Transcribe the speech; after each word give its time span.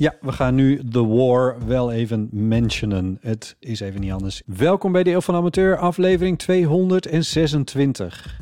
Ja, 0.00 0.16
we 0.20 0.32
gaan 0.32 0.54
nu 0.54 0.80
The 0.90 1.06
War 1.06 1.66
wel 1.66 1.92
even 1.92 2.28
mentionen. 2.32 3.18
Het 3.20 3.56
is 3.58 3.80
even 3.80 4.00
niet 4.00 4.12
anders. 4.12 4.42
Welkom 4.46 4.92
bij 4.92 5.02
de 5.02 5.10
Eeuw 5.10 5.20
van 5.20 5.34
Amateur, 5.34 5.76
aflevering 5.76 6.38
226. 6.38 8.40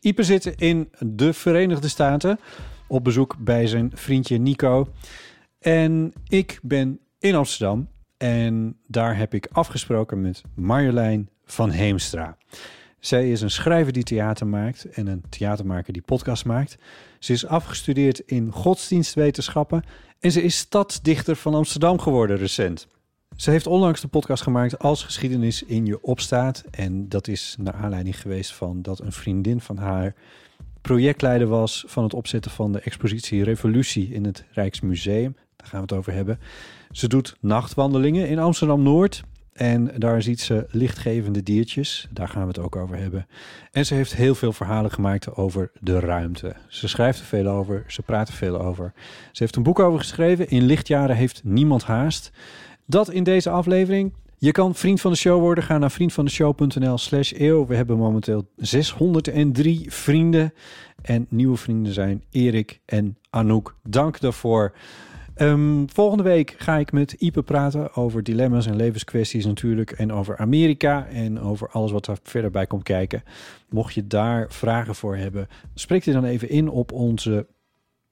Ipe 0.00 0.22
zit 0.22 0.46
in 0.46 0.90
de 0.98 1.32
Verenigde 1.32 1.88
Staten 1.88 2.38
op 2.86 3.04
bezoek 3.04 3.36
bij 3.38 3.66
zijn 3.66 3.90
vriendje 3.94 4.38
Nico. 4.38 4.88
En 5.58 6.12
ik 6.28 6.58
ben 6.62 6.98
in 7.18 7.34
Amsterdam 7.34 7.88
en 8.16 8.76
daar 8.86 9.16
heb 9.16 9.34
ik 9.34 9.48
afgesproken 9.52 10.20
met 10.20 10.42
Marjolein 10.54 11.28
van 11.44 11.70
Heemstra. 11.70 12.36
Zij 12.98 13.30
is 13.30 13.40
een 13.40 13.50
schrijver 13.50 13.92
die 13.92 14.02
theater 14.02 14.46
maakt 14.46 14.84
en 14.84 15.06
een 15.06 15.24
theatermaker 15.28 15.92
die 15.92 16.02
podcast 16.02 16.44
maakt. 16.44 16.76
Ze 17.18 17.32
is 17.32 17.46
afgestudeerd 17.46 18.18
in 18.18 18.52
godsdienstwetenschappen 18.52 19.82
en 20.20 20.32
ze 20.32 20.42
is 20.42 20.56
stadsdichter 20.56 21.36
van 21.36 21.54
Amsterdam 21.54 21.98
geworden 21.98 22.36
recent. 22.36 22.86
Ze 23.36 23.50
heeft 23.50 23.66
onlangs 23.66 24.00
de 24.00 24.08
podcast 24.08 24.42
gemaakt 24.42 24.78
Als 24.78 25.02
geschiedenis 25.02 25.62
in 25.62 25.86
je 25.86 26.02
opstaat. 26.02 26.64
En 26.70 27.08
dat 27.08 27.28
is 27.28 27.56
naar 27.58 27.74
aanleiding 27.74 28.20
geweest 28.20 28.54
van 28.54 28.82
dat 28.82 29.00
een 29.00 29.12
vriendin 29.12 29.60
van 29.60 29.76
haar 29.76 30.14
projectleider 30.80 31.46
was 31.46 31.84
van 31.86 32.02
het 32.02 32.14
opzetten 32.14 32.50
van 32.50 32.72
de 32.72 32.80
expositie 32.80 33.44
Revolutie 33.44 34.08
in 34.08 34.24
het 34.24 34.44
Rijksmuseum. 34.50 35.36
Daar 35.56 35.66
gaan 35.68 35.80
we 35.80 35.86
het 35.86 35.98
over 35.98 36.12
hebben. 36.12 36.38
Ze 36.90 37.08
doet 37.08 37.36
nachtwandelingen 37.40 38.28
in 38.28 38.38
Amsterdam 38.38 38.82
Noord. 38.82 39.22
En 39.56 39.90
daar 39.96 40.22
ziet 40.22 40.40
ze 40.40 40.66
lichtgevende 40.70 41.42
diertjes. 41.42 42.08
Daar 42.10 42.28
gaan 42.28 42.42
we 42.42 42.48
het 42.48 42.58
ook 42.58 42.76
over 42.76 42.96
hebben. 42.96 43.26
En 43.72 43.86
ze 43.86 43.94
heeft 43.94 44.14
heel 44.14 44.34
veel 44.34 44.52
verhalen 44.52 44.90
gemaakt 44.90 45.36
over 45.36 45.70
de 45.80 46.00
ruimte. 46.00 46.56
Ze 46.68 46.88
schrijft 46.88 47.18
er 47.18 47.24
veel 47.24 47.46
over. 47.46 47.84
Ze 47.86 48.02
praat 48.02 48.28
er 48.28 48.34
veel 48.34 48.60
over. 48.60 48.92
Ze 49.32 49.42
heeft 49.42 49.56
een 49.56 49.62
boek 49.62 49.78
over 49.78 49.98
geschreven. 49.98 50.48
In 50.48 50.62
lichtjaren 50.62 51.16
heeft 51.16 51.40
niemand 51.44 51.84
haast. 51.84 52.30
Dat 52.86 53.10
in 53.10 53.24
deze 53.24 53.50
aflevering. 53.50 54.12
Je 54.38 54.52
kan 54.52 54.74
vriend 54.74 55.00
van 55.00 55.10
de 55.10 55.16
show 55.16 55.40
worden. 55.40 55.64
Ga 55.64 55.78
naar 55.78 55.90
vriendvandeshow.nl 55.90 56.98
slash 56.98 57.32
eeuw. 57.36 57.66
We 57.66 57.74
hebben 57.74 57.96
momenteel 57.96 58.48
603 58.56 59.86
vrienden. 59.88 60.52
En 61.02 61.26
nieuwe 61.28 61.56
vrienden 61.56 61.92
zijn 61.92 62.24
Erik 62.30 62.80
en 62.84 63.16
Anouk. 63.30 63.74
Dank 63.82 64.20
daarvoor. 64.20 64.72
Um, 65.40 65.90
volgende 65.90 66.22
week 66.22 66.54
ga 66.58 66.76
ik 66.76 66.92
met 66.92 67.12
Ipe 67.12 67.42
praten 67.42 67.94
over 67.94 68.22
dilemma's 68.22 68.66
en 68.66 68.76
levenskwesties 68.76 69.46
natuurlijk. 69.46 69.90
En 69.90 70.12
over 70.12 70.36
Amerika 70.36 71.06
en 71.06 71.40
over 71.40 71.68
alles 71.68 71.90
wat 71.90 72.06
er 72.06 72.18
verder 72.22 72.50
bij 72.50 72.66
komt 72.66 72.82
kijken. 72.82 73.22
Mocht 73.68 73.94
je 73.94 74.06
daar 74.06 74.46
vragen 74.48 74.94
voor 74.94 75.16
hebben, 75.16 75.48
spreek 75.74 76.04
je 76.04 76.12
dan 76.12 76.24
even 76.24 76.48
in 76.48 76.68
op 76.68 76.92
onze 76.92 77.46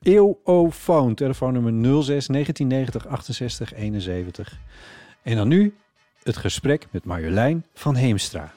EOO-phone. 0.03 1.15
Telefoonnummer 1.15 1.73
06 1.73 2.27
1990 2.27 3.07
68 3.07 3.75
71. 3.75 4.59
En 5.23 5.37
dan 5.37 5.49
nu 5.49 5.75
het 6.23 6.37
gesprek 6.37 6.87
met 6.91 7.05
Marjolein 7.05 7.65
van 7.75 7.95
Heemstra. 7.95 8.55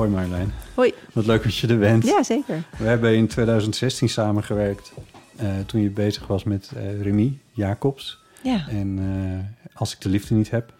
Hoi 0.00 0.12
Marjolein. 0.12 0.52
Hoi. 0.74 0.94
Wat 1.12 1.26
leuk 1.26 1.42
dat 1.42 1.56
je 1.56 1.66
er 1.66 1.78
bent. 1.78 2.04
Ja, 2.04 2.22
zeker. 2.22 2.62
We 2.78 2.84
hebben 2.84 3.16
in 3.16 3.26
2016 3.26 4.08
samengewerkt 4.08 4.92
uh, 5.42 5.48
toen 5.66 5.80
je 5.80 5.90
bezig 5.90 6.26
was 6.26 6.44
met 6.44 6.70
uh, 6.76 7.02
Remy 7.02 7.38
Jacobs. 7.52 8.18
Ja. 8.42 8.68
En 8.68 8.98
uh, 8.98 9.74
Als 9.74 9.92
ik 9.92 10.00
de 10.00 10.08
liefde 10.08 10.34
niet 10.34 10.50
heb. 10.50 10.72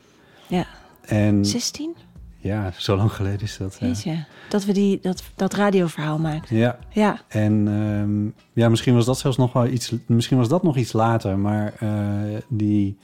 Ja. 0.46 0.66
En, 1.00 1.44
16? 1.44 1.96
Ja, 2.36 2.72
zo 2.76 2.96
lang 2.96 3.12
geleden 3.12 3.40
is 3.40 3.56
dat. 3.56 3.78
Weet 3.78 4.02
je, 4.02 4.24
dat 4.48 4.64
we 4.64 4.72
die, 4.72 4.98
dat, 5.02 5.22
dat 5.34 5.54
radioverhaal 5.54 6.18
maakten. 6.18 6.56
Ja. 6.56 6.78
Ja. 6.90 7.20
En 7.28 7.66
um, 7.66 8.34
ja, 8.52 8.68
misschien 8.68 8.94
was 8.94 9.04
dat 9.04 9.18
zelfs 9.18 9.36
nog 9.36 9.52
wel 9.52 9.66
iets, 9.66 9.92
misschien 10.06 10.36
was 10.36 10.48
dat 10.48 10.62
nog 10.62 10.76
iets 10.76 10.92
later, 10.92 11.38
maar 11.38 11.72
die 12.48 12.98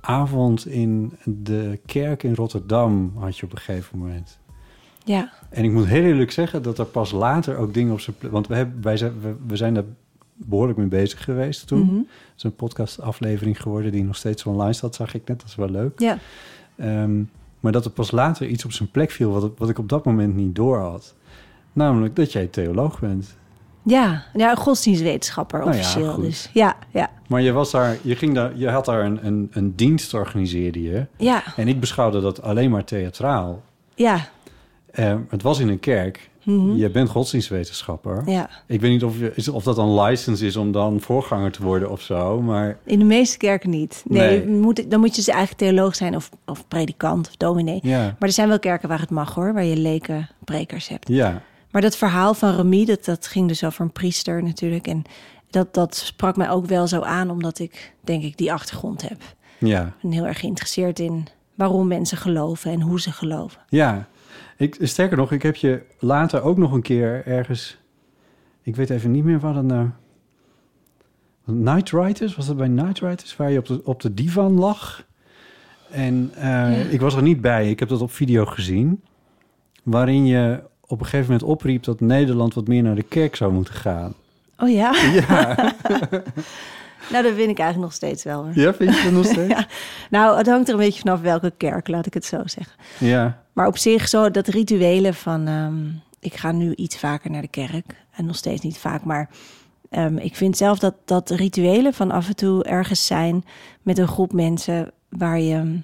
avond 0.00 0.66
in 0.66 1.12
de 1.24 1.80
kerk 1.86 2.22
in 2.22 2.34
Rotterdam 2.34 3.12
had 3.18 3.38
je 3.38 3.44
op 3.44 3.52
een 3.52 3.58
gegeven 3.58 3.98
moment. 3.98 4.38
Ja. 5.08 5.32
En 5.48 5.64
ik 5.64 5.72
moet 5.72 5.86
heel 5.86 6.02
eerlijk 6.02 6.30
zeggen 6.30 6.62
dat 6.62 6.78
er 6.78 6.84
pas 6.84 7.10
later 7.10 7.56
ook 7.56 7.74
dingen 7.74 7.92
op 7.92 8.00
zijn 8.00 8.16
plek... 8.16 8.32
Want 8.32 8.46
we, 8.46 8.54
hebben, 8.54 8.82
wij 8.82 8.96
zijn, 8.96 9.20
we, 9.20 9.34
we, 9.46 9.56
zijn 9.56 9.74
daar 9.74 9.84
behoorlijk 10.34 10.78
mee 10.78 10.86
bezig 10.88 11.24
geweest 11.24 11.66
toen. 11.66 11.80
Mm 11.80 11.88
-hmm. 11.88 12.06
Het 12.08 12.36
is 12.36 12.42
een 12.42 12.54
podcastaflevering 12.54 13.62
geworden 13.62 13.92
die 13.92 14.04
nog 14.04 14.16
steeds 14.16 14.44
online 14.44 14.72
staat, 14.72 14.94
zag 14.94 15.14
ik 15.14 15.28
net. 15.28 15.40
Dat 15.40 15.48
is 15.48 15.54
wel 15.54 15.70
leuk. 15.70 16.00
Ja. 16.00 16.18
Um, 16.80 17.30
maar 17.60 17.72
dat 17.72 17.84
er 17.84 17.90
pas 17.90 18.10
later 18.10 18.46
iets 18.46 18.64
op 18.64 18.72
zijn 18.72 18.90
plek 18.90 19.10
viel 19.10 19.30
wat, 19.30 19.50
wat 19.56 19.68
ik 19.68 19.78
op 19.78 19.88
dat 19.88 20.04
moment 20.04 20.36
niet 20.36 20.54
door 20.54 20.78
had. 20.78 21.14
Namelijk 21.72 22.16
dat 22.16 22.32
jij 22.32 22.46
theoloog 22.46 23.00
bent. 23.00 23.36
Ja, 23.82 24.24
ja 24.34 24.54
godsdienstwetenschapper 24.54 25.58
Nou 25.58 25.72
ja, 25.72 25.78
officieel. 25.78 26.12
goed. 26.12 26.24
dus 26.24 26.50
ja, 26.52 26.76
ja. 26.90 27.10
Maar 27.26 27.42
je, 27.42 27.52
was 27.52 27.70
daar, 27.70 27.96
je, 28.02 28.16
ging 28.16 28.34
daar, 28.34 28.56
je 28.56 28.68
had 28.68 28.84
daar 28.84 29.04
een, 29.04 29.26
een, 29.26 29.48
een 29.52 29.76
dienst 29.76 30.14
organiseerde 30.14 30.82
je. 30.82 31.06
Ja, 31.16 31.42
En 31.56 31.68
ik 31.68 31.80
beschouwde 31.80 32.20
dat 32.20 32.42
alleen 32.42 32.70
maar 32.70 32.84
theatraal. 32.84 33.62
ja. 33.94 34.28
Eh, 34.98 35.16
het 35.28 35.42
was 35.42 35.58
in 35.58 35.68
een 35.68 35.80
kerk. 35.80 36.30
Mhm. 36.44 36.74
Je 36.76 36.90
bent 36.90 37.08
godsdienstwetenschapper. 37.08 38.22
ja. 38.26 38.50
Ik 38.66 38.80
weet 38.80 38.90
niet 38.90 39.04
of, 39.04 39.18
je, 39.18 39.52
of 39.52 39.62
dat 39.62 39.78
een 39.78 40.00
license 40.00 40.46
is 40.46 40.56
om 40.56 40.72
dan 40.72 41.00
voorganger 41.00 41.52
te 41.52 41.62
worden 41.62 41.90
of 41.90 42.00
zo. 42.00 42.42
Maar 42.42 42.78
In 42.84 42.98
de 42.98 43.04
meeste 43.04 43.36
kerken 43.36 43.70
niet. 43.70 44.02
Nee, 44.08 44.44
Nee. 44.44 44.56
Moet, 44.56 44.90
dan 44.90 45.00
moet 45.00 45.08
je 45.10 45.14
dus 45.16 45.28
eigenlijk 45.28 45.58
theoloog 45.58 45.94
zijn 45.94 46.16
of, 46.16 46.30
of 46.46 46.68
predikant 46.68 47.28
of 47.28 47.36
dominee. 47.36 47.80
ja, 47.82 48.00
Maar 48.00 48.28
er 48.28 48.32
zijn 48.32 48.48
wel 48.48 48.58
kerken 48.58 48.88
waar 48.88 49.00
het 49.00 49.10
mag 49.10 49.34
hoor, 49.34 49.52
waar 49.52 49.64
je 49.64 49.76
leken 49.76 50.28
prekers 50.44 50.88
hebt. 50.88 51.08
ja, 51.08 51.42
Maar 51.70 51.82
dat 51.82 51.96
verhaal 51.96 52.34
van 52.34 52.54
Remy, 52.56 52.84
dat, 52.84 53.04
dat 53.04 53.26
ging 53.26 53.48
dus 53.48 53.64
over 53.64 53.80
een 53.84 53.92
priester 53.92 54.42
natuurlijk. 54.42 54.86
En 54.86 55.02
dat, 55.50 55.74
dat 55.74 55.96
sprak 55.96 56.36
mij 56.36 56.50
ook 56.50 56.66
wel 56.66 56.86
zo 56.86 57.00
aan, 57.00 57.30
omdat 57.30 57.58
ik 57.58 57.92
denk 58.00 58.22
ik 58.22 58.36
die 58.36 58.52
achtergrond 58.52 59.08
heb. 59.08 59.22
ja, 59.58 59.82
Ik 59.86 59.92
ben 60.02 60.12
heel 60.12 60.26
erg 60.26 60.40
geïnteresseerd 60.40 60.98
in 60.98 61.26
waarom 61.54 61.86
mensen 61.88 62.16
geloven 62.18 62.70
en 62.70 62.80
hoe 62.80 63.00
ze 63.00 63.12
geloven. 63.12 63.60
ja. 63.68 64.08
Ik, 64.58 64.76
sterker 64.80 65.16
nog, 65.16 65.32
ik 65.32 65.42
heb 65.42 65.56
je 65.56 65.82
later 65.98 66.42
ook 66.42 66.56
nog 66.56 66.72
een 66.72 66.82
keer 66.82 67.26
ergens... 67.26 67.78
Ik 68.62 68.76
weet 68.76 68.90
even 68.90 69.10
niet 69.10 69.24
meer 69.24 69.40
wat 69.40 69.54
het 69.54 69.64
nou... 69.64 69.88
Night 71.44 71.90
Riders? 71.90 72.36
Was 72.36 72.46
dat 72.46 72.56
bij 72.56 72.68
Night 72.68 72.98
Riders? 72.98 73.36
Waar 73.36 73.50
je 73.50 73.58
op 73.58 73.66
de, 73.66 73.80
op 73.84 74.00
de 74.00 74.14
divan 74.14 74.52
lag? 74.52 75.06
En 75.90 76.30
eh, 76.34 76.92
ik 76.92 77.00
was 77.00 77.14
er 77.14 77.22
niet 77.22 77.40
bij. 77.40 77.70
Ik 77.70 77.78
heb 77.78 77.88
dat 77.88 78.00
op 78.00 78.10
video 78.10 78.44
gezien. 78.44 79.02
Waarin 79.82 80.26
je 80.26 80.62
op 80.80 81.00
een 81.00 81.06
gegeven 81.06 81.32
moment 81.32 81.50
opriep 81.50 81.82
dat 81.82 82.00
Nederland 82.00 82.54
wat 82.54 82.66
meer 82.66 82.82
naar 82.82 82.94
de 82.94 83.02
kerk 83.02 83.36
zou 83.36 83.52
moeten 83.52 83.74
gaan. 83.74 84.14
Oh 84.58 84.70
ja? 84.70 84.94
Ja, 85.12 85.74
Nou, 87.10 87.22
dat 87.24 87.34
vind 87.34 87.50
ik 87.50 87.58
eigenlijk 87.58 87.78
nog 87.78 87.92
steeds 87.92 88.24
wel. 88.24 88.42
Hoor. 88.44 88.52
ja 88.54 88.74
vind 88.74 88.96
je 88.96 89.02
dat 89.02 89.12
nog 89.12 89.24
steeds? 89.32 89.48
Ja. 89.52 89.66
Nou, 90.10 90.36
het 90.36 90.46
hangt 90.46 90.68
er 90.68 90.74
een 90.74 90.80
beetje 90.80 91.00
vanaf 91.00 91.20
welke 91.20 91.52
kerk, 91.56 91.88
laat 91.88 92.06
ik 92.06 92.14
het 92.14 92.24
zo 92.24 92.40
zeggen. 92.44 92.74
Ja, 92.98 93.42
Maar 93.52 93.66
op 93.66 93.76
zich 93.78 94.08
zo 94.08 94.30
dat 94.30 94.46
rituelen 94.48 95.14
van... 95.14 95.46
ehm, 95.46 95.86
ik 96.20 96.34
ga 96.36 96.52
nu 96.52 96.74
iets 96.74 96.98
vaker 96.98 97.30
naar 97.30 97.42
de 97.42 97.48
kerk. 97.48 98.04
En 98.10 98.26
nog 98.26 98.36
steeds 98.36 98.60
niet 98.62 98.78
vaak, 98.78 99.04
maar... 99.04 99.28
ehm, 99.90 100.16
ik 100.16 100.36
vind 100.36 100.56
zelf 100.56 100.78
dat, 100.78 100.94
dat 101.04 101.30
rituelen 101.30 101.94
van 101.94 102.10
af 102.10 102.28
en 102.28 102.36
toe 102.36 102.64
ergens 102.64 103.06
zijn... 103.06 103.44
met 103.82 103.98
een 103.98 104.08
groep 104.08 104.32
mensen 104.32 104.90
waar 105.08 105.40
je 105.40 105.80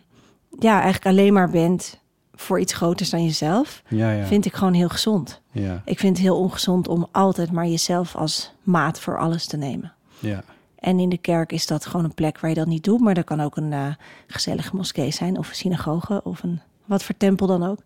ja, 0.58 0.72
eigenlijk 0.74 1.06
alleen 1.06 1.32
maar 1.32 1.50
bent... 1.50 2.00
voor 2.34 2.60
iets 2.60 2.72
groters 2.72 3.10
dan 3.10 3.24
jezelf, 3.24 3.82
Ja, 3.88 4.10
ja. 4.10 4.24
vind 4.26 4.44
ik 4.46 4.54
gewoon 4.54 4.72
heel 4.72 4.88
gezond. 4.88 5.40
ja, 5.52 5.82
Ik 5.84 5.98
vind 5.98 6.16
het 6.16 6.26
heel 6.26 6.38
ongezond 6.38 6.88
om 6.88 7.06
altijd 7.12 7.52
maar 7.52 7.66
jezelf 7.66 8.16
als 8.16 8.52
maat 8.62 9.00
voor 9.00 9.18
alles 9.18 9.46
te 9.46 9.56
nemen. 9.56 9.92
ja. 10.18 10.42
En 10.84 10.98
in 10.98 11.08
de 11.08 11.18
kerk 11.18 11.52
is 11.52 11.66
dat 11.66 11.86
gewoon 11.86 12.04
een 12.04 12.14
plek 12.14 12.40
waar 12.40 12.50
je 12.50 12.56
dat 12.56 12.66
niet 12.66 12.84
doet. 12.84 13.00
Maar 13.00 13.14
dat 13.14 13.24
kan 13.24 13.40
ook 13.40 13.56
een 13.56 13.72
eh, 13.72 13.86
gezellige 14.26 14.76
moskee 14.76 15.10
zijn, 15.10 15.38
of 15.38 15.48
een 15.48 15.54
synagoge, 15.54 16.20
of 16.24 16.42
een 16.42 16.60
wat 16.84 17.02
voor 17.02 17.16
tempel 17.16 17.46
dan 17.46 17.62
ook. 17.62 17.78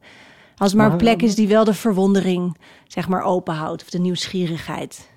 Als 0.56 0.72
het 0.72 0.80
maar 0.80 0.90
een 0.90 0.96
plek 0.96 1.22
is 1.22 1.34
die 1.34 1.48
wel 1.48 1.64
de 1.64 1.74
verwondering, 1.74 2.56
zeg 2.86 3.08
maar, 3.08 3.22
openhoudt, 3.22 3.82
of 3.82 3.90
de 3.90 3.98
nieuwsgierigheid. 3.98 5.10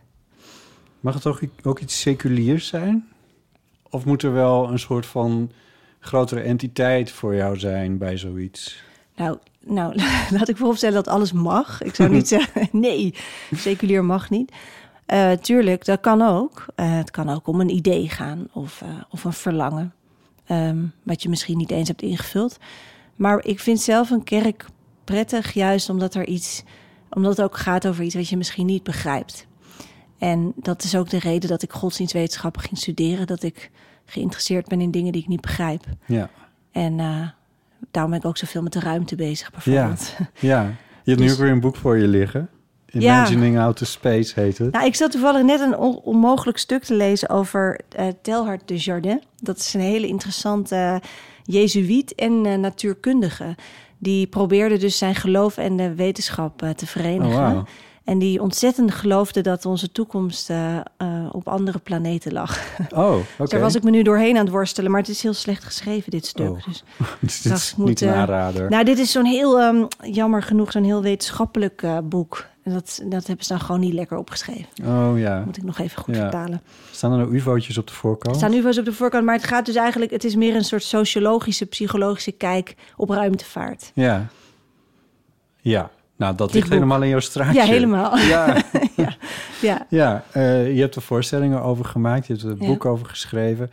Mag 0.99 1.13
het 1.13 1.25
ook, 1.25 1.41
ook 1.63 1.79
iets 1.79 2.01
seculiers 2.01 2.67
zijn? 2.67 3.07
Of 3.89 4.05
moet 4.05 4.23
er 4.23 4.33
wel 4.33 4.69
een 4.69 4.79
soort 4.79 5.05
van 5.05 5.51
grotere 5.99 6.41
entiteit 6.41 7.11
voor 7.11 7.35
jou 7.35 7.59
zijn 7.59 7.97
bij 7.97 8.17
zoiets? 8.17 8.83
Nou, 9.15 9.37
nou, 9.65 9.95
laat 10.37 10.49
ik 10.49 10.57
vooropstellen 10.57 11.03
dat 11.03 11.13
alles 11.13 11.31
mag. 11.31 11.81
Ik 11.81 11.95
zou 11.95 12.09
niet 12.09 12.27
zeggen, 12.37 12.69
nee, 12.71 13.15
seculier 13.55 14.05
mag 14.05 14.29
niet. 14.29 14.51
Eh, 15.11 15.31
tuurlijk, 15.31 15.85
dat 15.85 15.99
kan 15.99 16.21
ook. 16.21 16.65
Eh, 16.75 16.95
het 16.97 17.11
kan 17.11 17.29
ook 17.29 17.47
om 17.47 17.59
een 17.61 17.69
idee 17.69 18.09
gaan 18.09 18.47
of, 18.53 18.81
eh, 18.81 18.89
of 19.09 19.23
een 19.23 19.33
verlangen. 19.33 19.93
ehm, 20.45 20.85
wat 21.03 21.23
je 21.23 21.29
misschien 21.29 21.57
niet 21.57 21.71
eens 21.71 21.87
hebt 21.87 22.01
ingevuld. 22.01 22.57
Maar 23.15 23.45
ik 23.45 23.59
vind 23.59 23.79
zelf 23.79 24.09
een 24.09 24.23
kerk 24.23 24.65
prettig, 25.03 25.53
juist 25.53 25.89
omdat 25.89 26.15
er 26.15 26.27
iets, 26.27 26.63
omdat 27.09 27.37
het 27.37 27.45
ook 27.45 27.57
gaat 27.57 27.87
over 27.87 28.03
iets 28.03 28.15
wat 28.15 28.29
je 28.29 28.37
misschien 28.37 28.65
niet 28.65 28.83
begrijpt. 28.83 29.47
En 30.17 30.53
dat 30.55 30.83
is 30.83 30.95
ook 30.95 31.09
de 31.09 31.19
reden 31.19 31.49
dat 31.49 31.61
ik 31.63 31.71
godsdienstwetenschappen 31.71 32.61
ging 32.61 32.77
studeren. 32.77 33.27
Dat 33.27 33.43
ik 33.43 33.71
geïnteresseerd 34.05 34.67
ben 34.67 34.81
in 34.81 34.91
dingen 34.91 35.11
die 35.11 35.21
ik 35.21 35.27
niet 35.27 35.41
begrijp. 35.41 35.83
Ja, 36.05 36.29
En 36.71 36.97
daarom 37.91 38.11
ben 38.11 38.19
ik 38.19 38.25
ook 38.25 38.37
zoveel 38.37 38.61
met 38.61 38.73
de 38.73 38.79
ruimte 38.79 39.15
bezig, 39.15 39.51
bijvoorbeeld. 39.51 40.13
ja. 40.39 40.61
Je 41.03 41.11
hebt 41.11 41.19
nu 41.19 41.25
Dus- 41.27 41.31
ook 41.31 41.39
weer 41.39 41.51
een 41.51 41.59
boek 41.59 41.75
voor 41.75 41.97
je 41.97 42.07
liggen. 42.07 42.49
Ja. 42.91 43.17
Imagining 43.17 43.59
Outer 43.59 43.85
Space 43.85 44.39
heet 44.39 44.57
het. 44.57 44.71
Nou, 44.71 44.85
ik 44.85 44.95
zat 44.95 45.11
toevallig 45.11 45.43
net 45.43 45.59
een 45.59 45.77
on- 45.77 45.99
onmogelijk 46.03 46.57
stuk 46.57 46.83
te 46.83 46.95
lezen 46.95 47.29
over 47.29 47.79
eh 47.89 48.07
Telhard 48.21 48.67
de 48.67 48.77
Jardin. 48.77 49.21
Dat 49.39 49.57
is 49.57 49.73
een 49.73 49.81
hele 49.81 50.07
interessante 50.07 50.75
uh, 50.75 50.95
jezuïet 51.43 52.15
en 52.15 52.45
uh, 52.45 52.55
natuurkundige. 52.55 53.55
Die 53.97 54.27
probeerde 54.27 54.77
dus 54.77 54.97
zijn 54.97 55.15
geloof 55.15 55.57
en 55.57 55.77
de 55.77 55.95
wetenschap 55.95 56.63
uh, 56.63 56.69
te 56.69 56.87
verenigen. 56.87 57.45
Oh, 57.45 57.53
wow. 57.53 57.65
En 58.03 58.19
die 58.19 58.41
ontzettend 58.41 58.91
geloofde 58.91 59.41
dat 59.41 59.65
onze 59.65 59.91
toekomst 59.91 60.49
uh, 60.49 60.75
uh, 60.75 61.25
op 61.31 61.47
andere 61.47 61.79
planeten 61.79 62.33
lag. 62.33 62.59
Oh, 62.95 63.15
oké. 63.39 63.49
Daar 63.49 63.59
was 63.59 63.75
ik 63.75 63.83
me 63.83 63.89
nu 63.89 64.03
doorheen 64.03 64.37
aan 64.37 64.43
het 64.43 64.53
worstelen. 64.53 64.91
Maar 64.91 64.99
het 64.99 65.09
is 65.09 65.21
heel 65.23 65.33
slecht 65.33 65.63
geschreven, 65.63 66.11
dit 66.11 66.25
stuk. 66.25 66.49
Oh. 66.49 66.65
Dus, 66.65 66.83
dus 67.19 67.41
dit 67.41 67.53
is 67.53 67.75
moet, 67.75 67.87
niet 67.87 68.01
een 68.01 68.07
eh, 68.07 68.19
aanrader. 68.19 68.69
nou, 68.69 68.83
dit 68.83 68.99
is 68.99 69.11
zo'n 69.11 69.25
heel, 69.25 69.61
um, 69.61 69.87
jammer 70.01 70.43
genoeg, 70.43 70.71
zo'n 70.71 70.83
heel 70.83 71.01
wetenschappelijk 71.01 71.81
uh, 71.81 71.97
boek. 72.03 72.45
En 72.63 72.73
dat, 72.73 73.01
dat 73.05 73.27
hebben 73.27 73.45
ze 73.45 73.51
dan 73.53 73.61
gewoon 73.61 73.81
niet 73.81 73.93
lekker 73.93 74.17
opgeschreven. 74.17 74.65
oh 74.85 75.19
ja. 75.19 75.41
Moet 75.45 75.57
ik 75.57 75.63
nog 75.63 75.79
even 75.79 76.01
goed 76.01 76.15
Ja. 76.15 76.21
vertalen. 76.21 76.61
Staan 76.91 77.11
er 77.11 77.17
nou 77.17 77.33
ufo'tjes 77.35 77.77
op 77.77 77.87
de 77.87 77.93
voorkant? 77.93 78.35
Er 78.35 78.41
staan 78.41 78.53
ufo's 78.59 78.77
op 78.77 78.85
de 78.85 78.93
voorkant, 78.93 79.25
maar 79.25 79.35
het 79.35 79.43
gaat 79.43 79.65
dus 79.65 79.75
eigenlijk... 79.75 80.11
het 80.11 80.23
is 80.23 80.35
meer 80.35 80.55
een 80.55 80.63
soort 80.63 80.83
sociologische, 80.83 81.65
psychologische 81.65 82.31
kijk 82.31 82.75
op 82.97 83.09
ruimtevaart. 83.09 83.91
Ja. 83.93 84.25
Ja. 85.61 85.89
Nou, 86.15 86.35
dat 86.35 86.53
ligt 86.53 86.69
helemaal 86.69 87.01
in 87.01 87.09
jouw 87.09 87.19
straatje. 87.19 87.53
Ja, 87.59 87.65
helemaal. 87.65 88.17
Ja, 88.27 88.55
Ja, 89.61 89.85
ja 89.89 90.23
eh, 90.31 90.75
je 90.75 90.81
hebt 90.81 90.95
er 90.95 91.01
voorstellingen 91.01 91.61
over 91.61 91.85
gemaakt. 91.85 92.27
Je 92.27 92.33
hebt 92.33 92.45
er 92.45 92.51
een 92.51 92.57
Ja. 92.59 92.67
boek 92.67 92.85
over 92.85 93.05
geschreven. 93.07 93.71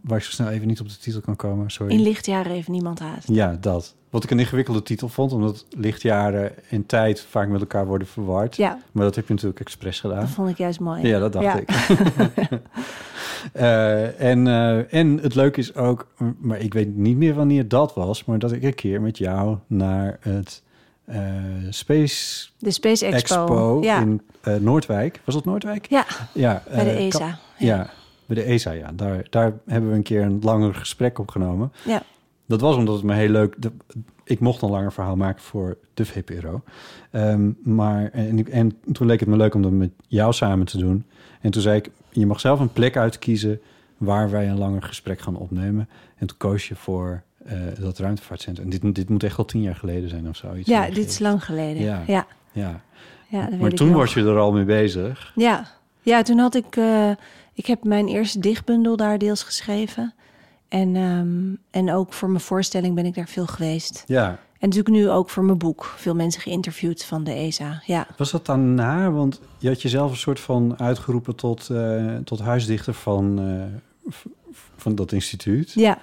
Waar 0.00 0.18
ik 0.18 0.24
zo 0.24 0.30
snel 0.30 0.48
even 0.48 0.66
niet 0.66 0.80
op 0.80 0.88
de 0.88 0.96
titel 0.98 1.20
kan 1.20 1.36
komen, 1.36 1.70
sorry. 1.70 1.92
in 1.94 2.00
lichtjaren 2.02 2.52
heeft 2.52 2.68
niemand 2.68 2.98
haast. 2.98 3.28
Ja, 3.28 3.56
dat. 3.60 3.94
Wat 4.10 4.24
ik 4.24 4.30
een 4.30 4.38
ingewikkelde 4.38 4.82
titel 4.82 5.08
vond, 5.08 5.32
omdat 5.32 5.66
lichtjaren 5.70 6.52
en 6.70 6.86
tijd 6.86 7.20
vaak 7.20 7.48
met 7.48 7.60
elkaar 7.60 7.86
worden 7.86 8.06
verward. 8.08 8.56
Ja, 8.56 8.78
Maar 8.92 9.04
dat 9.04 9.14
heb 9.14 9.26
je 9.26 9.32
natuurlijk 9.32 9.60
expres 9.60 10.00
gedaan. 10.00 10.20
dat 10.20 10.28
vond 10.28 10.48
ik 10.48 10.58
juist 10.58 10.80
mooi. 10.80 11.06
Ja, 11.06 11.18
dat 11.18 11.32
dacht 11.32 11.44
Ja. 11.44 11.56
ik. 11.56 11.68
Eh, 13.52 14.20
en, 14.20 14.46
eh, 14.46 14.94
en 14.94 15.18
het 15.22 15.34
leuke 15.34 15.60
is 15.60 15.74
ook, 15.74 16.06
maar 16.38 16.58
ik 16.60 16.74
weet 16.74 16.96
niet 16.96 17.16
meer 17.16 17.34
wanneer 17.34 17.68
dat 17.68 17.94
was, 17.94 18.24
maar 18.24 18.38
dat 18.38 18.52
ik 18.52 18.62
een 18.62 18.74
keer 18.74 19.00
met 19.00 19.18
jou 19.18 19.56
naar 19.66 20.16
het 20.20 20.62
eh, 21.04 21.18
Space 21.70 22.46
De 22.58 22.70
Space 22.70 23.06
Expo. 23.06 23.40
Expo, 23.40 23.80
ja. 23.82 24.00
in 24.00 24.20
Noordwijk. 24.60 25.20
Was 25.24 25.34
dat 25.34 25.44
Noordwijk? 25.44 25.86
ja, 25.88 26.06
Ja. 26.34 26.62
bij 26.74 26.84
de 26.84 26.90
ESA. 26.90 27.18
kan- 27.18 27.34
ja. 27.58 27.90
Bij 28.26 28.36
de 28.36 28.42
ESA, 28.42 28.70
ja. 28.70 28.90
Daar, 28.94 29.26
daar 29.30 29.52
hebben 29.66 29.90
we 29.90 29.96
een 29.96 30.02
keer 30.02 30.22
een 30.22 30.38
langer 30.42 30.74
gesprek 30.74 31.18
opgenomen. 31.18 31.72
Ja. 31.84 32.02
Dat 32.46 32.60
was 32.60 32.76
omdat 32.76 32.94
het 32.94 33.04
me 33.04 33.14
heel 33.14 33.28
leuk... 33.28 33.54
de- 33.58 33.72
ik 34.24 34.40
mocht 34.40 34.62
een 34.62 34.70
langer 34.70 34.92
verhaal 34.92 35.16
maken 35.16 35.42
voor 35.42 35.76
de 35.94 36.04
VPRO. 36.04 36.62
Ehm, 37.10 37.50
maar, 37.62 38.10
en, 38.12 38.50
en 38.52 38.76
toen 38.92 39.06
leek 39.06 39.20
het 39.20 39.28
me 39.28 39.36
leuk 39.36 39.54
om 39.54 39.62
dat 39.62 39.70
met 39.70 39.90
jou 40.06 40.32
samen 40.32 40.66
te 40.66 40.78
doen. 40.78 41.04
En 41.40 41.50
toen 41.50 41.62
zei 41.62 41.76
ik, 41.76 41.90
je 42.10 42.26
mag 42.26 42.40
zelf 42.40 42.60
een 42.60 42.72
plek 42.72 42.96
uitkiezen... 42.96 43.60
waar 43.96 44.30
wij 44.30 44.48
een 44.48 44.58
langer 44.58 44.82
gesprek 44.82 45.20
gaan 45.20 45.36
opnemen. 45.36 45.88
En 46.16 46.26
toen 46.26 46.36
koos 46.36 46.68
je 46.68 46.74
voor 46.74 47.22
eh, 47.44 47.58
dat 47.80 47.98
ruimtevaartcentrum. 47.98 48.70
En 48.70 48.78
dit, 48.80 48.94
dit 48.94 49.08
moet 49.08 49.22
echt 49.22 49.38
al 49.38 49.44
tien 49.44 49.62
jaar 49.62 49.76
geleden 49.76 50.08
zijn 50.08 50.28
of 50.28 50.36
zoiets. 50.36 50.68
Ja, 50.68 50.86
dit 50.90 51.08
is 51.08 51.18
lang 51.18 51.44
geleden. 51.44 51.82
Ja. 51.82 52.02
Ja, 52.06 52.80
Ja, 53.28 53.48
maar 53.60 53.70
toen 53.70 53.92
was 53.92 54.14
je 54.14 54.20
er 54.20 54.38
al 54.38 54.52
mee 54.52 54.64
bezig. 54.64 55.32
Ja. 55.34 55.66
ja, 56.02 56.22
toen 56.22 56.38
had 56.38 56.54
ik... 56.54 56.76
eh, 56.76 57.10
ik 57.54 57.66
heb 57.66 57.84
mijn 57.84 58.08
eerste 58.08 58.38
dichtbundel 58.38 58.96
daar 58.96 59.18
deels 59.18 59.42
geschreven. 59.42 60.14
En, 60.68 60.96
ehm, 60.96 61.54
en 61.70 61.94
ook 61.94 62.12
voor 62.12 62.28
mijn 62.28 62.40
voorstelling 62.40 62.94
ben 62.94 63.06
ik 63.06 63.14
daar 63.14 63.28
veel 63.28 63.46
geweest. 63.46 64.04
Ja, 64.06 64.28
En 64.58 64.70
natuurlijk 64.70 64.96
nu 64.96 65.10
ook 65.10 65.30
voor 65.30 65.44
mijn 65.44 65.58
boek. 65.58 65.84
Veel 65.96 66.14
mensen 66.14 66.40
geïnterviewd 66.40 67.04
van 67.04 67.24
de 67.24 67.32
ESA. 67.32 67.82
Ja, 67.86 68.06
Was 68.16 68.30
dat 68.30 68.46
daarna? 68.46 69.10
Want 69.10 69.40
je 69.58 69.68
had 69.68 69.82
jezelf 69.82 70.10
een 70.10 70.16
soort 70.16 70.40
van 70.40 70.78
uitgeroepen 70.78 71.36
tot, 71.36 71.70
eh, 71.70 72.16
tot 72.16 72.40
huisdichter 72.40 72.94
van, 72.94 73.38
eh, 73.40 74.12
van 74.76 74.94
dat 74.94 75.12
instituut. 75.12 75.72
ja. 75.72 75.98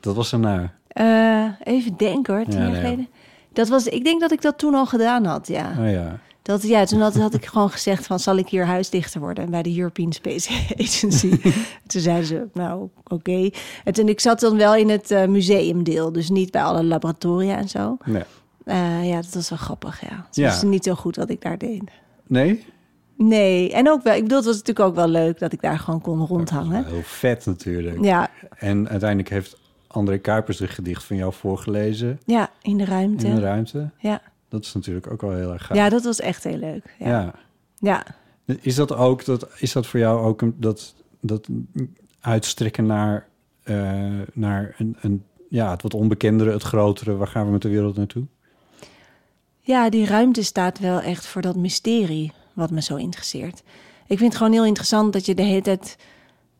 Dat 0.00 0.14
was 0.16 0.30
daarna. 0.30 0.72
Eh, 0.88 1.44
even 1.74 1.96
denken 1.96 2.34
hoor, 2.34 2.44
tien 2.44 2.52
Ja, 2.52 2.58
jaar 2.60 2.70
nee. 2.70 2.80
geleden. 2.80 3.08
Dat 3.52 3.68
was, 3.68 3.86
ik 3.86 4.04
denk 4.04 4.20
dat 4.20 4.32
ik 4.32 4.42
dat 4.42 4.58
toen 4.58 4.74
al 4.74 4.86
gedaan 4.86 5.24
had, 5.24 5.46
ja. 5.46 5.74
Oh 5.78 5.90
ja. 5.90 6.18
Dat, 6.46 6.62
ja, 6.62 6.84
toen 6.84 7.00
had, 7.00 7.14
had 7.16 7.34
ik 7.34 7.46
gewoon 7.46 7.70
gezegd 7.70 8.06
van, 8.06 8.18
zal 8.18 8.36
ik 8.36 8.48
hier 8.48 8.66
huisdichter 8.66 9.20
worden 9.20 9.50
bij 9.50 9.62
de 9.62 9.78
European 9.78 10.12
Space 10.12 10.50
Agency? 10.84 11.30
toen 11.86 12.00
zeiden 12.00 12.26
ze, 12.26 12.46
nou, 12.52 12.88
oké. 13.04 13.50
En 13.84 13.92
toen, 13.92 14.08
ik 14.08 14.20
zat 14.20 14.40
dan 14.40 14.56
wel 14.56 14.74
in 14.76 14.88
het 14.88 15.10
eh, 15.10 15.26
museumdeel, 15.26 16.12
dus 16.12 16.28
niet 16.30 16.50
bij 16.50 16.62
alle 16.62 16.84
laboratoria 16.84 17.56
en 17.56 17.68
zo. 17.68 17.96
Nee. 18.04 18.22
Eh, 18.64 19.08
ja, 19.08 19.16
dat 19.16 19.34
was 19.34 19.48
wel 19.48 19.58
grappig, 19.58 20.00
ja. 20.00 20.24
Het 20.26 20.36
Ja. 20.36 20.46
was 20.48 20.62
niet 20.62 20.84
zo 20.84 20.94
goed 20.94 21.16
wat 21.16 21.30
ik 21.30 21.40
daar 21.42 21.58
deed. 21.58 21.82
Nee? 22.26 22.64
Nee, 23.16 23.72
en 23.72 23.90
ook 23.90 24.02
wel, 24.02 24.14
ik 24.14 24.22
bedoel, 24.22 24.36
het 24.36 24.46
was 24.46 24.56
natuurlijk 24.56 24.88
ook 24.88 24.94
wel 24.94 25.08
leuk 25.08 25.38
dat 25.38 25.52
ik 25.52 25.60
daar 25.60 25.78
gewoon 25.78 26.00
kon 26.00 26.26
rondhangen. 26.26 26.84
heel 26.86 27.02
vet 27.02 27.46
natuurlijk. 27.46 28.04
Ja, 28.04 28.30
En 28.58 28.88
uiteindelijk 28.88 29.28
heeft 29.30 29.56
André 29.86 30.18
Kuipers 30.18 30.60
een 30.60 30.68
gedicht 30.68 31.04
van 31.04 31.16
jou 31.16 31.32
voorgelezen 31.32 32.18
ja, 32.24 32.50
in 32.62 32.76
de 32.76 32.84
ruimte. 32.84 33.26
in 33.26 33.34
de 33.34 33.40
ruimte. 33.40 33.90
Ja. 33.98 34.20
Dat 34.48 34.64
is 34.64 34.74
natuurlijk 34.74 35.10
ook 35.10 35.20
wel 35.20 35.32
heel 35.32 35.52
erg 35.52 35.66
gaaf. 35.66 35.76
ja, 35.76 35.88
dat 35.88 36.04
was 36.04 36.20
echt 36.20 36.44
heel 36.44 36.58
leuk. 36.58 36.94
Ja. 36.98 37.08
ja. 37.08 37.34
ja. 37.78 38.04
Is 38.60 38.74
dat 38.74 38.94
ook, 38.94 39.24
dat, 39.24 39.48
is 39.58 39.72
dat 39.72 39.86
voor 39.86 40.00
jou 40.00 40.20
ook 40.20 40.42
een, 40.42 40.54
dat, 40.58 40.94
dat 41.20 41.48
uitstrekken 42.20 42.86
naar, 42.86 43.28
eh, 43.62 44.20
naar 44.32 44.74
een, 44.78 44.96
een, 45.00 45.24
ja, 45.48 45.70
het 45.70 45.82
wat 45.82 45.94
onbekendere, 45.94 46.50
het 46.50 46.62
grotere, 46.62 47.16
waar 47.16 47.28
gaan 47.28 47.46
we 47.46 47.52
met 47.52 47.62
de 47.62 47.68
wereld 47.68 47.96
naartoe? 47.96 48.24
Ja, 49.60 49.90
die 49.90 50.06
ruimte 50.06 50.42
staat 50.42 50.78
wel 50.78 51.00
echt 51.00 51.26
voor 51.26 51.42
dat 51.42 51.56
mysterie 51.56 52.32
wat 52.52 52.70
me 52.70 52.82
zo 52.82 52.96
interesseert. 52.96 53.62
Ik 54.06 54.18
vind 54.18 54.32
het 54.32 54.36
gewoon 54.36 54.52
heel 54.52 54.64
interessant 54.64 55.12
dat 55.12 55.26
je 55.26 55.34
de 55.34 55.42
hele 55.42 55.62
tijd 55.62 55.96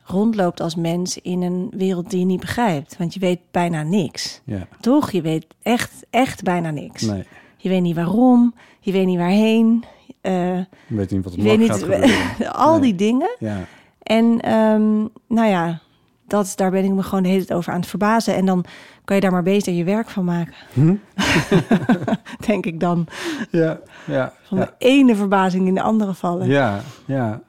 rondloopt 0.03 0.61
als 0.61 0.75
mens 0.75 1.19
in 1.19 1.43
een 1.43 1.71
wereld 1.71 2.11
die 2.11 2.19
je 2.19 2.25
niet 2.25 2.41
begrijpt. 2.41 2.97
Want 2.97 3.15
je 3.15 3.21
weet 3.21 3.41
bijna 3.51 3.83
niks. 3.83 4.41
Ja, 4.45 4.69
Toch? 4.81 5.11
Je 5.11 5.21
weet 5.21 5.47
echt, 5.63 5.93
echt 6.11 6.43
bijna 6.43 6.71
niks. 6.71 7.03
nee, 7.03 7.25
Je 7.67 7.73
weet 7.73 7.83
niet 7.83 7.95
waarom, 7.97 8.55
je 8.81 8.93
weet 8.93 9.07
niet 9.07 9.19
waarheen. 9.19 9.85
ik 10.21 10.67
weet 10.89 11.11
niet 11.11 11.25
wat 11.25 11.35
je 11.35 11.43
weet 11.43 11.59
niet, 11.59 11.71
gaat 11.71 11.83
gebeuren. 11.83 12.11
al 12.53 12.73
Nee. 12.73 12.81
die 12.81 12.95
dingen. 12.95 13.37
Ja, 13.39 13.59
En 14.03 14.41
ehm, 14.41 14.95
nou 15.29 15.49
ja, 15.49 15.79
dat, 16.27 16.53
daar 16.57 16.71
ben 16.71 16.85
ik 16.85 16.91
me 16.93 17.03
gewoon 17.03 17.23
de 17.23 17.29
hele 17.29 17.45
tijd 17.45 17.59
over 17.59 17.73
aan 17.73 17.81
het 17.81 17.89
verbazen. 17.89 18.35
En 18.35 18.47
dan 18.47 18.65
kan 19.05 19.17
je 19.17 19.23
daar 19.23 19.31
maar 19.33 19.43
beter 19.43 19.73
je 19.73 19.85
werk 19.85 20.09
van 20.11 20.25
maken. 20.25 20.55
Hm? 20.73 20.95
Denk 22.47 22.67
ik 22.67 22.81
dan. 22.81 23.07
ja, 23.51 23.79
ja, 24.07 24.33
Van 24.43 24.59
ja. 24.59 24.65
de 24.65 24.73
ene 24.79 25.17
verbazing 25.17 25.67
in 25.67 25.75
de 25.75 25.83
andere 25.83 26.15
vallen. 26.15 26.47
ja, 26.49 26.81
ja. 27.05 27.41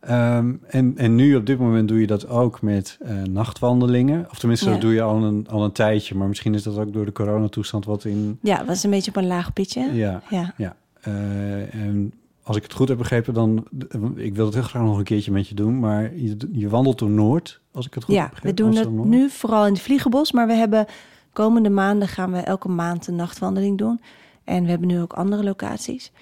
Ehm, 0.00 0.54
en, 0.66 0.92
en 0.96 1.14
nu 1.14 1.36
op 1.36 1.46
dit 1.46 1.58
moment 1.58 1.88
doe 1.88 2.00
je 2.00 2.06
dat 2.06 2.28
ook 2.28 2.62
met 2.62 2.98
eh, 3.00 3.22
nachtwandelingen. 3.22 4.26
Of 4.30 4.38
tenminste, 4.38 4.66
Ja. 4.66 4.72
dat 4.72 4.80
doe 4.80 4.92
je 4.92 5.02
al 5.02 5.22
een, 5.24 5.46
al 5.50 5.64
een 5.64 5.72
tijdje. 5.72 6.14
Maar 6.14 6.28
misschien 6.28 6.54
is 6.54 6.62
dat 6.62 6.78
ook 6.78 6.92
door 6.92 7.04
de 7.04 7.12
coronatoestand 7.12 7.84
wat 7.84 8.04
in... 8.04 8.38
Ja, 8.42 8.64
was 8.64 8.82
een 8.84 8.90
beetje 8.90 9.10
op 9.10 9.16
een 9.16 9.26
laag 9.26 9.52
pitje. 9.52 9.80
Ja, 9.94 10.22
Ja. 10.30 10.54
ja. 10.56 10.76
Eh, 11.00 11.74
en 11.74 12.12
als 12.42 12.56
ik 12.56 12.62
het 12.62 12.72
goed 12.72 12.88
heb 12.88 12.98
begrepen, 12.98 13.34
dan... 13.34 13.64
Ik 14.14 14.34
wil 14.34 14.44
het 14.44 14.54
heel 14.54 14.62
graag 14.62 14.82
nog 14.82 14.98
een 14.98 15.04
keertje 15.04 15.32
met 15.32 15.48
je 15.48 15.54
doen. 15.54 15.78
Maar 15.78 16.14
je, 16.16 16.36
je 16.52 16.68
wandelt 16.68 16.98
door 16.98 17.10
Noord, 17.10 17.60
als 17.72 17.86
ik 17.86 17.94
het 17.94 18.04
goed 18.04 18.14
heb 18.14 18.24
Ja, 18.24 18.30
begrepen. 18.30 18.64
we 18.66 18.70
doen 18.72 18.80
het 18.80 19.04
nu 19.06 19.30
vooral 19.30 19.66
in 19.66 19.72
het 19.72 19.82
Vliegenbos, 19.82 20.32
maar 20.32 20.46
we 20.46 20.52
hebben 20.54 20.86
komende 21.32 21.70
maanden 21.70 22.08
gaan 22.08 22.32
we 22.32 22.38
elke 22.38 22.68
maand 22.68 23.06
een 23.06 23.16
nachtwandeling 23.16 23.78
doen. 23.78 24.00
En 24.44 24.62
we 24.64 24.70
hebben 24.70 24.88
nu 24.88 25.00
ook 25.00 25.12
andere 25.12 25.44
locaties. 25.44 26.12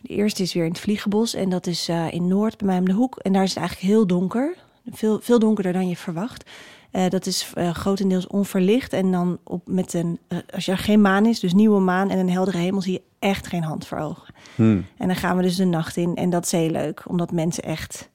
De 0.00 0.08
eerste 0.08 0.42
is 0.42 0.54
weer 0.54 0.64
in 0.64 0.70
het 0.70 0.80
Vliegenbos 0.80 1.34
en 1.34 1.48
dat 1.48 1.66
is 1.66 1.88
eh, 1.88 2.12
in 2.12 2.28
Noord, 2.28 2.56
bij 2.56 2.66
mij 2.66 2.78
om 2.78 2.84
de 2.84 2.92
hoek. 2.92 3.18
En 3.18 3.32
daar 3.32 3.42
is 3.42 3.48
het 3.48 3.58
eigenlijk 3.58 3.88
heel 3.88 4.06
donker. 4.06 4.54
Veel, 4.90 5.20
veel 5.22 5.38
donkerder 5.38 5.72
dan 5.72 5.88
je 5.88 5.96
verwacht. 5.96 6.50
Eh, 6.90 7.08
dat 7.08 7.26
is 7.26 7.52
eh, 7.54 7.70
grotendeels 7.74 8.26
onverlicht. 8.26 8.92
En 8.92 9.10
dan 9.12 9.38
op 9.44 9.62
met 9.66 9.94
een, 9.94 10.18
als 10.54 10.68
er 10.68 10.78
geen 10.78 11.00
maan 11.00 11.26
is, 11.26 11.40
dus 11.40 11.54
nieuwe 11.54 11.80
maan 11.80 12.10
en 12.10 12.18
een 12.18 12.30
heldere 12.30 12.58
hemel, 12.58 12.80
zie 12.82 12.92
je 12.92 13.02
echt 13.18 13.46
geen 13.46 13.62
hand 13.62 13.86
voor 13.86 13.98
ogen. 13.98 14.34
Hmm. 14.54 14.84
En 14.96 15.06
dan 15.06 15.16
gaan 15.16 15.36
we 15.36 15.42
dus 15.42 15.56
de 15.56 15.64
nacht 15.64 15.96
in. 15.96 16.16
En 16.16 16.30
dat 16.30 16.44
is 16.44 16.52
heel 16.52 16.70
leuk, 16.70 17.02
omdat 17.08 17.32
mensen 17.32 17.62
echt. 17.62 18.08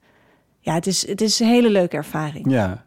Ja, 0.60 0.74
het 0.74 0.86
is, 0.86 1.06
het 1.06 1.20
is 1.20 1.40
een 1.40 1.46
hele 1.46 1.70
leuke 1.70 1.96
ervaring. 1.96 2.50
Ja. 2.50 2.84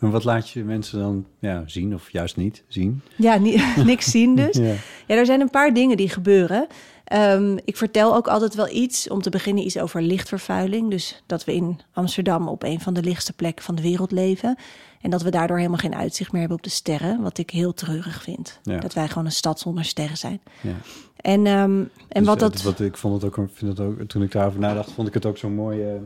En 0.00 0.10
wat 0.10 0.24
laat 0.24 0.48
je 0.50 0.64
mensen 0.64 0.98
dan 0.98 1.26
ja, 1.38 1.62
zien 1.66 1.94
of 1.94 2.12
juist 2.12 2.36
niet 2.36 2.64
zien? 2.68 3.02
Ja, 3.16 3.36
ni- 3.36 3.62
niks 3.84 4.10
zien 4.10 4.36
dus. 4.36 4.56
Ja. 4.66 4.74
Ja, 5.06 5.16
er 5.16 5.26
zijn 5.26 5.40
een 5.40 5.50
paar 5.50 5.74
dingen 5.74 5.96
die 5.96 6.08
gebeuren. 6.08 6.66
Ehm, 7.10 7.56
ik 7.64 7.76
vertel 7.76 8.14
ook 8.14 8.28
altijd 8.28 8.54
wel 8.54 8.68
iets, 8.68 9.08
om 9.08 9.22
te 9.22 9.30
beginnen 9.30 9.64
iets 9.64 9.78
over 9.78 10.02
lichtvervuiling. 10.02 10.90
Dus 10.90 11.22
dat 11.26 11.44
we 11.44 11.54
in 11.54 11.80
Amsterdam 11.92 12.48
op 12.48 12.62
een 12.62 12.80
van 12.80 12.94
de 12.94 13.02
lichtste 13.02 13.32
plekken 13.32 13.64
van 13.64 13.74
de 13.74 13.82
wereld 13.82 14.10
leven. 14.10 14.56
En 15.00 15.10
dat 15.10 15.22
we 15.22 15.30
daardoor 15.30 15.56
helemaal 15.56 15.78
geen 15.78 15.94
uitzicht 15.94 16.30
meer 16.32 16.40
hebben 16.40 16.58
op 16.58 16.64
de 16.64 16.70
sterren. 16.70 17.22
Wat 17.22 17.38
ik 17.38 17.50
heel 17.50 17.74
treurig 17.74 18.22
vind. 18.22 18.58
Ja. 18.62 18.78
Dat 18.78 18.94
wij 18.94 19.08
gewoon 19.08 19.24
een 19.24 19.32
stad 19.32 19.60
zonder 19.60 19.84
sterren 19.84 20.16
zijn. 20.16 20.40
Ja. 20.60 20.70
En, 21.16 21.46
ehm, 21.46 21.54
en 21.60 21.88
Dus, 22.08 22.26
wat 22.26 22.34
eh, 22.42 22.48
dat... 22.48 22.62
Wat, 22.62 22.80
ik 22.80 22.96
vond 22.96 23.22
het 23.22 23.24
ook, 23.38 23.48
vind 23.52 23.78
het 23.78 23.86
ook, 23.86 24.02
toen 24.02 24.22
ik 24.22 24.32
daarover 24.32 24.60
nadacht, 24.60 24.90
vond 24.92 25.08
ik 25.08 25.14
het 25.14 25.26
ook 25.26 25.38
zo'n 25.38 25.54
mooie 25.54 26.00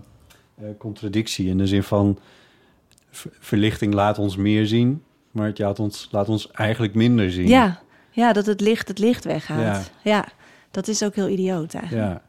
eh, 0.55 0.65
contradictie. 0.79 1.49
In 1.49 1.59
de 1.59 1.67
zin 1.67 1.83
van, 1.83 2.19
ver- 3.11 3.33
verlichting 3.41 3.95
laat 3.95 4.19
ons 4.19 4.37
meer 4.37 4.67
zien, 4.67 5.03
maar 5.31 5.47
het 5.47 5.59
laat 5.59 5.79
ons, 5.79 6.09
laat 6.11 6.29
ons 6.29 6.51
eigenlijk 6.51 6.95
minder 6.95 7.31
zien. 7.33 7.49
ja, 7.49 7.83
ja, 8.11 8.33
dat 8.33 8.47
het 8.47 8.61
licht 8.61 8.89
het 8.89 8.99
licht 8.99 9.25
weghaalt. 9.25 9.61
Ja. 9.63 9.83
Ja. 10.03 10.29
Dat 10.75 10.88
is 10.88 11.02
ook 11.02 11.14
heel 11.14 11.28
idioot 11.28 11.75
eigenlijk. 11.75 12.09
Ja, 12.09 12.23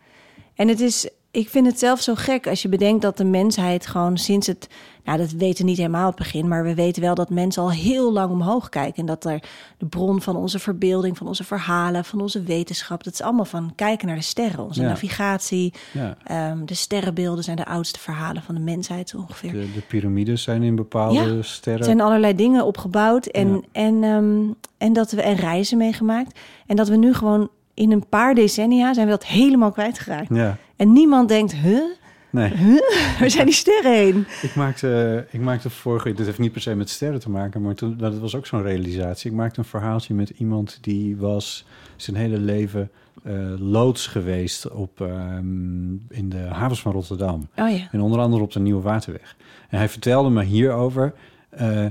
En 0.56 0.68
het 0.68 0.80
is, 0.80 1.10
ik 1.32 1.50
vind 1.50 1.66
het 1.68 1.80
zelf 1.80 2.02
zo 2.02 2.16
gek 2.16 2.48
als 2.48 2.62
je 2.62 2.70
bedenkt 2.70 3.02
dat 3.02 3.18
de 3.18 3.24
mensheid 3.26 3.88
gewoon 3.88 4.18
sinds 4.18 4.48
het, 4.48 4.68
nou 5.04 5.18
dat 5.18 5.32
weten 5.32 5.64
we 5.64 5.70
niet 5.70 5.78
helemaal 5.78 6.06
het 6.08 6.16
begin, 6.16 6.48
maar 6.48 6.64
we 6.64 6.76
weten 6.76 7.02
wel 7.02 7.16
dat 7.16 7.30
mensen 7.30 7.62
al 7.62 7.72
heel 7.72 8.12
lang 8.14 8.32
omhoog 8.32 8.70
kijken. 8.70 8.96
En 9.00 9.06
dat 9.06 9.26
er 9.26 9.44
de 9.78 9.86
bron 9.86 10.22
van 10.22 10.36
onze 10.36 10.60
verbeelding, 10.60 11.18
van 11.18 11.28
onze 11.28 11.44
verhalen, 11.44 12.06
van 12.06 12.22
onze 12.22 12.44
wetenschap, 12.44 13.04
dat 13.04 13.14
is 13.14 13.22
allemaal 13.22 13.46
van 13.46 13.72
kijken 13.76 14.08
naar 14.08 14.16
de 14.16 14.22
sterren, 14.22 14.64
onze 14.66 14.82
Ja. 14.82 14.88
navigatie. 14.88 15.74
ja. 15.92 16.18
Ehm, 16.24 16.66
de 16.66 16.74
sterrenbeelden 16.74 17.44
zijn 17.44 17.58
de 17.58 17.66
oudste 17.66 18.00
verhalen 18.00 18.42
van 18.42 18.56
de 18.56 18.62
mensheid 18.62 19.16
ongeveer. 19.16 19.52
De, 19.52 19.72
de 19.74 19.82
piramides 19.88 20.44
zijn 20.44 20.64
in 20.64 20.76
bepaalde 20.76 21.36
Ja, 21.36 21.42
sterren. 21.42 21.80
Er 21.82 21.86
zijn 21.86 22.02
allerlei 22.02 22.36
dingen 22.36 22.66
opgebouwd 22.66 23.26
en, 23.26 23.64
en, 23.72 24.04
ehm, 24.04 24.44
en, 24.78 24.94
dat 24.94 25.12
we, 25.12 25.22
en 25.22 25.36
reizen 25.36 25.78
meegemaakt. 25.78 26.40
En 26.68 26.76
dat 26.76 26.88
we 26.88 26.96
nu 26.96 27.14
gewoon 27.14 27.50
in 27.76 27.92
een 27.92 28.08
paar 28.10 28.36
decennia 28.36 28.94
zijn 28.94 29.06
we 29.06 29.12
dat 29.12 29.26
helemaal 29.26 29.72
kwijtgeraakt. 29.72 30.36
Ja, 30.36 30.58
En 30.76 30.94
niemand 30.94 31.30
denkt, 31.30 31.54
huh? 31.54 31.82
nee. 32.30 32.54
Waar 33.20 33.30
zijn 33.30 33.46
die 33.46 33.56
sterren 33.56 33.94
heen? 33.94 34.28
Ik 34.42 34.56
maakte, 34.56 35.26
ik 35.32 35.42
maakte 35.42 35.70
vorige... 35.70 36.14
Dit 36.14 36.26
heeft 36.26 36.40
niet 36.40 36.52
per 36.52 36.62
se 36.62 36.76
met 36.76 36.90
sterren 36.90 37.20
te 37.20 37.30
maken, 37.30 37.62
maar 37.62 37.76
toen, 37.76 37.98
dat 37.98 38.18
was 38.18 38.36
ook 38.36 38.46
zo'n 38.46 38.62
realisatie. 38.62 39.32
Ik 39.32 39.38
maakte 39.38 39.60
een 39.60 39.66
verhaaltje 39.66 40.14
met 40.14 40.30
iemand 40.30 40.78
die 40.82 41.18
was 41.18 41.66
zijn 41.96 42.16
hele 42.16 42.38
leven 42.38 42.92
eh, 43.24 43.34
loods 43.58 44.08
geweest 44.08 44.70
op, 44.72 45.02
ehm, 45.02 45.94
in 46.10 46.30
de 46.30 46.48
havens 46.50 46.82
van 46.82 46.92
Rotterdam. 46.92 47.48
Oh 47.56 47.70
ja. 47.70 47.88
En 47.92 48.02
onder 48.02 48.20
andere 48.20 48.44
op 48.44 48.52
de 48.52 48.60
Nieuwe 48.60 48.82
Waterweg. 48.82 49.36
En 49.70 49.78
hij 49.78 49.90
vertelde 49.90 50.30
me 50.30 50.44
hierover 50.44 51.14
eh, 51.50 51.86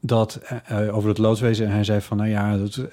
dat 0.00 0.34
eh, 0.34 0.86
eh, 0.86 0.96
over 0.96 1.08
het 1.08 1.18
loodswezen. 1.18 1.66
En 1.66 1.72
hij 1.72 1.84
zei 1.84 2.00
van, 2.00 2.16
nou 2.16 2.28
ja, 2.28 2.56
dat, 2.56 2.88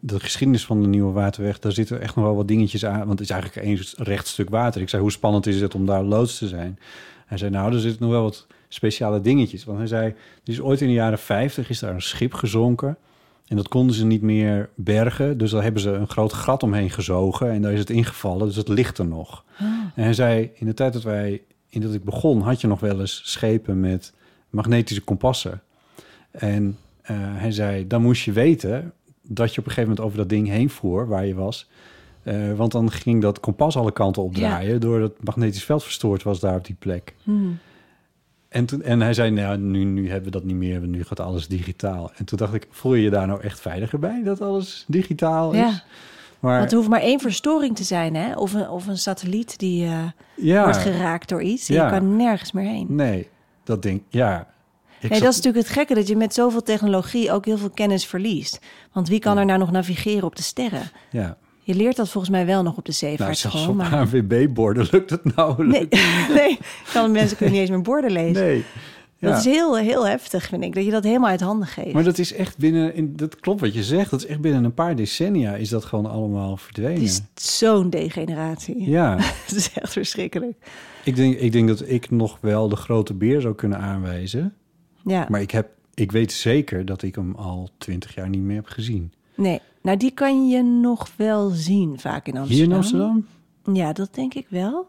de 0.00 0.20
geschiedenis 0.20 0.64
van 0.64 0.82
de 0.82 0.88
Nieuwe 0.88 1.12
Waterweg, 1.12 1.58
daar 1.58 1.72
zitten 1.72 2.00
echt 2.00 2.14
nog 2.14 2.24
wel 2.24 2.36
wat 2.36 2.48
dingetjes 2.48 2.84
aan. 2.84 2.98
Want 2.98 3.10
het 3.10 3.20
is 3.20 3.30
eigenlijk 3.30 3.66
één 3.66 3.78
recht 3.96 4.26
stuk 4.26 4.50
water. 4.50 4.80
Ik 4.80 4.88
zei, 4.88 5.02
hoe 5.02 5.12
spannend 5.12 5.46
is 5.46 5.60
het 5.60 5.74
om 5.74 5.86
daar 5.86 6.02
loods 6.02 6.38
te 6.38 6.48
zijn? 6.48 6.78
Hij 7.26 7.38
zei, 7.38 7.50
nou, 7.50 7.72
er 7.72 7.80
zitten 7.80 8.02
nog 8.02 8.10
wel 8.10 8.22
wat 8.22 8.46
speciale 8.68 9.20
dingetjes. 9.20 9.64
Want 9.64 9.78
hij 9.78 9.86
zei, 9.86 10.06
er 10.06 10.52
is 10.52 10.60
ooit 10.60 10.80
in 10.80 10.86
de 10.86 10.92
jaren 10.92 11.18
50 11.18 11.70
is 11.70 11.78
daar 11.78 11.94
een 11.94 12.02
schip 12.02 12.34
gezonken. 12.34 12.96
En 13.46 13.56
dat 13.56 13.68
konden 13.68 13.96
ze 13.96 14.06
niet 14.06 14.22
meer 14.22 14.70
bergen. 14.74 15.38
Dus 15.38 15.50
daar 15.50 15.62
hebben 15.62 15.82
ze 15.82 15.90
een 15.90 16.08
groot 16.08 16.32
gat 16.32 16.62
omheen 16.62 16.90
gezogen. 16.90 17.50
En 17.50 17.62
daar 17.62 17.72
is 17.72 17.78
het 17.78 17.90
ingevallen. 17.90 18.46
Dus 18.46 18.56
het 18.56 18.68
ligt 18.68 18.98
er 18.98 19.06
nog. 19.06 19.44
En 19.94 20.02
hij 20.02 20.12
zei, 20.12 20.50
in 20.54 20.66
de 20.66 20.74
tijd 20.74 20.92
dat 20.92 21.02
wij, 21.02 21.42
in 21.68 21.80
dat 21.80 21.94
ik 21.94 22.04
begon, 22.04 22.40
had 22.40 22.60
je 22.60 22.66
nog 22.66 22.80
wel 22.80 23.00
eens 23.00 23.20
schepen 23.24 23.80
met 23.80 24.12
magnetische 24.50 25.02
kompassen. 25.02 25.62
En 26.38 26.78
eh, 27.02 27.16
hij 27.18 27.50
zei, 27.52 27.86
dan 27.86 28.02
moest 28.02 28.24
je 28.24 28.32
weten 28.32 28.92
dat 29.22 29.54
je 29.54 29.60
op 29.60 29.66
een 29.66 29.72
gegeven 29.72 29.88
moment 29.88 30.06
over 30.06 30.18
dat 30.18 30.28
ding 30.28 30.48
heen 30.48 30.70
voer, 30.70 31.08
waar 31.08 31.26
je 31.26 31.34
was. 31.34 31.68
Eh, 32.22 32.52
want 32.52 32.72
dan 32.72 32.90
ging 32.90 33.22
dat 33.22 33.40
kompas 33.40 33.76
alle 33.76 33.92
kanten 33.92 34.22
opdraaien, 34.22 34.80
doordat 34.80 35.12
het 35.16 35.24
magnetisch 35.24 35.64
veld 35.64 35.82
verstoord 35.82 36.22
was 36.22 36.40
daar 36.40 36.56
op 36.56 36.64
die 36.64 36.76
plek. 36.78 37.14
Hmm. 37.22 37.58
En, 38.48 38.66
toen, 38.66 38.82
en 38.82 39.00
hij 39.00 39.14
zei, 39.14 39.30
nou, 39.30 39.58
nu, 39.58 39.84
nu 39.84 40.06
hebben 40.06 40.24
we 40.24 40.30
dat 40.30 40.44
niet 40.44 40.56
meer, 40.56 40.80
nu 40.80 41.04
gaat 41.04 41.20
alles 41.20 41.48
digitaal. 41.48 42.10
En 42.16 42.24
toen 42.24 42.38
dacht 42.38 42.54
ik, 42.54 42.66
voel 42.70 42.94
je 42.94 43.02
je 43.02 43.10
daar 43.10 43.26
nou 43.26 43.40
echt 43.40 43.60
veiliger 43.60 43.98
bij, 43.98 44.22
dat 44.24 44.40
alles 44.40 44.84
digitaal 44.88 45.52
is? 45.52 45.58
Ja. 45.58 45.82
Maar, 46.40 46.58
Want 46.58 46.70
er 46.70 46.76
hoeft 46.76 46.88
maar 46.88 47.00
één 47.00 47.20
verstoring 47.20 47.76
te 47.76 47.84
zijn, 47.84 48.14
hè? 48.14 48.34
Of 48.34 48.52
een, 48.52 48.68
of 48.68 48.86
een 48.86 48.98
satelliet 48.98 49.58
die 49.58 49.84
eh, 49.84 50.02
ja, 50.36 50.62
wordt 50.62 50.76
geraakt 50.78 51.28
door 51.28 51.42
iets. 51.42 51.66
Ja. 51.66 51.84
Je 51.84 51.90
kan 51.90 52.16
nergens 52.16 52.52
meer 52.52 52.68
heen. 52.68 52.86
nee, 52.88 53.28
dat 53.64 53.82
denk 53.82 54.02
ja. 54.08 54.53
Nee, 55.10 55.18
zat- 55.18 55.26
dat 55.28 55.36
is 55.36 55.36
natuurlijk 55.36 55.66
het 55.66 55.76
gekke, 55.76 55.94
dat 55.94 56.08
je 56.08 56.16
met 56.16 56.34
zoveel 56.34 56.62
technologie 56.62 57.32
ook 57.32 57.44
heel 57.44 57.58
veel 57.58 57.70
kennis 57.70 58.06
verliest. 58.06 58.58
Want 58.92 59.08
wie 59.08 59.18
kan 59.18 59.38
er 59.38 59.44
nou 59.44 59.58
nog 59.58 59.70
navigeren 59.70 60.24
op 60.24 60.36
de 60.36 60.42
sterren? 60.42 60.90
ja. 61.10 61.36
Je 61.66 61.74
leert 61.74 61.96
dat 61.96 62.08
volgens 62.08 62.32
mij 62.32 62.46
wel 62.46 62.62
nog 62.62 62.76
op 62.76 62.84
de 62.84 62.96
Nou, 63.00 63.16
zeevaartschool. 63.16 63.68
op 63.68 63.74
maar... 63.74 63.92
ANWB-borden 63.92 64.88
lukt 64.90 65.10
het 65.10 65.36
nauwelijks. 65.36 66.00
Nee, 66.28 66.36
nee, 66.40 66.58
dan 66.92 67.10
mensen 67.12 67.36
kunnen 67.36 67.54
niet 67.54 67.62
eens 67.62 67.70
meer 67.74 67.82
borden 67.82 68.10
lezen. 68.10 68.44
Nee. 68.44 68.64
Ja. 69.18 69.28
Dat 69.30 69.38
is 69.38 69.44
heel, 69.44 69.76
heel 69.78 70.06
heftig, 70.06 70.46
vind 70.46 70.64
ik, 70.64 70.74
dat 70.74 70.84
je 70.84 70.90
dat 70.90 71.04
helemaal 71.04 71.28
uit 71.30 71.40
handen 71.40 71.68
geeft. 71.68 71.92
Maar 71.92 72.04
dat 72.04 72.18
is 72.18 72.32
echt 72.34 72.58
binnen, 72.58 72.94
in, 72.94 73.16
dat 73.16 73.40
klopt 73.40 73.60
wat 73.60 73.74
je 73.74 73.84
zegt, 73.84 74.10
dat 74.10 74.20
is 74.20 74.26
echt 74.26 74.40
binnen 74.40 74.64
een 74.64 74.74
paar 74.74 74.96
decennia 74.96 75.54
is 75.54 75.68
dat 75.68 75.84
gewoon 75.84 76.06
allemaal 76.06 76.56
verdwenen. 76.56 77.02
Het 77.02 77.22
is 77.34 77.58
zo'n 77.58 77.90
degeneratie. 77.90 78.90
Ja, 78.90 79.16
Het 79.46 79.54
is 79.56 79.72
echt 79.72 79.92
verschrikkelijk. 79.92 80.56
ik 81.04 81.16
denk, 81.16 81.38
ik 81.38 81.52
denk 81.52 81.68
dat 81.68 81.82
ik 81.88 82.10
nog 82.10 82.38
wel 82.40 82.68
de 82.68 82.76
grote 82.76 83.14
beer 83.14 83.40
zou 83.40 83.54
kunnen 83.54 83.78
aanwijzen. 83.78 84.54
Ja, 85.04 85.26
Maar 85.28 85.40
ik, 85.40 85.50
heb, 85.50 85.68
ik 85.94 86.12
weet 86.12 86.32
zeker 86.32 86.84
dat 86.84 87.02
ik 87.02 87.14
hem 87.14 87.34
al 87.34 87.68
twintig 87.78 88.14
jaar 88.14 88.28
niet 88.28 88.42
meer 88.42 88.56
heb 88.56 88.66
gezien. 88.66 89.12
nee. 89.34 89.60
Nou, 89.82 89.96
die 89.96 90.10
kan 90.10 90.48
je 90.48 90.62
nog 90.62 91.10
wel 91.16 91.48
zien, 91.50 91.98
vaak 91.98 92.26
in 92.26 92.36
Amsterdam. 92.36 92.56
Hier 92.56 92.64
in 92.64 92.72
Amsterdam? 92.72 93.26
Ja, 93.72 93.92
dat 93.92 94.14
denk 94.14 94.34
ik 94.34 94.46
wel. 94.48 94.86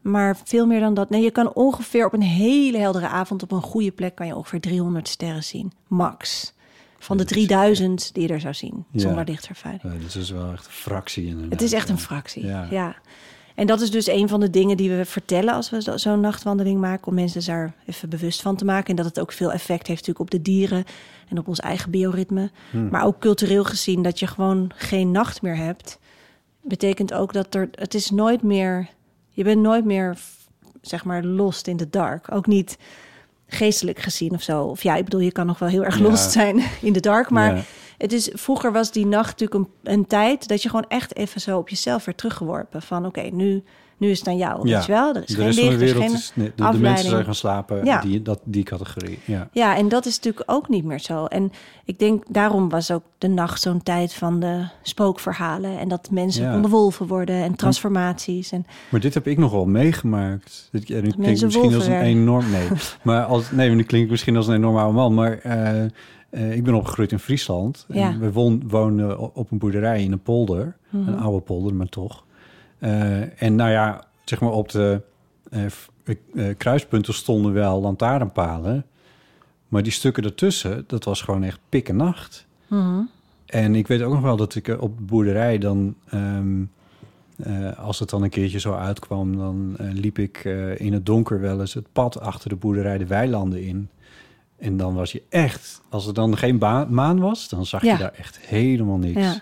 Maar 0.00 0.36
veel 0.44 0.66
meer 0.66 0.80
dan 0.80 0.94
dat. 0.94 1.10
Nee, 1.10 1.22
je 1.22 1.30
kan 1.30 1.52
ongeveer 1.54 2.06
op 2.06 2.12
een 2.12 2.22
hele 2.22 2.78
heldere 2.78 3.06
avond 3.08 3.42
op 3.42 3.52
een 3.52 3.62
goede 3.62 3.90
plek 3.90 4.14
kan 4.14 4.26
je 4.26 4.36
ongeveer 4.36 4.60
300 4.60 5.08
sterren 5.08 5.44
zien. 5.44 5.72
Max. 5.86 6.52
Van 6.98 7.16
de 7.16 7.22
Dat 7.22 7.36
is 7.36 7.46
3000 7.46 8.14
die 8.14 8.26
je 8.26 8.32
er 8.34 8.40
zou 8.40 8.54
zien. 8.54 8.84
Ja. 8.90 9.00
Zonder 9.00 9.24
lichtvervuiling. 9.24 9.94
Uh, 9.94 10.02
dat 10.02 10.14
is 10.14 10.30
wel 10.30 10.52
echt 10.52 10.66
een 10.66 10.72
fractie. 10.72 11.26
Inderdaad. 11.26 11.52
Het 11.52 11.62
is 11.62 11.72
echt 11.72 11.88
een 11.88 11.98
fractie. 11.98 12.46
Ja. 12.46 12.66
Ja. 12.70 12.96
En 13.54 13.66
dat 13.66 13.80
is 13.80 13.90
dus 13.90 14.06
een 14.08 14.28
van 14.28 14.40
de 14.40 14.50
dingen 14.50 14.76
die 14.76 14.90
we 14.90 15.04
vertellen 15.04 15.54
als 15.54 15.70
we 15.70 15.82
zo- 15.82 15.96
zo'n 15.96 16.20
nachtwandeling 16.20 16.80
maken. 16.80 17.06
Om 17.06 17.14
mensen 17.14 17.44
daar 17.46 17.74
even 17.86 18.08
bewust 18.08 18.42
van 18.42 18.56
te 18.56 18.64
maken. 18.64 18.88
En 18.90 18.96
dat 18.96 19.04
het 19.04 19.20
ook 19.20 19.32
veel 19.32 19.52
effect 19.52 19.86
heeft 19.86 20.06
natuurlijk 20.06 20.20
op 20.20 20.30
de 20.30 20.42
dieren 20.42 20.84
en 21.28 21.38
op 21.38 21.48
ons 21.48 21.60
eigen 21.60 21.90
bioritme. 21.90 22.50
Hmm. 22.70 22.88
Maar 22.90 23.04
ook 23.04 23.18
cultureel 23.18 23.64
gezien 23.64 24.02
dat 24.02 24.18
je 24.18 24.26
gewoon 24.26 24.70
geen 24.74 25.10
nacht 25.10 25.42
meer 25.42 25.56
hebt. 25.56 25.98
Betekent 26.62 27.12
ook 27.12 27.32
dat 27.32 27.54
er, 27.54 27.68
het 27.74 27.94
is 27.94 28.10
nooit 28.10 28.42
meer, 28.42 28.88
je 29.30 29.44
bent 29.44 29.60
nooit 29.60 29.84
meer, 29.84 30.18
zeg 30.80 31.04
maar, 31.04 31.24
lost 31.24 31.66
in 31.66 31.76
the 31.76 31.90
dark. 31.90 32.32
Ook 32.32 32.46
niet 32.46 32.78
geestelijk 33.46 33.98
gezien 33.98 34.32
of 34.32 34.42
zo. 34.42 34.62
Of 34.62 34.82
ja, 34.82 34.96
ik 34.96 35.04
bedoel, 35.04 35.20
je 35.20 35.32
kan 35.32 35.46
nog 35.46 35.58
wel 35.58 35.68
heel 35.68 35.84
erg 35.84 35.96
Ja. 35.98 36.02
lost 36.02 36.30
zijn 36.30 36.62
in 36.82 36.92
the 36.92 37.00
dark. 37.00 37.30
Maar 37.30 37.56
Ja. 37.56 37.62
Het 38.00 38.12
is, 38.12 38.30
vroeger 38.32 38.72
was 38.72 38.92
die 38.92 39.06
nacht 39.06 39.40
natuurlijk 39.40 39.60
een, 39.60 39.92
een 39.92 40.06
tijd 40.06 40.48
dat 40.48 40.62
je 40.62 40.68
gewoon 40.68 40.84
echt 40.88 41.16
even 41.16 41.40
zo 41.40 41.58
op 41.58 41.68
jezelf 41.68 42.04
werd 42.04 42.18
teruggeworpen. 42.18 42.82
Van 42.82 43.06
oké, 43.06 43.20
nu, 43.20 43.62
nu 43.96 44.10
is 44.10 44.18
het 44.18 44.28
aan 44.28 44.36
jou. 44.36 44.68
Ja. 44.68 44.76
Weet 44.76 44.86
je 44.86 44.92
wel? 44.92 45.14
Er 45.14 45.22
is 45.26 45.34
de 45.34 45.42
geen 45.42 45.54
licht, 45.54 45.72
er 45.72 45.78
wereld 45.78 46.04
geen 46.04 46.12
is... 46.12 46.32
nee, 46.34 46.52
de, 46.56 46.70
de 46.70 46.78
mensen 46.78 47.10
zijn 47.10 47.24
gaan 47.24 47.34
slapen, 47.34 47.84
Ja. 47.84 48.00
die, 48.00 48.22
dat, 48.22 48.40
die 48.44 48.62
categorie. 48.64 49.18
Ja. 49.24 49.48
Ja, 49.52 49.76
en 49.76 49.88
dat 49.88 50.06
is 50.06 50.16
natuurlijk 50.16 50.50
ook 50.50 50.68
niet 50.68 50.84
meer 50.84 50.98
zo. 50.98 51.24
En 51.24 51.52
ik 51.84 51.98
denk, 51.98 52.24
daarom 52.28 52.68
was 52.68 52.90
ook 52.90 53.02
de 53.18 53.28
nacht 53.28 53.60
zo'n 53.60 53.82
tijd 53.82 54.14
van 54.14 54.40
de 54.40 54.64
spookverhalen. 54.82 55.78
En 55.78 55.88
dat 55.88 56.10
mensen 56.10 56.44
Ja. 56.44 56.52
konden 56.52 56.70
wolven 56.70 57.06
worden 57.06 57.42
en 57.42 57.54
transformaties. 57.54 58.52
En 58.52 58.66
Maar 58.90 59.00
dit 59.00 59.14
heb 59.14 59.26
ik 59.26 59.38
nog 59.38 59.52
wel 59.52 59.66
meegemaakt. 59.66 60.68
Dit, 60.72 60.84
klinkt 60.84 61.42
misschien 61.42 61.74
als 61.74 61.86
een 61.86 62.00
enorm... 62.00 62.50
Nee, 62.50 62.68
maar 63.02 63.24
als, 63.24 63.50
nee, 63.50 63.70
nu 63.70 63.82
klinkt 63.82 64.10
misschien 64.10 64.36
als 64.36 64.46
een 64.46 64.54
enorm 64.54 64.76
oude 64.76 64.94
man. 64.94 65.14
Maar 65.14 65.38
eh, 65.38 65.86
eh, 66.30 66.56
ik 66.56 66.64
ben 66.64 66.74
opgegroeid 66.74 67.12
in 67.12 67.18
Friesland. 67.18 67.86
Ja. 67.88 68.10
En 68.10 68.20
we 68.20 68.32
woon, 68.32 68.68
woonden 68.68 69.34
op 69.34 69.50
een 69.50 69.58
boerderij 69.58 70.02
in 70.02 70.12
een 70.12 70.22
polder. 70.22 70.76
Mhm. 70.88 71.08
Een 71.08 71.18
oude 71.18 71.40
polder, 71.40 71.74
maar 71.74 71.88
toch. 71.88 72.24
Eh, 72.80 73.42
en 73.42 73.54
nou 73.54 73.70
ja, 73.70 74.04
zeg 74.24 74.40
maar 74.40 74.52
op 74.52 74.70
de 74.70 75.02
eh, 75.50 76.46
kruispunten 76.56 77.14
stonden 77.14 77.52
wel 77.52 77.80
lantaarnpalen. 77.80 78.84
Maar 79.68 79.82
die 79.82 79.92
stukken 79.92 80.24
ertussen, 80.24 80.84
dat 80.86 81.04
was 81.04 81.22
gewoon 81.22 81.42
echt 81.42 81.58
pik 81.68 81.88
en 81.88 81.96
nacht. 81.96 82.46
Mhm. 82.66 83.00
En 83.46 83.74
ik 83.74 83.86
weet 83.86 84.02
ook 84.02 84.12
nog 84.12 84.22
wel 84.22 84.36
dat 84.36 84.54
ik 84.54 84.68
op 84.80 84.96
de 84.96 85.02
boerderij 85.02 85.58
dan... 85.58 85.94
ehm, 86.08 86.62
eh, 87.36 87.78
als 87.78 87.98
het 87.98 88.10
dan 88.10 88.22
een 88.22 88.30
keertje 88.30 88.58
zo 88.58 88.74
uitkwam... 88.74 89.36
dan 89.36 89.76
liep 89.78 90.18
ik 90.18 90.44
in 90.76 90.92
het 90.92 91.06
donker 91.06 91.40
wel 91.40 91.60
eens 91.60 91.74
het 91.74 91.92
pad 91.92 92.20
achter 92.20 92.48
de 92.48 92.56
boerderij 92.56 92.98
de 92.98 93.06
weilanden 93.06 93.62
in. 93.62 93.88
En 94.60 94.76
dan 94.76 94.94
was 94.94 95.12
je 95.12 95.22
echt... 95.28 95.80
Als 95.88 96.06
er 96.06 96.14
dan 96.14 96.36
geen 96.36 96.58
maan 96.88 97.18
was, 97.18 97.48
dan 97.48 97.66
zag 97.66 97.82
Ja. 97.84 97.92
je 97.92 97.98
daar 97.98 98.12
echt 98.12 98.38
helemaal 98.38 98.98
niks. 98.98 99.20
Ja. 99.20 99.40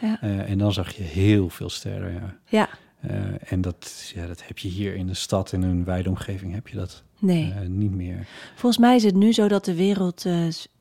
Ja. 0.00 0.18
Eh, 0.20 0.50
en 0.50 0.58
dan 0.58 0.72
zag 0.72 0.92
je 0.96 1.02
heel 1.02 1.48
veel 1.48 1.70
sterren, 1.70 2.12
ja. 2.12 2.34
Ja, 2.48 2.68
Eh, 3.00 3.52
en 3.52 3.60
dat, 3.60 4.12
ja, 4.14 4.26
dat 4.26 4.46
heb 4.46 4.58
je 4.58 4.68
hier 4.68 4.94
in 4.94 5.06
de 5.06 5.14
stad, 5.14 5.52
in 5.52 5.62
een 5.62 5.84
wijde 5.84 6.08
omgeving, 6.08 6.54
heb 6.54 6.68
je 6.68 6.76
dat 6.76 7.02
nee. 7.18 7.52
eh, 7.60 7.68
niet 7.68 7.94
meer. 7.94 8.26
Volgens 8.54 8.78
mij 8.80 8.96
is 8.96 9.02
het 9.04 9.14
nu 9.14 9.32
zo 9.32 9.48
dat 9.48 9.64
de 9.64 9.74
wereld 9.74 10.24
eh, 10.24 10.34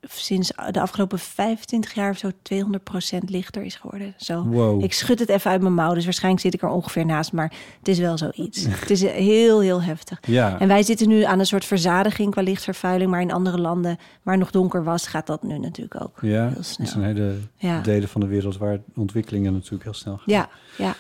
sinds 0.10 0.52
de 0.72 0.82
afgelopen 0.82 1.20
25 1.20 1.94
jaar 1.94 2.10
of 2.10 2.18
zo 2.18 2.32
200% 2.54 3.18
lichter 3.26 3.64
is 3.64 3.76
geworden. 3.76 4.14
Zo. 4.18 4.44
Wow. 4.44 4.84
Ik 4.84 4.94
schud 4.94 5.20
het 5.20 5.30
even 5.30 5.52
uit 5.52 5.62
mijn 5.62 5.74
mouw, 5.74 5.94
dus 5.94 6.04
waarschijnlijk 6.04 6.44
zit 6.44 6.54
ik 6.54 6.62
er 6.62 6.70
ongeveer 6.70 7.06
naast, 7.06 7.32
maar 7.32 7.54
het 7.80 7.88
is 7.88 8.00
wel 8.00 8.18
zoiets. 8.18 8.66
het 8.80 8.90
is 8.90 9.02
heel, 9.02 9.60
heel 9.60 9.82
heftig. 9.82 10.20
Ja, 10.26 10.60
En 10.60 10.68
wij 10.68 10.84
zitten 10.84 11.08
nu 11.08 11.24
aan 11.24 11.40
een 11.40 11.46
soort 11.46 11.66
verzadiging 11.66 12.32
qua 12.32 12.42
lichtvervuiling, 12.42 13.12
maar 13.12 13.22
in 13.22 13.32
andere 13.32 13.58
landen 13.58 13.98
waar 14.24 14.34
het 14.34 14.44
nog 14.44 14.52
donker 14.52 14.84
was, 14.84 15.08
gaat 15.08 15.28
dat 15.28 15.44
nu 15.44 15.58
natuurlijk 15.58 16.02
ook 16.02 16.18
ja. 16.22 16.50
heel 16.50 16.64
snel. 16.64 16.88
zijn 16.88 17.04
hele 17.04 17.36
Ja. 17.58 17.82
delen 17.82 18.10
van 18.10 18.22
de 18.22 18.28
wereld 18.28 18.58
waar 18.58 18.80
ontwikkelingen 18.96 19.54
natuurlijk 19.54 19.84
heel 19.84 19.94
snel 19.94 20.16
gaan. 20.16 20.24
Ja, 20.26 20.50
ja. 20.78 20.96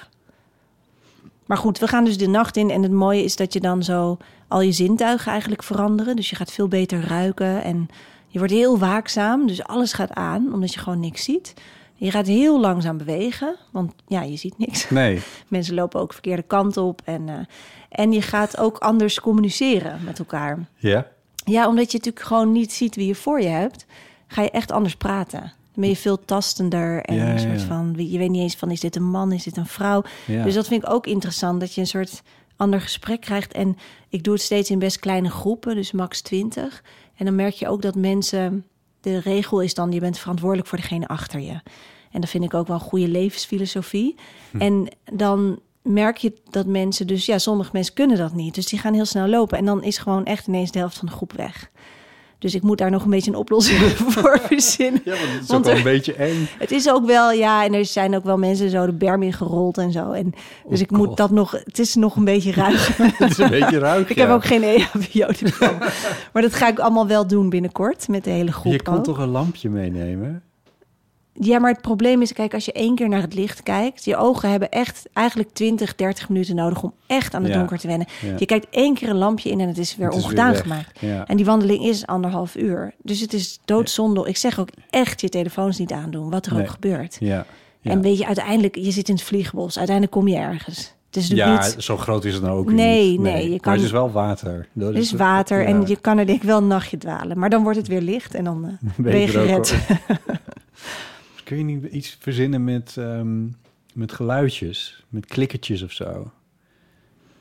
Maar 1.48 1.58
goed, 1.58 1.80
we 1.80 1.88
gaan 1.88 2.04
dus 2.04 2.18
de 2.18 2.28
nacht 2.28 2.58
in. 2.58 2.70
En 2.70 2.84
het 2.84 2.92
mooie 2.92 3.24
is 3.24 3.36
dat 3.36 3.54
je 3.54 3.60
dan 3.60 3.84
zo 3.84 4.18
al 4.48 4.62
je 4.62 4.72
zintuigen 4.72 5.32
eigenlijk 5.32 5.64
veranderen. 5.64 6.16
Dus 6.16 6.30
je 6.30 6.36
gaat 6.36 6.52
veel 6.52 6.68
beter 6.68 7.08
ruiken. 7.08 7.64
En 7.64 7.90
je 8.28 8.38
wordt 8.40 8.54
heel 8.54 8.78
waakzaam. 8.80 9.48
Dus 9.48 9.64
alles 9.64 9.94
gaat 9.94 10.14
aan, 10.14 10.54
omdat 10.54 10.74
je 10.74 10.80
gewoon 10.80 11.00
niks 11.00 11.24
ziet. 11.24 11.54
Je 11.96 12.12
gaat 12.12 12.28
heel 12.28 12.60
langzaam 12.60 12.98
bewegen. 12.98 13.56
Want 13.72 13.94
ja, 14.08 14.22
je 14.22 14.36
ziet 14.36 14.58
niks. 14.58 14.90
Nee, 14.90 15.22
Mensen 15.48 15.76
lopen 15.76 16.00
ook 16.00 16.14
verkeerde 16.14 16.44
kant 16.44 16.78
op. 16.78 17.02
En, 17.06 17.30
eh, 17.30 17.36
en 17.90 18.12
je 18.12 18.22
gaat 18.22 18.58
ook 18.58 18.78
anders 18.78 19.20
communiceren 19.20 20.00
met 20.04 20.20
elkaar. 20.20 20.68
ja. 20.78 21.08
Ja, 21.46 21.68
omdat 21.68 21.92
je 21.92 21.98
natuurlijk 21.98 22.26
gewoon 22.26 22.52
niet 22.52 22.74
ziet 22.74 22.96
wie 22.96 23.08
je 23.08 23.16
voor 23.16 23.42
je 23.42 23.48
hebt, 23.48 23.86
ga 24.28 24.42
je 24.42 24.52
echt 24.52 24.72
anders 24.72 24.96
praten. 24.96 25.54
Dan 25.78 25.86
ben 25.86 25.96
je 25.96 26.02
veel 26.02 26.26
tastender 26.26 27.02
en 27.02 27.16
Ja, 27.16 27.32
een 27.32 27.40
soort 27.40 27.62
van, 27.62 27.96
je 27.98 28.18
weet 28.18 28.30
niet 28.30 28.42
eens 28.42 28.56
van, 28.56 28.72
is 28.72 28.80
dit 28.80 28.96
een 28.96 29.10
man, 29.10 29.32
is 29.32 29.44
dit 29.44 29.58
een 29.58 29.66
vrouw? 29.66 30.04
Dus 30.26 30.54
dat 30.54 30.68
vind 30.68 30.84
ik 30.84 30.90
ook 30.90 31.08
interessant, 31.08 31.60
dat 31.60 31.74
je 31.74 31.82
een 31.82 31.88
soort 31.88 32.22
ander 32.56 32.82
gesprek 32.82 33.22
krijgt. 33.22 33.54
En 33.54 33.78
ik 34.10 34.24
doe 34.24 34.34
het 34.34 34.42
steeds 34.42 34.70
in 34.70 34.80
best 34.80 35.00
kleine 35.00 35.30
groepen, 35.30 35.76
dus 35.76 35.92
max 35.92 36.22
20. 36.22 36.84
En 37.16 37.26
dan 37.26 37.36
merk 37.36 37.54
je 37.54 37.68
ook 37.68 37.82
dat 37.82 37.96
mensen, 37.96 38.66
de 39.02 39.20
regel 39.20 39.62
is 39.62 39.74
dan, 39.74 39.92
je 39.92 40.00
bent 40.00 40.20
verantwoordelijk 40.20 40.68
voor 40.68 40.78
degene 40.78 41.08
achter 41.08 41.40
je. 41.40 41.62
En 42.12 42.22
dat 42.22 42.30
vind 42.30 42.44
ik 42.44 42.54
ook 42.54 42.68
wel 42.68 42.76
een 42.76 42.82
goede 42.82 43.08
levensfilosofie. 43.08 44.16
Hm. 44.52 44.62
En 44.62 44.88
dan 45.14 45.60
merk 45.82 46.18
je 46.18 46.34
dat 46.50 46.66
mensen 46.66 47.08
dus, 47.08 47.26
ja, 47.26 47.38
sommige 47.38 47.70
mensen 47.74 47.94
kunnen 47.94 48.18
dat 48.18 48.34
niet. 48.34 48.56
Dus 48.56 48.66
die 48.66 48.80
gaan 48.80 48.94
heel 48.94 49.06
snel 49.06 49.28
lopen. 49.28 49.58
En 49.58 49.66
dan 49.66 49.84
is 49.84 49.98
gewoon 49.98 50.26
echt 50.26 50.48
ineens 50.48 50.72
de 50.72 50.80
helft 50.80 50.98
van 50.98 51.08
de 51.08 51.14
groep 51.14 51.34
weg. 51.34 51.72
Dus 52.40 52.56
ik 52.56 52.62
moet 52.62 52.78
daar 52.78 52.92
nog 52.92 53.04
een 53.04 53.10
beetje 53.10 53.32
een 53.32 53.38
oplossing 53.38 53.80
voor 54.14 54.40
verzinnen. 54.44 55.02
Ja, 55.06 55.12
want 55.12 55.32
het 55.32 55.42
is 55.42 55.48
Want 55.48 55.60
ook 55.60 55.64
wel 55.64 55.72
er- 55.74 55.78
een 55.78 55.94
beetje 55.94 56.14
eng. 56.14 56.48
Het 56.60 56.72
is 56.72 56.90
ook 56.90 57.06
wel, 57.06 57.32
ja, 57.32 57.64
en 57.66 57.74
er 57.74 57.86
zijn 57.86 58.16
ook 58.16 58.24
wel 58.24 58.38
mensen 58.38 58.70
zo 58.70 58.86
de 58.86 58.94
berm 58.94 59.24
in 59.24 59.34
gerold 59.34 59.78
en 59.78 59.92
zo. 59.92 60.12
En 60.12 60.34
dus 60.70 60.82
ik 60.82 60.92
moet 60.92 61.08
Oh, 61.08 61.16
dat 61.16 61.32
nog, 61.32 61.52
het 61.52 61.80
is 61.80 61.96
nog 61.96 62.16
een 62.16 62.26
beetje 62.26 62.52
ruig. 62.64 62.98
Het 62.98 63.32
is 63.32 63.38
een 63.38 63.50
beetje 63.50 63.80
ruik, 63.80 64.10
ik 64.10 64.16
ja. 64.18 64.26
heb 64.26 64.32
ook 64.36 64.46
geen 64.46 64.64
EHBO-diploma. 64.64 65.78
maar 66.34 66.42
dat 66.42 66.54
ga 66.54 66.68
ik 66.68 66.80
allemaal 66.80 67.08
wel 67.08 67.28
doen 67.28 67.50
binnenkort 67.50 68.08
met 68.08 68.24
de 68.24 68.30
hele 68.30 68.52
groep 68.52 68.72
Je 68.72 68.82
kan 68.82 68.98
ook. 68.98 69.04
toch 69.04 69.18
een 69.18 69.30
lampje 69.30 69.70
meenemen? 69.70 70.42
Ja, 71.40 71.60
maar 71.60 71.72
het 71.72 71.82
probleem 71.82 72.22
is, 72.22 72.34
kijk, 72.34 72.54
als 72.54 72.66
je 72.66 72.72
één 72.72 72.96
keer 72.96 73.10
naar 73.10 73.22
het 73.22 73.34
licht 73.34 73.64
kijkt, 73.64 74.06
je 74.06 74.16
ogen 74.18 74.50
hebben 74.50 74.70
echt 74.70 75.10
eigenlijk 75.14 75.50
20, 75.54 75.96
30 75.96 76.30
minuten 76.30 76.56
nodig 76.56 76.84
om 76.84 76.94
echt 77.08 77.34
aan 77.34 77.44
het 77.44 77.52
Ja. 77.52 77.58
donker 77.58 77.78
te 77.78 77.88
wennen. 77.88 78.08
Ja. 78.22 78.34
Je 78.38 78.46
kijkt 78.46 78.68
één 78.70 78.94
keer 78.94 79.10
een 79.10 79.18
lampje 79.18 79.50
in 79.50 79.60
en 79.60 79.68
het 79.68 79.78
is 79.78 79.96
weer 79.96 80.08
Het 80.08 80.16
is 80.18 80.24
ongedaan 80.24 80.56
gemaakt. 80.56 81.00
Ja. 81.00 81.28
En 81.28 81.36
die 81.36 81.46
wandeling 81.46 81.84
is 81.86 82.06
anderhalf 82.06 82.56
uur. 82.56 82.94
Dus 83.04 83.20
het 83.20 83.34
is 83.34 83.60
doodzonde. 83.66 84.28
Ik 84.28 84.38
zeg 84.38 84.60
ook 84.60 84.70
echt 84.90 85.22
je 85.22 85.30
telefoons 85.30 85.78
niet 85.78 85.92
aandoen, 85.92 86.30
wat 86.30 86.46
er 86.46 86.54
Nee. 86.54 86.62
ook 86.62 86.70
gebeurt. 86.70 87.18
En 87.84 88.02
weet 88.02 88.18
je, 88.18 88.26
uiteindelijk, 88.26 88.76
je 88.76 88.92
zit 88.92 89.08
in 89.10 89.16
het 89.16 89.24
vliegbos. 89.24 89.78
Uiteindelijk 89.78 90.16
kom 90.18 90.28
je 90.28 90.36
ergens. 90.36 90.94
Het 91.06 91.16
is 91.16 91.28
ja, 91.28 91.52
niet... 91.54 91.76
zo 91.78 91.98
groot 91.98 92.26
is 92.26 92.34
het 92.34 92.44
nou 92.44 92.58
ook 92.60 92.72
Nee, 92.72 93.10
niet. 93.10 93.20
nee, 93.20 93.44
je 93.44 93.50
Maar 93.50 93.60
kan- 93.60 93.74
het 93.74 93.82
is 93.82 93.92
wel 93.92 94.12
water. 94.12 94.68
Dat 94.74 94.90
Er 94.94 94.96
is 95.00 95.12
water 95.12 95.66
en 95.66 95.84
je 95.88 95.96
kan 95.96 96.18
er 96.18 96.26
denk 96.26 96.42
ik 96.42 96.48
wel 96.48 96.58
een 96.58 96.68
nachtje 96.68 96.98
dwalen. 96.98 97.40
Maar 97.40 97.50
dan 97.50 97.64
wordt 97.64 97.78
het 97.78 97.88
weer 97.88 98.02
licht 98.02 98.34
en 98.36 98.44
dan 98.44 98.66
eh, 98.66 98.88
ben 98.98 99.20
je 99.20 99.28
er 99.28 99.40
ook 99.40 99.46
gered. 99.68 99.76
Kun 101.48 101.58
je 101.58 101.64
niet 101.64 101.84
iets 101.92 102.18
verzinnen 102.20 102.64
met, 102.64 102.96
ehm, 102.98 103.46
met 103.94 104.12
geluidjes? 104.12 105.04
Met 105.10 105.26
klikkertjes 105.26 105.82
of 105.82 105.92
zo? 105.92 106.32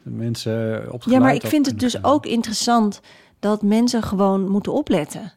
Dat 0.02 0.12
mensen 0.12 0.86
op 0.92 1.02
Ja, 1.02 1.18
maar 1.18 1.34
ik 1.34 1.46
vind 1.46 1.66
het 1.66 1.80
dus 1.80 1.92
gaan. 1.92 2.04
ook 2.04 2.26
interessant 2.26 3.00
dat 3.40 3.62
mensen 3.62 4.02
gewoon 4.02 4.48
moeten 4.48 4.72
opletten. 4.72 5.32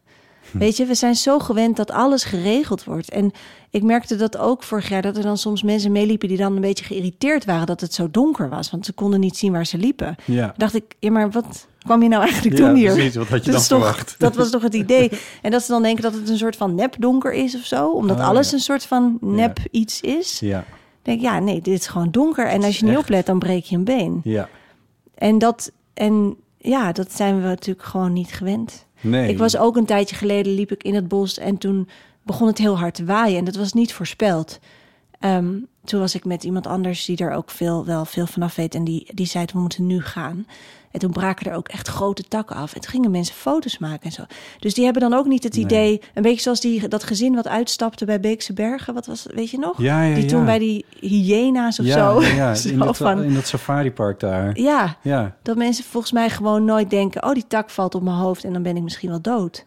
Weet 0.52 0.76
je, 0.76 0.86
we 0.86 0.94
zijn 0.94 1.14
zo 1.14 1.38
gewend 1.38 1.76
dat 1.76 1.90
alles 1.90 2.24
geregeld 2.24 2.84
wordt. 2.84 3.10
En 3.10 3.32
ik 3.70 3.82
merkte 3.82 4.16
dat 4.16 4.36
ook 4.36 4.62
vorig 4.62 4.88
jaar, 4.88 5.02
dat 5.02 5.16
er 5.16 5.22
dan 5.22 5.38
soms 5.38 5.62
mensen 5.62 5.92
meeliepen 5.92 6.28
die 6.28 6.36
dan 6.36 6.54
een 6.54 6.60
beetje 6.60 6.84
geïrriteerd 6.84 7.44
waren 7.44 7.66
dat 7.66 7.80
het 7.80 7.94
zo 7.94 8.10
donker 8.10 8.48
was. 8.48 8.70
Want 8.70 8.86
ze 8.86 8.92
konden 8.92 9.20
niet 9.20 9.36
zien 9.36 9.52
waar 9.52 9.66
ze 9.66 9.78
liepen. 9.78 10.16
Ja. 10.24 10.46
Dan 10.46 10.54
dacht 10.56 10.74
ik, 10.74 10.94
ja, 10.98 11.10
maar 11.10 11.30
wat 11.30 11.68
kwam 11.84 12.02
je 12.02 12.08
nou 12.08 12.22
eigenlijk 12.22 12.58
Ja, 12.58 12.66
doen 12.66 12.74
hier? 12.76 12.92
precies. 12.92 13.14
Wat 13.16 13.28
had 13.28 13.44
je 13.44 13.50
Dat 13.50 13.52
dan 13.52 13.60
is 13.60 13.66
toch- 13.68 13.78
verwacht? 13.78 14.14
Dat 14.18 14.36
was 14.36 14.50
toch 14.50 14.62
het 14.62 14.74
idee. 14.74 15.10
En 15.42 15.50
dat 15.50 15.62
ze 15.62 15.70
dan 15.70 15.82
denken 15.82 16.02
dat 16.02 16.14
het 16.14 16.28
een 16.28 16.38
soort 16.38 16.56
van 16.56 16.74
nepdonker 16.74 17.32
is 17.32 17.54
of 17.56 17.64
zo. 17.64 17.90
Omdat 17.90 18.18
Oh, 18.18 18.28
alles 18.28 18.48
ja. 18.48 18.54
een 18.54 18.60
soort 18.62 18.84
van 18.84 19.18
nep 19.20 19.58
Ja. 19.58 19.64
iets 19.70 20.00
is. 20.00 20.40
Ja, 20.40 20.64
denk 21.02 21.20
ja, 21.20 21.38
nee, 21.38 21.60
dit 21.60 21.78
is 21.80 21.86
gewoon 21.86 22.10
donker. 22.10 22.46
En 22.46 22.62
als 22.64 22.78
je 22.78 22.84
niet 22.84 22.92
echt- 22.94 23.02
oplet, 23.02 23.26
dan 23.26 23.38
breek 23.38 23.64
je 23.64 23.76
een 23.76 23.84
been. 23.84 24.20
ja. 24.24 24.48
En 25.14 25.38
dat, 25.38 25.72
en 25.94 26.36
ja, 26.58 26.92
dat 26.92 27.12
zijn 27.12 27.36
we 27.40 27.46
natuurlijk 27.46 27.86
gewoon 27.86 28.12
niet 28.12 28.32
gewend. 28.32 28.86
Nee. 29.00 29.28
Ik 29.28 29.38
was 29.38 29.56
ook 29.56 29.76
een 29.76 29.86
tijdje 29.86 30.16
geleden, 30.16 30.54
liep 30.54 30.72
ik 30.72 30.82
in 30.82 30.94
het 30.94 31.08
bos 31.08 31.38
en 31.38 31.58
toen 31.58 31.88
begon 32.22 32.46
het 32.46 32.58
heel 32.58 32.78
hard 32.78 32.94
te 32.94 33.04
waaien. 33.04 33.38
En 33.38 33.44
dat 33.44 33.56
was 33.56 33.72
niet 33.72 33.92
voorspeld. 33.92 34.58
Ehm, 35.20 35.54
toen 35.84 36.00
was 36.00 36.14
ik 36.14 36.24
met 36.24 36.44
iemand 36.44 36.66
anders 36.66 37.04
die 37.04 37.16
er 37.16 37.32
ook 37.32 37.50
veel, 37.50 37.84
wel 37.84 38.04
veel 38.04 38.26
vanaf 38.26 38.54
weet. 38.56 38.74
En 38.74 38.84
die, 38.84 39.08
die 39.14 39.26
zei, 39.26 39.44
we 39.52 39.58
moeten 39.58 39.86
nu 39.86 40.00
gaan. 40.02 40.46
En 40.90 41.00
toen 41.00 41.10
braken 41.10 41.50
er 41.50 41.56
ook 41.56 41.68
echt 41.68 41.88
grote 41.88 42.22
takken 42.22 42.56
af. 42.56 42.74
En 42.74 42.80
toen 42.80 42.90
gingen 42.90 43.10
mensen 43.10 43.34
foto's 43.34 43.78
maken 43.78 44.04
en 44.04 44.12
zo. 44.12 44.22
Dus 44.58 44.74
die 44.74 44.84
hebben 44.84 45.02
dan 45.02 45.14
ook 45.14 45.26
niet 45.26 45.42
het 45.42 45.54
Nee. 45.54 45.64
idee... 45.64 46.00
Een 46.14 46.22
beetje 46.22 46.40
zoals 46.40 46.60
die, 46.60 46.88
dat 46.88 47.04
gezin 47.04 47.34
wat 47.34 47.48
uitstapte 47.48 48.04
bij 48.04 48.20
Beekse 48.20 48.52
Bergen. 48.52 48.94
Wat 48.94 49.06
was, 49.06 49.26
weet 49.34 49.50
je 49.50 49.58
nog? 49.58 49.82
Ja, 49.82 50.02
ja, 50.02 50.14
die 50.14 50.24
toen 50.24 50.44
bij 50.44 50.58
die 50.58 50.84
hyena's 51.00 51.78
of 51.78 51.86
ja, 51.86 51.94
zo. 51.94 52.22
Ja, 52.22 52.34
ja. 52.34 52.54
Zo 52.60 52.68
in, 52.68 52.78
dat, 52.78 52.96
van, 52.96 53.22
in 53.22 53.34
dat 53.34 53.46
safaripark 53.46 54.20
daar. 54.20 54.58
ja, 54.58 54.96
Ja, 55.02 55.36
dat 55.42 55.56
mensen 55.56 55.84
volgens 55.84 56.12
mij 56.12 56.30
gewoon 56.30 56.64
nooit 56.64 56.90
denken... 56.90 57.24
oh, 57.24 57.32
die 57.32 57.46
tak 57.46 57.70
valt 57.70 57.94
op 57.94 58.02
mijn 58.02 58.16
hoofd 58.16 58.44
en 58.44 58.52
dan 58.52 58.62
ben 58.62 58.76
ik 58.76 58.82
misschien 58.82 59.10
wel 59.10 59.20
dood. 59.20 59.64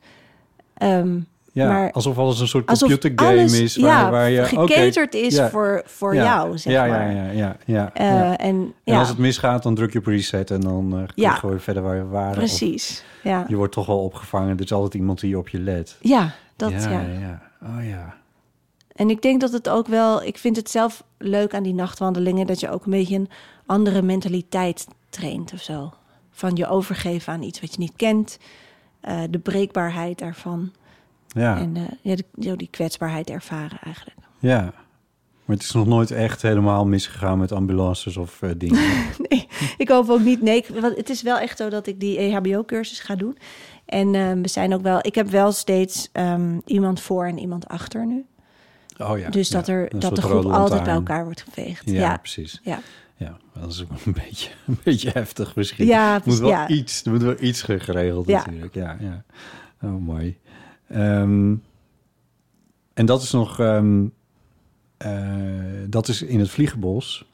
Ehm, 0.73 1.19
ja. 1.53 1.67
Maar- 1.67 1.91
alsof 1.91 2.17
alles 2.17 2.39
een 2.39 2.47
soort 2.47 2.65
computergame 2.65 3.29
alles 3.39 3.59
is. 3.59 3.75
Waar, 3.75 3.89
ja, 4.03 4.09
waar 4.11 4.29
je, 4.29 4.41
oké, 4.41 4.73
gecaterd 4.73 5.13
is 5.13 5.35
ja, 5.35 5.49
voor, 5.49 5.81
voor 5.85 6.15
ja, 6.15 6.23
jou, 6.23 6.57
zeg 6.57 6.73
ja, 6.73 6.85
maar. 6.85 7.11
Ja, 7.11 7.23
ja, 7.23 7.31
ja. 7.31 7.57
ja, 7.65 7.93
Eh, 7.93 8.05
ja. 8.05 8.37
En 8.37 8.73
En 8.83 8.95
als 8.97 9.09
het 9.09 9.17
misgaat, 9.17 9.63
dan 9.63 9.75
druk 9.75 9.93
je 9.93 9.99
op 9.99 10.05
reset 10.05 10.51
en 10.51 10.61
dan 10.61 11.07
eh 11.15 11.39
kun 11.39 11.49
je 11.51 11.59
verder 11.59 11.83
waar 11.83 11.97
we 11.97 12.05
waren. 12.09 12.33
precies. 12.33 13.03
Ja. 13.23 13.45
Je 13.47 13.55
wordt 13.55 13.73
toch 13.73 13.85
wel 13.85 13.99
opgevangen. 14.03 14.55
Er 14.57 14.63
is 14.63 14.71
altijd 14.73 14.93
iemand 14.93 15.19
die 15.19 15.37
op 15.37 15.49
je 15.49 15.59
let. 15.59 15.97
ja, 16.01 16.31
dat 16.55 16.71
ja. 16.71 16.89
ja, 16.89 17.01
ja. 17.19 17.41
Oh 17.61 17.87
ja. 17.87 18.15
En 18.95 19.09
ik 19.09 19.21
denk 19.21 19.41
dat 19.41 19.51
het 19.51 19.69
ook 19.69 19.87
wel... 19.87 20.23
Ik 20.23 20.37
vind 20.37 20.55
het 20.55 20.69
zelf 20.69 21.03
leuk 21.17 21.53
aan 21.55 21.63
die 21.63 21.73
nachtwandelingen... 21.73 22.47
dat 22.47 22.59
je 22.59 22.69
ook 22.69 22.85
een 22.85 22.91
beetje 22.91 23.15
een 23.15 23.29
andere 23.65 24.01
mentaliteit 24.01 24.87
traint 25.09 25.53
of 25.53 25.61
zo. 25.61 25.93
Van 26.31 26.55
je 26.55 26.67
overgeven 26.67 27.33
aan 27.33 27.41
iets 27.41 27.61
wat 27.61 27.71
je 27.73 27.79
niet 27.79 27.93
kent. 27.95 28.37
eh, 29.01 29.19
de 29.29 29.39
breekbaarheid 29.39 30.19
daarvan. 30.19 30.71
Ja, 31.33 31.57
En 31.57 31.75
eh, 31.75 32.15
ja, 32.35 32.55
die, 32.55 32.67
kwetsbaarheid 32.71 33.29
ervaren 33.29 33.79
eigenlijk. 33.83 34.17
ja. 34.39 34.73
Maar 35.45 35.55
het 35.55 35.65
is 35.65 35.71
nog 35.71 35.87
nooit 35.87 36.11
echt 36.11 36.41
helemaal 36.41 36.85
misgegaan 36.85 37.39
met 37.39 37.51
ambulances 37.51 38.17
of 38.17 38.41
eh, 38.41 38.49
dingen. 38.57 38.81
Nee, 39.29 39.47
ik 39.77 39.89
hoop 39.89 40.09
ook 40.09 40.19
niet. 40.19 40.41
Nee, 40.41 40.65
want 40.79 40.97
het 40.97 41.09
is 41.09 41.21
wel 41.21 41.37
echt 41.37 41.57
zo 41.57 41.69
dat 41.69 41.87
ik 41.87 41.99
die 41.99 42.17
EHBO-cursus 42.17 42.99
ga 42.99 43.15
doen. 43.15 43.37
En 43.85 44.15
eh, 44.15 44.31
we 44.31 44.47
zijn 44.47 44.73
ook 44.73 44.81
wel. 44.81 44.99
Ik 45.01 45.15
heb 45.15 45.29
wel 45.29 45.51
steeds 45.51 46.09
ehm, 46.11 46.59
iemand 46.65 46.99
voor 46.99 47.25
en 47.25 47.39
iemand 47.39 47.67
achter 47.67 48.05
nu. 48.05 48.25
Oh 48.97 49.17
ja. 49.17 49.29
dus 49.29 49.49
dat, 49.49 49.67
ja. 49.67 49.73
er, 49.73 49.99
dat 49.99 50.15
de 50.15 50.21
groep 50.21 50.45
altijd 50.45 50.83
bij 50.83 50.93
elkaar 50.93 51.23
wordt 51.23 51.41
geveegd. 51.41 51.89
Ja, 51.89 52.17
precies. 52.17 52.59
ja. 52.63 52.79
Ja, 53.15 53.37
dat 53.59 53.71
is 53.71 53.81
ook 53.81 53.89
een 54.05 54.13
beetje, 54.27 54.49
een 54.67 54.79
beetje 54.83 55.09
heftig 55.09 55.55
misschien. 55.55 55.85
Ja, 55.85 56.15
er 56.15 56.21
moet 56.25 56.39
wel 56.39 56.49
ja. 56.49 56.67
iets, 56.67 57.03
er 57.03 57.11
moet 57.11 57.21
wel 57.21 57.35
iets 57.39 57.61
geregeld 57.61 58.27
Ja. 58.27 58.37
natuurlijk. 58.45 58.73
Ja, 58.73 58.97
ja. 58.99 59.23
Oh, 59.81 60.05
mooi. 60.05 60.37
Ehm, 60.93 61.55
en 62.93 63.05
dat 63.05 63.21
is 63.21 63.31
nog, 63.31 63.59
ehm, 63.59 64.05
eh, 64.97 65.11
dat 65.89 66.07
is 66.07 66.21
in 66.21 66.39
het 66.39 66.49
Vliegenbos. 66.49 67.25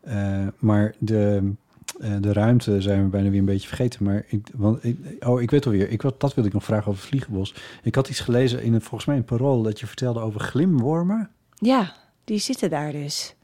Eh, 0.00 0.46
maar 0.58 0.94
de, 0.98 1.52
eh, 2.00 2.10
de 2.20 2.32
ruimte 2.32 2.80
zijn 2.80 3.02
we 3.02 3.08
bijna 3.08 3.30
weer 3.30 3.38
een 3.38 3.44
beetje 3.44 3.68
vergeten. 3.68 4.04
Maar 4.04 4.24
ik, 4.26 4.46
want 4.54 4.84
ik, 4.84 4.98
oh, 5.26 5.42
ik 5.42 5.50
weet 5.50 5.66
alweer. 5.66 5.90
Ik, 5.90 6.02
dat 6.02 6.34
wilde 6.34 6.48
ik 6.48 6.54
nog 6.54 6.64
vragen 6.64 6.86
over 6.86 7.00
het 7.00 7.08
vliegenbos. 7.08 7.54
Ik 7.82 7.94
had 7.94 8.08
iets 8.08 8.20
gelezen 8.20 8.62
in 8.62 8.72
het, 8.72 8.82
volgens 8.82 9.04
mij 9.04 9.16
in 9.16 9.24
Parool 9.24 9.62
dat 9.62 9.80
je 9.80 9.86
vertelde 9.86 10.20
over 10.20 10.40
glimwormen. 10.40 11.30
Ja, 11.54 11.94
die 12.24 12.38
zitten 12.38 12.70
daar 12.70 12.92
dus. 12.92 13.34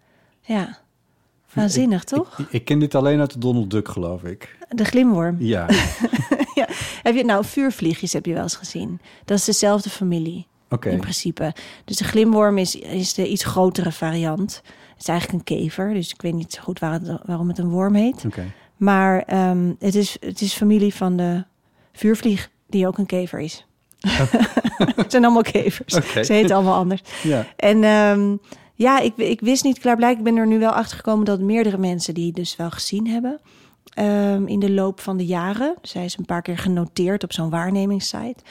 Ja. 0.40 0.79
Waanzinnig, 1.53 2.05
toch? 2.05 2.38
Ik, 2.38 2.46
ik 2.51 2.64
ken 2.64 2.79
dit 2.79 2.94
alleen 2.94 3.20
uit 3.20 3.33
de 3.33 3.38
Donald 3.38 3.70
Duck, 3.70 3.88
geloof 3.88 4.24
ik. 4.24 4.59
De 4.68 4.85
glimworm. 4.85 5.37
Ja, 5.38 5.66
Heb 7.03 7.14
je 7.14 7.25
nou 7.25 7.44
vuurvliegjes 7.44 8.12
heb 8.12 8.27
je 8.27 8.33
wel 8.33 8.42
eens 8.42 8.57
gezien? 8.57 9.01
Dat 9.25 9.38
is 9.38 9.44
dezelfde 9.44 9.90
familie 9.90 10.47
in 10.92 11.01
principe. 11.01 11.55
Dus 11.85 11.97
de 11.97 12.05
glimworm 12.05 12.59
is, 12.59 12.75
is 12.77 13.14
de 13.14 13.29
iets 13.29 13.44
grotere 13.44 13.92
variant. 13.92 14.61
Het 14.92 15.01
is 15.01 15.09
eigenlijk 15.09 15.38
een 15.51 15.57
kever, 15.57 15.94
dus 15.94 16.11
ik 16.12 16.23
weet 16.23 16.35
niet 16.35 16.53
zo 16.53 16.61
goed 16.62 16.79
waar 16.79 16.92
het- 16.92 17.21
waarom 17.25 17.49
het 17.49 17.59
een 17.59 17.71
worm 17.71 17.94
heet. 17.94 18.25
Maar 18.77 19.23
ehm, 19.23 19.73
het, 19.79 19.94
is, 19.94 20.16
het 20.21 20.40
is 20.40 20.53
familie 20.55 20.94
van 20.94 21.16
de 21.16 21.44
vuurvlieg, 21.92 22.51
die 22.66 22.87
ook 22.87 22.99
een 22.99 23.07
kever 23.07 23.40
is. 23.40 23.66
het 24.97 25.11
zijn 25.11 25.25
allemaal 25.25 25.42
kevers. 25.42 25.94
Oké. 25.94 26.25
Ze 26.25 26.33
heten 26.33 26.55
allemaal 26.57 26.75
anders. 26.79 27.03
Ja. 27.23 27.47
En 27.57 27.85
ehm, 27.85 28.37
ja, 28.75 28.99
ik, 29.01 29.16
ik 29.16 29.40
wist 29.40 29.64
niet 29.64 29.79
klaarblijkelijk. 29.79 30.29
Ik 30.29 30.35
ben 30.35 30.42
er 30.42 30.49
nu 30.49 30.59
wel 30.59 30.71
achter 30.71 30.97
gekomen 30.97 31.25
dat 31.25 31.40
meerdere 31.40 31.79
mensen 31.79 32.14
die 32.14 32.33
dus 32.33 32.57
wel 32.57 32.71
gezien 32.71 33.07
hebben. 33.09 33.40
Ehm, 33.94 34.46
in 34.46 34.61
de 34.61 34.70
loop 34.70 35.01
van 35.01 35.16
de 35.16 35.27
jaren. 35.27 35.74
Zij 35.83 36.05
is 36.05 36.18
een 36.18 36.24
paar 36.24 36.42
keer 36.42 36.59
genoteerd 36.59 37.24
op 37.24 37.33
zo'n 37.33 37.51
waarnemingssite. 37.51 38.42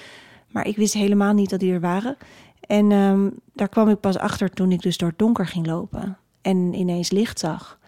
Maar 0.47 0.67
ik 0.67 0.75
wist 0.75 0.93
helemaal 0.93 1.33
niet 1.33 1.49
dat 1.49 1.59
die 1.59 1.73
er 1.73 1.79
waren. 1.79 2.17
En 2.59 2.91
ehm, 2.91 3.29
daar 3.53 3.69
kwam 3.69 3.89
ik 3.89 3.99
pas 3.99 4.17
achter 4.17 4.49
toen 4.49 4.71
ik 4.71 4.81
dus 4.81 4.97
door 4.97 5.09
het 5.09 5.19
donker 5.19 5.47
ging 5.47 5.65
lopen. 5.65 6.17
En 6.41 6.73
ineens 6.73 7.11
licht 7.11 7.39
zag. 7.39 7.79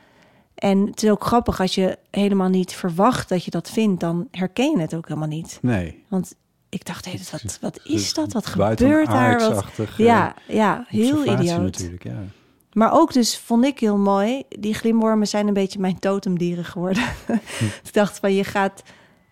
En 0.56 0.86
het 0.86 1.04
is 1.04 1.10
ook 1.10 1.24
grappig 1.24 1.60
als 1.60 1.76
je 1.76 1.98
helemaal 2.12 2.50
niet 2.50 2.74
verwacht 2.74 3.30
dat 3.30 3.44
je 3.44 3.52
dat 3.52 3.70
vindt, 3.70 4.00
dan 4.00 4.28
herken 4.32 4.72
je 4.72 4.80
het 4.80 4.96
ook 4.96 5.08
helemaal 5.08 5.28
niet. 5.28 5.60
Nee. 5.62 6.04
Want 6.08 6.36
ik 6.70 6.86
dacht, 6.86 7.32
wat, 7.32 7.58
wat 7.62 7.80
is 7.84 8.14
dat? 8.14 8.34
Wat 8.34 8.46
gebeurt 8.46 8.78
daar? 8.78 8.90
Wat, 8.98 9.08
buitenaardsachtige 9.08 10.04
ja, 10.04 10.36
ja, 10.48 10.86
heel 10.88 11.26
idioot. 11.26 11.62
natuurlijk, 11.62 12.04
ja. 12.04 12.24
Maar 12.74 12.94
ook 12.94 13.14
dus 13.14 13.38
vond 13.38 13.66
ik 13.66 13.80
heel 13.80 13.98
mooi, 13.98 14.44
die 14.50 14.74
glimwormen 14.74 15.28
zijn 15.28 15.48
een 15.48 15.54
beetje 15.54 15.80
mijn 15.80 16.00
totemdieren 16.00 16.66
geworden. 16.66 17.04
ik 17.84 17.94
dacht 17.94 18.20
van 18.20 18.34
je 18.34 18.44
gaat, 18.44 18.84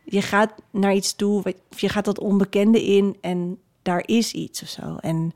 je 0.04 0.22
gaat 0.22 0.54
naar 0.72 0.94
iets 0.94 1.16
toe, 1.16 1.44
of 1.72 1.80
je 1.80 1.90
gaat 1.90 2.06
dat 2.06 2.20
onbekende 2.20 2.86
in 2.86 3.18
en 3.22 3.60
daar 3.82 4.04
is 4.06 4.34
iets 4.34 4.62
of 4.62 4.68
zo. 4.68 4.96
En 4.96 5.34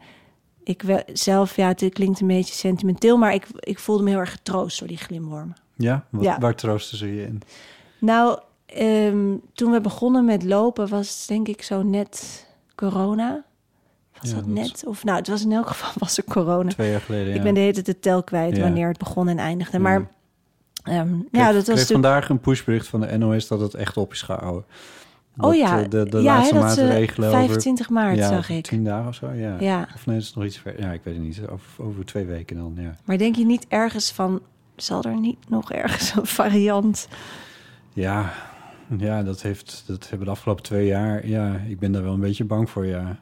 ik 0.63 0.81
wel, 0.81 1.03
zelf, 1.13 1.55
ja, 1.55 1.67
het 1.67 1.89
klinkt 1.89 2.19
een 2.19 2.27
beetje 2.27 2.53
sentimenteel, 2.53 3.17
maar 3.17 3.33
ik, 3.33 3.47
ik 3.59 3.79
voelde 3.79 4.03
me 4.03 4.09
heel 4.09 4.19
erg 4.19 4.31
getroost 4.31 4.79
door 4.79 4.87
die 4.87 4.97
glimwormen. 4.97 5.55
Ja? 5.75 6.05
Wat, 6.09 6.23
Ja. 6.23 6.39
Waar 6.39 6.55
troosten 6.55 6.97
ze 6.97 7.15
je 7.15 7.23
in? 7.23 7.41
Nou, 7.99 8.39
ehm, 8.65 9.35
toen 9.53 9.71
we 9.71 9.81
begonnen 9.81 10.25
met 10.25 10.43
lopen 10.43 10.87
was 10.87 11.19
het 11.19 11.27
denk 11.27 11.47
ik 11.47 11.61
zo 11.61 11.83
net 11.83 12.47
corona. 12.75 13.43
Was 14.21 14.29
Ja, 14.29 14.35
dat 14.35 14.45
net? 14.45 14.83
Of 14.87 15.03
nou, 15.03 15.17
het 15.17 15.27
was 15.27 15.43
in 15.43 15.51
elk 15.51 15.67
geval 15.67 15.91
was 16.05 16.17
er 16.17 16.23
corona. 16.23 16.69
Twee 16.69 16.91
jaar 16.91 17.01
geleden, 17.01 17.29
ja. 17.29 17.35
Ik 17.35 17.43
ben 17.43 17.53
de 17.53 17.59
hele 17.59 17.73
tijd 17.73 17.85
de 17.85 17.99
tel 17.99 18.23
kwijt 18.23 18.59
wanneer 18.59 18.87
het 18.87 18.97
begon 18.97 19.27
en 19.27 19.37
eindigde. 19.37 19.79
Maar 19.79 20.07
ehm, 20.83 21.13
Ik 21.19 21.27
ja, 21.31 21.43
kreeg- 21.43 21.45
dat 21.45 21.53
was 21.53 21.63
kreeg 21.63 21.67
natuurlijk... 21.67 21.87
vandaag 21.87 22.29
een 22.29 22.39
pushbericht 22.39 22.87
van 22.87 23.01
de 23.01 23.17
NOS 23.17 23.47
dat 23.47 23.59
het 23.59 23.73
echt 23.73 23.97
op 23.97 24.11
is 24.11 24.21
gehouden. 24.21 24.65
Oh 25.37 25.55
ja, 25.55 25.83
eh, 25.83 25.89
de, 25.89 26.09
de 26.09 26.21
ja, 26.21 26.33
laatste 26.35 26.55
eh, 26.55 26.61
maatregelen 26.61 27.27
over 27.29 27.39
25 27.41 27.89
maart 27.89 28.17
ja, 28.17 28.27
zag 28.29 28.49
ik. 28.49 28.63
tien 28.67 28.83
dagen 28.83 29.07
of 29.07 29.15
zo, 29.15 29.31
ja. 29.31 29.55
Ja. 29.59 29.87
Of 29.95 30.05
nee, 30.05 30.17
is 30.17 30.33
nog 30.33 30.43
iets 30.45 30.57
ver. 30.57 30.81
Ja, 30.81 30.91
ik 30.91 31.01
weet 31.03 31.13
het 31.15 31.23
niet. 31.23 31.41
Over, 31.49 31.83
over 31.85 32.05
twee 32.05 32.25
weken 32.25 32.55
dan, 32.57 32.73
ja. 32.77 32.95
Maar 33.05 33.17
denk 33.17 33.35
je 33.35 33.45
niet 33.45 33.65
ergens 33.69 34.11
van... 34.11 34.41
Zal 34.75 35.03
er 35.03 35.19
niet 35.19 35.49
nog 35.49 35.71
ergens 35.71 36.15
een 36.15 36.25
variant? 36.25 37.07
Ja, 37.93 38.33
ja 38.97 39.23
dat, 39.23 39.41
heeft, 39.41 39.83
dat 39.87 40.09
hebben 40.09 40.25
de 40.27 40.33
afgelopen 40.33 40.63
twee 40.63 40.85
jaar... 40.85 41.27
Ja, 41.27 41.55
ik 41.67 41.79
ben 41.79 41.91
daar 41.91 42.03
wel 42.03 42.13
een 42.13 42.19
beetje 42.19 42.45
bang 42.45 42.69
voor, 42.69 42.85
ja. 42.85 43.19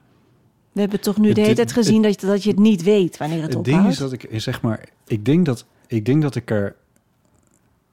We 0.79 0.85
hebben 0.85 1.03
toch 1.03 1.17
nu 1.17 1.25
Het- 1.27 1.35
de 1.35 1.41
hele 1.41 1.53
het- 1.53 1.67
tijd 1.67 1.85
gezien 1.85 2.01
dat, 2.01 2.21
je- 2.21 2.27
dat 2.27 2.43
je 2.43 2.49
het 2.49 2.59
niet 2.59 2.83
weet 2.83 3.17
wanneer 3.17 3.41
het, 3.41 3.47
Het 3.53 3.55
ophoudt. 3.55 3.79
ding 3.81 3.91
is 3.91 3.97
dat 3.97 4.11
ik, 4.11 4.27
zeg 4.41 4.61
maar... 4.61 4.89
Ik 5.07 5.25
denk 5.25 5.45
dat 5.45 5.65
ik, 5.87 6.05
denk 6.05 6.21
dat 6.21 6.35
ik 6.35 6.51
er... 6.51 6.75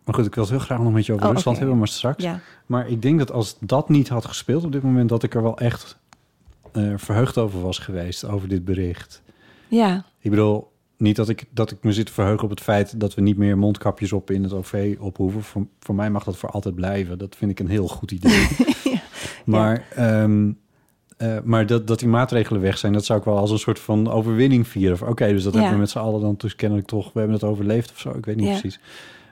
Maar 0.05 0.14
goed, 0.14 0.27
ik 0.27 0.35
wil 0.35 0.42
het 0.44 0.53
heel 0.53 0.62
graag 0.62 0.79
nog 0.79 0.92
met 0.92 1.07
je 1.07 1.12
over 1.12 1.27
Oh, 1.27 1.33
Rusland 1.33 1.59
hebben, 1.59 1.79
maar 1.79 1.88
straks. 1.88 2.22
Ja, 2.22 2.40
Maar 2.66 2.88
ik 2.88 3.03
denk 3.03 3.18
dat 3.18 3.33
als 3.33 3.57
dat 3.61 3.88
niet 3.88 4.09
had 4.09 4.25
gespeeld 4.25 4.64
op 4.64 4.72
dit 4.72 4.83
moment... 4.83 5.09
dat 5.09 5.22
ik 5.22 5.35
er 5.35 5.42
wel 5.42 5.59
echt 5.59 5.96
eh, 6.72 6.92
verheugd 6.96 7.38
over 7.38 7.61
was 7.62 7.79
geweest, 7.79 8.25
over 8.25 8.49
dit 8.49 8.64
bericht. 8.64 9.22
ja, 9.68 10.05
Ik 10.20 10.31
bedoel, 10.31 10.70
niet 10.96 11.16
dat 11.16 11.29
ik, 11.29 11.44
dat 11.51 11.70
ik 11.70 11.79
me 11.83 11.92
zit 11.92 12.07
te 12.07 12.12
verheugen 12.12 12.44
op 12.44 12.51
het 12.51 12.61
feit... 12.61 13.01
dat 13.01 13.14
we 13.14 13.20
niet 13.20 13.37
meer 13.37 13.59
mondkapjes 13.59 14.12
op 14.12 14.31
in 14.31 14.42
het 14.42 14.53
OV 14.53 14.96
ophoeven. 15.01 15.42
Voor, 15.42 15.66
voor 15.81 15.94
mij 15.94 16.11
mag 16.11 16.25
dat 16.25 16.37
voor 16.37 16.51
altijd 16.51 16.75
blijven. 16.75 17.18
Dat 17.18 17.37
vind 17.37 17.51
ik 17.51 17.61
een 17.61 17.68
heel 17.68 17.88
goed 17.88 18.11
idee. 18.11 18.46
Maar, 19.44 19.85
ehm, 19.94 20.51
eh, 21.16 21.37
maar 21.44 21.66
dat, 21.66 21.87
dat 21.87 21.98
die 21.98 22.09
maatregelen 22.09 22.61
weg 22.61 22.79
zijn... 22.79 22.92
dat 22.92 23.05
zou 23.05 23.18
ik 23.18 23.24
wel 23.24 23.37
als 23.38 23.50
een 23.50 23.59
soort 23.59 23.79
van 23.79 24.11
overwinning 24.11 24.68
vieren. 24.68 24.98
Van, 24.98 25.09
Oké, 25.09 25.26
dus 25.29 25.42
dat 25.42 25.52
Ja. 25.52 25.59
hebben 25.59 25.76
we 25.76 25.83
met 25.83 25.90
z'n 25.90 25.98
allen 25.98 26.20
dan 26.20 26.35
dus 26.38 26.57
kennelijk 26.57 26.88
toch... 26.88 27.05
we 27.12 27.18
hebben 27.18 27.37
het 27.37 27.44
overleefd 27.46 27.90
of 27.90 27.98
zo, 27.98 28.11
ik 28.11 28.24
weet 28.26 28.37
niet 28.37 28.46
Ja. 28.46 28.50
precies. 28.50 28.81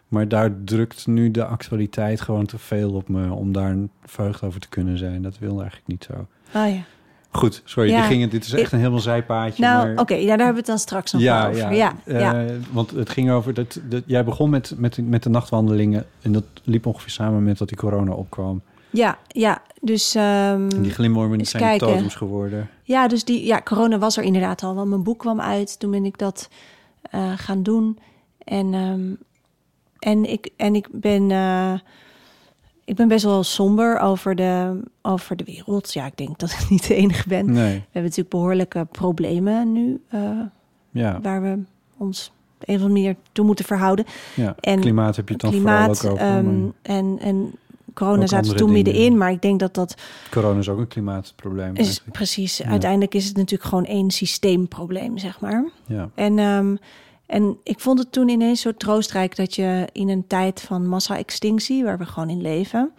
Maar 0.09 0.29
daar 0.29 0.51
drukt 0.65 1.07
nu 1.07 1.31
de 1.31 1.45
actualiteit 1.45 2.21
gewoon 2.21 2.47
te 2.47 2.59
veel 2.59 2.93
op 2.93 3.09
me... 3.09 3.33
om 3.33 3.53
daar 3.53 3.77
verheugd 4.05 4.43
over 4.43 4.61
te 4.61 4.69
kunnen 4.69 4.99
zijn. 4.99 5.23
Dat 5.23 5.39
wil 5.39 5.59
eigenlijk 5.61 5.87
niet 5.87 6.05
zo. 6.11 6.13
oh 6.59 6.75
ja. 6.75 6.83
Goed, 7.31 7.63
sorry, 7.65 7.91
Ja. 7.91 7.97
die 7.97 8.17
ging, 8.17 8.31
dit 8.31 8.45
is 8.45 8.53
echt 8.53 8.73
een 8.73 8.79
helemaal 8.79 9.01
zijpaadje. 9.01 9.63
Nou, 9.63 9.87
maar... 9.87 9.99
oké, 10.01 10.15
ja, 10.15 10.21
daar 10.27 10.29
hebben 10.37 10.53
we 10.53 10.59
het 10.59 10.67
dan 10.67 10.79
straks 10.79 11.13
nog 11.13 11.23
over. 11.23 11.75
Ja, 11.75 11.95
eh, 12.05 12.21
ja. 12.21 12.45
Want 12.73 12.91
het 12.91 13.11
ging 13.11 13.31
over 13.31 13.55
dat, 13.55 13.81
dat 13.89 14.03
jij 14.07 14.25
begon 14.25 14.51
met, 14.51 14.75
met, 14.77 14.99
met 15.09 15.23
de 15.23 15.29
nachtwandelingen 15.31 16.05
en 16.23 16.33
dat 16.33 16.45
liep 16.65 16.87
ongeveer 16.87 17.11
samen 17.11 17.45
met 17.45 17.59
dat 17.59 17.69
die 17.69 17.77
corona 17.77 18.13
opkwam. 18.13 18.63
Ja, 18.95 19.19
ja. 19.29 19.63
Dus, 19.81 20.15
ehm, 20.15 20.69
die 20.69 20.91
glimwormen 20.91 21.47
zijn 21.47 21.63
kijken. 21.63 21.87
totems 21.89 22.15
geworden. 22.15 22.69
ja, 22.83 23.09
dus 23.09 23.25
die, 23.25 23.45
ja, 23.47 23.61
corona 23.63 23.99
was 23.99 24.17
er 24.17 24.25
inderdaad 24.25 24.63
al. 24.63 24.75
Want 24.75 24.89
mijn 24.89 25.03
boek 25.03 25.19
kwam 25.19 25.41
uit. 25.41 25.79
Toen 25.79 25.91
ben 25.91 26.05
ik 26.05 26.19
dat 26.19 26.49
eh, 27.03 27.33
gaan 27.37 27.63
doen. 27.63 27.99
En, 28.39 28.75
ehm, 28.75 29.13
en, 29.99 30.31
ik, 30.31 30.51
en 30.57 30.75
ik 30.75 30.89
ben... 30.93 31.31
eh, 31.31 31.73
ik 32.85 32.97
ben 32.97 33.09
best 33.09 33.25
wel 33.25 33.43
somber 33.43 33.99
over 33.99 34.35
de, 34.35 34.81
over 35.03 35.37
de 35.37 35.45
wereld. 35.45 35.93
Ja, 35.93 36.07
ik 36.07 36.17
denk 36.17 36.39
dat 36.39 36.51
ik 36.51 36.67
niet 36.71 36.87
de 36.89 36.95
enige 36.95 37.29
ben. 37.29 37.47
We 37.47 37.53
Nee, 37.53 37.71
hebben 37.73 38.03
natuurlijk 38.03 38.29
behoorlijke 38.31 38.87
problemen 38.91 39.73
nu, 39.73 40.01
eh, 40.09 40.21
ja, 40.91 41.19
waar 41.23 41.43
we 41.43 41.59
ons 41.97 42.33
op 42.61 42.69
een 42.69 42.75
of 42.75 42.81
andere 42.83 43.01
manier 43.01 43.17
toe 43.33 43.45
moeten 43.45 43.65
verhouden. 43.65 44.05
ja. 44.35 44.55
en 44.61 44.81
klimaat 44.81 45.17
heb 45.17 45.27
je 45.29 45.33
het 45.33 45.43
dan 45.43 45.51
Klimaat 45.51 45.99
vooral 45.99 46.17
ook 46.19 46.23
over. 46.23 46.37
ehm, 46.37 46.65
en, 46.83 47.19
en 47.21 47.53
corona 47.95 48.27
zaten 48.27 48.57
toen 48.57 48.73
middenin, 48.73 49.17
maar 49.17 49.31
ik 49.31 49.43
denk 49.43 49.61
dat 49.61 49.75
dat 49.75 49.95
corona 50.31 50.59
is 50.59 50.69
ook 50.69 50.79
een 50.79 50.89
klimaatprobleem. 50.89 51.77
is 51.77 51.87
eigenlijk. 51.87 52.17
precies. 52.17 52.57
Ja. 52.57 52.65
Uiteindelijk 52.65 53.15
is 53.15 53.25
het 53.25 53.37
natuurlijk 53.37 53.69
gewoon 53.69 53.85
één 53.85 54.11
systeemprobleem, 54.11 55.19
zeg 55.19 55.41
maar. 55.41 55.65
Ja, 55.87 56.11
En, 56.15 56.39
ehm, 56.39 56.77
en 57.27 57.59
ik 57.63 57.81
vond 57.81 57.99
het 57.99 58.13
toen 58.13 58.29
ineens 58.29 58.61
zo 58.61 58.73
troostrijk 58.73 59.37
dat 59.37 59.55
je 59.55 59.89
in 59.93 60.09
een 60.09 60.27
tijd 60.27 60.61
van 60.61 60.87
massa-extinctie, 60.87 61.85
waar 61.85 61.99
we 61.99 62.07
gewoon 62.07 62.31
in 62.31 62.41
leven, 62.43 62.91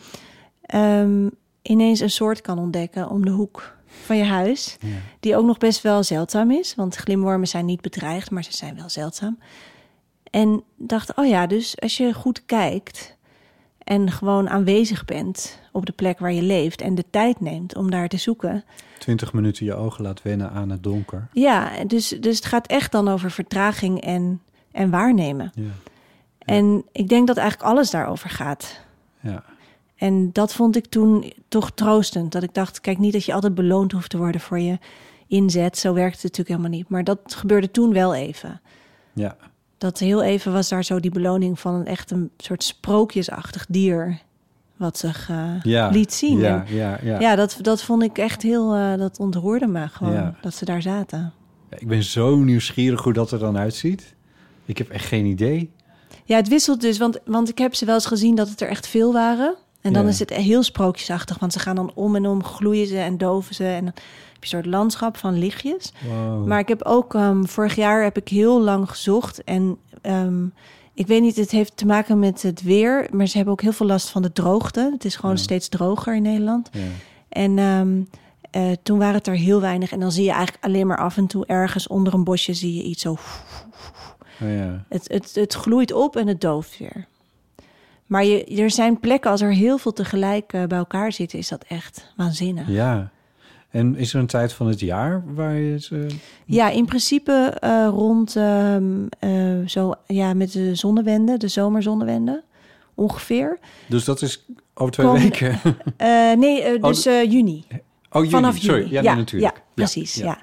ehm, 0.62 1.30
ineens 1.62 2.00
een 2.00 2.10
soort 2.10 2.42
kan 2.42 2.60
ontdekken 2.60 3.10
om 3.10 3.26
de 3.26 3.32
hoek 3.32 3.76
van 4.04 4.18
je 4.18 4.24
huis. 4.24 4.78
ja. 4.80 4.88
Die 5.20 5.36
ook 5.36 5.46
nog 5.46 5.58
best 5.58 5.82
wel 5.82 6.04
zeldzaam 6.04 6.52
is. 6.52 6.76
Want 6.76 6.96
glimwormen 6.96 7.48
zijn 7.48 7.66
niet 7.66 7.82
bedreigd, 7.82 8.32
maar 8.32 8.44
ze 8.44 8.54
zijn 8.54 8.76
wel 8.76 8.90
zeldzaam. 8.90 9.38
En 10.32 10.64
dacht, 10.76 11.16
oh 11.16 11.28
ja, 11.28 11.48
dus 11.48 11.82
als 11.82 11.98
je 11.98 12.14
goed 12.14 12.46
kijkt 12.46 13.15
en 13.86 14.12
gewoon 14.12 14.50
aanwezig 14.50 15.06
bent 15.06 15.60
op 15.72 15.86
de 15.86 15.92
plek 15.92 16.20
waar 16.20 16.34
je 16.34 16.42
leeft 16.42 16.82
en 16.82 16.96
de 16.96 17.04
tijd 17.10 17.40
neemt 17.40 17.76
om 17.76 17.92
daar 17.92 18.08
te 18.08 18.18
zoeken. 18.18 18.64
20 19.00 19.34
minuten 19.34 19.66
je 19.66 19.74
ogen 19.76 20.04
laat 20.04 20.22
wennen 20.22 20.52
aan 20.52 20.70
het 20.70 20.84
donker. 20.84 21.28
Ja, 21.34 21.84
dus, 21.88 22.08
dus 22.08 22.36
het 22.36 22.46
gaat 22.46 22.68
echt 22.68 22.92
dan 22.92 23.08
over 23.08 23.32
vertraging 23.32 24.02
en, 24.02 24.42
en 24.72 24.90
waarnemen. 24.90 25.52
Ja, 25.56 25.64
En 26.40 26.86
ik 26.92 27.08
denk 27.08 27.28
dat 27.28 27.38
eigenlijk 27.38 27.70
alles 27.70 27.90
daarover 27.90 28.30
gaat. 28.30 28.80
ja. 29.20 29.44
En 29.96 30.30
dat 30.32 30.54
vond 30.54 30.76
ik 30.76 30.86
toen 30.86 31.34
toch 31.48 31.72
troostend. 31.72 32.32
Dat 32.32 32.44
ik 32.44 32.54
dacht, 32.54 32.82
kijk, 32.82 32.98
niet 32.98 33.14
dat 33.14 33.26
je 33.26 33.34
altijd 33.34 33.56
beloond 33.56 33.92
hoeft 33.92 34.10
te 34.10 34.18
worden 34.18 34.42
voor 34.42 34.60
je 34.60 34.78
inzet. 35.28 35.78
Zo 35.78 35.94
werkt 35.94 36.14
het 36.14 36.24
natuurlijk 36.24 36.50
helemaal 36.50 36.78
niet. 36.78 36.90
Maar 36.90 37.04
dat 37.04 37.20
gebeurde 37.26 37.72
toen 37.72 37.94
wel 37.94 38.16
even. 38.16 38.62
ja. 39.14 39.36
Dat 39.78 40.00
heel 40.00 40.24
even 40.24 40.54
was 40.54 40.70
daar 40.70 40.84
zo 40.84 41.00
die 41.00 41.12
beloning 41.12 41.60
van 41.60 41.74
een 41.74 41.86
echt 41.86 42.12
een 42.12 42.30
soort 42.38 42.64
sprookjesachtig 42.64 43.66
dier. 43.70 44.20
Wat 44.76 44.98
zich 44.98 45.30
eh, 45.30 45.62
ja. 45.64 45.90
liet 45.90 46.14
zien. 46.14 46.40
Ja, 46.40 46.64
ja, 46.68 47.00
ja. 47.04 47.20
ja, 47.20 47.36
dat, 47.36 47.58
dat 47.62 47.82
vond 47.84 48.04
ik 48.04 48.18
echt 48.18 48.42
heel, 48.42 48.74
eh, 48.74 48.98
dat 48.98 49.20
ontroerde 49.20 49.68
me 49.68 49.88
gewoon. 49.88 50.14
Ja. 50.14 50.36
Dat 50.42 50.54
ze 50.54 50.66
daar 50.66 50.82
zaten. 50.82 51.34
Ik 51.78 51.88
ben 51.88 52.04
zo 52.04 52.36
nieuwsgierig 52.36 53.04
hoe 53.04 53.14
dat 53.14 53.32
er 53.32 53.40
dan 53.40 53.58
uitziet. 53.58 54.16
Ik 54.66 54.78
heb 54.78 54.90
echt 54.90 55.06
geen 55.06 55.26
idee. 55.26 55.72
Ja, 56.26 56.36
het 56.36 56.48
wisselt 56.48 56.82
dus, 56.82 56.98
want, 56.98 57.20
want 57.26 57.50
ik 57.50 57.58
heb 57.58 57.76
ze 57.76 57.86
wel 57.86 57.96
eens 57.96 58.06
gezien 58.06 58.36
dat 58.36 58.50
het 58.50 58.62
er 58.62 58.68
echt 58.68 58.88
veel 58.88 59.14
waren. 59.14 59.56
En 59.82 59.94
dan 59.94 60.04
Ja. 60.04 60.10
is 60.10 60.20
het 60.20 60.30
heel 60.30 60.64
sprookjesachtig, 60.64 61.40
want 61.40 61.54
ze 61.54 61.60
gaan 61.60 61.76
dan 61.76 61.92
om 61.96 62.16
en 62.16 62.26
om, 62.28 62.44
gloeien 62.44 62.88
ze 62.88 62.98
en 62.98 63.18
doven 63.18 63.56
ze. 63.56 63.66
En 63.66 63.94
een 64.52 64.58
soort 64.64 64.66
landschap 64.66 65.18
van 65.18 65.38
lichtjes. 65.38 65.94
Wow. 66.10 66.46
Maar 66.46 66.60
ik 66.60 66.68
heb 66.68 66.84
ook, 66.84 67.14
ehm, 67.16 67.44
vorig 67.44 67.76
jaar 67.76 68.04
heb 68.04 68.18
ik 68.18 68.28
heel 68.30 68.62
lang 68.62 68.90
gezocht. 68.90 69.44
En 69.44 69.78
ehm, 70.02 70.46
Ik 70.98 71.08
weet 71.08 71.22
niet, 71.22 71.36
het 71.36 71.52
heeft 71.52 71.78
te 71.78 71.86
maken 71.86 72.20
met 72.20 72.42
het 72.42 72.62
weer, 72.62 73.08
maar 73.12 73.28
ze 73.28 73.36
hebben 73.36 73.54
ook 73.54 73.62
heel 73.62 73.72
veel 73.74 73.86
last 73.86 74.10
van 74.10 74.22
de 74.22 74.32
droogte. 74.32 74.90
Het 74.94 75.06
is 75.06 75.16
gewoon 75.16 75.36
Ja. 75.36 75.42
steeds 75.42 75.70
droger 75.70 76.16
in 76.16 76.22
Nederland. 76.22 76.70
Ja. 76.72 76.82
En 77.30 77.58
ehm, 77.60 78.02
eh, 78.52 78.72
toen 78.84 78.98
waren 78.98 79.14
het 79.14 79.28
er 79.28 79.36
heel 79.36 79.62
weinig. 79.62 79.92
En 79.92 80.00
dan 80.00 80.12
zie 80.12 80.24
je 80.24 80.32
eigenlijk 80.32 80.64
alleen 80.66 80.88
maar 80.88 80.98
af 80.98 81.18
en 81.18 81.28
toe 81.28 81.46
ergens 81.46 81.88
onder 81.88 82.14
een 82.14 82.24
bosje 82.24 82.54
zie 82.54 82.74
je 82.76 82.84
iets 82.84 83.02
zo. 83.02 83.12
Oh, 83.12 83.20
ja. 84.40 84.86
Het, 84.90 85.08
het, 85.08 85.36
het 85.36 85.54
gloeit 85.54 85.94
op 85.94 86.16
en 86.16 86.28
het 86.28 86.42
dooft 86.42 86.78
weer. 86.78 87.06
Maar 88.06 88.26
je, 88.26 88.46
er 88.46 88.72
zijn 88.72 89.00
plekken, 89.00 89.32
als 89.32 89.42
er 89.42 89.54
heel 89.54 89.78
veel 89.78 89.94
tegelijk 89.94 90.54
eh, 90.54 90.64
bij 90.64 90.78
elkaar 90.78 91.12
zitten, 91.12 91.40
is 91.40 91.48
dat 91.48 91.64
echt 91.68 92.14
waanzinnig. 92.18 92.68
ja. 92.70 93.12
En 93.76 93.96
is 93.96 94.14
er 94.14 94.20
een 94.20 94.26
tijd 94.28 94.54
van 94.54 94.68
het 94.68 94.80
jaar 94.80 95.24
waar 95.34 95.54
je 95.56 95.80
ze... 95.80 96.08
Ja, 96.46 96.70
in 96.70 96.86
principe 96.86 97.32
eh, 97.60 97.88
rond 97.90 98.36
ehm, 98.36 98.86
eh, 99.20 99.32
zo, 99.66 99.94
ja, 100.08 100.34
met 100.34 100.52
de 100.52 100.76
zonnewende, 100.76 101.38
de 101.38 101.48
zomerzonnewende, 101.48 102.44
ongeveer. 102.94 103.60
Dus 103.88 104.04
dat 104.06 104.22
is 104.22 104.46
over 104.74 104.94
twee 104.94 105.08
Kom- 105.08 105.18
weken. 105.20 105.60
Eh, 105.98 106.34
nee, 106.38 106.62
eh, 106.62 106.82
dus 106.84 107.04
juni. 107.04 107.66
Oh, 108.12 108.22
juni. 108.22 108.30
Vanaf 108.30 108.58
Sorry. 108.58 108.80
juni. 108.82 108.92
Ja, 108.94 109.02
nee, 109.02 109.16
natuurlijk. 109.16 109.56
Ja, 109.56 109.62
precies. 109.74 110.16
Ja. 110.16 110.38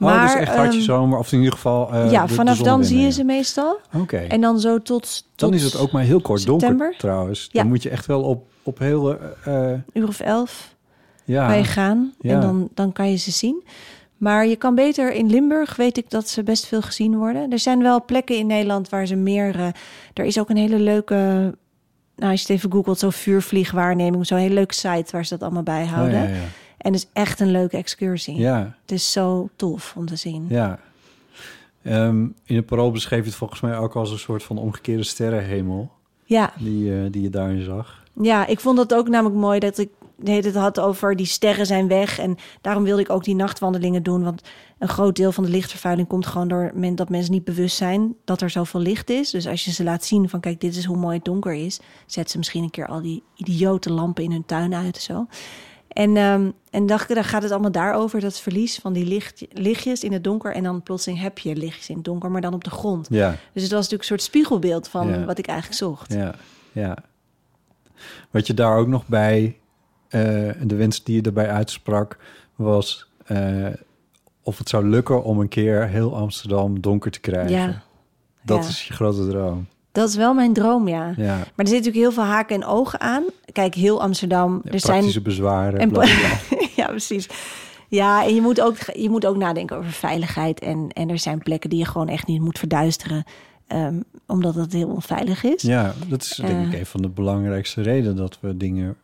Oh, 0.00 0.22
dus 0.22 0.34
echt 0.34 0.54
hartje 0.54 0.78
ehm, 0.78 0.86
zomer, 0.86 1.18
of 1.18 1.32
in 1.32 1.38
ieder 1.38 1.52
geval... 1.52 1.94
ja, 1.94 2.22
de- 2.22 2.28
de 2.28 2.34
vanaf 2.34 2.58
dan 2.58 2.84
zie 2.84 2.98
je 2.98 3.04
ja. 3.04 3.10
ze 3.10 3.24
meestal. 3.24 3.78
Oké. 3.94 4.16
En 4.16 4.40
dan 4.40 4.60
zo 4.60 4.82
tot, 4.82 5.24
Dan 5.36 5.50
tot 5.50 5.58
is 5.60 5.64
het 5.64 5.76
ook 5.78 5.92
maar 5.92 6.02
heel 6.02 6.20
kort 6.20 6.46
donker 6.46 6.68
september. 6.68 6.94
trouwens. 6.98 7.48
Ja. 7.52 7.60
Dan 7.60 7.68
moet 7.70 7.82
je 7.82 7.90
echt 7.90 8.06
wel 8.06 8.22
op, 8.22 8.46
op 8.62 8.78
heel... 8.78 9.18
eh, 9.44 9.72
uur 9.92 10.08
of 10.08 10.20
elf 10.20 10.73
ja. 11.24 11.52
je 11.52 11.64
gaan. 11.64 12.12
Ja. 12.20 12.34
En 12.34 12.40
dan, 12.40 12.68
dan 12.74 12.92
kan 12.92 13.10
je 13.10 13.16
ze 13.16 13.30
zien. 13.30 13.62
Maar 14.16 14.46
je 14.46 14.56
kan 14.56 14.74
beter 14.74 15.12
in 15.12 15.30
Limburg, 15.30 15.76
weet 15.76 15.96
ik 15.96 16.10
dat 16.10 16.28
ze 16.28 16.42
best 16.42 16.66
veel 16.66 16.82
gezien 16.82 17.16
worden. 17.16 17.50
Er 17.52 17.58
zijn 17.58 17.82
wel 17.82 18.04
plekken 18.04 18.36
in 18.36 18.46
Nederland 18.46 18.88
waar 18.88 19.06
ze 19.06 19.14
meer... 19.16 19.54
eh, 19.58 19.66
er 20.14 20.24
is 20.24 20.38
ook 20.38 20.50
een 20.50 20.56
hele 20.56 20.78
leuke... 20.78 21.14
Nou, 22.16 22.30
als 22.30 22.40
je 22.40 22.46
het 22.52 22.56
even 22.56 22.72
googelt, 22.72 22.98
zo 22.98 23.10
vuurvliegwaarneming. 23.10 24.26
Zo'n 24.26 24.38
hele 24.38 24.54
leuke 24.54 24.74
site 24.74 25.04
waar 25.10 25.24
ze 25.24 25.30
dat 25.34 25.42
allemaal 25.42 25.62
bij 25.62 25.82
Oh, 25.82 25.92
houden. 25.92 26.18
ja, 26.22 26.28
ja. 26.28 26.42
En 26.78 26.92
het 26.92 26.94
is 27.02 27.08
echt 27.12 27.40
een 27.40 27.50
leuke 27.50 27.76
excursie. 27.76 28.36
ja, 28.36 28.74
Het 28.82 28.90
is 28.92 29.12
zo 29.12 29.48
tof 29.56 29.94
om 29.96 30.06
te 30.06 30.16
zien. 30.16 30.46
ja. 30.48 30.78
Ehm, 31.82 32.22
in 32.44 32.56
het 32.56 32.66
parool 32.66 32.90
beschreef 32.90 33.18
je 33.20 33.26
het 33.26 33.34
volgens 33.34 33.60
mij 33.60 33.76
ook 33.78 33.94
als 33.96 34.10
een 34.10 34.18
soort 34.18 34.42
van 34.42 34.58
omgekeerde 34.58 35.02
sterrenhemel... 35.02 35.90
Ja, 36.24 36.52
die, 36.58 36.92
eh, 36.94 36.98
die 37.10 37.22
je 37.22 37.30
daarin 37.30 37.62
zag. 37.62 38.02
ja, 38.20 38.46
ik 38.46 38.60
vond 38.60 38.76
dat 38.76 38.94
ook 38.94 39.08
namelijk 39.08 39.40
mooi 39.40 39.58
dat 39.58 39.78
ik 39.78 39.88
het 40.24 40.54
had 40.54 40.80
over 40.80 41.16
die 41.16 41.26
sterren 41.26 41.66
zijn 41.66 41.88
weg. 41.88 42.18
En 42.18 42.36
daarom 42.60 42.84
wilde 42.84 43.02
ik 43.02 43.10
ook 43.10 43.24
die 43.24 43.34
nachtwandelingen 43.34 44.02
doen. 44.02 44.22
Want 44.24 44.42
een 44.78 44.88
groot 44.88 45.16
deel 45.16 45.32
van 45.32 45.44
de 45.44 45.50
lichtvervuiling 45.50 46.08
komt 46.08 46.26
gewoon 46.26 46.48
door 46.48 46.70
men, 46.74 46.94
dat 46.94 47.08
mensen 47.08 47.32
niet 47.32 47.44
bewust 47.44 47.76
zijn 47.76 48.14
dat 48.24 48.40
er 48.40 48.50
zoveel 48.50 48.80
licht 48.80 49.10
is. 49.10 49.30
Dus 49.30 49.46
als 49.46 49.64
je 49.64 49.72
ze 49.72 49.84
laat 49.84 50.04
zien 50.04 50.28
van 50.28 50.40
kijk, 50.40 50.60
dit 50.60 50.76
is 50.76 50.84
hoe 50.84 50.96
mooi 50.96 51.16
het 51.16 51.24
donker 51.24 51.52
is, 51.52 51.80
zet 52.06 52.30
ze 52.30 52.38
misschien 52.38 52.62
een 52.62 52.70
keer 52.70 52.86
al 52.86 53.02
die 53.02 53.22
idiote 53.34 53.92
lampen 53.92 54.24
in 54.24 54.30
hun 54.30 54.44
tuin 54.46 54.74
uit. 54.74 54.96
Zo. 54.96 55.26
En, 55.88 56.16
ehm, 56.16 56.50
en 56.70 56.86
dacht 56.86 57.08
ik, 57.08 57.14
dan 57.14 57.24
gaat 57.24 57.42
het 57.42 57.52
allemaal 57.52 57.70
daarover, 57.72 58.20
dat 58.20 58.40
verlies 58.40 58.78
van 58.78 58.92
die 58.92 59.06
licht, 59.06 59.46
lichtjes 59.52 60.02
in 60.04 60.12
het 60.12 60.24
donker. 60.24 60.54
En 60.54 60.62
dan 60.62 60.82
plotseling 60.82 61.20
heb 61.22 61.38
je 61.38 61.56
lichtjes 61.56 61.88
in 61.88 61.94
het 61.96 62.04
donker, 62.04 62.30
maar 62.30 62.40
dan 62.40 62.54
op 62.54 62.64
de 62.64 62.70
grond. 62.70 63.06
Ja, 63.10 63.28
Dus 63.30 63.62
het 63.62 63.72
was 63.72 63.82
natuurlijk 63.82 64.00
een 64.00 64.06
soort 64.06 64.22
spiegelbeeld 64.22 64.88
van 64.88 65.08
Ja. 65.08 65.24
wat 65.24 65.38
ik 65.38 65.46
eigenlijk 65.46 65.78
zocht. 65.78 66.12
ja, 66.12 66.34
ja. 66.72 66.96
Wat 68.30 68.46
je 68.46 68.54
daar 68.54 68.76
ook 68.76 68.86
nog 68.88 69.06
bij... 69.06 69.56
eh, 70.14 70.50
de 70.62 70.74
wens 70.76 71.04
die 71.04 71.14
je 71.16 71.22
erbij 71.22 71.48
uitsprak 71.50 72.18
was... 72.54 73.06
eh, 73.26 73.66
of 74.42 74.58
het 74.58 74.68
zou 74.68 74.88
lukken 74.88 75.24
om 75.24 75.40
een 75.40 75.48
keer 75.48 75.88
heel 75.88 76.16
Amsterdam 76.16 76.80
donker 76.80 77.10
te 77.10 77.20
krijgen. 77.20 77.50
Ja, 77.56 77.82
Dat 78.42 78.62
ja. 78.62 78.68
is 78.68 78.86
je 78.86 78.92
grote 78.94 79.28
droom. 79.28 79.66
dat 79.92 80.08
is 80.08 80.16
wel 80.16 80.34
mijn 80.34 80.52
droom, 80.52 80.88
ja. 80.88 81.12
Ja. 81.16 81.26
Maar 81.36 81.36
er 81.36 81.42
zitten 81.56 81.64
natuurlijk 81.66 81.94
heel 81.96 82.12
veel 82.12 82.22
haken 82.22 82.56
en 82.56 82.64
ogen 82.66 83.00
aan. 83.00 83.22
Kijk, 83.52 83.74
heel 83.74 84.02
Amsterdam. 84.02 84.60
Ja, 84.64 84.70
er 84.72 84.80
praktische 84.80 85.10
zijn. 85.10 85.22
bezwaren. 85.24 85.80
En 85.80 85.88
bla, 85.88 86.00
bla, 86.04 86.38
bla. 86.48 86.66
ja, 86.76 86.86
precies. 86.86 87.28
Ja, 87.88 88.24
en 88.26 88.34
je 88.34 88.40
moet 88.40 88.60
ook, 88.60 88.76
je 88.94 89.10
moet 89.10 89.26
ook 89.26 89.36
nadenken 89.36 89.76
over 89.76 89.90
veiligheid. 89.90 90.60
En, 90.60 90.88
en 90.92 91.08
er 91.10 91.18
zijn 91.18 91.38
plekken 91.38 91.70
die 91.70 91.78
je 91.78 91.84
gewoon 91.84 92.08
echt 92.08 92.26
niet 92.26 92.40
moet 92.40 92.58
verduisteren. 92.58 93.24
ehm, 93.66 94.00
omdat 94.26 94.54
het 94.54 94.72
heel 94.72 94.88
onveilig 94.88 95.44
is. 95.44 95.62
Ja. 95.62 95.82
Ja, 95.82 95.94
dat 96.08 96.22
is 96.22 96.34
denk 96.36 96.66
ik 96.66 96.72
Eh. 96.72 96.78
een 96.78 96.86
van 96.86 97.02
de 97.02 97.08
belangrijkste 97.08 97.82
redenen 97.82 98.16
dat 98.16 98.38
we 98.40 98.56
dingen 98.56 98.96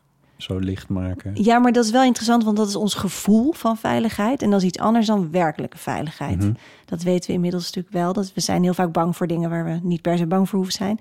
zo 0.43 0.59
licht 0.59 0.89
maken. 0.89 1.33
maar 1.59 1.73
dat 1.73 1.85
is 1.85 1.91
wel 1.91 2.03
interessant, 2.03 2.45
want 2.45 2.57
dat 2.57 2.69
is 2.69 2.77
ons 2.77 2.95
gevoel 2.95 3.53
van 3.53 3.77
veiligheid. 3.77 4.43
En 4.43 4.51
dat 4.51 4.61
is 4.61 4.67
iets 4.67 4.79
anders 4.79 5.07
dan 5.07 5.31
werkelijke 5.31 5.79
veiligheid. 5.79 6.39
Mhm. 6.39 6.53
Dat 6.85 7.03
weten 7.03 7.29
we 7.29 7.35
inmiddels 7.35 7.65
natuurlijk 7.65 7.95
wel. 7.95 8.13
Dat 8.13 8.33
we 8.35 8.41
zijn 8.41 8.63
heel 8.63 8.75
vaak 8.75 8.93
bang 8.93 9.17
voor 9.17 9.27
dingen 9.27 9.51
waar 9.51 9.65
we 9.65 9.79
niet 9.83 10.03
per 10.03 10.19
se 10.19 10.27
bang 10.27 10.49
voor 10.49 10.59
hoeven 10.59 10.77
zijn. 10.77 11.01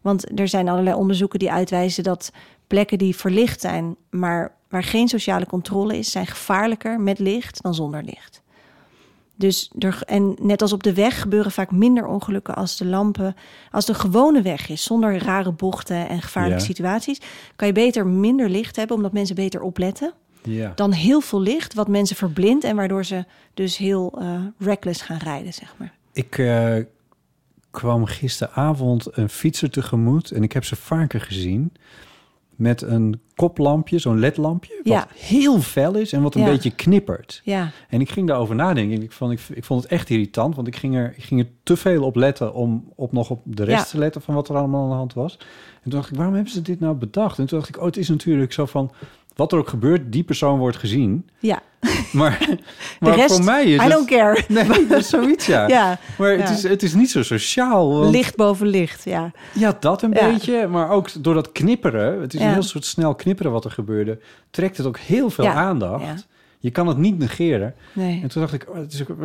Want 0.00 0.38
er 0.38 0.48
zijn 0.48 0.68
allerlei 0.68 0.96
onderzoeken 0.96 1.38
die 1.38 1.52
uitwijzen 1.52 2.02
dat 2.02 2.32
plekken 2.66 2.98
die 2.98 3.16
verlicht 3.16 3.60
zijn, 3.60 3.96
maar 4.10 4.54
waar 4.68 4.84
geen 4.84 5.08
sociale 5.08 5.46
controle 5.46 5.98
is, 5.98 6.10
zijn 6.10 6.26
gevaarlijker 6.26 7.00
met 7.00 7.18
licht 7.18 7.62
dan 7.62 7.74
zonder 7.74 8.02
licht. 8.02 8.42
Dus 9.40 9.70
er, 9.78 10.02
en 10.06 10.36
net 10.40 10.62
als 10.62 10.72
op 10.72 10.82
de 10.82 10.94
weg 10.94 11.20
gebeuren 11.20 11.52
vaak 11.52 11.70
minder 11.70 12.06
ongelukken 12.06 12.54
als 12.56 12.76
de 12.76 12.86
lampen, 12.86 13.34
als 13.70 13.86
de 13.86 13.94
gewone 13.94 14.42
weg 14.42 14.68
is, 14.68 14.82
zonder 14.82 15.18
rare 15.18 15.52
bochten 15.52 16.08
en 16.08 16.22
gevaarlijke 16.22 16.58
Ja. 16.60 16.64
situaties, 16.66 17.20
kan 17.56 17.66
je 17.66 17.72
beter 17.74 18.06
minder 18.06 18.48
licht 18.50 18.76
hebben, 18.76 18.96
omdat 18.96 19.12
mensen 19.12 19.34
beter 19.34 19.60
opletten 19.60 20.12
Ja. 20.42 20.72
dan 20.74 20.92
heel 20.92 21.20
veel 21.20 21.40
licht, 21.40 21.74
wat 21.74 21.88
mensen 21.88 22.16
verblindt 22.16 22.64
en 22.64 22.76
waardoor 22.76 23.04
ze 23.04 23.24
dus 23.54 23.76
heel 23.76 24.12
eh, 24.20 24.40
reckless 24.58 25.02
gaan 25.02 25.18
rijden, 25.18 25.52
zeg 25.52 25.74
maar. 25.76 25.92
Ik 26.12 26.38
eh, 26.38 26.74
kwam 27.70 28.04
gisteravond 28.06 29.16
een 29.16 29.28
fietser 29.28 29.70
tegemoet 29.70 30.30
en 30.30 30.42
ik 30.42 30.52
heb 30.52 30.64
ze 30.64 30.76
vaker 30.76 31.20
gezien 31.20 31.72
met 32.60 32.82
een 32.82 33.20
koplampje, 33.34 33.98
zo'n 33.98 34.18
ledlampje, 34.18 34.74
wat 34.76 34.92
Ja. 34.92 35.06
heel 35.14 35.60
fel 35.60 35.96
is 35.96 36.12
en 36.12 36.22
wat 36.22 36.34
een 36.34 36.40
Ja. 36.40 36.46
beetje 36.50 36.70
knippert. 36.70 37.40
Ja, 37.44 37.70
En 37.88 38.00
ik 38.00 38.10
ging 38.10 38.26
daarover 38.26 38.54
nadenken. 38.54 39.02
Ik 39.02 39.12
vond, 39.12 39.32
ik, 39.32 39.40
ik 39.54 39.64
vond 39.64 39.82
het 39.82 39.92
echt 39.92 40.10
irritant, 40.10 40.54
want 40.54 40.66
ik 40.66 40.76
ging, 40.76 40.96
er, 40.96 41.14
ik 41.16 41.22
ging 41.24 41.40
er 41.40 41.48
te 41.62 41.76
veel 41.76 42.04
op 42.04 42.16
letten 42.16 42.54
om 42.54 42.92
op 42.94 43.12
nog 43.12 43.30
op 43.30 43.40
de 43.44 43.64
rest 43.64 43.84
Ja. 43.84 43.90
te 43.90 43.98
letten 43.98 44.22
van 44.22 44.34
wat 44.34 44.48
er 44.48 44.56
allemaal 44.56 44.82
aan 44.82 44.88
de 44.90 44.94
hand 44.94 45.14
was. 45.14 45.36
En 45.82 45.90
toen 45.90 45.92
dacht 46.00 46.10
ik, 46.10 46.16
waarom 46.16 46.34
hebben 46.34 46.52
ze 46.52 46.62
dit 46.62 46.80
nou 46.80 46.94
bedacht? 46.94 47.38
En 47.38 47.46
toen 47.46 47.58
dacht 47.58 47.70
ik, 47.70 47.78
oh, 47.78 47.84
het 47.84 47.96
is 47.96 48.08
natuurlijk 48.08 48.52
zo 48.52 48.66
van, 48.66 48.90
wat 49.40 49.52
er 49.52 49.58
ook 49.58 49.68
gebeurt, 49.68 50.12
die 50.12 50.22
persoon 50.22 50.58
wordt 50.58 50.76
gezien. 50.76 51.28
ja. 51.38 51.62
Maar, 52.12 52.38
De 52.48 52.58
maar 53.00 53.14
rest, 53.16 53.34
voor 53.34 53.44
mij 53.44 53.64
is 53.64 53.78
I 53.78 53.82
het... 53.82 53.92
don't 53.92 54.06
care. 54.08 54.44
Nee, 54.48 54.86
dat 54.86 54.98
is 54.98 55.08
zoiets, 55.08 55.46
ja. 55.46 55.68
Ja, 55.68 55.98
Maar 56.18 56.30
het, 56.38 56.48
is, 56.50 56.62
het 56.62 56.82
is 56.82 56.94
niet 56.94 57.10
zo 57.10 57.22
sociaal. 57.22 57.98
want- 57.98 58.10
licht 58.14 58.36
boven 58.36 58.66
licht, 58.66 59.04
ja. 59.04 59.30
Ja, 59.52 59.76
dat 59.80 60.02
een 60.02 60.12
Ja. 60.12 60.30
beetje. 60.32 60.66
Maar 60.66 60.90
ook 60.90 61.22
door 61.22 61.34
dat 61.34 61.52
knipperen. 61.52 62.20
Het 62.20 62.34
is 62.34 62.40
een 62.40 62.52
heel 62.52 62.62
soort 62.62 62.84
snel 62.84 63.14
knipperen 63.14 63.52
wat 63.52 63.64
er 63.64 63.70
gebeurde. 63.70 64.18
Trekt 64.50 64.76
het 64.76 64.86
ook 64.86 64.98
heel 64.98 65.30
veel 65.30 65.48
aandacht. 65.48 66.26
Je 66.58 66.70
kan 66.70 66.86
het 66.86 66.96
niet 66.98 67.18
negeren. 67.18 67.74
Nee. 67.92 68.20
En 68.22 68.28
toen 68.28 68.42
dacht 68.42 68.54
ik, 68.54 68.66
oh, 68.68 68.76
het, 68.76 68.92
is 68.92 69.02
ook, 69.02 69.16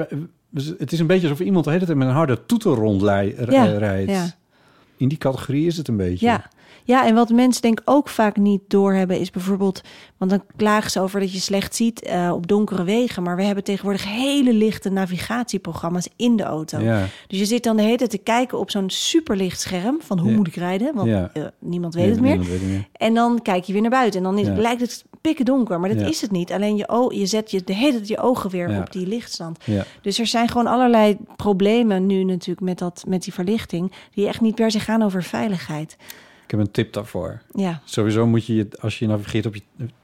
het 0.77 0.91
is 0.91 0.99
een 0.99 1.07
beetje 1.07 1.29
alsof 1.29 1.45
iemand 1.45 1.65
de 1.65 1.71
hele 1.71 1.85
tijd 1.85 1.97
met 1.97 2.07
een 2.07 2.13
harde 2.13 2.45
toeter 2.45 2.71
rondrijdt. 2.71 3.51
Ja. 3.51 4.25
In 4.97 5.07
die 5.07 5.17
categorie 5.17 5.67
is 5.67 5.77
het 5.77 5.87
een 5.87 5.97
beetje. 5.97 6.25
Ja. 6.25 6.49
Ja, 6.87 7.05
en 7.05 7.15
wat 7.15 7.29
mensen 7.29 7.61
denk 7.61 7.79
ik 7.79 7.89
ook 7.89 8.09
vaak 8.09 8.37
niet 8.37 8.61
doorhebben 8.67 9.19
is 9.19 9.29
bijvoorbeeld... 9.31 9.81
want 10.17 10.31
dan 10.31 10.43
klagen 10.55 10.91
ze 10.91 10.99
over 10.99 11.19
dat 11.19 11.33
je 11.33 11.39
slecht 11.39 11.75
ziet 11.75 12.01
eh, 12.01 12.31
op 12.33 12.47
donkere 12.47 12.83
wegen... 12.83 13.23
maar 13.23 13.35
we 13.35 13.43
hebben 13.43 13.63
tegenwoordig 13.63 14.05
hele 14.05 14.53
lichte 14.53 14.89
navigatieprogramma's 14.89 16.07
in 16.15 16.35
de 16.35 16.43
auto. 16.43 16.79
Ja. 16.79 17.05
Dus 17.27 17.39
je 17.39 17.45
zit 17.45 17.63
dan 17.63 17.75
de 17.77 17.83
hele 17.83 17.97
tijd 17.97 18.09
te 18.09 18.17
kijken 18.17 18.59
op 18.59 18.71
zo'n 18.71 18.89
superlicht 18.89 19.59
scherm... 19.59 19.97
van 20.01 20.19
hoe 20.19 20.29
Ja. 20.29 20.35
moet 20.35 20.47
ik 20.47 20.55
rijden, 20.55 20.95
want 20.95 21.07
Ja. 21.07 21.29
eh, 21.33 21.43
niemand 21.59 21.93
weet 21.93 22.09
het 22.09 22.19
meer. 22.21 22.29
niemand 22.29 22.49
weet 22.49 22.59
het 22.59 22.69
meer. 22.69 22.87
En 22.93 23.13
dan 23.13 23.41
kijk 23.41 23.63
je 23.63 23.73
weer 23.73 23.81
naar 23.81 23.91
buiten 23.91 24.19
en 24.19 24.25
dan 24.25 24.37
is, 24.37 24.47
lijkt 24.47 24.81
het 24.81 25.03
pikken 25.21 25.45
donker, 25.45 25.79
maar 25.79 25.95
dat 25.95 26.09
is 26.09 26.21
het 26.21 26.31
niet. 26.31 26.51
Alleen 26.51 26.75
je, 26.75 27.11
je 27.15 27.25
zet 27.25 27.51
je 27.51 27.63
de 27.63 27.73
hele 27.73 27.91
tijd 27.93 28.07
je 28.07 28.17
ogen 28.17 28.49
weer 28.49 28.77
op 28.79 28.91
die 28.91 29.07
lichtstand. 29.07 29.57
Ja. 29.63 29.85
Dus 30.01 30.19
er 30.19 30.27
zijn 30.27 30.47
gewoon 30.47 30.67
allerlei 30.67 31.17
problemen 31.35 32.05
nu 32.05 32.23
natuurlijk 32.23 32.65
met, 32.65 32.77
dat, 32.77 33.03
met 33.07 33.23
die 33.23 33.33
verlichting... 33.33 33.91
die 34.13 34.27
echt 34.27 34.41
niet 34.41 34.55
per 34.55 34.71
se 34.71 34.79
gaan 34.79 35.01
over 35.01 35.23
veiligheid. 35.23 35.97
Ik 36.45 36.51
heb 36.51 36.59
een 36.59 36.71
tip 36.71 36.93
daarvoor. 36.93 37.41
Ja, 37.53 37.81
Sowieso 37.83 38.27
moet 38.27 38.45
je, 38.45 38.55
je- 38.55 38.67
als 38.79 38.99
je 38.99 39.07
navigeert 39.07 39.45
op 39.45 39.55
je 39.55 39.61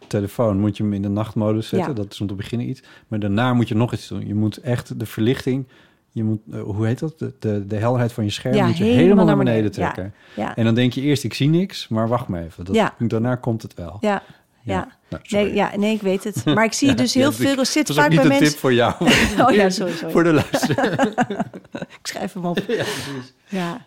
telefoon, 0.08 0.60
moet 0.60 0.78
je 0.78 0.84
hem 0.84 0.94
in 0.94 1.02
de 1.02 1.08
nachtmodus 1.10 1.68
zetten. 1.68 1.90
Ja. 1.90 1.96
Dat 1.96 2.12
is 2.14 2.22
om 2.22 2.28
te 2.28 2.34
beginnen 2.34 2.70
iets. 2.70 2.82
Maar 3.08 3.20
daarna 3.20 3.54
moet 3.54 3.68
je 3.68 3.76
nog 3.76 3.94
iets 3.94 4.08
doen. 4.08 4.28
Je 4.28 4.36
moet 4.36 4.58
echt 4.58 5.00
de 5.00 5.06
verlichting, 5.06 5.68
je 6.12 6.24
moet, 6.24 6.40
eh, 6.52 6.62
hoe 6.62 6.86
heet 6.86 7.00
dat? 7.00 7.20
De, 7.20 7.34
de, 7.40 7.68
de 7.68 7.76
helderheid 7.76 8.14
van 8.14 8.24
je 8.24 8.30
scherm 8.30 8.56
Ja, 8.56 8.66
moet 8.66 8.78
je 8.78 8.84
helemaal 8.84 9.04
helemaal, 9.04 9.26
naar 9.26 9.38
beneden, 9.38 9.72
trekken. 9.72 10.14
ja, 10.36 10.56
En 10.56 10.66
dan 10.66 10.74
denk 10.76 10.94
je 10.94 11.02
eerst, 11.02 11.24
ik 11.24 11.34
zie 11.34 11.50
niks, 11.50 11.88
maar 11.88 12.08
wacht 12.08 12.28
maar 12.28 12.44
even. 12.44 12.66
Dat, 12.66 12.76
Ja. 12.76 12.94
Daarna 13.00 13.36
komt 13.36 13.62
het 13.62 13.74
wel. 13.74 13.98
ja, 14.02 14.24
ja. 14.64 14.88
Nou. 15.10 15.24
Nee, 15.30 15.54
ja, 15.54 15.72
nee, 15.78 15.94
ik 15.96 16.02
weet 16.02 16.24
het. 16.24 16.46
Maar 16.56 16.66
ik 16.66 16.74
zie 16.74 16.94
dus 16.94 17.14
heel 17.14 17.24
dat- 17.24 17.36
veel... 17.36 17.56
Dat 17.56 17.68
zit 17.68 17.90
ook 17.92 17.98
vaak 17.98 18.10
niet 18.10 18.16
bij 18.16 18.24
een 18.26 18.32
mensen... 18.32 18.48
tip 18.50 18.58
voor 18.60 18.74
jou. 18.74 18.94
Oh 19.46 19.52
ja, 19.52 19.70
sorry, 19.70 19.94
sorry. 19.94 20.12
Voor 20.12 20.24
de 20.24 20.34
luisteraar. 20.34 21.08
Ik 22.00 22.08
schrijf 22.08 22.34
hem 22.34 22.46
op. 22.46 22.58
ja, 22.58 22.64
precies. 22.66 23.34
Ja. 23.50 23.86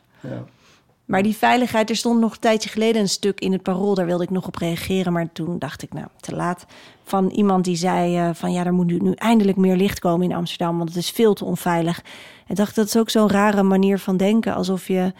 Maar 1.04 1.22
die 1.22 1.36
veiligheid, 1.36 1.90
er 1.90 1.96
stond 1.96 2.20
nog 2.20 2.32
een 2.32 2.40
tijdje 2.40 2.68
geleden 2.68 3.02
een 3.02 3.08
stuk 3.08 3.40
in 3.40 3.52
het 3.52 3.62
parool, 3.62 3.94
daar 3.94 4.06
wilde 4.06 4.22
ik 4.22 4.30
nog 4.30 4.46
op 4.46 4.56
reageren, 4.56 5.12
maar 5.12 5.32
toen 5.32 5.58
dacht 5.58 5.82
ik, 5.82 5.92
nou, 5.92 6.06
te 6.20 6.34
laat. 6.34 6.66
Van 7.02 7.28
iemand 7.30 7.64
die 7.64 7.76
zei 7.76 8.16
eh, 8.16 8.30
van 8.32 8.52
ja, 8.52 8.64
er 8.64 8.72
moet 8.72 8.86
nu, 8.86 8.98
nu 8.98 9.12
eindelijk 9.12 9.56
meer 9.56 9.76
licht 9.76 9.98
komen 9.98 10.30
in 10.30 10.36
Amsterdam, 10.36 10.76
want 10.76 10.88
het 10.88 10.98
is 10.98 11.10
veel 11.10 11.34
te 11.34 11.44
onveilig. 11.44 12.04
En 12.46 12.54
dacht, 12.54 12.74
dat 12.74 12.86
is 12.86 12.96
ook 12.96 13.10
zo'n 13.10 13.30
rare 13.30 13.62
manier 13.62 13.98
van 13.98 14.16
denken, 14.16 14.54
alsof 14.54 14.88
je 14.88 15.12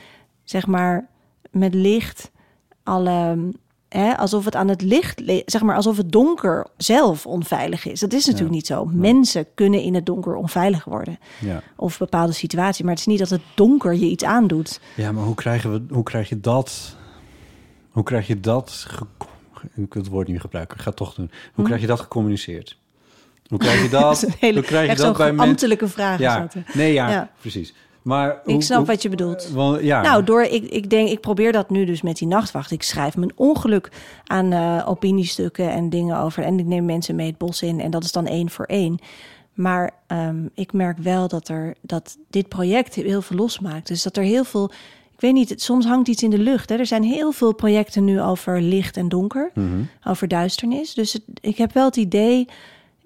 zeg 0.44 0.66
maar, 0.66 1.08
met 1.50 1.74
licht 1.74 2.30
alle. 2.82 3.52
Hè, 3.96 4.16
alsof 4.18 4.44
het 4.44 4.54
aan 4.56 4.68
het 4.68 4.82
licht, 4.82 5.22
zeg 5.46 5.62
maar, 5.62 5.76
alsof 5.76 5.96
het 5.96 6.12
donker 6.12 6.66
zelf 6.76 7.26
onveilig 7.26 7.86
is. 7.86 8.00
Dat 8.00 8.12
is 8.12 8.24
natuurlijk 8.26 8.50
Ja. 8.50 8.56
niet 8.56 8.66
zo. 8.66 8.84
Mensen 8.84 9.46
kunnen 9.54 9.80
in 9.82 9.94
het 9.94 10.06
donker 10.06 10.34
onveilig 10.36 10.84
worden. 10.84 11.18
Ja. 11.40 11.62
Of 11.76 11.98
bepaalde 11.98 12.32
situaties. 12.32 12.80
Maar 12.82 12.90
het 12.90 13.00
is 13.00 13.06
niet 13.06 13.18
dat 13.18 13.30
het 13.30 13.40
donker 13.54 13.94
je 13.94 14.06
iets 14.06 14.24
aandoet. 14.24 14.80
ja, 14.96 15.12
maar 15.12 15.24
hoe, 15.24 15.34
krijgen 15.34 15.72
we, 15.72 15.94
hoe 15.94 16.02
krijg 16.02 16.28
je 16.28 16.40
dat... 16.40 16.96
Hoe 17.90 18.02
krijg 18.02 18.26
je 18.26 18.40
dat... 18.40 18.86
ik 19.74 19.94
wil 19.94 20.02
het 20.02 20.08
woord 20.08 20.28
niet 20.28 20.40
gebruiken, 20.40 20.76
ik 20.76 20.82
ga 20.82 20.88
het 20.88 20.98
toch 20.98 21.14
doen. 21.14 21.26
Hoe 21.30 21.50
Hm. 21.54 21.62
krijg 21.64 21.80
je 21.80 21.86
dat 21.86 22.00
gecommuniceerd? 22.00 22.78
Hoe 23.46 23.58
krijg 23.58 23.82
je 23.82 23.88
dat, 23.88 24.00
Dat 24.10 24.16
is 24.16 24.22
een 24.22 24.34
hele, 24.38 24.54
hoe 24.58 24.62
krijg 24.68 24.90
je 24.90 24.96
dat 24.96 25.16
bij 25.16 25.26
mensen... 25.32 25.48
ambtelijke 25.48 25.88
vraag. 25.88 26.18
Ja, 26.18 26.48
nee, 26.74 26.92
ja, 26.92 27.10
Ja. 27.10 27.30
precies. 27.40 27.74
Maar 28.04 28.40
Ik 28.44 28.62
snap 28.62 28.86
wat 28.86 29.02
je 29.02 29.08
bedoelt. 29.08 29.48
Want, 29.52 29.80
ja, 29.82 30.02
Nou, 30.02 30.24
door, 30.24 30.42
ik, 30.42 30.62
ik 30.64 30.90
denk, 30.90 31.08
ik 31.08 31.20
probeer 31.20 31.52
dat 31.52 31.70
nu 31.70 31.84
dus 31.84 32.02
met 32.02 32.16
die 32.16 32.28
nachtwacht. 32.28 32.70
Ik 32.70 32.82
schrijf 32.82 33.16
mijn 33.16 33.32
ongeluk 33.34 33.88
aan 34.24 34.52
eh, 34.52 34.82
opiniestukken 34.88 35.70
en 35.70 35.90
dingen 35.90 36.18
over. 36.18 36.42
En 36.42 36.58
ik 36.58 36.64
neem 36.66 36.84
mensen 36.84 37.14
mee 37.14 37.26
het 37.26 37.38
bos 37.38 37.62
in. 37.62 37.80
En 37.80 37.90
dat 37.90 38.04
is 38.04 38.12
dan 38.12 38.26
één 38.26 38.50
voor 38.50 38.64
één. 38.64 38.98
Maar 39.54 39.90
ehm, 40.06 40.46
ik 40.54 40.72
merk 40.72 40.98
wel 40.98 41.28
dat, 41.28 41.48
er, 41.48 41.74
dat 41.80 42.16
dit 42.30 42.48
project 42.48 42.94
heel 42.94 43.22
veel 43.22 43.36
losmaakt. 43.36 43.86
Dus 43.88 44.02
dat 44.02 44.16
er 44.16 44.22
heel 44.22 44.44
veel. 44.44 44.70
Ik 45.12 45.20
weet 45.20 45.32
niet, 45.32 45.48
het- 45.48 45.62
soms 45.62 45.86
hangt 45.86 46.08
iets 46.08 46.22
in 46.22 46.30
de 46.30 46.38
lucht. 46.38 46.68
Hè. 46.68 46.76
Er 46.76 46.86
zijn 46.86 47.02
heel 47.02 47.32
veel 47.32 47.54
projecten 47.54 48.04
nu 48.04 48.20
over 48.20 48.60
licht 48.62 48.96
en 48.96 49.08
donker, 49.08 49.50
Mhm. 49.54 49.66
over 50.04 50.28
duisternis. 50.28 50.94
Dus 50.94 51.12
het- 51.12 51.22
ik 51.40 51.56
heb 51.58 51.72
wel 51.72 51.84
het 51.84 51.96
idee. 51.96 52.48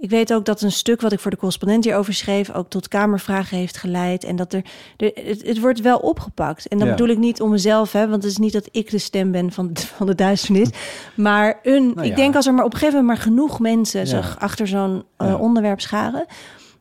Ik 0.00 0.10
weet 0.10 0.32
ook 0.32 0.44
dat 0.44 0.60
een 0.62 0.72
stuk 0.72 1.00
wat 1.00 1.12
ik 1.12 1.20
voor 1.20 1.30
de 1.30 1.36
correspondent 1.36 1.84
hierover 1.84 2.14
schreef, 2.14 2.50
ook 2.54 2.68
tot 2.68 2.88
kamervragen 2.88 3.56
heeft 3.58 3.76
geleid. 3.76 4.24
En 4.24 4.36
dat 4.36 4.52
er, 4.52 4.62
er 4.96 5.10
het, 5.14 5.46
het 5.46 5.60
wordt 5.60 5.80
wel 5.80 5.98
opgepakt. 5.98 6.66
En 6.68 6.78
Ja. 6.78 6.84
bedoel 6.84 7.08
ik 7.08 7.18
niet 7.18 7.40
om 7.40 7.50
mezelf, 7.50 7.92
hè, 7.92 8.08
want 8.08 8.22
het 8.22 8.32
is 8.32 8.38
niet 8.38 8.52
dat 8.52 8.68
ik 8.72 8.90
de 8.90 8.98
stem 8.98 9.30
ben 9.32 9.52
van, 9.52 9.70
van 9.96 10.06
de 10.06 10.14
duisternis. 10.14 10.68
Maar 11.16 11.58
een, 11.62 11.86
Nou 11.86 12.02
ja. 12.06 12.10
ik 12.10 12.16
denk 12.16 12.34
als 12.34 12.46
er 12.46 12.54
maar 12.54 12.64
op 12.64 12.72
een 12.72 12.78
gegeven 12.78 13.00
moment 13.00 13.18
maar 13.18 13.26
genoeg 13.26 13.60
mensen 13.60 14.00
Ja. 14.00 14.06
zich 14.06 14.38
achter 14.40 14.66
zo'n 14.68 15.04
eh, 15.16 15.40
onderwerp 15.40 15.80
scharen. 15.80 16.26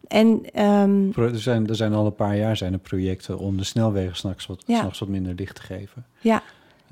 En 0.07 0.41
ehm, 0.53 1.09
Er 1.21 1.39
zijn, 1.39 1.67
er 1.67 1.75
zijn 1.75 1.93
al 1.93 2.05
een 2.05 2.15
paar 2.15 2.37
jaar 2.37 2.57
zijn 2.57 2.73
er 2.73 2.79
projecten 2.79 3.37
om 3.37 3.57
de 3.57 3.63
snelwegen 3.63 4.15
s'nachts 4.15 4.45
wat, 4.45 4.63
s'nachts 4.65 4.99
wat 4.99 5.09
minder 5.09 5.33
licht 5.35 5.55
te 5.55 5.61
geven. 5.61 6.05
ja, 6.19 6.41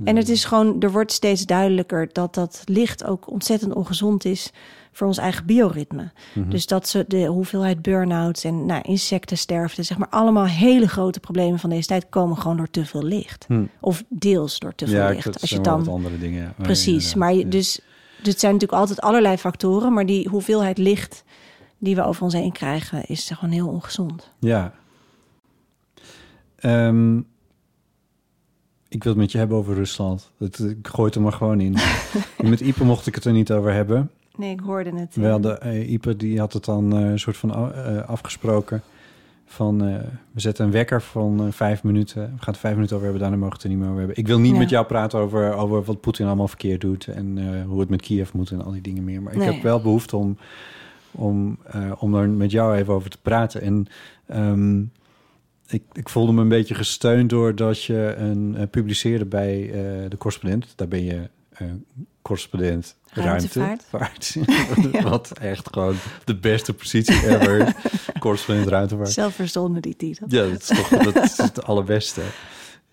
en 0.04 0.16
het 0.16 0.30
is 0.30 0.46
gewoon, 0.46 0.82
er 0.82 0.92
wordt 0.92 1.12
steeds 1.12 1.46
duidelijker 1.46 2.10
dat 2.12 2.34
dat 2.34 2.62
licht 2.66 3.06
ook 3.06 3.32
ontzettend 3.32 3.74
ongezond 3.74 4.26
is 4.26 4.52
voor 4.96 5.08
ons 5.08 5.18
eigen 5.18 5.46
bioritme. 5.46 6.12
Mhm. 6.34 6.50
Dus 6.50 6.66
dat 6.66 6.88
ze 6.88 7.06
de 7.08 7.26
hoeveelheid 7.26 7.82
burn-outs 7.82 8.44
en 8.44 8.66
nou, 8.66 8.82
insectensterfte, 8.82 9.84
zeg 9.84 9.98
maar, 9.98 10.10
allemaal 10.10 10.46
hele 10.46 10.88
grote 10.88 11.20
problemen 11.20 11.60
van 11.60 11.70
deze 11.70 11.88
tijd 11.88 12.10
komen 12.10 12.38
gewoon 12.38 12.58
door 12.58 12.70
te 12.70 12.86
veel 12.86 13.04
licht. 13.04 13.46
Hm. 13.48 13.66
Of 13.80 14.04
deels 14.10 14.60
door 14.60 14.76
te 14.76 14.88
veel 14.88 15.00
ja, 15.00 15.10
licht. 15.10 15.42
Als 15.42 15.50
je 15.50 15.56
het 15.56 15.64
dan 15.64 15.88
andere 15.88 16.18
dingen. 16.20 16.42
Ja. 16.42 16.64
Precies, 16.64 17.16
maar 17.16 17.34
je, 17.34 17.48
dus, 17.48 17.80
dus 18.18 18.32
het 18.32 18.40
zijn 18.40 18.54
natuurlijk 18.54 18.82
altijd 18.82 19.02
allerlei 19.02 19.38
factoren, 19.38 19.94
maar 19.94 20.06
die 20.06 20.30
hoeveelheid 20.30 20.78
licht 20.78 21.24
die 21.78 21.96
we 21.96 22.04
over 22.04 22.24
ons 22.24 22.34
heen 22.34 22.52
krijgen 22.52 23.06
is 23.06 23.32
gewoon 23.34 23.54
heel 23.54 23.68
ongezond. 23.68 24.34
Ja. 24.40 24.74
Ehm, 26.56 27.18
ik 28.88 29.04
wil 29.04 29.12
het 29.12 29.22
met 29.22 29.32
je 29.32 29.38
hebben 29.38 29.58
over 29.58 29.74
Rusland. 29.74 30.32
Dat, 30.38 30.60
ik 30.60 30.88
gooi 30.88 31.06
het 31.06 31.16
er 31.16 31.22
maar 31.22 31.32
gewoon 31.32 31.62
in. 31.62 31.76
met 32.50 32.62
Ipe 32.62 32.84
mocht 32.84 33.08
ik 33.08 33.16
het 33.16 33.26
er 33.26 33.34
niet 33.34 33.52
over 33.52 33.74
hebben. 33.74 34.12
Nee, 34.38 34.52
ik 34.52 34.60
hoorde 34.60 34.96
het. 34.96 35.16
Wel, 35.16 35.42
de 35.42 35.58
eh, 35.58 35.92
Ipe 35.92 36.16
die 36.16 36.40
had 36.40 36.54
het 36.54 36.66
dan 36.66 36.94
eh, 36.94 37.00
een 37.10 37.20
soort 37.20 37.38
van 37.38 37.74
eh, 37.74 38.04
afgesproken. 38.08 38.82
Van, 39.48 39.78
we 40.32 40.42
zetten 40.42 40.66
een 40.66 40.72
wekker 40.72 41.02
van 41.02 41.54
vijf 41.54 41.84
minuten. 41.84 42.22
We 42.22 42.28
gaan 42.28 42.54
het 42.54 42.58
vijf 42.58 42.74
minuten 42.74 42.96
over 42.96 43.08
hebben, 43.08 43.22
daarna 43.24 43.38
mogen 43.46 43.58
we 43.58 43.64
het 43.64 43.64
er 43.64 43.70
niet 43.70 43.80
meer 43.80 43.88
over 43.88 44.00
hebben. 44.00 44.18
Ik 44.18 44.28
wil 44.28 44.40
niet 44.40 44.52
Ja. 44.54 44.58
met 44.58 44.70
jou 44.70 44.86
praten 44.86 45.20
over, 45.20 45.54
over 45.54 45.84
wat 45.84 46.02
Poetin 46.02 46.26
allemaal 46.26 46.48
verkeerd 46.48 46.82
doet... 46.82 47.08
en 47.08 47.64
hoe 47.64 47.80
het 47.80 47.90
met 47.90 48.02
Kiev 48.02 48.32
moet 48.32 48.52
en 48.52 48.64
al 48.64 48.72
die 48.72 48.82
dingen 48.82 49.04
meer. 49.04 49.22
Maar 49.22 49.34
ik 49.34 49.40
Nee. 49.40 49.52
heb 49.54 49.64
wel 49.64 49.82
behoefte 49.82 50.16
om, 50.18 50.38
om, 51.12 51.58
om 52.00 52.12
daar 52.12 52.30
met 52.30 52.52
jou 52.52 52.76
even 52.76 52.94
over 52.94 53.10
te 53.10 53.22
praten. 53.22 53.62
En 53.62 53.88
ehm, 54.26 54.82
ik, 55.68 55.84
ik 55.94 56.10
voelde 56.10 56.32
me 56.32 56.42
een 56.42 56.48
beetje 56.48 56.76
gesteund 56.76 57.30
doordat 57.30 57.84
je 57.84 58.16
een 58.18 58.68
publiceerde 58.70 59.26
bij 59.26 59.70
de 60.10 60.18
correspondent. 60.18 60.74
Daar 60.76 60.88
ben 60.88 61.04
je 61.04 61.30
correspondent 62.22 62.96
Ruimtevaart. 63.24 63.84
ruimtevaart. 63.92 65.04
Wat 65.04 65.32
echt 65.40 65.68
gewoon 65.72 65.96
de 66.24 66.36
beste 66.36 66.74
positie 66.74 67.28
ever. 67.28 67.76
correspondent 68.20 68.68
ruimtevaart. 68.68 69.12
Zelf 69.12 69.36
verzonnen 69.36 69.82
die 69.82 69.96
titel. 69.96 70.26
Ja, 70.30 70.44
dat 70.44 70.62
is 70.62 70.68
toch 70.68 70.88
dat 70.88 71.24
is 71.24 71.38
het 71.38 71.64
allerbeste. 71.64 72.22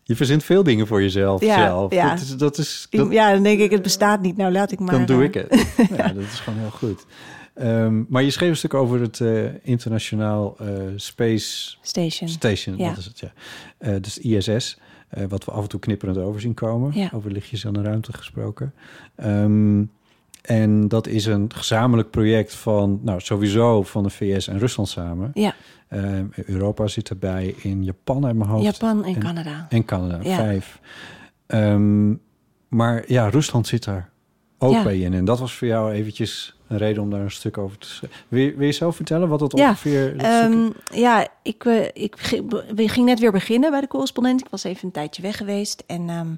Je 0.05 0.17
verzint 0.17 0.45
veel 0.45 0.63
dingen 0.63 0.87
voor 0.87 1.03
jezelf 1.03 1.41
Ja, 1.41 1.67
zelf. 1.67 1.93
ja. 1.93 2.09
Dat 2.09 2.21
is, 2.21 2.37
dat 2.37 2.59
is, 2.59 2.87
dat, 2.91 3.13
Ja, 3.13 3.33
dan 3.33 3.43
denk 3.43 3.61
ik, 3.61 3.71
het 3.71 3.83
bestaat 3.83 4.21
niet. 4.21 4.37
Nou, 4.37 4.53
laat 4.53 4.73
ik 4.73 4.79
maar... 4.79 4.91
dan 4.95 5.07
doe 5.07 5.19
eh, 5.19 5.25
ik 5.25 5.35
het. 5.35 5.67
Ja, 5.97 6.09
dat 6.09 6.23
is 6.23 6.41
gewoon 6.41 6.59
heel 6.59 6.71
goed. 6.71 7.07
Ehm, 7.55 8.03
maar 8.09 8.23
je 8.23 8.31
schreef 8.31 8.51
een 8.51 8.57
stuk 8.57 8.75
over 8.75 9.01
het 9.01 9.21
eh, 9.21 9.45
internationaal 9.63 10.57
eh, 10.59 10.67
Space 10.97 11.77
Station. 11.83 12.29
Station, 12.29 12.77
Ja. 12.77 12.89
dat 12.89 12.99
is 12.99 13.05
het, 13.05 13.21
ja. 13.21 13.99
Dus 13.99 14.19
ISS, 14.19 14.79
wat 15.29 15.45
we 15.45 15.51
af 15.51 15.63
en 15.63 15.69
toe 15.69 15.81
knipperend 15.81 16.19
over 16.19 16.41
zien 16.41 16.55
komen. 16.55 16.93
Ja. 16.95 17.11
Over 17.15 17.31
lichtjes 17.31 17.67
aan 17.67 17.73
de 17.73 17.83
ruimte 17.83 18.13
gesproken. 18.13 18.75
Ehm, 19.15 19.81
en 20.43 20.89
dat 20.89 21.07
is 21.07 21.27
een 21.27 21.51
gezamenlijk 21.55 22.11
project 22.11 22.55
van, 22.55 23.01
nou 23.03 23.21
sowieso 23.21 23.83
van 23.83 24.03
de 24.03 24.11
VS 24.11 24.49
en 24.49 24.59
Rusland 24.59 24.89
samen. 24.89 25.31
Ja, 25.35 25.55
Ehm, 25.89 26.27
Europa 26.47 26.87
zit 26.87 27.09
erbij, 27.11 27.55
in 27.59 27.85
Japan 27.85 28.27
uit 28.27 28.37
mijn 28.37 28.51
hoofd. 28.51 28.65
Japan 28.65 29.05
en 29.05 29.15
En- 29.15 29.21
Canada. 29.21 29.67
En 29.69 29.85
Canada, 29.85 30.19
Ja. 30.23 30.37
vijf. 30.37 30.81
Ehm, 31.47 32.15
maar 32.69 33.05
ja, 33.07 33.29
Rusland 33.29 33.67
zit 33.67 33.85
daar 33.85 34.11
ook 34.59 34.73
Ja. 34.73 34.83
bij 34.83 34.99
in. 34.99 35.15
En 35.15 35.25
dat 35.25 35.39
was 35.39 35.55
voor 35.55 35.67
jou 35.69 35.93
eventjes 35.93 36.57
een 36.69 36.77
reden 36.79 37.03
om 37.03 37.11
daar 37.11 37.21
een 37.21 37.31
stuk 37.31 37.59
over 37.59 37.79
te 37.79 37.87
schrijven. 37.87 38.19
Wil, 38.29 38.41
je- 38.43 38.55
wil 38.57 38.67
je 38.67 38.73
zelf 38.73 38.97
vertellen 38.97 39.29
wat 39.29 39.39
dat 39.39 39.57
Ja, 39.59 39.69
ongeveer... 39.69 40.17
dat 40.19 40.27
stuk- 40.53 40.99
ja, 40.99 41.29
ik, 41.43 41.65
eh, 41.65 41.85
ik 41.95 42.17
ging 42.91 43.07
net 43.07 43.21
weer 43.21 43.33
beginnen 43.33 43.71
bij 43.71 43.81
de 43.81 43.87
correspondent. 43.89 44.41
Ik 44.41 44.49
was 44.51 44.65
even 44.65 44.85
een 44.87 44.93
tijdje 44.93 45.23
weg 45.23 45.37
geweest. 45.37 45.85
En, 45.87 46.09
ehm, 46.09 46.29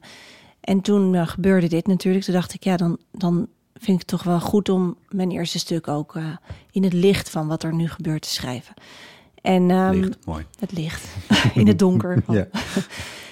en 0.60 0.80
toen 0.80 1.14
eh, 1.14 1.26
gebeurde 1.28 1.68
dit 1.68 1.86
natuurlijk. 1.86 2.24
Toen 2.24 2.34
dacht 2.34 2.54
ik, 2.54 2.64
ja, 2.64 2.76
dan, 2.76 2.98
dan 3.12 3.48
vind 3.74 4.00
ik 4.00 4.06
toch 4.06 4.22
wel 4.22 4.40
goed 4.40 4.68
om 4.68 4.96
mijn 5.08 5.30
eerste 5.30 5.58
stuk 5.58 5.88
ook 5.88 6.16
eh, 6.16 6.36
in 6.70 6.82
het 6.82 6.92
licht 6.92 7.30
van 7.30 7.46
wat 7.46 7.62
er 7.62 7.74
nu 7.74 7.88
gebeurt 7.88 8.22
te 8.22 8.28
schrijven. 8.28 8.74
En, 9.40 9.70
ehm, 9.70 9.90
Licht, 9.90 10.26
mooi. 10.26 10.46
Het 10.58 10.72
licht. 10.72 11.16
in 11.54 11.66
het 11.66 11.78
donker. 11.78 12.22
Ja. 12.28 12.46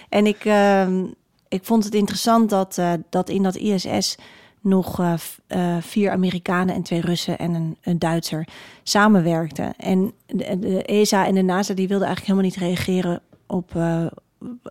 En 0.08 0.26
ik, 0.26 0.44
ehm, 0.44 1.04
ik 1.48 1.64
vond 1.64 1.84
het 1.84 1.94
interessant 1.94 2.50
dat, 2.50 2.78
eh, 2.78 2.92
dat 3.10 3.28
in 3.28 3.42
dat 3.42 3.56
ISS 3.56 4.16
nog 4.60 5.00
eh, 5.00 5.76
vier 5.80 6.10
Amerikanen 6.10 6.74
en 6.74 6.82
twee 6.82 7.00
Russen 7.00 7.38
en 7.38 7.54
een, 7.54 7.76
een 7.82 7.98
Duitser 7.98 8.48
samenwerkten. 8.82 9.76
En 9.76 10.12
de, 10.26 10.58
de 10.58 10.82
ESA 10.82 11.26
en 11.26 11.34
de 11.34 11.42
NASA 11.42 11.74
die 11.74 11.88
wilden 11.88 12.06
eigenlijk 12.06 12.38
helemaal 12.38 12.68
niet 12.68 12.68
reageren 12.68 13.22
op 13.46 13.72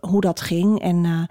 hoe 0.00 0.20
dat 0.20 0.40
ging 0.40 0.80
en 0.80 1.28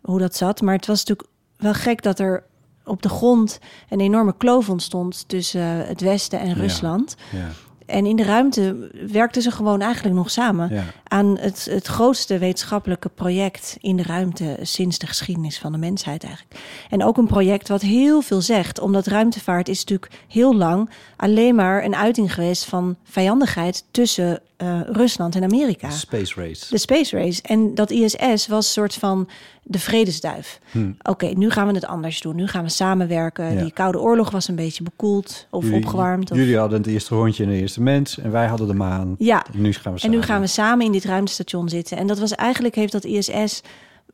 hoe 0.00 0.18
dat 0.18 0.36
zat. 0.36 0.60
Maar 0.60 0.74
het 0.74 0.86
was 0.86 1.04
natuurlijk 1.04 1.28
wel 1.56 1.74
gek 1.74 2.02
dat 2.02 2.18
er 2.18 2.44
op 2.84 3.02
de 3.02 3.08
grond 3.08 3.58
een 3.88 4.00
enorme 4.00 4.34
kloof 4.36 4.68
ontstond 4.68 5.28
tussen 5.28 5.80
eh, 5.82 5.88
het 5.88 6.00
Westen 6.00 6.40
en 6.40 6.48
Ja. 6.48 6.54
Rusland. 6.54 7.16
Ja, 7.30 7.48
En 7.86 8.06
in 8.06 8.16
de 8.16 8.22
ruimte 8.22 8.90
werkten 9.10 9.42
ze 9.42 9.50
gewoon 9.50 9.80
eigenlijk 9.80 10.14
nog 10.14 10.30
samen 10.30 10.74
ja. 10.74 10.84
aan 11.04 11.38
het, 11.38 11.64
het 11.70 11.86
grootste 11.86 12.38
wetenschappelijke 12.38 13.08
project 13.08 13.76
in 13.80 13.96
de 13.96 14.02
ruimte 14.02 14.58
sinds 14.62 14.98
de 14.98 15.06
geschiedenis 15.06 15.58
van 15.58 15.72
de 15.72 15.78
mensheid 15.78 16.24
eigenlijk. 16.24 16.60
En 16.90 17.04
ook 17.04 17.16
een 17.16 17.26
project 17.26 17.68
wat 17.68 17.82
heel 17.82 18.20
veel 18.20 18.40
zegt, 18.40 18.80
omdat 18.80 19.06
ruimtevaart 19.06 19.68
is 19.68 19.78
natuurlijk 19.78 20.12
heel 20.28 20.56
lang 20.56 20.90
alleen 21.16 21.54
maar 21.54 21.84
een 21.84 21.96
uiting 21.96 22.34
geweest 22.34 22.64
van 22.64 22.96
vijandigheid 23.04 23.84
tussen 23.90 24.40
eh, 24.62 24.80
Rusland 24.92 25.34
en 25.36 25.42
Amerika. 25.42 25.90
Space 25.90 26.40
Race. 26.40 26.66
De 26.70 26.78
Space 26.78 27.16
Race. 27.16 27.42
En 27.42 27.74
dat 27.74 27.90
ISS 27.90 28.46
was 28.46 28.64
een 28.66 28.72
soort 28.72 28.94
van 28.94 29.28
de 29.62 29.78
vredesduif. 29.78 30.60
Hm. 30.70 30.90
Oké, 31.02 31.26
nu 31.26 31.50
gaan 31.50 31.66
we 31.66 31.74
het 31.74 31.86
anders 31.86 32.20
doen. 32.20 32.36
Nu 32.36 32.46
gaan 32.46 32.64
we 32.64 32.70
samenwerken. 32.70 33.54
Ja. 33.54 33.62
Die 33.62 33.72
Koude 33.72 34.00
Oorlog 34.00 34.30
was 34.30 34.48
een 34.48 34.54
beetje 34.54 34.82
bekoeld 34.82 35.46
of 35.50 35.64
Jullie- 35.64 35.78
opgewarmd. 35.78 36.30
Of... 36.30 36.36
Jullie 36.36 36.58
hadden 36.58 36.78
het 36.78 36.86
eerste 36.86 37.14
hondje 37.14 37.44
en 37.44 37.48
de 37.50 37.56
eerste 37.56 37.82
mens. 37.82 38.18
En 38.18 38.30
wij 38.30 38.46
hadden 38.46 38.66
de 38.66 38.74
maan. 38.74 39.14
Ja, 39.18 39.44
En 39.54 39.60
nu 39.60 39.72
gaan 39.72 39.82
we 39.82 39.90
En 39.90 39.98
samen. 39.98 40.16
nu 40.18 40.22
gaan 40.22 40.40
we 40.40 40.46
samen 40.46 40.86
in 40.86 40.92
dit 40.92 41.04
ruimtestation 41.04 41.68
zitten. 41.68 41.96
En 41.96 42.06
dat 42.06 42.18
was 42.18 42.32
eigenlijk, 42.34 42.74
heeft 42.74 42.92
dat 42.92 43.04
ISS, 43.04 43.62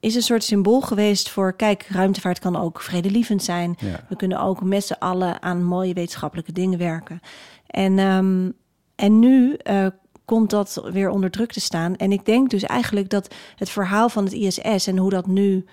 is 0.01 0.15
een 0.15 0.23
soort 0.23 0.45
symbool 0.45 0.81
geweest 0.81 1.31
voor, 1.31 1.53
kijk, 1.53 1.87
ruimtevaart 1.91 2.39
kan 2.39 2.57
ook 2.57 2.81
vredelievend 2.81 3.43
zijn. 3.43 3.77
Ja. 3.79 4.01
We 4.09 4.17
kunnen 4.17 4.41
ook 4.41 4.63
met 4.63 4.85
z'n 4.85 4.97
allen 4.99 5.43
aan 5.43 5.65
mooie 5.65 5.93
wetenschappelijke 5.95 6.53
dingen 6.53 6.79
werken. 6.79 7.21
En, 7.67 7.99
ehm, 7.99 8.51
en 8.95 9.19
nu 9.19 9.55
eh, 9.55 9.87
komt 10.29 10.51
dat 10.51 10.83
weer 10.93 11.09
onder 11.11 11.31
druk 11.31 11.53
te 11.53 11.61
staan. 11.61 11.97
En 11.97 12.13
ik 12.13 12.25
denk 12.25 12.51
dus 12.51 12.63
eigenlijk 12.63 13.11
dat 13.11 13.35
het 13.57 13.71
verhaal 13.71 14.09
van 14.09 14.25
het 14.25 14.33
ISS 14.33 14.87
en 14.87 14.97
hoe 14.97 15.11
dat 15.11 15.27
nu 15.27 15.65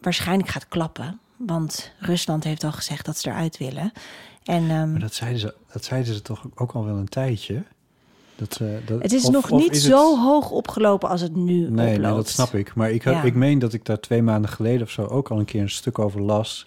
waarschijnlijk 0.00 0.48
gaat 0.48 0.68
klappen. 0.68 1.18
Want 1.36 1.92
Rusland 1.98 2.44
heeft 2.44 2.64
al 2.64 2.72
gezegd 2.72 3.06
dat 3.06 3.18
ze 3.18 3.28
eruit 3.28 3.58
willen. 3.58 3.92
En 4.44 4.70
ehm, 4.70 4.90
Maar 4.90 5.00
dat 5.00 5.14
zeiden, 5.14 5.40
ze, 5.40 5.54
dat 5.72 5.84
zeiden 5.84 6.14
ze 6.14 6.22
toch 6.22 6.44
ook 6.54 6.72
al 6.72 6.84
wel 6.84 6.96
een 6.96 7.08
tijdje? 7.08 7.62
Dat, 8.36 8.60
dat, 8.86 9.02
Het 9.02 9.12
is 9.12 9.24
of- 9.24 9.32
nog 9.32 9.50
niet 9.50 9.74
is 9.74 9.84
zo 9.84 10.10
het- 10.10 10.18
hoog 10.24 10.50
opgelopen 10.50 11.08
als 11.08 11.20
het 11.20 11.34
nu 11.36 11.52
Nee, 11.60 11.70
nee, 11.70 11.94
oploopt. 11.96 12.16
dat 12.16 12.28
snap 12.28 12.54
ik. 12.54 12.74
Maar 12.74 12.90
ik, 12.90 13.04
Ja. 13.04 13.22
ik 13.22 13.34
meen 13.34 13.58
dat 13.58 13.72
ik 13.72 13.84
daar 13.84 14.00
twee 14.00 14.22
maanden 14.22 14.50
geleden 14.50 14.82
of 14.82 14.90
zo 14.90 15.04
ook 15.06 15.30
al 15.30 15.38
een 15.38 15.44
keer 15.44 15.60
een 15.62 15.70
stuk 15.70 15.98
over 15.98 16.20
las. 16.22 16.66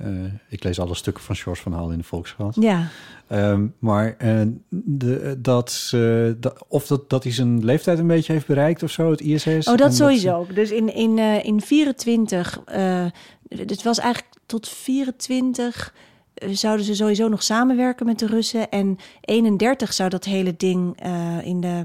Eh, 0.00 0.08
ik 0.48 0.64
lees 0.64 0.80
alle 0.80 0.94
stukken 0.94 1.22
van 1.22 1.36
George 1.36 1.62
van 1.62 1.72
Haal 1.72 1.90
in 1.90 1.98
de 1.98 2.04
Volkskrant. 2.04 2.54
Ja, 2.60 2.86
Ehm, 3.26 3.66
maar 3.78 4.14
eh, 4.18 4.40
de, 4.68 5.38
dat, 5.38 5.70
ze- 5.70 6.36
dat, 6.40 6.64
of 6.68 6.86
dat, 6.86 7.10
dat 7.10 7.22
hij 7.22 7.32
zijn 7.32 7.64
leeftijd 7.64 7.98
een 7.98 8.06
beetje 8.06 8.32
heeft 8.32 8.46
bereikt 8.46 8.82
of 8.82 8.90
zo, 8.90 9.10
het 9.10 9.20
ISS. 9.20 9.68
oh, 9.68 9.76
dat 9.76 9.94
sowieso. 9.94 10.46
Dus 10.54 10.70
in, 10.70 10.94
in, 10.94 11.18
eh, 11.18 11.44
in 11.44 11.60
24, 11.60 12.60
eh 12.66 13.06
het 13.48 13.82
was 13.82 13.98
eigenlijk 13.98 14.34
tot 14.46 14.68
24 14.68 15.94
eh, 16.34 16.48
zouden 16.52 16.84
ze 16.86 16.94
sowieso 16.94 17.28
nog 17.28 17.42
samenwerken 17.42 18.06
met 18.06 18.18
de 18.18 18.26
Russen. 18.26 18.70
En 18.70 18.96
31 19.20 19.92
zou 19.92 20.08
dat 20.08 20.24
hele 20.24 20.54
ding 20.56 21.00
eh, 21.00 21.36
in 21.42 21.60
de 21.60 21.66
eh, 21.68 21.80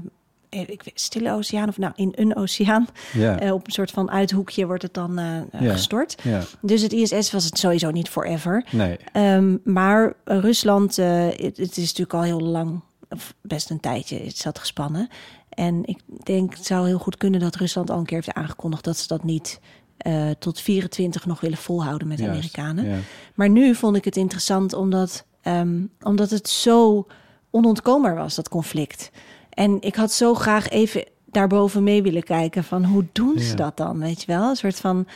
ik 0.48 0.82
weet, 0.82 1.00
Stille 1.00 1.32
Oceaan 1.32 1.68
of 1.68 1.78
nou 1.78 1.92
in 1.96 2.12
een 2.16 2.36
oceaan 2.36 2.86
ja, 3.12 3.38
eh, 3.40 3.52
op 3.52 3.66
een 3.66 3.72
soort 3.72 3.90
van 3.90 4.10
uithoekje 4.10 4.66
wordt 4.66 4.82
het 4.82 4.94
dan 4.94 5.18
eh, 5.18 5.36
eh, 5.38 5.42
Ja. 5.60 5.72
gestort. 5.72 6.16
ja, 6.22 6.42
Dus 6.60 6.82
het 6.82 6.92
ISS 6.92 7.30
was 7.30 7.44
het 7.44 7.58
sowieso 7.58 7.90
niet 7.90 8.08
forever. 8.08 8.64
nee. 8.72 8.96
Ehm, 9.12 9.56
maar 9.64 10.14
Rusland, 10.24 10.98
eh, 10.98 11.26
het, 11.28 11.56
het 11.56 11.76
is 11.76 11.76
natuurlijk 11.76 12.14
al 12.14 12.22
heel 12.22 12.40
lang, 12.40 12.80
of 13.08 13.34
best 13.40 13.70
een 13.70 13.80
tijdje, 13.80 14.22
is 14.22 14.42
dat 14.42 14.58
gespannen. 14.58 15.08
En 15.48 15.84
ik 15.84 15.98
denk, 16.22 16.54
het 16.56 16.66
zou 16.66 16.86
heel 16.86 16.98
goed 16.98 17.16
kunnen 17.16 17.40
dat 17.40 17.56
Rusland 17.56 17.90
al 17.90 17.98
een 17.98 18.04
keer 18.04 18.22
heeft 18.24 18.36
aangekondigd 18.36 18.84
dat 18.84 18.96
ze 18.96 19.06
dat 19.06 19.24
niet 19.24 19.60
eh, 19.96 20.30
tot 20.38 20.60
24 20.60 21.26
nog 21.26 21.40
willen 21.40 21.58
volhouden 21.58 22.08
met 22.08 22.18
de 22.18 22.28
Amerikanen. 22.28 23.02
Maar 23.34 23.48
nu 23.50 23.74
vond 23.74 23.96
ik 23.96 24.04
het 24.04 24.16
interessant 24.16 24.72
omdat, 24.72 25.24
ehm, 25.42 25.80
omdat 26.00 26.30
het 26.30 26.48
zo 26.48 27.06
onontkoombaar 27.50 28.14
was, 28.14 28.34
dat 28.34 28.48
conflict. 28.48 29.10
En 29.56 29.76
ik 29.80 29.94
had 29.94 30.12
zo 30.12 30.34
graag 30.34 30.68
even 30.68 31.04
daarboven 31.24 31.82
mee 31.82 32.02
willen 32.02 32.22
kijken 32.22 32.64
van 32.64 32.84
hoe 32.84 33.06
doen 33.12 33.38
ze 33.38 33.48
Ja. 33.48 33.54
dat 33.54 33.76
dan, 33.76 33.98
weet 33.98 34.20
je 34.20 34.26
wel? 34.26 34.48
Een 34.48 34.56
soort 34.56 34.76
van 34.80 35.06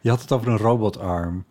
Je 0.00 0.08
had 0.10 0.20
het 0.20 0.32
over 0.32 0.48
een 0.48 0.56
robotarm. 0.56 1.44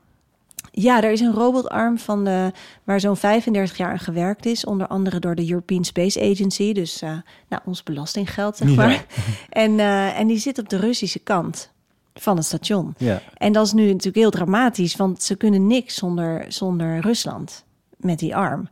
Ja, 0.72 1.04
er 1.04 1.12
is 1.12 1.20
een 1.20 1.34
robotarm 1.34 1.98
van 1.98 2.24
de, 2.24 2.52
waar 2.84 3.00
zo'n 3.00 3.18
35 3.18 3.78
jaar 3.78 3.92
aan 3.92 4.00
gewerkt 4.00 4.46
is. 4.46 4.66
Onder 4.66 4.88
andere 4.88 5.20
door 5.20 5.36
de 5.36 5.50
European 5.50 5.84
Space 5.84 6.22
Agency. 6.32 6.74
Dus 6.74 7.02
eh, 7.02 7.10
nou, 7.50 7.62
ons 7.66 7.84
belastinggeld, 7.84 8.58
zeg 8.58 8.70
Ja. 8.70 8.76
maar. 8.76 9.06
En, 9.50 9.80
eh, 9.80 10.20
en 10.20 10.28
die 10.28 10.38
zit 10.38 10.60
op 10.60 10.70
de 10.70 10.78
Russische 10.78 11.20
kant 11.20 11.72
van 12.14 12.36
het 12.38 12.46
station. 12.46 12.94
Ja, 12.98 13.22
En 13.34 13.52
dat 13.52 13.66
is 13.66 13.74
nu 13.74 13.86
natuurlijk 13.88 14.16
heel 14.16 14.30
dramatisch. 14.30 14.96
Want 14.96 15.24
ze 15.24 15.36
kunnen 15.36 15.68
niks 15.68 15.96
zonder, 15.96 16.46
zonder 16.48 17.00
Rusland 17.00 17.66
met 17.98 18.20
die 18.20 18.36
arm. 18.36 18.70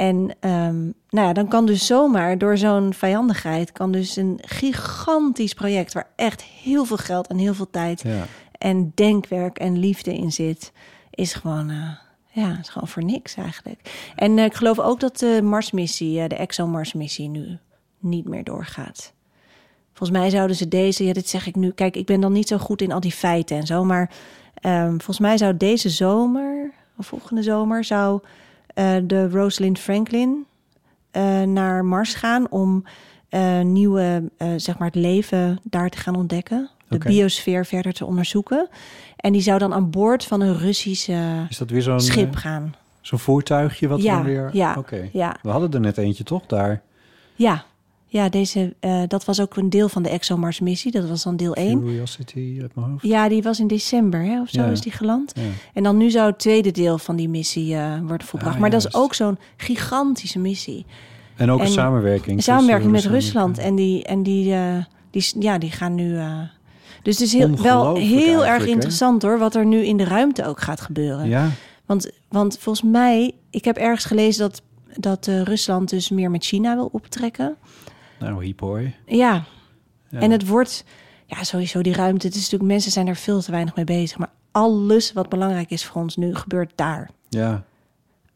En 0.00 0.36
ehm, 0.40 0.80
nou 1.08 1.26
ja, 1.26 1.32
dan 1.32 1.48
kan 1.48 1.66
dus 1.66 1.86
zomaar 1.86 2.38
door 2.38 2.58
zo'n 2.58 2.94
vijandigheid... 2.94 3.72
kan 3.72 3.92
dus 3.92 4.16
een 4.16 4.38
gigantisch 4.42 5.54
project... 5.54 5.92
waar 5.92 6.10
echt 6.16 6.42
heel 6.42 6.84
veel 6.84 6.96
geld 6.96 7.26
en 7.26 7.38
heel 7.38 7.54
veel 7.54 7.70
tijd 7.70 8.02
ja. 8.02 8.24
en 8.58 8.92
denkwerk 8.94 9.58
en 9.58 9.78
liefde 9.78 10.14
in 10.14 10.32
zit, 10.32 10.72
is 11.10 11.34
gewoon, 11.34 11.70
eh, 11.70 11.90
ja, 12.30 12.58
is 12.58 12.68
gewoon 12.68 12.88
voor 12.88 13.04
niks 13.04 13.34
eigenlijk. 13.34 14.10
En 14.16 14.38
eh, 14.38 14.44
ik 14.44 14.54
geloof 14.54 14.78
ook 14.78 15.00
dat 15.00 15.18
de 15.18 15.40
Marsmissie, 15.42 16.20
eh, 16.20 16.28
de 16.28 16.36
ExoMars-missie, 16.36 17.28
nu 17.28 17.58
niet 17.98 18.28
meer 18.28 18.44
doorgaat. 18.44 19.12
Volgens 19.92 20.18
mij 20.18 20.30
zouden 20.30 20.56
ze 20.56 20.68
deze, 20.68 21.04
ja, 21.04 21.12
dit 21.12 21.28
zeg 21.28 21.46
ik 21.46 21.56
nu, 21.56 21.70
kijk, 21.70 21.96
ik 21.96 22.06
ben 22.06 22.20
dan 22.20 22.32
niet 22.32 22.48
zo 22.48 22.58
goed 22.58 22.82
in 22.82 22.92
al 22.92 23.00
die 23.00 23.12
feiten 23.12 23.56
en 23.56 23.66
zo, 23.66 23.84
maar 23.84 24.10
ehm, 24.54 24.88
volgens 24.88 25.18
mij 25.18 25.36
zou 25.36 25.56
deze 25.56 25.88
zomer, 25.88 26.72
of 26.96 27.06
volgende 27.06 27.42
zomer, 27.42 27.84
zou 27.84 28.20
de 29.06 29.28
Rosalind 29.28 29.78
Franklin 29.78 30.44
eh, 31.10 31.42
naar 31.42 31.84
Mars 31.84 32.14
gaan 32.14 32.50
om 32.50 32.84
eh, 33.28 33.60
nieuwe, 33.60 34.30
eh, 34.36 34.48
zeg 34.56 34.78
maar, 34.78 34.86
het 34.86 34.96
leven 34.96 35.58
daar 35.62 35.88
te 35.90 35.98
gaan 35.98 36.14
ontdekken. 36.16 36.70
De 36.88 36.98
biosfeer 36.98 37.66
verder 37.66 37.92
te 37.92 38.04
onderzoeken. 38.06 38.68
En 39.16 39.32
die 39.32 39.40
zou 39.42 39.58
dan 39.58 39.74
aan 39.74 39.90
boord 39.90 40.24
van 40.24 40.40
een 40.40 40.58
Russische 40.58 41.46
Is 41.48 41.58
dat 41.58 41.70
weer 41.70 41.82
zo'n 41.82 42.00
schip 42.00 42.34
eh, 42.34 42.40
gaan. 42.40 42.74
zo'n 43.00 43.18
voertuigje 43.18 43.88
wat 43.88 44.02
Ja, 44.02 44.14
dan 44.14 44.24
weer... 44.24 44.50
ja, 44.52 44.74
Oké. 44.78 45.08
Ja, 45.12 45.36
We 45.42 45.48
hadden 45.50 45.72
er 45.72 45.80
net 45.80 45.98
eentje 45.98 46.24
toch 46.24 46.46
daar? 46.46 46.82
ja. 47.34 47.64
Ja, 48.12 48.28
deze, 48.28 48.74
eh, 48.80 49.02
dat 49.08 49.24
was 49.24 49.40
ook 49.40 49.56
een 49.56 49.70
deel 49.70 49.88
van 49.88 50.02
de 50.02 50.08
ExoMars-missie. 50.08 50.92
Dat 50.92 51.08
was 51.08 51.22
dan 51.22 51.36
deel 51.36 51.56
1. 51.56 51.80
Curiosity 51.80 52.58
uit 52.60 52.74
mijn 52.74 52.90
hoofd. 52.90 53.04
Ja, 53.06 53.28
die 53.28 53.42
was 53.42 53.60
in 53.60 53.66
december 53.66 54.20
hè, 54.24 54.40
of 54.40 54.48
zo 54.48 54.60
Ja. 54.60 54.66
is 54.66 54.80
die 54.80 54.92
geland. 54.92 55.32
Ja. 55.34 55.42
En 55.74 55.82
dan 55.82 55.96
nu 55.96 56.10
zou 56.10 56.26
het 56.26 56.38
tweede 56.38 56.70
deel 56.70 56.98
van 56.98 57.16
die 57.16 57.28
missie 57.28 57.74
eh, 57.74 57.98
worden 58.06 58.26
volbracht. 58.26 58.54
Ah, 58.54 58.60
maar 58.60 58.70
dat 58.70 58.84
is 58.86 58.94
ook 58.94 59.14
zo'n 59.14 59.38
gigantische 59.56 60.38
missie. 60.38 60.86
En 61.36 61.50
ook 61.50 61.58
een 61.60 61.64
En 61.66 61.72
samenwerking. 61.72 62.36
Een 62.36 62.42
samenwerking 62.42 62.92
met 62.92 63.04
Rusland. 63.04 63.58
En 63.58 63.74
die, 63.74 64.04
en 64.04 64.22
die, 64.22 64.54
eh, 64.54 64.76
die, 65.10 65.32
ja, 65.38 65.58
die 65.58 65.70
gaan 65.70 65.94
nu. 65.94 66.18
dus 67.02 67.18
het 67.18 67.20
is 67.26 67.32
heel, 67.32 67.56
wel 67.62 67.96
heel 67.96 68.46
erg 68.46 68.64
hè? 68.64 68.68
interessant 68.70 69.22
hoor, 69.22 69.38
wat 69.38 69.54
er 69.54 69.66
nu 69.66 69.84
in 69.84 69.96
de 69.96 70.04
ruimte 70.04 70.44
ook 70.46 70.60
gaat 70.60 70.80
gebeuren. 70.80 71.28
Ja, 71.28 71.50
Want, 71.86 72.10
want 72.28 72.58
volgens 72.58 72.90
mij, 72.90 73.32
ik 73.50 73.64
heb 73.64 73.76
ergens 73.76 74.04
gelezen 74.04 74.40
dat, 74.40 74.62
dat 74.96 75.26
Rusland 75.26 75.88
dus 75.90 76.08
meer 76.08 76.30
met 76.30 76.44
China 76.44 76.74
wil 76.74 76.88
optrekken. 76.92 77.56
Nou 78.20 78.44
hiep 78.44 78.60
hoor. 78.60 78.82
Ja, 79.06 79.44
Ja. 80.08 80.20
en 80.20 80.30
het 80.30 80.46
wordt, 80.46 80.84
ja, 81.26 81.42
sowieso 81.44 81.82
die 81.82 81.94
ruimte. 81.94 82.26
Het 82.26 82.36
is 82.36 82.42
natuurlijk, 82.42 82.70
mensen 82.70 82.90
zijn 82.92 83.06
er 83.06 83.16
veel 83.16 83.40
te 83.40 83.50
weinig 83.50 83.74
mee 83.76 83.84
bezig. 83.84 84.18
Maar 84.18 84.30
alles 84.50 85.12
wat 85.12 85.28
belangrijk 85.28 85.70
is 85.70 85.84
voor 85.84 86.02
ons 86.02 86.16
nu, 86.16 86.34
gebeurt 86.34 86.72
daar. 86.74 87.10
Ja, 87.28 87.64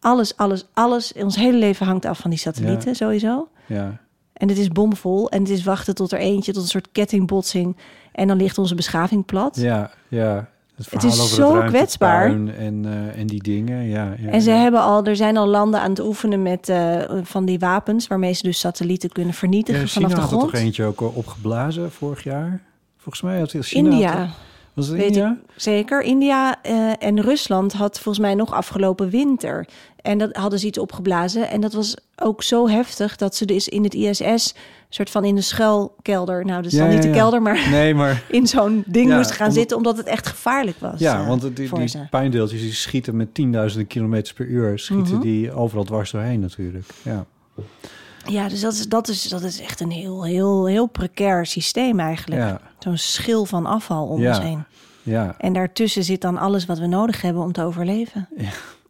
Alles, 0.00 0.36
alles, 0.36 0.66
alles. 0.72 1.12
Ons 1.12 1.36
hele 1.36 1.58
leven 1.58 1.86
hangt 1.86 2.04
af 2.04 2.18
van 2.18 2.30
die 2.30 2.38
satellieten, 2.38 2.88
Ja. 2.88 2.94
sowieso. 2.94 3.48
ja. 3.66 4.00
En 4.32 4.48
het 4.48 4.58
is 4.58 4.68
bomvol. 4.68 5.30
En 5.30 5.40
het 5.40 5.48
is 5.50 5.64
wachten 5.64 5.94
tot 5.94 6.12
er 6.12 6.18
eentje, 6.18 6.52
tot 6.52 6.62
een 6.62 6.68
soort 6.68 6.88
kettingbotsing. 6.92 7.76
En 8.12 8.28
dan 8.28 8.36
ligt 8.36 8.58
onze 8.58 8.74
beschaving 8.74 9.24
plat. 9.24 9.56
Ja, 9.56 9.90
ja. 10.08 10.48
Het, 10.76 10.90
Het 10.90 11.02
is 11.04 11.34
zo 11.34 11.62
kwetsbaar. 11.62 12.26
En, 12.30 12.84
eh, 12.84 13.18
en 13.20 13.26
die 13.26 13.42
dingen, 13.42 13.84
ja. 13.84 14.14
ja 14.18 14.30
En 14.30 14.42
ze 14.42 14.50
hebben 14.50 14.80
al, 14.80 15.04
er 15.04 15.16
zijn 15.16 15.36
al 15.36 15.46
landen 15.46 15.80
aan 15.80 15.90
het 15.90 16.00
oefenen 16.00 16.42
met 16.42 16.68
eh, 16.68 16.96
van 17.22 17.44
die 17.44 17.58
wapens, 17.58 18.06
waarmee 18.06 18.32
ze 18.32 18.42
dus 18.42 18.58
satellieten 18.58 19.10
kunnen 19.12 19.34
vernietigen 19.34 19.80
Ja, 19.80 19.86
vanaf 19.86 20.08
China 20.10 20.14
de 20.14 20.20
had 20.26 20.30
er 20.32 20.36
grond. 20.38 20.52
toch 20.52 20.60
eentje 20.62 20.84
ook 20.84 21.00
opgeblazen 21.00 21.92
vorig 21.92 22.24
jaar? 22.24 22.60
Volgens 22.98 23.22
mij 23.24 23.38
had 23.38 23.50
China... 23.50 23.90
India, 23.90 24.16
had- 24.16 24.28
was 24.74 24.86
het 24.86 24.96
weet 24.96 25.06
India? 25.06 25.36
zeker. 25.56 26.02
India 26.02 26.62
eh, 26.62 26.92
en 26.98 27.20
Rusland 27.20 27.72
had 27.72 28.00
volgens 28.00 28.24
mij 28.24 28.34
nog 28.34 28.52
afgelopen 28.52 29.10
winter. 29.10 29.66
En 29.96 30.18
dat 30.18 30.36
hadden 30.36 30.58
ze 30.58 30.66
iets 30.66 30.78
opgeblazen. 30.78 31.48
En 31.50 31.60
dat 31.60 31.72
was 31.72 31.96
ook 32.16 32.42
zo 32.42 32.68
heftig 32.68 33.16
dat 33.16 33.34
ze 33.36 33.44
dus 33.44 33.68
in 33.68 33.84
het 33.84 33.94
ISS, 33.94 34.54
soort 34.88 35.10
van 35.10 35.24
in 35.24 35.34
de 35.34 35.40
schuilkelder, 35.40 36.44
nou, 36.44 36.62
dus 36.62 36.72
Ja, 36.72 36.78
dan 36.78 36.88
niet 36.88 37.04
ja, 37.04 37.10
de 37.10 37.16
kelder, 37.16 37.42
maar 37.42 37.68
Nee, 37.70 37.94
maar... 37.94 38.22
in 38.30 38.46
zo'n 38.46 38.84
ding 38.86 39.08
Ja, 39.08 39.16
moesten 39.16 39.34
gaan 39.36 39.46
omdat- 39.46 39.58
zitten, 39.60 39.76
omdat 39.76 39.96
het 39.96 40.06
echt 40.06 40.26
gevaarlijk 40.26 40.76
was. 40.80 41.00
Ja, 41.00 41.20
eh, 41.20 41.26
want 41.28 41.40
die, 41.42 41.52
die, 41.52 42.06
pijndeeltjes 42.10 42.60
die 42.60 42.72
schieten 42.72 43.16
met 43.16 43.34
tienduizenden 43.34 43.86
kilometers 43.86 44.32
per 44.32 44.46
uur. 44.46 44.78
Schieten 44.78 45.12
Mhm. 45.14 45.20
die 45.22 45.52
overal 45.52 45.84
dwars 45.84 46.10
doorheen 46.10 46.40
natuurlijk. 46.40 46.86
Ja, 47.02 47.24
Ja, 48.26 48.48
dus 48.48 48.60
dat 48.60 48.72
is, 48.72 48.88
dat, 48.88 49.08
is, 49.08 49.22
dat 49.28 49.42
is 49.42 49.60
echt 49.60 49.80
een 49.80 49.90
heel, 49.90 50.24
heel, 50.24 50.66
heel 50.66 50.86
precair 50.86 51.46
systeem 51.46 52.00
eigenlijk. 52.00 52.40
ja, 52.40 52.60
Zo'n 52.84 52.98
schil 52.98 53.44
van 53.44 53.66
afval 53.66 54.06
om 54.06 54.20
Ja. 54.20 54.28
ons 54.28 54.38
heen. 54.38 54.64
ja. 55.02 55.34
En 55.38 55.52
daartussen 55.52 56.04
zit 56.04 56.20
dan 56.20 56.38
alles 56.38 56.66
wat 56.66 56.78
we 56.78 56.86
nodig 56.86 57.20
hebben 57.22 57.42
om 57.42 57.52
te 57.52 57.62
overleven. 57.62 58.28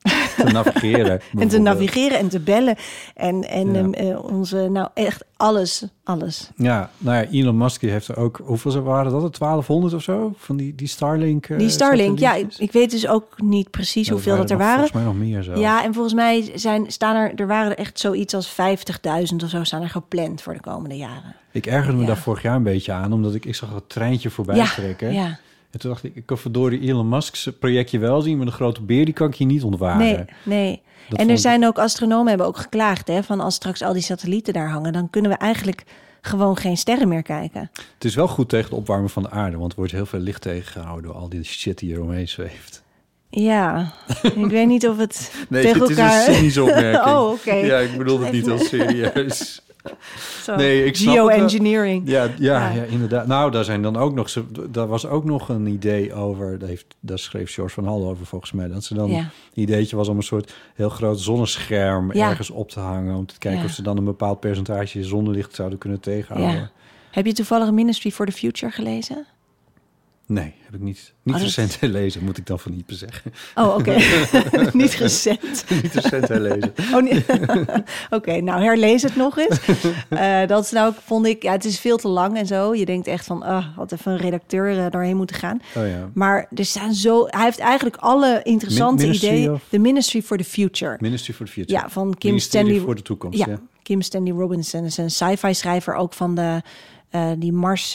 te 0.44 0.52
navigeren. 0.52 1.20
En 1.38 1.48
te 1.48 1.58
navigeren 1.58 2.18
en 2.18 2.28
te 2.28 2.40
bellen. 2.40 2.76
En, 3.14 3.48
en 3.48 3.72
Ja. 3.72 3.78
ehm, 3.80 3.92
eh, 3.92 4.24
onze, 4.24 4.68
nou 4.70 4.88
echt 4.94 5.24
alles, 5.36 5.84
alles. 6.04 6.50
Ja, 6.56 6.90
nou 6.98 7.16
ja, 7.16 7.30
Elon 7.30 7.56
Musk 7.56 7.80
heeft 7.80 8.08
er 8.08 8.16
ook... 8.16 8.40
Hoeveel 8.44 8.70
ze- 8.70 8.82
waren 8.82 9.12
dat? 9.12 9.22
er? 9.22 9.38
1200 9.38 9.94
of 9.94 10.02
zo? 10.02 10.34
Van 10.36 10.56
die, 10.56 10.74
die 10.74 10.88
Starlink 10.88 11.46
eh, 11.46 11.58
Die 11.58 11.68
Starlink, 11.68 12.18
ja, 12.18 12.34
ik, 12.58 12.72
weet 12.72 12.90
dus 12.90 13.08
ook 13.08 13.42
niet 13.42 13.70
precies 13.70 14.08
hoeveel 14.08 14.36
dat 14.36 14.50
er 14.50 14.56
nog- 14.56 14.66
waren. 14.66 14.88
Volgens 14.88 15.04
mij 15.04 15.12
nog 15.12 15.16
meer 15.28 15.42
zo. 15.42 15.60
Ja, 15.60 15.84
en 15.84 15.92
volgens 15.94 16.14
mij 16.14 16.52
zijn, 16.54 16.84
staan 16.92 17.16
er, 17.16 17.32
er 17.36 17.46
waren 17.46 17.70
er 17.70 17.78
echt 17.78 17.98
zoiets 18.00 18.34
als 18.34 18.50
50.000 18.52 19.36
of 19.44 19.50
zo 19.50 19.64
staan 19.64 19.82
er 19.82 19.90
gepland 19.90 20.42
voor 20.42 20.52
de 20.52 20.60
komende 20.60 20.96
jaren. 20.96 21.34
Ik 21.52 21.66
ergerde 21.66 21.92
me 21.96 22.00
Ja. 22.00 22.06
daar 22.06 22.16
vorig 22.16 22.42
jaar 22.42 22.56
een 22.56 22.62
beetje 22.62 22.92
aan, 22.92 23.12
omdat 23.12 23.34
ik, 23.34 23.44
ik 23.44 23.54
zag 23.54 23.74
het 23.74 23.88
treintje 23.88 24.30
voorbij 24.30 24.64
trekken. 24.74 25.12
ja, 25.12 25.38
En 25.74 25.80
toen 25.80 25.90
dacht 25.90 26.04
ik, 26.04 26.14
ik 26.14 26.26
kan 26.26 26.38
verdorie 26.38 26.80
Elon 26.80 27.08
Musk's 27.08 27.48
projectje 27.60 27.98
wel 27.98 28.20
zien, 28.20 28.36
maar 28.36 28.46
de 28.46 28.52
grote 28.52 28.82
beer 28.82 29.04
die 29.04 29.14
kan 29.14 29.28
ik 29.28 29.34
hier 29.34 29.46
niet 29.46 29.62
ontwaren. 29.62 29.98
nee, 29.98 30.24
nee. 30.42 30.82
Dat 31.08 31.18
en 31.18 31.26
er 31.28 31.34
ik- 31.34 31.40
zijn 31.40 31.66
ook 31.66 31.78
astronomen 31.78 32.28
hebben 32.28 32.46
ook 32.46 32.56
geklaagd, 32.56 33.08
hè, 33.08 33.22
van 33.22 33.40
als 33.40 33.54
straks 33.54 33.82
al 33.82 33.92
die 33.92 34.02
satellieten 34.02 34.52
daar 34.52 34.68
hangen, 34.70 34.92
dan 34.92 35.10
kunnen 35.10 35.30
we 35.30 35.36
eigenlijk 35.36 35.84
gewoon 36.20 36.56
geen 36.56 36.76
sterren 36.76 37.08
meer 37.08 37.22
kijken. 37.22 37.70
Het 37.94 38.04
is 38.04 38.14
wel 38.14 38.28
goed 38.28 38.48
tegen 38.48 38.70
de 38.70 38.76
opwarming 38.76 39.12
van 39.12 39.22
de 39.22 39.30
aarde, 39.30 39.56
want 39.56 39.70
er 39.72 39.76
wordt 39.78 39.92
heel 39.92 40.06
veel 40.06 40.18
licht 40.20 40.42
tegengehouden 40.42 41.04
door 41.10 41.20
al 41.20 41.28
die 41.28 41.44
shit 41.44 41.78
die 41.78 41.94
er 41.94 42.02
omheen 42.02 42.28
zweeft. 42.28 42.82
Ja, 43.30 43.92
ik 44.22 44.46
weet 44.50 44.66
niet 44.66 44.88
of 44.88 44.96
het 44.98 45.32
Nee, 45.48 45.62
tegen 45.62 45.80
het 45.80 45.90
elkaar... 45.90 46.20
is 46.20 46.26
een 46.26 46.34
cynische 46.34 46.62
opmerking. 46.62 47.04
Oh, 47.16 47.30
oké. 47.30 47.54
Ja, 47.54 47.78
ik 47.78 47.98
bedoel 47.98 48.20
het 48.20 48.32
niet 48.32 48.46
heel 48.46 48.58
serieus. 48.58 49.62
Zo. 50.42 50.56
Nee, 50.56 50.84
ik. 50.84 50.96
Geoengineering. 50.96 52.02
Ja, 52.08 52.22
ja, 52.22 52.30
Ja. 52.38 52.68
ja. 52.70 52.82
inderdaad. 52.82 53.26
Nou, 53.26 53.50
daar 53.50 53.64
zijn 53.64 53.82
dan 53.82 53.96
ook 53.96 54.14
nog... 54.14 54.32
Daar 54.70 54.86
was 54.86 55.06
ook 55.06 55.24
nog 55.24 55.48
een 55.48 55.66
idee 55.66 56.14
over... 56.14 56.58
Daar, 56.58 56.68
heeft, 56.68 56.86
daar 57.00 57.18
schreef 57.18 57.52
George 57.52 57.74
van 57.74 57.84
Hal 57.84 58.08
over 58.08 58.26
volgens 58.26 58.52
mij. 58.52 58.68
Dat 58.68 58.84
ze 58.84 58.94
dan... 58.94 59.10
Ja. 59.10 59.18
Een 59.18 59.62
ideetje 59.62 59.96
was 59.96 60.08
om 60.08 60.16
een 60.16 60.22
soort 60.22 60.54
heel 60.74 60.88
groot 60.88 61.20
zonnescherm... 61.20 62.10
Ergens 62.10 62.50
op 62.50 62.70
te 62.70 62.80
hangen. 62.80 63.16
Om 63.16 63.26
te 63.26 63.38
kijken 63.38 63.64
of 63.64 63.70
ze 63.70 63.82
dan 63.82 63.96
een 63.96 64.04
bepaald 64.04 64.40
percentage 64.40 65.04
zonnelicht 65.04 65.54
zouden 65.54 65.78
kunnen 65.78 66.00
tegenhouden. 66.00 66.70
Heb 67.10 67.26
je 67.26 67.32
toevallig 67.32 67.70
Ministry 67.70 68.10
for 68.10 68.26
the 68.26 68.32
Future 68.32 68.72
gelezen? 68.72 69.26
Nee, 70.26 70.54
heb 70.64 70.74
ik 70.74 70.80
niet, 70.80 71.12
niet 71.22 71.34
Oh, 71.34 71.40
dat- 71.40 71.50
recent 71.50 71.74
gelezen, 71.74 72.24
moet 72.24 72.38
ik 72.38 72.46
dan 72.46 72.58
van 72.58 72.72
niet 72.72 72.84
zeggen. 72.86 73.32
Oh, 73.54 73.74
oké. 73.74 73.96
Niet 74.72 74.94
recent. 74.94 75.64
niet 75.82 75.92
recent 75.94 76.26
gelezen. 76.26 76.72
Oh, 76.94 77.02
nee. 77.02 77.24
Oké, 78.10 78.40
nou 78.40 78.62
herlees 78.62 79.02
het 79.02 79.16
nog 79.16 79.38
eens. 79.38 79.58
Eh, 80.08 80.46
dat 80.46 80.64
is 80.64 80.70
nou, 80.70 80.94
vond 81.04 81.26
ik, 81.26 81.42
ja, 81.42 81.52
het 81.52 81.64
is 81.64 81.78
veel 81.80 81.96
te 81.96 82.08
lang 82.08 82.36
en 82.36 82.46
zo. 82.46 82.74
Je 82.74 82.84
denkt 82.84 83.06
echt 83.06 83.26
van, 83.26 83.42
ah, 83.42 83.66
had 83.76 83.92
even 83.92 84.12
een 84.12 84.18
redacteur 84.18 84.78
eh, 84.84 84.90
doorheen 84.90 85.16
moeten 85.16 85.36
gaan. 85.36 85.60
Oh 85.76 85.86
ja. 85.88 86.10
Maar 86.14 86.46
er 86.54 86.64
staan 86.64 86.94
zo, 86.94 87.26
hij 87.26 87.44
heeft 87.44 87.58
eigenlijk 87.58 87.96
alle 87.96 88.40
interessante 88.42 88.94
Min- 88.94 89.04
Ministry 89.06 89.28
ideeën. 89.28 89.52
of- 89.52 89.62
The 89.68 89.78
Ministry 89.78 90.22
for 90.22 90.36
the 90.36 90.44
Future. 90.44 90.96
Ministry 91.00 91.34
for 91.34 91.46
the 91.46 91.52
Future. 91.52 91.78
Ja, 91.80 91.88
van 91.88 92.14
Kim 92.14 92.30
Ministerie 92.30 92.64
Stanley. 92.66 92.84
voor 92.86 92.94
de 92.94 93.02
toekomst, 93.02 93.38
Ja, 93.38 93.46
ja. 93.48 93.60
Kim 93.82 94.02
Stanley 94.02 94.32
Robinson 94.32 94.84
is 94.84 94.96
een 94.96 95.10
sci-fi 95.10 95.54
schrijver 95.54 95.94
ook 95.94 96.12
van 96.12 96.34
de 96.34 96.62
eh, 97.10 97.30
die 97.38 97.52
Mars 97.52 97.94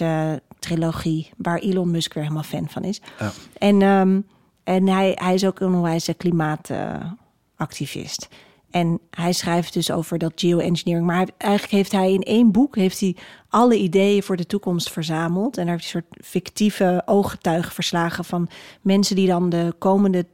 trilogie, 0.59 1.29
waar 1.37 1.57
Elon 1.57 1.91
Musk 1.91 2.13
weer 2.13 2.23
helemaal 2.23 2.43
fan 2.43 2.69
van 2.69 2.83
is. 2.83 3.01
Ja. 3.19 3.31
En, 3.57 3.81
ehm, 3.81 4.21
en 4.63 4.87
hij, 4.87 5.11
hij 5.15 5.33
is 5.33 5.45
ook 5.45 5.59
een 5.59 5.73
onwijze 5.73 6.13
klimaatactivist. 6.13 8.27
en 8.69 8.99
hij 9.09 9.33
schrijft 9.33 9.73
dus 9.73 9.91
over 9.91 10.17
dat 10.17 10.31
geoengineering. 10.35 11.05
Maar 11.05 11.15
hij, 11.15 11.27
eigenlijk 11.37 11.73
heeft 11.73 11.91
hij 11.91 12.13
in 12.13 12.23
één 12.23 12.51
boek 12.51 12.75
heeft 12.75 12.99
hij 12.99 13.15
alle 13.49 13.77
ideeën 13.77 14.23
voor 14.23 14.37
de 14.37 14.45
toekomst 14.45 14.91
verzameld. 14.91 15.57
En 15.57 15.65
daar 15.65 15.75
heeft 15.75 15.91
hij 15.91 16.01
een 16.01 16.07
soort 16.11 16.27
fictieve 16.27 17.01
ooggetuigenverslagen 17.05 18.25
van 18.25 18.49
mensen 18.81 19.15
die 19.15 19.27
dan 19.27 19.49
de 19.49 19.75
komende 19.77 20.25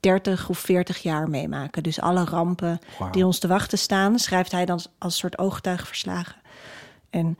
30 0.00 0.48
of 0.48 0.58
40 0.58 0.98
jaar 0.98 1.30
meemaken. 1.30 1.82
Dus 1.82 2.00
alle 2.00 2.24
rampen 2.24 2.78
die 3.10 3.26
ons 3.26 3.38
te 3.38 3.48
wachten 3.48 3.78
staan, 3.78 4.18
schrijft 4.18 4.52
hij 4.52 4.64
dan 4.64 4.80
als 4.98 5.16
soort 5.16 5.38
ooggetuigenverslagen. 5.38 6.36
En 7.10 7.38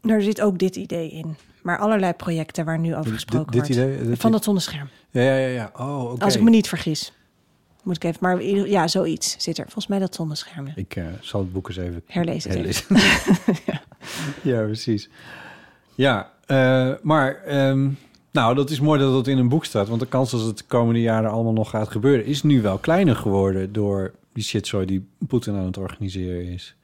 daar 0.00 0.20
zit 0.20 0.40
ook 0.40 0.58
dit 0.58 0.76
idee 0.76 1.10
in. 1.10 1.36
Maar 1.62 1.78
allerlei 1.78 2.12
projecten 2.12 2.64
waar 2.64 2.78
nu 2.78 2.96
over 2.96 3.12
gesproken 3.12 3.52
dit 3.52 3.54
wordt. 3.54 3.70
idee- 3.70 4.06
dit- 4.06 4.20
van 4.20 4.32
dat 4.32 4.44
zonnescherm. 4.44 4.88
Ja, 5.10 5.22
ja, 5.22 5.34
ja. 5.36 5.46
ja. 5.46 5.70
Oh, 5.76 6.10
oké. 6.10 6.24
Als 6.24 6.36
ik 6.36 6.42
me 6.42 6.50
niet 6.50 6.68
vergis. 6.68 7.12
Moet 7.82 7.96
ik 7.96 8.04
even, 8.04 8.18
maar 8.20 8.42
ja, 8.44 8.88
zoiets 8.88 9.34
zit 9.38 9.58
er. 9.58 9.64
Volgens 9.64 9.86
mij 9.86 9.98
dat 9.98 10.14
zonnescherm. 10.14 10.66
ja. 10.66 10.72
Ik 10.76 10.96
eh, 10.96 11.04
zal 11.20 11.40
het 11.40 11.52
boek 11.52 11.68
eens 11.68 11.76
even 11.76 12.02
Herlezen 12.06 12.50
herlezen. 12.50 12.86
ja. 14.52 14.62
precies. 14.62 15.08
Ja, 15.94 16.32
eh, 16.46 16.92
maar 17.02 17.34
ehm, 17.44 17.88
nou, 18.30 18.54
dat 18.54 18.70
is 18.70 18.80
mooi 18.80 19.00
dat 19.00 19.14
het 19.14 19.26
in 19.26 19.38
een 19.38 19.48
boek 19.48 19.64
staat. 19.64 19.88
Want 19.88 20.00
de 20.00 20.06
kans 20.06 20.30
dat 20.30 20.40
het 20.40 20.58
de 20.58 20.64
komende 20.66 21.00
jaren 21.00 21.30
allemaal 21.30 21.52
nog 21.52 21.70
gaat 21.70 21.88
gebeuren... 21.90 22.24
is 22.26 22.42
nu 22.42 22.62
wel 22.62 22.78
kleiner 22.78 23.16
geworden 23.16 23.72
door 23.72 24.14
die 24.32 24.44
shitzooi 24.44 24.86
die 24.86 25.08
Poetin 25.28 25.54
aan 25.54 25.64
het 25.66 25.76
organiseren 25.76 26.46
is. 26.46 26.74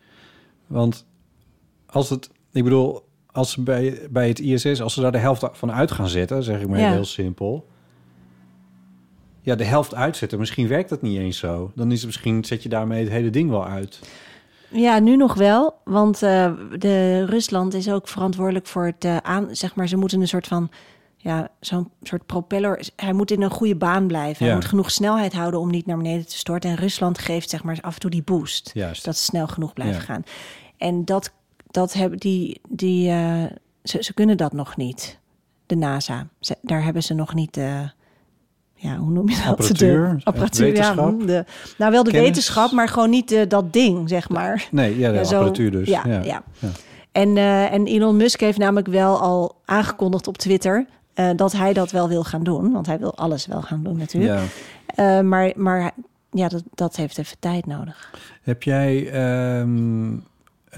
Want 0.67 1.07
als 1.87 2.11
het... 2.11 2.31
Ik 2.53 2.65
bedoel, 2.65 3.08
als 3.33 3.51
ze 3.53 3.63
bij, 3.63 4.07
bij 4.11 4.29
het 4.29 4.39
ISS... 4.39 4.81
als 4.81 4.95
ze 4.95 5.01
daar 5.01 5.13
de 5.13 5.19
helft 5.19 5.45
van 5.53 5.73
uit 5.73 5.91
gaan 5.91 6.09
zetten... 6.09 6.43
zeg 6.43 6.61
ik 6.61 6.69
maar 6.69 6.79
Ja. 6.81 6.93
heel 6.93 7.05
simpel... 7.05 7.67
Ja, 9.41 9.55
de 9.55 9.65
helft 9.65 9.95
uitzetten. 9.95 10.39
Misschien 10.39 10.69
werkt 10.69 10.89
dat 10.89 11.03
niet 11.03 11.19
eens 11.19 11.39
zo. 11.39 11.73
Dan 11.75 11.91
is 11.93 11.97
het 11.99 12.07
misschien, 12.07 12.45
zet 12.45 12.63
je 12.63 12.69
daarmee 12.69 13.03
het 13.03 13.13
hele 13.13 13.31
ding 13.31 13.51
wel 13.51 13.67
uit. 13.67 14.01
Ja, 14.71 14.99
nu 14.99 15.17
nog 15.17 15.35
wel. 15.35 15.75
Want 15.85 16.23
eh, 16.23 16.53
de 16.79 17.25
Rusland 17.25 17.75
is 17.75 17.91
ook 17.91 18.09
verantwoordelijk 18.09 18.67
voor 18.67 18.87
het 18.87 19.05
eh, 19.05 19.17
aan... 19.17 19.49
Zeg 19.57 19.75
maar, 19.75 19.89
ze 19.89 19.97
moeten 19.97 20.21
een 20.21 20.29
soort 20.29 20.47
van... 20.47 20.71
Ja, 21.17 21.49
zo'n 21.61 21.91
soort 22.03 22.27
propeller... 22.27 22.89
Hij 22.97 23.13
moet 23.13 23.31
in 23.31 23.43
een 23.43 23.51
goede 23.51 23.77
baan 23.77 24.07
blijven. 24.07 24.45
Hij 24.47 24.55
moet 24.55 24.65
genoeg 24.65 24.91
snelheid 24.91 25.33
houden 25.33 25.61
om 25.61 25.71
niet 25.71 25.87
naar 25.87 25.97
beneden 25.97 26.27
te 26.27 26.37
storten. 26.39 26.71
En 26.71 26.77
Rusland 26.77 27.19
geeft 27.19 27.51
zeg 27.51 27.63
maar 27.63 27.79
af 27.81 27.95
en 27.95 28.01
toe 28.01 28.11
die 28.11 28.23
boost. 28.23 28.71
Juist. 28.75 29.05
Dat 29.05 29.17
ze 29.17 29.23
snel 29.25 29.47
genoeg 29.47 29.73
blijven 29.73 29.97
Ja. 30.01 30.05
gaan. 30.05 30.23
En 30.77 31.05
dat, 31.05 31.33
dat 31.71 31.93
hebben 31.93 32.19
die... 32.19 32.61
die 32.69 33.11
eh, 33.11 33.45
ze, 33.83 34.03
ze 34.03 34.15
kunnen 34.15 34.37
dat 34.37 34.53
nog 34.53 34.77
niet. 34.77 35.19
De 35.67 35.75
NASA. 35.77 36.27
Ze, 36.41 36.57
daar 36.63 36.85
hebben 36.85 37.03
ze 37.03 37.15
nog 37.15 37.35
niet... 37.35 37.57
eh, 37.57 37.81
ja, 38.75 38.97
hoe 38.97 39.11
noem 39.11 39.29
je 39.29 39.37
dat? 39.37 39.47
Apparatuur, 39.47 40.15
De 40.17 40.25
apparatuur, 40.25 40.75
ja. 40.83 40.95
De, 40.95 41.45
nou, 41.79 41.93
wel 41.93 42.03
de 42.05 42.11
kennis. 42.11 42.29
wetenschap, 42.29 42.73
maar 42.73 42.89
gewoon 42.89 43.11
niet 43.11 43.33
eh, 43.33 43.49
dat 43.49 43.73
ding, 43.73 44.09
zeg 44.09 44.29
maar. 44.29 44.69
Nee, 44.71 44.99
ja, 44.99 45.11
de 45.11 45.17
Ja, 45.17 45.25
zo- 45.25 45.35
apparatuur 45.37 45.71
dus. 45.71 45.89
ja, 45.89 46.03
ja. 46.07 46.23
ja. 46.23 46.43
En, 47.13 47.37
en 47.71 47.87
Elon 47.87 48.17
Musk 48.17 48.41
heeft 48.41 48.59
namelijk 48.59 48.87
wel 48.89 49.21
al 49.21 49.61
aangekondigd 49.65 50.27
op 50.27 50.39
Twitter 50.39 50.87
dat 51.37 51.53
hij 51.53 51.73
dat 51.73 51.91
wel 51.91 52.09
wil 52.09 52.25
gaan 52.25 52.43
doen. 52.43 52.73
Want 52.73 52.87
hij 52.87 52.99
wil 52.99 53.15
alles 53.17 53.47
wel 53.47 53.63
gaan 53.63 53.83
doen 53.83 53.97
natuurlijk. 53.97 54.41
Ja. 54.97 55.23
Maar 55.23 55.53
maar 55.57 55.91
ja, 56.31 56.49
dat, 56.49 56.63
dat 56.75 56.97
heeft 56.97 57.19
even 57.19 57.37
tijd 57.39 57.67
nodig. 57.67 58.11
Heb 58.43 58.63
jij 58.63 59.11
ehm, 59.11 60.17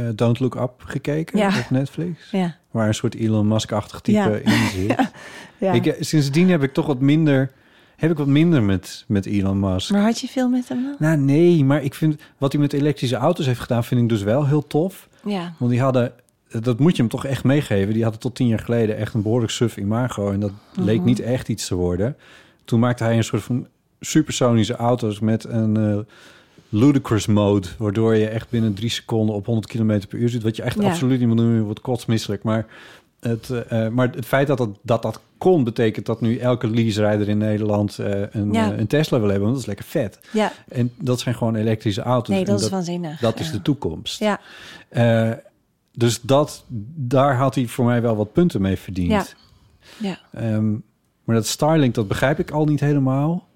eh, 0.07 0.12
Don't 0.14 0.38
Look 0.40 0.55
Up 0.55 0.72
gekeken 0.78 1.38
Ja. 1.38 1.48
op 1.59 1.70
Netflix? 1.70 2.30
Ja. 2.30 2.57
Waar 2.70 2.86
een 2.88 2.94
soort 2.94 3.14
Elon 3.14 3.48
Musk-achtig 3.48 4.01
type 4.01 4.18
Ja. 4.18 4.53
in 4.53 4.68
zit. 4.74 4.96
Ja. 5.59 5.72
Ik, 5.72 5.86
eh, 5.86 5.94
sindsdien 6.03 6.51
heb 6.51 6.62
ik 6.62 6.72
toch 6.72 6.86
wat 6.86 7.01
minder, 7.01 7.51
heb 7.96 8.11
ik 8.11 8.16
wat 8.16 8.26
minder 8.26 8.62
met, 8.62 9.05
met 9.09 9.26
Elon 9.26 9.61
Musk. 9.61 9.90
maar 9.90 10.03
had 10.03 10.20
je 10.20 10.26
veel 10.26 10.48
met 10.48 10.68
hem 10.68 10.82
dan? 10.82 10.94
Nou, 10.98 11.16
nee, 11.16 11.64
maar 11.64 11.82
ik 11.82 11.94
vind 11.94 12.20
wat 12.38 12.53
hij 12.53 12.61
met 12.61 12.72
elektrische 12.72 13.16
auto's 13.16 13.46
heeft 13.46 13.61
gedaan, 13.61 13.84
vind 13.84 14.01
ik 14.01 14.09
dus 14.09 14.22
wel 14.22 14.46
heel 14.46 14.66
tof. 14.66 15.09
Ja. 15.24 15.55
Want 15.59 15.70
die 15.70 15.80
hadden, 15.80 16.12
dat 16.61 16.78
moet 16.78 16.96
je 16.96 17.03
hem 17.03 17.11
toch 17.11 17.24
echt 17.26 17.44
meegeven, 17.44 17.92
die 17.94 18.03
hadden 18.03 18.20
tot 18.20 18.34
tien 18.34 18.46
jaar 18.46 18.59
geleden 18.59 18.96
echt 18.96 19.14
een 19.14 19.22
behoorlijk 19.22 19.53
suf 19.53 19.76
imago. 19.76 20.30
En 20.32 20.40
dat 20.40 20.53
leek 20.74 20.96
Mhm. 20.98 21.07
niet 21.07 21.20
echt 21.20 21.48
iets 21.48 21.66
te 21.66 21.74
worden. 21.74 22.16
Toen 22.64 22.80
maakte 22.80 23.05
hij 23.05 23.16
een 23.16 23.24
soort 23.24 23.42
van 23.42 23.66
supersonische 24.01 24.76
auto's 24.76 25.20
met 25.20 25.44
een 25.44 25.76
eh, 25.76 25.98
ludicrous 26.71 27.27
mode, 27.27 27.68
waardoor 27.79 28.14
je 28.14 28.29
echt 28.29 28.51
binnen 28.51 28.75
drie 28.75 28.91
seconden 28.91 29.35
op 29.35 29.47
100 29.47 29.66
km 29.66 30.01
per 30.09 30.18
uur 30.18 30.29
zit. 30.29 30.43
Wat 30.43 30.57
je 30.57 30.62
echt 30.62 30.81
Ja. 30.81 30.89
absoluut 30.89 31.18
niet 31.18 31.29
moet 31.29 31.37
doen, 31.37 31.55
je 31.55 31.61
wordt 31.61 31.81
kotsmisselijk. 31.81 32.43
Maar 32.43 32.66
het, 33.21 33.51
eh, 33.51 33.87
eh, 33.87 33.93
maar 33.93 34.11
het 34.14 34.27
feit 34.27 34.47
dat 34.47 34.59
dat, 34.59 34.68
dat 34.83 35.03
dat 35.03 35.21
kon, 35.39 35.64
betekent 35.64 36.07
dat 36.07 36.21
nu 36.21 36.37
elke 36.37 36.66
leaserijder 36.71 37.29
in 37.29 37.39
Nederland 37.39 37.99
eh, 37.99 38.21
een, 38.31 38.53
Ja. 38.53 38.73
een 38.79 38.87
Tesla 38.87 39.18
wil 39.18 39.29
hebben. 39.29 39.45
Want 39.49 39.53
dat 39.53 39.62
is 39.62 39.68
lekker 39.68 39.85
vet. 39.85 40.18
Ja. 40.33 40.53
En 40.68 40.93
dat 40.99 41.21
zijn 41.21 41.35
gewoon 41.35 41.55
elektrische 41.55 42.03
auto's. 42.03 42.35
Nee, 42.35 42.45
En 42.45 42.51
dat 42.51 42.61
is 42.61 42.68
waanzinnig. 42.68 43.21
Dat 43.21 43.41
is 43.41 43.51
de 43.51 43.62
toekomst. 43.62 44.18
Ja. 44.18 44.41
Dus 45.93 46.21
dat, 46.21 46.64
daar 46.95 47.37
had 47.37 47.55
hij 47.55 47.66
voor 47.66 47.85
mij 47.85 48.03
wel 48.03 48.16
wat 48.16 48.33
punten 48.33 48.61
mee 48.61 48.77
verdiend. 48.77 49.11
Ja. 49.11 49.25
Ja. 50.09 50.18
Ehm, 50.33 50.71
maar 51.25 51.35
dat 51.37 51.47
Starlink, 51.47 51.95
dat 51.95 52.09
begrijp 52.09 52.39
ik 52.39 52.51
al 52.51 52.64
niet 52.64 52.81
helemaal. 52.81 53.49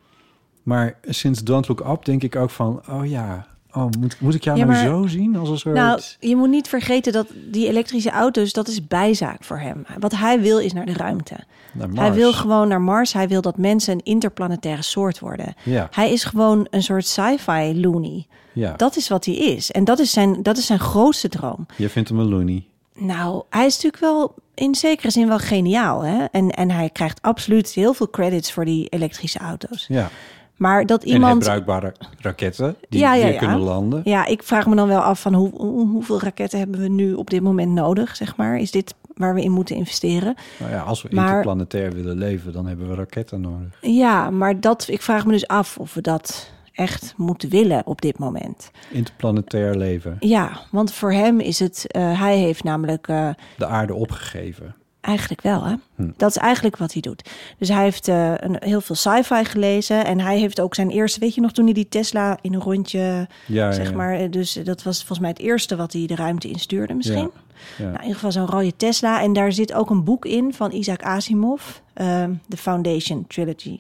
Maar 0.65 0.99
sinds 1.03 1.43
Don't 1.43 1.69
Look 1.69 1.81
Up 1.81 2.05
denk 2.05 2.23
ik 2.23 2.37
ook 2.37 2.51
van... 2.51 2.83
oh 2.91 3.09
ja, 3.09 3.47
oh, 3.73 3.87
moet, 3.99 4.21
moet 4.21 4.35
ik 4.35 4.45
jou 4.45 4.59
Ja, 4.59 4.65
nou 4.65 4.87
zo 4.87 5.07
zien 5.07 5.37
als 5.37 5.49
een 5.49 5.59
soort... 5.59 5.75
Nou, 5.75 6.01
je 6.21 6.37
moet 6.37 6.49
niet 6.49 6.69
vergeten 6.69 7.13
dat 7.13 7.27
die 7.51 7.69
elektrische 7.69 8.11
auto's, 8.11 8.53
dat 8.53 8.69
is 8.69 8.87
bijzaak 8.87 9.45
voor 9.45 9.59
hem. 9.59 9.87
Wat 9.99 10.17
hij 10.17 10.41
wil 10.41 10.59
is 10.59 10.73
naar 10.73 10.87
de 10.87 10.93
ruimte. 10.93 11.37
naar 11.73 11.89
Hij 11.95 12.13
wil 12.13 12.33
gewoon 12.33 12.69
naar 12.69 12.81
Mars. 12.81 13.13
Hij 13.13 13.29
wil 13.29 13.41
dat 13.41 13.57
mensen 13.57 13.93
een 13.93 14.05
interplanetaire 14.05 14.83
soort 14.83 15.19
worden. 15.19 15.55
Ja. 15.63 15.89
Hij 15.91 16.13
is 16.13 16.25
gewoon 16.25 16.67
een 16.71 16.83
soort 16.83 17.07
sci-fi 17.07 17.81
loony. 17.81 18.27
Ja, 18.53 18.75
Dat 18.77 18.97
is 18.97 19.09
wat 19.09 19.25
hij 19.25 19.35
is. 19.35 19.71
En 19.71 19.85
dat 19.85 19.99
is 19.99 20.11
zijn, 20.11 20.43
dat 20.43 20.57
is 20.57 20.67
zijn 20.67 20.79
grootste 20.79 21.29
droom. 21.29 21.67
je 21.77 21.89
vindt 21.89 22.09
hem 22.09 22.19
een 22.19 22.29
loony. 22.29 22.67
Nou, 22.95 23.43
hij 23.51 23.67
is 23.67 23.75
natuurlijk 23.75 24.03
wel 24.03 24.35
in 24.55 24.75
zekere 24.75 25.11
zin 25.11 25.29
wel 25.29 25.39
geniaal. 25.39 26.05
Hè? 26.05 26.25
En, 26.25 26.51
en 26.51 26.71
hij 26.71 26.91
krijgt 26.91 27.23
absoluut 27.23 27.69
heel 27.69 27.95
veel 27.95 28.11
credits 28.11 28.53
voor 28.53 28.65
die 28.65 28.89
elektrische 28.89 29.39
auto's. 29.39 29.85
Ja. 29.89 30.11
Maar 30.57 30.87
dat 30.87 31.03
En 31.05 31.09
iemand. 31.11 31.33
herbruikbare 31.47 31.95
raketten 32.21 32.77
die 32.89 33.01
Ja, 33.01 33.15
ja, 33.15 33.23
weer 33.25 33.33
ja. 33.33 33.39
kunnen 33.39 33.59
landen. 33.59 34.01
Ja, 34.05 34.27
ik 34.27 34.43
vraag 34.43 34.67
me 34.67 34.77
dan 34.77 34.89
wel 34.89 35.01
af 35.01 35.21
van 35.21 35.35
hoe, 35.35 35.51
hoe- 35.57 35.89
hoeveel 35.89 36.21
raketten 36.21 36.59
hebben 36.59 36.81
we 36.81 36.89
nu 36.89 37.13
op 37.15 37.31
dit 37.31 37.43
moment 37.43 37.73
nodig, 37.73 38.17
zeg 38.17 38.37
maar. 38.37 38.57
Is 38.59 38.71
dit 38.71 38.95
waar 39.15 39.35
we 39.35 39.43
in 39.43 39.51
moeten 39.53 39.77
investeren? 39.77 40.35
Nou 40.59 40.71
ja, 40.73 40.81
als 40.81 41.03
we 41.03 41.09
Maar- 41.13 41.27
interplanetair 41.29 41.93
willen 41.93 42.17
leven, 42.19 42.53
dan 42.53 42.67
hebben 42.67 42.89
we 42.89 42.95
raketten 42.95 43.41
nodig. 43.41 43.79
Ja, 43.81 44.31
maar 44.31 44.61
dat, 44.61 44.89
ik 44.89 45.03
vraag 45.03 45.27
me 45.27 45.33
dus 45.33 45.47
af 45.47 45.79
of 45.79 45.95
we 45.95 46.01
dat 46.01 46.51
echt 46.73 47.15
moeten 47.17 47.49
willen 47.51 47.87
op 47.87 48.01
dit 48.01 48.19
moment. 48.19 48.71
Interplanetair 48.91 49.75
leven. 49.77 50.17
Ja, 50.21 50.51
want 50.71 50.93
voor 50.93 51.13
hem 51.13 51.41
is 51.41 51.59
het, 51.59 51.85
eh, 51.87 52.21
hij 52.21 52.39
heeft 52.39 52.65
namelijk 52.65 53.09
eh, 53.09 53.29
De 53.57 53.67
aarde 53.67 53.95
opgegeven. 53.95 54.75
Eigenlijk 55.05 55.43
wel, 55.43 55.65
hè? 55.65 55.75
Hm. 55.95 56.11
Dat 56.17 56.31
is 56.31 56.37
eigenlijk 56.37 56.77
wat 56.77 56.93
hij 56.93 57.03
doet. 57.03 57.31
Dus 57.59 57.69
hij 57.69 57.83
heeft 57.83 58.09
eh, 58.09 58.33
een, 58.37 58.57
heel 58.59 58.81
veel 58.81 58.95
sci-fi 58.95 59.45
gelezen 59.45 60.05
en 60.05 60.21
hij 60.21 60.39
heeft 60.39 60.61
ook 60.61 60.75
zijn 60.75 60.91
eerste, 60.91 61.21
weet 61.21 61.35
je 61.35 61.41
nog, 61.41 61.53
toen 61.53 61.65
hij 61.65 61.75
die 61.75 61.89
Tesla 61.89 62.39
in 62.41 62.55
een 62.55 62.61
rondje, 62.61 63.29
Ja, 63.47 63.73
zeg 63.73 63.91
ja. 63.91 63.97
maar, 63.97 64.15
eh, 64.15 64.31
dus 64.31 64.53
dat 64.53 64.83
was 64.83 64.97
volgens 64.97 65.19
mij 65.19 65.29
het 65.29 65.39
eerste 65.39 65.77
wat 65.77 65.93
hij 65.93 66.07
de 66.07 66.15
ruimte 66.15 66.49
instuurde 66.49 66.95
misschien. 66.95 67.17
Ja, 67.17 67.31
ja. 67.77 67.85
Nou, 67.85 67.95
in 67.95 68.01
ieder 68.01 68.15
geval 68.15 68.33
zo'n 68.33 68.47
rode 68.47 68.77
Tesla. 68.77 69.23
En 69.23 69.33
daar 69.33 69.53
zit 69.53 69.73
ook 69.73 69.91
een 69.91 70.05
boek 70.05 70.25
in 70.25 70.55
van 70.55 70.73
Isaac 70.73 71.03
Asimov, 71.03 71.63
ehm, 71.95 72.33
The 72.49 72.57
Foundation 72.57 73.27
Trilogy. 73.27 73.77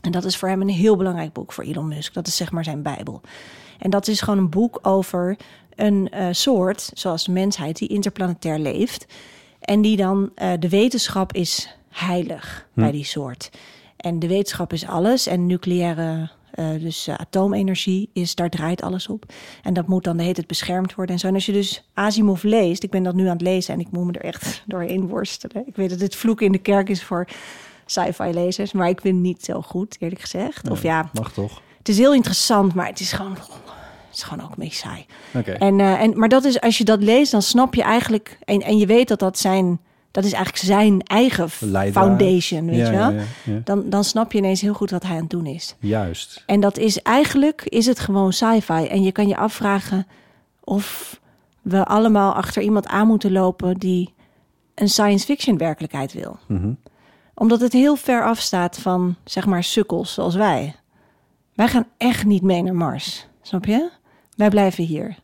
En 0.00 0.10
dat 0.10 0.24
is 0.24 0.36
voor 0.36 0.48
hem 0.48 0.60
een 0.60 0.68
heel 0.68 0.96
belangrijk 0.96 1.32
boek 1.32 1.52
voor 1.52 1.64
Elon 1.64 1.88
Musk. 1.88 2.14
Dat 2.14 2.26
is 2.26 2.36
zeg 2.36 2.50
maar 2.50 2.64
zijn 2.64 2.82
bijbel. 2.82 3.20
En 3.78 3.90
dat 3.90 4.08
is 4.08 4.20
gewoon 4.20 4.38
een 4.38 4.50
boek 4.50 4.78
over 4.82 5.36
een 5.74 6.08
eh, 6.10 6.26
soort, 6.30 6.90
zoals 6.94 7.24
de 7.24 7.32
mensheid, 7.32 7.78
die 7.78 7.88
interplanetair 7.88 8.58
leeft. 8.58 9.06
En 9.62 9.82
die 9.82 9.96
dan, 9.96 10.30
eh, 10.34 10.52
de 10.58 10.68
wetenschap 10.68 11.32
is 11.32 11.76
heilig 11.88 12.66
bij 12.74 12.90
die 12.90 13.04
soort. 13.04 13.50
En 13.96 14.18
de 14.18 14.28
wetenschap 14.28 14.72
is 14.72 14.86
alles. 14.86 15.26
En 15.26 15.46
nucleaire, 15.46 16.30
eh, 16.50 16.70
dus 16.78 17.06
eh, 17.06 17.14
atoomenergie, 17.14 18.10
is, 18.12 18.34
daar 18.34 18.50
draait 18.50 18.82
alles 18.82 19.08
op. 19.08 19.24
En 19.62 19.74
dat 19.74 19.86
moet 19.86 20.04
dan 20.04 20.16
de 20.16 20.22
hele 20.22 20.34
tijd 20.34 20.46
beschermd 20.46 20.94
worden 20.94 21.14
en 21.14 21.20
zo. 21.20 21.26
En 21.26 21.34
als 21.34 21.46
je 21.46 21.52
dus 21.52 21.88
Asimov 21.94 22.42
leest, 22.42 22.82
ik 22.82 22.90
ben 22.90 23.02
dat 23.02 23.14
nu 23.14 23.26
aan 23.26 23.32
het 23.32 23.40
lezen 23.40 23.74
en 23.74 23.80
ik 23.80 23.90
moet 23.90 24.06
me 24.06 24.12
er 24.12 24.24
echt 24.24 24.62
doorheen 24.66 25.08
worstelen. 25.08 25.66
Ik 25.66 25.76
weet 25.76 25.90
dat 25.90 26.00
het 26.00 26.16
vloeken 26.16 26.46
in 26.46 26.52
de 26.52 26.58
kerk 26.58 26.88
is 26.88 27.04
voor 27.04 27.28
sci-fi 27.86 28.30
lezers, 28.32 28.72
maar 28.72 28.88
ik 28.88 29.00
vind 29.00 29.14
het 29.14 29.24
niet 29.24 29.44
zo 29.44 29.62
goed, 29.62 29.96
eerlijk 29.98 30.20
gezegd. 30.20 30.70
Of 30.70 30.82
ja, 30.82 31.10
Mag 31.12 31.32
toch? 31.32 31.60
het 31.78 31.88
is 31.88 31.98
heel 31.98 32.14
interessant, 32.14 32.74
maar 32.74 32.86
het 32.86 33.00
is 33.00 33.12
gewoon, 33.12 33.36
het 34.12 34.20
is 34.20 34.28
gewoon 34.28 34.44
ook 34.44 34.50
een 34.50 34.58
beetje 34.58 34.88
saai. 34.88 35.06
En, 35.58 35.80
eh, 35.80 36.00
en, 36.00 36.18
maar 36.18 36.28
dat 36.28 36.44
is, 36.44 36.60
als 36.60 36.78
je 36.78 36.84
dat 36.84 37.02
leest, 37.02 37.32
dan 37.32 37.42
snap 37.42 37.74
je 37.74 37.82
eigenlijk... 37.82 38.38
En, 38.44 38.60
en 38.62 38.78
je 38.78 38.86
weet 38.86 39.08
dat 39.08 39.18
dat 39.18 39.38
zijn... 39.38 39.80
Dat 40.10 40.24
is 40.24 40.32
eigenlijk 40.32 40.64
zijn 40.64 41.02
eigen 41.02 41.50
foundation, 41.92 42.66
weet 42.66 42.76
Ja, 42.76 42.90
je 42.90 42.96
wel? 42.96 43.10
ja, 43.10 43.16
ja, 43.16 43.24
ja. 43.44 43.60
Dan, 43.64 43.90
dan 43.90 44.04
snap 44.04 44.32
je 44.32 44.38
ineens 44.38 44.60
heel 44.60 44.74
goed 44.74 44.90
wat 44.90 45.02
hij 45.02 45.12
aan 45.14 45.20
het 45.20 45.30
doen 45.30 45.46
is. 45.46 45.76
Juist. 45.80 46.42
En 46.46 46.60
dat 46.60 46.78
is 46.78 47.02
eigenlijk, 47.02 47.62
is 47.64 47.86
het 47.86 48.00
gewoon 48.00 48.32
sci-fi. 48.32 48.86
En 48.86 49.02
je 49.02 49.12
kan 49.12 49.28
je 49.28 49.36
afvragen 49.36 50.06
of 50.60 51.20
we 51.62 51.84
allemaal 51.84 52.34
achter 52.34 52.62
iemand 52.62 52.86
aan 52.86 53.06
moeten 53.06 53.32
lopen... 53.32 53.78
die 53.78 54.14
een 54.74 54.88
science 54.88 55.24
fiction 55.24 55.58
werkelijkheid 55.58 56.12
wil. 56.12 56.38
Mhm. 56.46 56.72
Omdat 57.34 57.60
het 57.60 57.72
heel 57.72 57.96
ver 57.96 58.24
afstaat 58.24 58.78
van, 58.78 59.16
zeg 59.24 59.46
maar, 59.46 59.64
sukkels 59.64 60.14
zoals 60.14 60.34
wij. 60.34 60.74
Wij 61.54 61.68
gaan 61.68 61.86
echt 61.96 62.24
niet 62.24 62.42
mee 62.42 62.62
naar 62.62 62.74
Mars, 62.74 63.26
snap 63.42 63.64
je? 63.64 63.90
Wij 64.36 64.48
blijven 64.48 64.84
hier. 64.84 65.16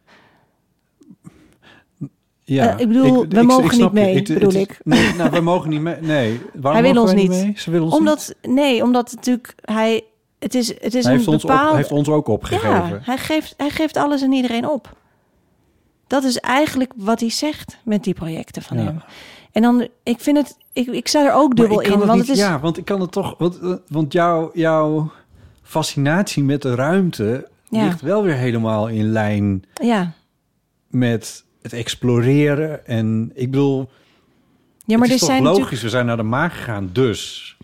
Ja, 2.44 2.72
Eh, 2.74 2.80
ik 2.80 2.88
bedoel, 2.88 3.26
we 3.28 3.42
mogen 3.42 3.78
niet 3.78 3.92
mee, 3.92 4.22
bedoel 4.22 4.52
ik. 4.52 4.78
Nee, 4.84 5.14
nou, 5.14 5.30
we 5.30 5.40
mogen 5.40 5.70
niet 5.70 5.80
mee. 5.80 5.96
Nee, 6.00 6.40
waarom 6.54 6.82
Hij 6.84 6.92
wil 6.92 7.02
ons 7.02 7.12
niet. 7.14 7.28
mee? 7.28 7.52
Ze 7.56 7.70
willen 7.70 7.86
ons 7.86 7.96
Omdat, 7.96 8.34
nee, 8.42 8.82
omdat 8.82 9.12
natuurlijk 9.14 9.54
hij, 9.64 10.04
het 10.38 10.54
is, 10.54 10.68
het 10.68 10.94
is 10.94 11.04
Hij 11.04 11.12
een 11.12 11.18
heeft 11.18 11.28
ons, 11.28 11.42
op, 11.44 11.50
bepaald. 11.50 11.76
heeft 11.76 11.90
ons 11.92 12.08
ook 12.08 12.28
opgegeven. 12.28 12.68
ja, 12.70 12.98
hij 13.02 13.18
geeft, 13.18 13.54
hij 13.56 13.70
geeft 13.70 13.96
alles 13.96 14.22
en 14.22 14.32
iedereen 14.32 14.68
op. 14.68 14.96
Dat 16.06 16.24
is 16.24 16.38
eigenlijk 16.38 16.92
wat 16.96 17.20
hij 17.20 17.30
zegt 17.30 17.78
met 17.84 18.04
die 18.04 18.14
projecten 18.14 18.62
van 18.62 18.76
Ja. 18.78 18.84
hem. 18.84 19.02
En 19.52 19.62
dan, 19.62 19.88
ik 20.02 20.20
vind 20.20 20.36
het, 20.36 20.56
ik, 20.72 20.86
ik 20.86 21.08
sta 21.08 21.26
er 21.26 21.32
ook 21.32 21.56
dubbel 21.56 21.80
in, 21.80 21.90
want 21.98 22.10
niet, 22.12 22.20
het 22.20 22.28
is, 22.28 22.38
Ja, 22.38 22.60
want 22.60 22.76
ik 22.78 22.84
kan 22.84 23.00
het 23.00 23.12
toch... 23.12 23.34
Want, 23.38 23.58
eh, 23.60 23.72
want 23.88 24.12
jouw, 24.12 24.50
jouw 24.54 25.10
fascinatie 25.62 26.42
met 26.44 26.62
de 26.62 26.74
ruimte... 26.74 27.48
Ja. 27.70 27.84
ligt 27.84 28.00
wel 28.00 28.22
weer 28.22 28.34
helemaal 28.34 28.88
in 28.88 29.04
lijn 29.12 29.64
ja, 29.82 30.12
met 30.88 31.44
het 31.62 31.72
exploreren. 31.72 32.86
En 32.86 33.30
ik 33.34 33.50
bedoel, 33.50 33.90
ja, 34.84 34.96
maar 34.96 35.08
het 35.08 35.08
er 35.08 35.14
is 35.14 35.20
toch 35.20 35.28
zijn 35.28 35.42
logisch. 35.42 35.58
natuurlijk, 35.58 35.82
We 35.82 35.88
zijn 35.88 36.06
naar 36.06 36.16
de 36.16 36.22
maan 36.22 36.50
gegaan, 36.50 36.90
dus 36.92 37.56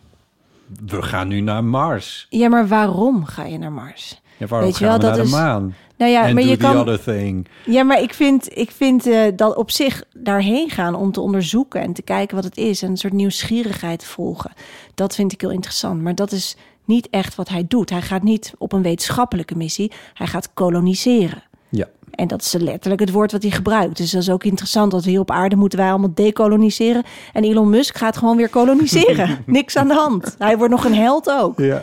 we 0.87 1.03
gaan 1.03 1.29
nu 1.29 1.41
naar 1.41 1.65
Mars. 1.65 2.27
ja, 2.31 2.49
maar 2.49 2.69
waarom 2.69 3.25
ga 3.25 3.45
je 3.45 3.59
naar 3.59 3.73
Mars? 3.73 4.23
Ja, 4.37 4.47
waarom 4.47 4.69
Weet 4.69 4.79
je 4.79 4.85
gaan 4.85 5.01
wel, 5.01 5.11
we 5.11 5.17
dat 5.17 5.31
naar 5.31 5.41
de 5.41 5.45
maan? 5.45 5.75
Nou 5.97 6.11
ja, 6.11 6.33
maar 6.33 6.43
je 6.43 6.57
kan, 6.57 6.77
other 6.79 7.03
thing. 7.03 7.49
Ja, 7.67 7.83
maar 7.83 8.01
ik 8.03 8.15
vind, 8.15 8.59
ik 8.59 8.71
vind 8.71 9.07
eh, 9.07 9.21
dat 9.37 9.57
op 9.57 9.71
zich 9.71 10.05
daarheen 10.17 10.71
gaan 10.71 10.95
om 10.95 11.13
te 11.13 11.21
onderzoeken 11.21 11.81
en 11.81 11.93
te 11.93 12.03
kijken 12.03 12.35
wat 12.37 12.45
het 12.45 12.57
is 12.57 12.83
en 12.83 12.91
een 12.91 12.97
soort 12.97 13.13
nieuwsgierigheid 13.13 14.05
volgen. 14.05 14.53
Dat 14.95 15.15
vind 15.15 15.33
ik 15.33 15.41
heel 15.41 15.51
interessant. 15.51 16.03
Maar 16.03 16.15
dat 16.15 16.33
is 16.33 16.57
niet 16.85 17.09
echt 17.11 17.35
wat 17.35 17.49
hij 17.49 17.64
doet. 17.68 17.91
Hij 17.91 18.03
gaat 18.03 18.22
niet 18.22 18.53
op 18.59 18.72
een 18.72 18.82
wetenschappelijke 18.82 19.57
missie, 19.57 19.93
hij 20.14 20.26
gaat 20.26 20.51
koloniseren. 20.55 21.43
Ja, 21.68 21.87
En 22.11 22.26
dat 22.28 22.41
is 22.43 22.53
letterlijk 22.53 23.01
het 23.01 23.11
woord 23.11 23.32
wat 23.32 23.43
hij 23.43 23.51
gebruikt. 23.51 23.97
Dus 23.97 24.11
dat 24.11 24.22
is 24.22 24.30
ook 24.30 24.45
interessant 24.45 24.91
dat 24.91 25.05
we 25.05 25.11
hier 25.11 25.20
op 25.20 25.30
aarde 25.30 25.57
moeten 25.57 25.78
wij 25.78 25.91
allemaal 25.91 26.14
decoloniseren. 26.14 27.03
En 27.32 27.45
Elon 27.45 27.70
Musk 27.70 27.97
gaat 27.97 28.16
gewoon 28.16 28.37
weer 28.37 28.49
koloniseren. 28.49 29.39
Niks 29.47 29.76
aan 29.76 29.89
de 29.89 29.95
hand. 29.95 30.35
Hij 30.39 30.57
wordt 30.59 30.72
nog 30.72 30.85
een 30.85 30.95
held 30.95 31.30
ook. 31.30 31.59
ja, 31.59 31.82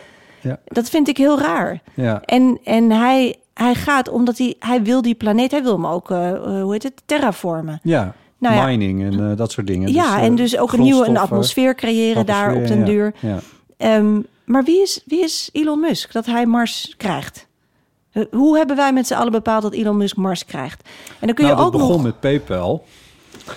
Dat 0.64 0.88
vind 0.90 1.08
ik 1.08 1.16
heel 1.16 1.38
raar. 1.38 1.80
ja. 1.94 2.20
En, 2.24 2.58
en 2.64 2.90
hij, 2.90 3.36
hij 3.54 3.74
gaat 3.74 4.08
omdat 4.08 4.38
hij, 4.38 4.54
hij 4.58 4.82
wil 4.82 5.02
die 5.02 5.14
planeet, 5.14 5.50
hij 5.50 5.62
wil 5.62 5.72
hem 5.72 5.86
ook, 5.86 6.10
eh, 6.10 6.30
eh, 6.30 6.62
hoe 6.62 6.72
heet 6.72 6.82
het, 6.82 7.02
terraformen. 7.06 7.80
ja. 7.82 8.14
Nou 8.38 8.54
ja. 8.54 8.64
mining 8.66 9.02
en 9.02 9.30
eh, 9.30 9.36
dat 9.36 9.52
soort 9.52 9.66
dingen. 9.66 9.92
ja, 9.92 10.18
eh, 10.18 10.24
en 10.24 10.34
dus 10.34 10.58
ook 10.58 10.72
een 10.72 10.80
nieuwe 10.80 11.06
een 11.06 11.16
atmosfeer 11.16 11.74
creëren 11.74 12.26
daar 12.26 12.54
op 12.54 12.66
den 12.66 12.84
duur. 12.84 13.14
Ja, 13.20 13.38
ja. 13.78 14.00
Maar 14.52 14.64
wie 14.64 14.82
is, 14.82 15.00
wie 15.04 15.22
is 15.22 15.48
Elon 15.52 15.80
Musk 15.80 16.12
dat 16.12 16.26
hij 16.26 16.46
Mars 16.46 16.94
krijgt? 16.96 17.46
Hoe 18.30 18.56
hebben 18.56 18.76
wij 18.76 18.92
met 18.92 19.06
z'n 19.06 19.14
allen 19.14 19.32
bepaald 19.32 19.62
dat 19.62 19.72
Elon 19.72 19.96
Musk 19.96 20.16
Mars 20.16 20.44
krijgt? 20.44 20.88
En 21.20 21.26
dan 21.26 21.34
kun 21.34 21.44
je 21.46 21.52
nou, 21.52 21.56
dat 21.64 21.66
ook 21.66 21.80
begon 21.80 21.92
nog. 21.92 22.02
met 22.02 22.20
PayPal. 22.20 22.84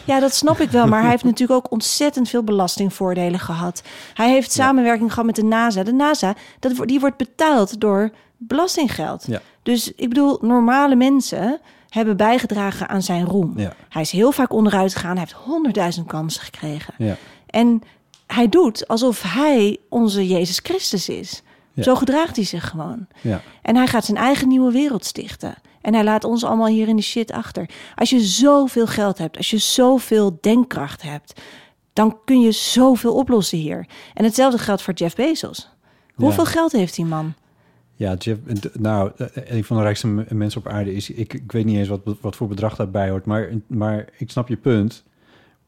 Ja, 0.04 0.20
dat 0.20 0.34
snap 0.34 0.60
ik 0.60 0.70
wel. 0.70 0.88
Maar 0.88 1.02
hij 1.02 1.10
heeft 1.10 1.24
natuurlijk 1.32 1.66
ook 1.66 1.72
ontzettend 1.72 2.30
veel 2.30 2.44
belastingvoordelen 2.44 3.40
gehad. 3.40 3.84
Hij 4.14 4.30
heeft 4.30 4.52
samenwerking 4.52 5.10
gehad 5.10 5.26
met 5.26 5.36
de 5.36 5.44
NASA. 5.44 5.84
De 5.84 5.94
NASA, 5.94 6.36
dat, 6.60 6.76
wordt- 6.76 6.92
die 6.92 7.00
wordt 7.00 7.18
betaald 7.18 7.80
door 7.80 8.10
belastinggeld. 8.38 9.24
Ja. 9.28 9.42
Dus 9.64 9.92
ik 9.96 10.10
bedoel, 10.10 10.38
normale 10.42 10.96
mensen 10.96 11.60
hebben 11.90 12.18
bijgedragen 12.18 12.90
aan 12.90 13.02
zijn 13.02 13.26
roem. 13.26 13.54
Ja. 13.56 13.74
Hij 13.90 14.02
is 14.02 14.12
heel 14.12 14.32
vaak 14.32 14.54
onderuit 14.54 14.94
gegaan. 14.94 15.12
Hij 15.18 15.20
heeft 15.20 15.44
honderdduizend 15.46 16.08
kansen 16.08 16.42
gekregen. 16.42 16.94
Ja. 16.98 17.16
En 17.46 17.82
hij 18.28 18.50
doet 18.50 18.88
alsof 18.88 19.22
hij 19.22 19.78
onze 19.90 20.28
Jezus 20.28 20.60
Christus 20.64 21.10
is. 21.10 21.42
Ja. 21.74 21.84
Zo 21.84 21.96
gedraagt 21.96 22.36
hij 22.36 22.46
zich 22.46 22.70
gewoon. 22.70 23.08
Ja. 23.22 23.42
En 23.62 23.76
hij 23.76 23.88
gaat 23.88 24.06
zijn 24.06 24.18
eigen 24.18 24.48
nieuwe 24.48 24.72
wereld 24.72 25.06
stichten. 25.06 25.56
En 25.82 25.94
hij 25.94 26.04
laat 26.04 26.24
ons 26.24 26.44
allemaal 26.44 26.68
hier 26.68 26.88
in 26.88 26.96
de 26.96 27.02
shit 27.02 27.32
achter. 27.32 27.70
Als 27.96 28.10
je 28.10 28.20
zoveel 28.20 28.88
geld 28.88 29.18
hebt, 29.18 29.38
als 29.38 29.50
je 29.50 29.58
zoveel 29.58 30.38
denkkracht 30.42 31.02
hebt, 31.02 31.42
dan 31.94 32.18
kun 32.26 32.40
je 32.40 32.52
zoveel 32.52 33.14
oplossen 33.16 33.58
hier. 33.58 33.88
En 34.14 34.24
hetzelfde 34.24 34.58
geldt 34.58 34.82
voor 34.82 34.94
Jeff 34.94 35.16
Bezos. 35.16 35.70
Hoeveel 36.14 36.44
Ja. 36.44 36.50
geld 36.50 36.72
heeft 36.72 36.96
die 36.96 37.06
man? 37.06 37.34
Ja, 37.96 38.14
Jeff, 38.14 38.40
nou, 38.74 39.12
eh, 39.18 39.28
een 39.58 39.64
van 39.64 39.78
de 39.78 39.84
rijkste 39.84 40.08
mensen 40.30 40.60
op 40.60 40.68
aarde 40.68 40.94
is... 40.94 41.10
Ik, 41.10 41.34
ik 41.34 41.52
weet 41.52 41.66
niet 41.66 41.78
eens 41.78 41.88
wat, 41.88 42.02
wat 42.22 42.36
voor 42.36 42.48
bedrag 42.48 42.76
daarbij 42.76 43.10
hoort, 43.10 43.26
maar, 43.26 43.50
maar 43.68 44.10
ik 44.18 44.32
snap 44.32 44.48
je 44.48 44.58
punt. 44.58 45.04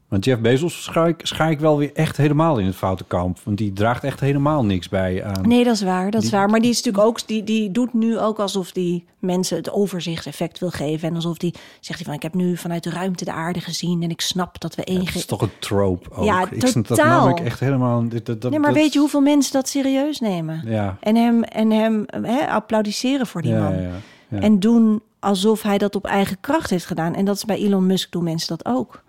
Want 0.08 0.26
Jeff 0.26 0.41
Bezos 0.41 0.84
schaar 0.84 1.08
ik, 1.08 1.20
schaar 1.24 1.51
ik 1.51 1.60
wel 1.60 1.78
weer 1.78 1.91
echt 1.93 2.18
helemaal 2.18 2.58
in 2.58 2.66
het 2.66 2.76
foute 2.76 3.03
kamp. 3.03 3.39
Want 3.43 3.58
die 3.58 3.74
draagt 3.74 4.03
echt 4.03 4.20
helemaal 4.20 4.66
niks 4.66 4.89
bij 4.89 5.24
aan... 5.24 5.47
Nee, 5.47 5.64
dat 5.64 5.74
is 5.74 5.82
waar, 5.82 6.12
dat 6.12 6.24
is 6.24 6.30
Die- 6.30 6.38
waar. 6.38 6.49
Maar 6.49 6.60
die 6.60 6.70
is 6.70 6.76
natuurlijk 6.76 7.03
ook, 7.05 7.28
die, 7.28 7.43
die 7.43 7.72
doet 7.72 7.93
nu 7.93 8.20
ook 8.20 8.39
alsof 8.39 8.72
die 8.72 9.05
mensen 9.20 9.58
het 9.58 9.72
overzichtseffect 9.72 10.60
wil 10.60 10.70
geven. 10.70 11.10
En 11.10 11.16
alsof 11.16 11.38
die 11.38 11.53
zegt 11.80 11.99
hij 11.99 12.05
van, 12.08 12.14
ik 12.14 12.22
heb 12.22 12.34
nu 12.34 12.58
vanuit 12.58 12.84
de 12.84 12.89
ruimte 12.89 13.26
de 13.26 13.32
aarde 13.32 13.60
gezien 13.60 14.03
en 14.03 14.10
ik 14.10 14.22
snap 14.22 14.60
dat 14.62 14.76
we 14.76 14.84
één. 14.84 14.97
Dat 14.99 15.08
ge- 15.10 15.18
is 15.18 15.26
toch 15.26 15.41
een 15.41 15.60
trope 15.60 16.12
ook. 16.12 16.26
Ja, 16.26 16.41
ik, 16.51 16.62
Dat 16.62 16.86
totaal. 16.88 17.26
nam 17.28 17.38
ik 17.38 17.43
echt 17.45 17.60
helemaal... 17.60 18.08
Dat, 18.08 18.26
dat, 18.26 18.41
nee, 18.51 18.60
maar 18.60 18.74
dat- 18.74 18.82
weet 18.82 18.93
je 18.93 18.99
hoeveel 18.99 19.22
mensen 19.22 19.53
dat 19.53 19.68
serieus 19.70 20.20
nemen? 20.20 20.62
Ja, 20.66 20.97
En 20.99 21.16
hem, 21.16 21.43
en 21.43 21.72
hem 21.72 22.05
hè, 22.22 22.47
applaudisseren 22.49 23.28
voor 23.28 23.41
die 23.41 23.51
ja, 23.51 23.64
man. 23.64 23.82
ja, 23.82 23.89
ja. 24.28 24.39
En 24.39 24.60
doen 24.60 25.01
alsof 25.20 25.62
hij 25.62 25.78
dat 25.78 25.95
op 25.95 26.05
eigen 26.05 26.38
kracht 26.41 26.70
heeft 26.70 26.86
gedaan. 26.86 27.16
En 27.16 27.26
dat 27.26 27.36
is 27.36 27.45
bij 27.45 27.58
Elon 27.58 27.86
Musk 27.86 28.12
doen 28.12 28.24
mensen 28.24 28.47
dat 28.58 28.66
ook. 28.76 29.05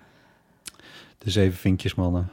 De 1.19 1.31
zeven 1.31 1.59
vinkjesmannen. 1.59 2.31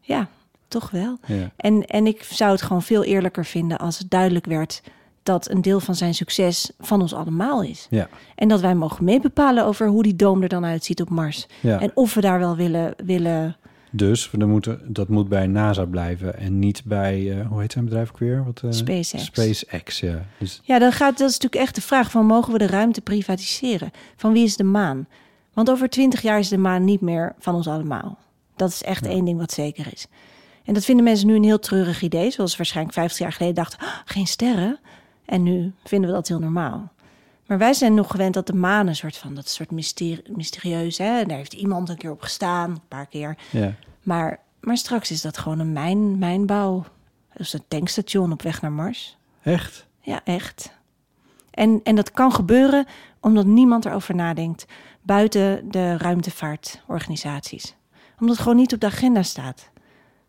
Ja, 0.00 0.28
toch 0.68 0.90
wel. 0.90 1.18
Ja. 1.26 1.50
En, 1.56 1.86
en 1.86 2.06
ik 2.06 2.22
zou 2.22 2.50
het 2.50 2.62
gewoon 2.62 2.82
veel 2.82 3.04
eerlijker 3.04 3.44
vinden 3.44 3.78
als 3.78 3.98
het 3.98 4.10
duidelijk 4.10 4.46
werd 4.46 4.82
dat 5.22 5.50
een 5.50 5.62
deel 5.62 5.80
van 5.80 5.94
zijn 5.94 6.14
succes 6.14 6.70
van 6.80 7.00
ons 7.00 7.14
allemaal 7.14 7.62
is. 7.62 7.86
Ja, 7.90 8.08
En 8.34 8.48
dat 8.48 8.60
wij 8.60 8.74
mogen 8.74 9.04
meebepalen 9.04 9.64
over 9.64 9.86
hoe 9.86 10.02
die 10.02 10.16
doom 10.16 10.42
er 10.42 10.48
dan 10.48 10.64
uitziet 10.64 11.00
op 11.00 11.08
Mars. 11.10 11.46
ja. 11.60 11.80
En 11.80 11.90
of 11.94 12.14
we 12.14 12.20
daar 12.20 12.38
wel 12.38 12.56
willen, 12.56 12.94
willen 13.04 13.56
Dus 13.90 14.30
we 14.30 14.44
moeten, 14.46 14.80
dat 14.86 15.08
moet 15.08 15.28
bij 15.28 15.46
NASA 15.46 15.84
blijven 15.84 16.38
en 16.38 16.58
niet 16.58 16.82
bij, 16.84 17.38
eh, 17.38 17.46
hoe 17.46 17.60
heet 17.60 17.72
zijn 17.72 17.84
bedrijf 17.84 18.08
ook 18.08 18.18
weer? 18.18 18.44
Wat, 18.44 18.62
eh, 18.64 18.70
SpaceX. 18.70 19.24
SpaceX, 19.24 20.00
ja. 20.00 20.24
Dus, 20.38 20.60
Ja, 20.64 20.78
dan 20.78 20.92
gaat, 20.92 21.18
dat 21.18 21.28
is 21.28 21.38
natuurlijk 21.38 21.62
echt 21.62 21.74
de 21.74 21.80
vraag 21.80 22.10
van 22.10 22.26
mogen 22.26 22.52
we 22.52 22.58
de 22.58 22.66
ruimte 22.66 23.00
privatiseren? 23.00 23.90
Van 24.16 24.32
wie 24.32 24.44
is 24.44 24.56
de 24.56 24.64
maan? 24.64 25.06
Want 25.52 25.70
over 25.70 25.88
twintig 25.88 26.22
jaar 26.22 26.38
is 26.38 26.48
de 26.48 26.58
maan 26.58 26.84
niet 26.84 27.00
meer 27.00 27.34
van 27.38 27.54
ons 27.54 27.68
allemaal. 27.68 28.18
Dat 28.56 28.70
is 28.70 28.82
echt 28.82 29.06
één 29.06 29.24
ding 29.24 29.38
wat 29.38 29.52
zeker 29.52 29.92
is. 29.92 30.06
En 30.64 30.74
dat 30.74 30.84
vinden 30.84 31.04
mensen 31.04 31.26
nu 31.26 31.34
een 31.34 31.44
heel 31.44 31.58
treurig 31.58 32.02
idee. 32.02 32.30
Zoals 32.30 32.50
ze 32.50 32.56
waarschijnlijk 32.56 32.94
50 32.96 33.18
jaar 33.18 33.32
geleden 33.32 33.54
dachten, 33.54 33.78
"Ah, 33.78 33.98
geen 34.04 34.26
sterren. 34.26 34.78
En 35.24 35.42
nu 35.42 35.72
vinden 35.84 36.10
we 36.10 36.16
dat 36.16 36.28
heel 36.28 36.38
normaal. 36.38 36.92
Maar 37.46 37.58
wij 37.58 37.72
zijn 37.72 37.94
nog 37.94 38.10
gewend 38.10 38.34
dat 38.34 38.46
de 38.46 38.54
maan 38.54 38.86
een 38.86 38.96
soort 38.96 39.16
van, 39.16 39.34
dat 39.34 39.48
soort 39.48 39.70
mysterie, 39.70 40.22
mysterieus. 40.36 40.98
Hè? 40.98 41.24
Daar 41.24 41.36
heeft 41.36 41.52
iemand 41.52 41.88
een 41.88 41.96
keer 41.96 42.10
op 42.10 42.22
gestaan, 42.22 42.70
een 42.70 42.80
paar 42.88 43.06
keer. 43.06 43.36
ja. 43.50 43.74
Maar, 44.02 44.40
maar 44.60 44.76
straks 44.76 45.10
is 45.10 45.20
dat 45.20 45.38
gewoon 45.38 45.58
een 45.58 45.72
mijn, 45.72 46.18
mijnbouw. 46.18 46.84
Dus 47.36 47.52
een 47.52 47.64
tankstation 47.68 48.32
op 48.32 48.42
weg 48.42 48.62
naar 48.62 48.72
Mars. 48.72 49.16
Echt? 49.42 49.86
Ja, 50.00 50.20
echt. 50.24 50.72
En, 51.50 51.80
en 51.84 51.94
dat 51.94 52.10
kan 52.10 52.32
gebeuren 52.32 52.86
omdat 53.20 53.46
niemand 53.46 53.84
erover 53.84 54.14
nadenkt 54.14 54.66
buiten 55.02 55.70
de 55.70 55.96
ruimtevaartorganisaties. 55.96 57.74
Omdat 58.20 58.34
het 58.34 58.44
gewoon 58.44 58.58
niet 58.58 58.72
op 58.74 58.80
de 58.80 58.86
agenda 58.86 59.22
staat. 59.22 59.70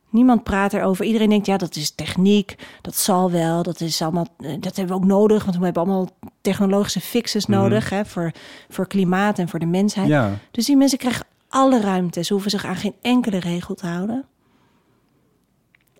Niemand 0.09 0.43
praat 0.43 0.73
erover. 0.73 1.05
Iedereen 1.05 1.29
denkt, 1.29 1.45
ja, 1.45 1.57
dat 1.57 1.75
is 1.75 1.91
techniek. 1.91 2.55
Dat 2.81 2.95
zal 2.95 3.31
wel. 3.31 3.63
Dat 3.63 3.81
is 3.81 4.01
allemaal. 4.01 4.27
eh, 4.37 4.55
Dat 4.59 4.75
hebben 4.75 4.95
we 4.97 5.01
ook 5.03 5.07
nodig. 5.09 5.43
Want 5.45 5.57
we 5.57 5.63
hebben 5.63 5.83
allemaal 5.83 6.09
technologische 6.41 6.99
fixes 7.01 7.45
Mhm. 7.45 7.59
nodig. 7.59 7.89
Hè, 7.89 8.05
voor, 8.05 8.31
voor 8.69 8.87
klimaat 8.87 9.39
en 9.39 9.49
voor 9.49 9.59
de 9.59 9.65
mensheid. 9.65 10.07
Ja, 10.07 10.37
Dus 10.51 10.65
die 10.65 10.77
mensen 10.77 10.97
krijgen 10.97 11.25
alle 11.49 11.81
ruimte. 11.81 12.23
Ze 12.23 12.33
hoeven 12.33 12.51
zich 12.51 12.65
aan 12.65 12.75
geen 12.75 12.95
enkele 13.01 13.37
regel 13.39 13.75
te 13.75 13.87
houden. 13.87 14.25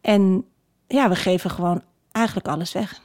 En 0.01 0.45
ja, 0.88 1.09
we 1.09 1.15
geven 1.15 1.49
gewoon 1.49 1.82
eigenlijk 2.11 2.47
alles 2.47 2.71
weg. 2.71 3.01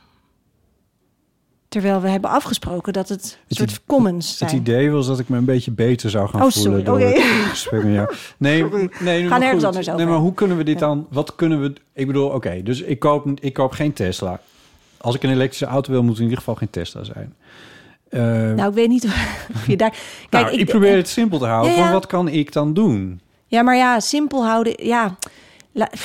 Terwijl 1.69 2.01
we 2.01 2.09
hebben 2.09 2.31
afgesproken 2.31 2.93
dat 2.93 3.09
het 3.09 3.23
een 3.23 3.45
Het 3.49 3.57
soort 3.71 3.81
commons 3.87 4.37
zijn. 4.37 4.51
het 4.51 4.59
idee 4.61 4.91
was 4.91 5.07
dat 5.07 5.19
ik 5.19 5.29
me 5.29 5.37
een 5.37 5.45
beetje 5.45 5.71
beter 5.71 6.11
zou 6.11 6.29
gaan 6.29 6.43
Oh, 6.43 6.51
voelen. 6.51 6.63
sorry. 6.63 6.85
door 6.85 6.97
Oké. 7.09 7.87
het 7.87 7.95
jou. 7.95 8.15
Nee, 8.39 8.63
nee 9.01 9.23
goed. 9.23 9.33
anders 9.65 9.87
Nee, 9.87 9.95
over. 9.95 10.09
maar 10.09 10.19
hoe 10.19 10.35
kunnen 10.35 10.57
we 10.57 10.65
dit 10.65 10.79
Ja. 10.79 10.87
dan... 10.87 11.07
Wat 11.11 11.35
kunnen 11.35 11.61
we... 11.61 11.73
Ik 11.93 12.07
bedoel, 12.07 12.29
oké, 12.29 12.63
dus 12.63 12.81
ik 12.83 12.99
koop, 12.99 13.27
ik 13.41 13.53
koop 13.53 13.73
geen 13.73 13.93
Tesla. 13.93 14.41
Als 14.97 15.15
ik 15.15 15.23
een 15.23 15.31
elektrische 15.31 15.67
auto 15.67 15.91
wil, 15.93 16.01
moet 16.01 16.09
het 16.11 16.19
in 16.19 16.25
ieder 16.25 16.39
geval 16.39 16.55
geen 16.55 16.71
Tesla 16.71 17.05
zijn. 17.05 17.35
Eh, 18.09 18.21
Nou, 18.57 18.69
ik 18.69 18.75
weet 18.75 18.89
niet 18.89 19.05
of 19.55 19.67
je 19.67 19.77
daar. 19.77 19.95
Kijk, 20.29 20.45
nou, 20.45 20.59
ik, 20.59 20.67
probeer 20.67 20.97
het 20.97 21.09
simpel 21.09 21.39
te 21.39 21.47
houden. 21.47 21.71
Ja, 21.73 21.77
ja. 21.77 21.83
Van 21.85 21.93
wat 21.93 22.07
kan 22.07 22.29
ik 22.29 22.53
dan 22.53 22.75
doen? 22.75 23.21
Ja, 23.47 23.63
maar 23.63 23.77
ja, 23.77 24.01
simpel 24.01 24.45
houden. 24.47 24.85
Ja, 24.87 25.17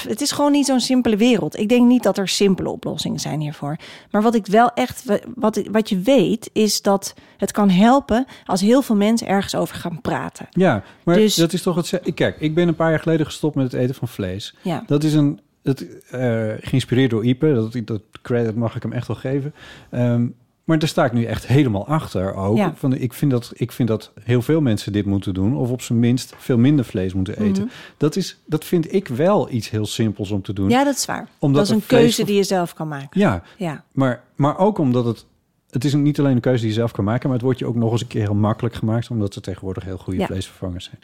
het 0.08 0.22
is 0.22 0.32
gewoon 0.32 0.52
niet 0.52 0.66
zo'n 0.66 0.80
simpele 0.80 1.18
wereld. 1.18 1.60
Ik 1.60 1.70
denk 1.70 1.88
niet 1.88 2.04
dat 2.04 2.18
er 2.18 2.28
simpele 2.28 2.70
oplossingen 2.70 3.20
zijn 3.20 3.40
hiervoor. 3.40 3.78
Maar 4.12 4.22
wat 4.22 4.36
ik 4.36 4.46
wel 4.48 4.72
echt, 4.74 5.04
wat, 5.36 5.62
wat 5.72 5.90
je 5.90 6.00
weet, 6.00 6.50
is 6.54 6.82
dat 6.82 7.14
het 7.38 7.52
kan 7.52 7.70
helpen 7.70 8.26
als 8.46 8.62
heel 8.62 8.82
veel 8.82 8.96
mensen 8.96 9.28
ergens 9.28 9.56
over 9.56 9.76
gaan 9.76 10.02
praten. 10.02 10.48
Ja, 10.50 10.84
maar 11.04 11.16
Dus- 11.16 11.36
dat 11.36 11.54
is 11.54 11.62
toch 11.62 11.76
het... 11.76 12.14
Kijk, 12.14 12.40
ik 12.40 12.56
ben 12.56 12.68
een 12.68 12.76
paar 12.76 12.90
jaar 12.90 13.00
geleden 13.00 13.26
gestopt 13.26 13.56
met 13.56 13.72
het 13.72 13.82
eten 13.82 13.96
van 13.96 14.08
vlees. 14.08 14.56
Ja, 14.62 14.84
Dat 14.88 15.04
is 15.04 15.14
een... 15.14 15.40
Het, 15.64 15.88
eh, 16.10 16.52
geïnspireerd 16.60 17.10
door 17.10 17.26
Ipe, 17.26 17.54
dat, 17.54 17.86
dat 17.86 18.02
credit 18.22 18.56
mag 18.56 18.76
ik 18.76 18.82
hem 18.84 18.92
echt 18.92 19.08
wel 19.08 19.16
geven. 19.16 19.54
Ehm, 19.90 20.28
maar 20.64 20.80
daar 20.80 20.88
sta 20.90 21.06
ik 21.06 21.12
nu 21.14 21.24
echt 21.24 21.48
helemaal 21.48 21.88
achter 21.88 22.34
ook. 22.36 22.58
Ja. 22.58 22.74
Van, 22.76 22.94
ik, 22.94 23.14
vind 23.14 23.32
dat, 23.32 23.52
ik 23.56 23.72
vind 23.72 23.88
dat 23.88 24.12
heel 24.24 24.42
veel 24.42 24.62
mensen 24.62 24.92
dit 24.92 25.06
moeten 25.06 25.34
doen. 25.34 25.56
Of 25.58 25.70
op 25.72 25.82
zijn 25.82 26.00
minst 26.00 26.34
veel 26.38 26.58
minder 26.58 26.86
vlees 26.86 27.14
moeten 27.14 27.40
eten. 27.40 27.64
Mhm. 27.64 27.74
dat, 27.98 28.16
is, 28.16 28.40
dat 28.46 28.66
vind 28.66 28.94
ik 28.94 29.08
wel 29.08 29.50
iets 29.52 29.70
heel 29.70 29.86
simpels 29.86 30.32
om 30.32 30.42
te 30.42 30.54
doen. 30.54 30.70
ja 30.70 30.84
dat 30.84 30.96
is 30.96 31.06
waar. 31.06 31.28
Omdat 31.40 31.68
dat 31.68 31.76
is 31.76 31.82
een 31.82 31.88
keuze 31.88 32.22
of- 32.22 32.28
die 32.28 32.36
je 32.38 32.44
zelf 32.44 32.74
kan 32.74 32.88
maken. 32.88 33.20
Ja, 33.20 33.44
Ja, 33.58 33.84
maar, 33.92 34.24
maar 34.36 34.58
ook 34.58 34.78
omdat 34.78 35.06
het... 35.06 35.26
Het 35.70 35.84
is 35.86 35.94
niet 35.94 36.20
alleen 36.20 36.36
een 36.36 36.42
keuze 36.42 36.60
die 36.60 36.70
je 36.70 36.76
zelf 36.76 36.92
kan 36.92 37.04
maken... 37.04 37.24
maar 37.26 37.34
het 37.38 37.46
wordt 37.46 37.60
je 37.60 37.66
ook 37.66 37.76
nog 37.76 37.92
eens 37.92 38.02
een 38.02 38.08
keer 38.08 38.22
heel 38.22 38.36
makkelijk 38.36 38.76
gemaakt... 38.76 39.10
omdat 39.10 39.36
er 39.36 39.42
tegenwoordig 39.42 39.84
heel 39.84 39.98
goede 39.98 40.20
Ja. 40.20 40.26
vleesvervangers 40.26 40.86
zijn. 40.92 41.00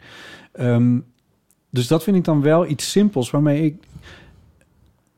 Ehm, 0.52 0.98
dus 1.70 1.86
dat 1.86 2.02
vind 2.02 2.16
ik 2.16 2.24
dan 2.24 2.42
wel 2.42 2.66
iets 2.66 2.90
simpels 2.90 3.30
waarmee 3.30 3.64
ik... 3.64 3.76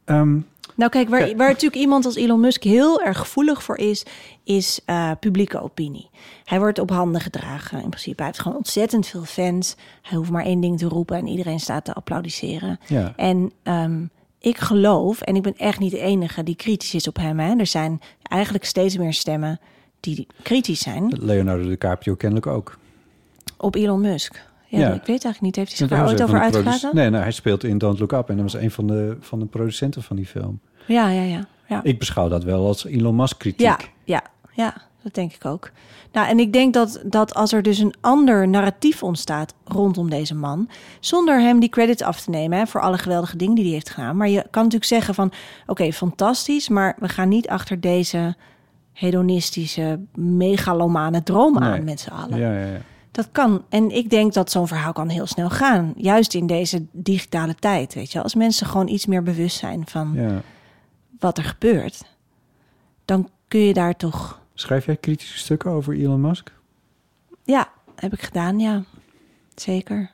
ehm, 0.05 0.39
Nou 0.77 0.91
kijk, 0.91 1.09
waar, 1.09 1.37
waar 1.37 1.49
natuurlijk 1.49 1.83
iemand 1.83 2.05
als 2.05 2.17
Elon 2.17 2.41
Musk 2.41 2.63
heel 2.63 3.03
erg 3.03 3.19
gevoelig 3.19 3.63
voor 3.63 3.77
is, 3.77 4.05
is 4.45 4.81
eh, 4.85 5.11
publieke 5.21 5.63
opinie. 5.63 6.11
Hij 6.45 6.59
wordt 6.59 6.79
op 6.79 6.91
handen 6.91 7.21
gedragen 7.21 7.83
in 7.83 7.89
principe. 7.89 8.17
Hij 8.17 8.27
heeft 8.27 8.41
gewoon 8.41 8.57
ontzettend 8.57 9.07
veel 9.07 9.25
fans. 9.25 9.77
Hij 10.03 10.17
hoeft 10.17 10.31
maar 10.31 10.45
één 10.45 10.61
ding 10.61 10.79
te 10.79 10.89
roepen 10.89 11.17
en 11.17 11.27
iedereen 11.27 11.61
staat 11.61 11.85
te 11.85 11.93
applaudisseren. 11.93 12.79
ja. 12.87 13.13
En 13.17 13.53
ehm, 13.63 14.05
ik 14.39 14.59
geloof, 14.59 15.21
en 15.21 15.37
ik 15.37 15.43
ben 15.43 15.57
echt 15.57 15.79
niet 15.79 15.91
de 15.91 15.99
enige 15.99 16.43
die 16.43 16.57
kritisch 16.57 16.95
is 16.95 17.09
op 17.09 17.17
hem. 17.17 17.39
Hè. 17.39 17.57
Er 17.57 17.67
zijn 17.67 18.01
eigenlijk 18.23 18.65
steeds 18.65 18.97
meer 18.97 19.13
stemmen 19.13 19.61
die 20.01 20.27
kritisch 20.43 20.81
zijn 20.81 21.15
Leonardo 21.21 21.69
DiCaprio 21.69 22.15
kennelijk 22.15 22.47
ook. 22.47 22.79
op 23.57 23.75
Elon 23.75 24.01
Musk. 24.01 24.51
Ja, 24.79 24.79
Ja. 24.79 24.87
ik 24.87 25.07
weet 25.07 25.09
eigenlijk 25.09 25.41
niet. 25.41 25.57
Heeft 25.57 25.69
hij 25.69 25.77
zich 25.77 25.89
daar 25.89 26.07
ooit 26.07 26.23
over 26.23 26.41
uitgelaten? 26.41 26.91
Nee, 26.95 27.11
nou, 27.11 27.23
hij 27.23 27.33
speelt 27.33 27.65
in 27.65 27.79
Don't 27.79 27.99
Look 27.99 28.13
Up 28.13 28.29
en 28.29 28.35
dat 28.37 28.53
was 28.53 28.63
een 28.63 28.71
van 28.71 28.87
de, 28.87 29.17
van 29.21 29.39
de 29.39 29.47
producenten 29.47 30.03
van 30.03 30.17
die 30.17 30.27
film. 30.27 30.61
Ja, 30.87 31.09
ja, 31.09 31.23
ja. 31.23 31.47
ja. 31.67 31.81
Ik 31.83 31.99
beschouw 31.99 32.29
dat 32.29 32.45
wel 32.45 32.67
als 32.67 32.85
Elon 32.85 33.17
Musk 33.17 33.39
kritiek. 33.39 33.61
Ja, 33.67 33.79
ja, 34.05 34.23
ja, 34.53 34.75
dat 35.03 35.15
denk 35.15 35.33
ik 35.33 35.45
ook. 35.45 35.71
Nou, 36.13 36.29
en 36.29 36.39
ik 36.39 36.53
denk 36.53 36.75
dat, 36.75 37.03
dat 37.05 37.35
als 37.35 37.53
er 37.53 37.63
dus 37.63 37.79
een 37.79 37.95
ander 38.01 38.49
narratief 38.49 39.03
ontstaat 39.03 39.55
rondom 39.65 40.11
deze 40.11 40.35
man, 40.35 40.69
zonder 41.01 41.41
hem 41.41 41.61
die 41.61 41.69
credits 41.69 42.03
af 42.03 42.21
te 42.21 42.31
nemen 42.31 42.59
hè, 42.59 42.67
voor 42.67 42.81
alle 42.81 42.99
geweldige 42.99 43.37
dingen 43.37 43.55
die 43.55 43.65
hij 43.65 43.73
heeft 43.73 43.91
gedaan. 43.91 44.17
Maar 44.17 44.29
je 44.29 44.41
kan 44.51 44.63
natuurlijk 44.63 44.91
zeggen 44.91 45.15
van, 45.15 45.33
oké, 45.67 45.93
fantastisch, 45.93 46.69
maar 46.69 46.97
we 46.99 47.09
gaan 47.09 47.29
niet 47.29 47.49
achter 47.49 47.81
deze 47.81 48.35
hedonistische, 48.93 50.01
megalomane 50.15 51.23
droom 51.23 51.59
Nee. 51.59 51.69
aan 51.71 51.85
met 51.85 52.01
z'n 52.01 52.11
allen. 52.11 52.39
Ja, 52.39 52.53
ja, 52.53 52.67
ja. 52.67 52.81
Dat 53.13 53.29
kan. 53.33 53.65
En 53.69 53.91
ik 53.91 54.11
denk 54.11 54.33
dat 54.33 54.51
zo'n 54.51 54.69
verhaal 54.69 54.93
kan 54.93 55.09
heel 55.09 55.27
snel 55.27 55.51
gaan. 55.51 55.93
Juist 55.97 56.35
in 56.35 56.47
deze 56.47 56.85
digitale 56.93 57.55
tijd, 57.55 57.95
weet 57.95 58.13
je. 58.13 58.23
Als 58.23 58.35
mensen 58.35 58.67
gewoon 58.67 58.89
iets 58.89 59.07
meer 59.07 59.23
bewust 59.23 59.57
zijn 59.59 59.87
van 59.87 60.13
ja. 60.15 60.43
wat 61.19 61.39
er 61.39 61.45
gebeurt, 61.45 62.03
dan 63.05 63.29
kun 63.49 63.61
je 63.61 63.73
daar 63.73 63.97
toch 63.97 64.41
Schrijf 64.55 64.87
jij 64.87 64.97
kritische 64.97 65.39
stukken 65.39 65.71
over 65.71 65.95
Elon 65.95 66.21
Musk? 66.21 66.53
Ja, 67.45 67.69
heb 67.97 68.13
ik 68.13 68.23
gedaan, 68.23 68.59
ja. 68.59 68.83
Zeker. 69.55 70.11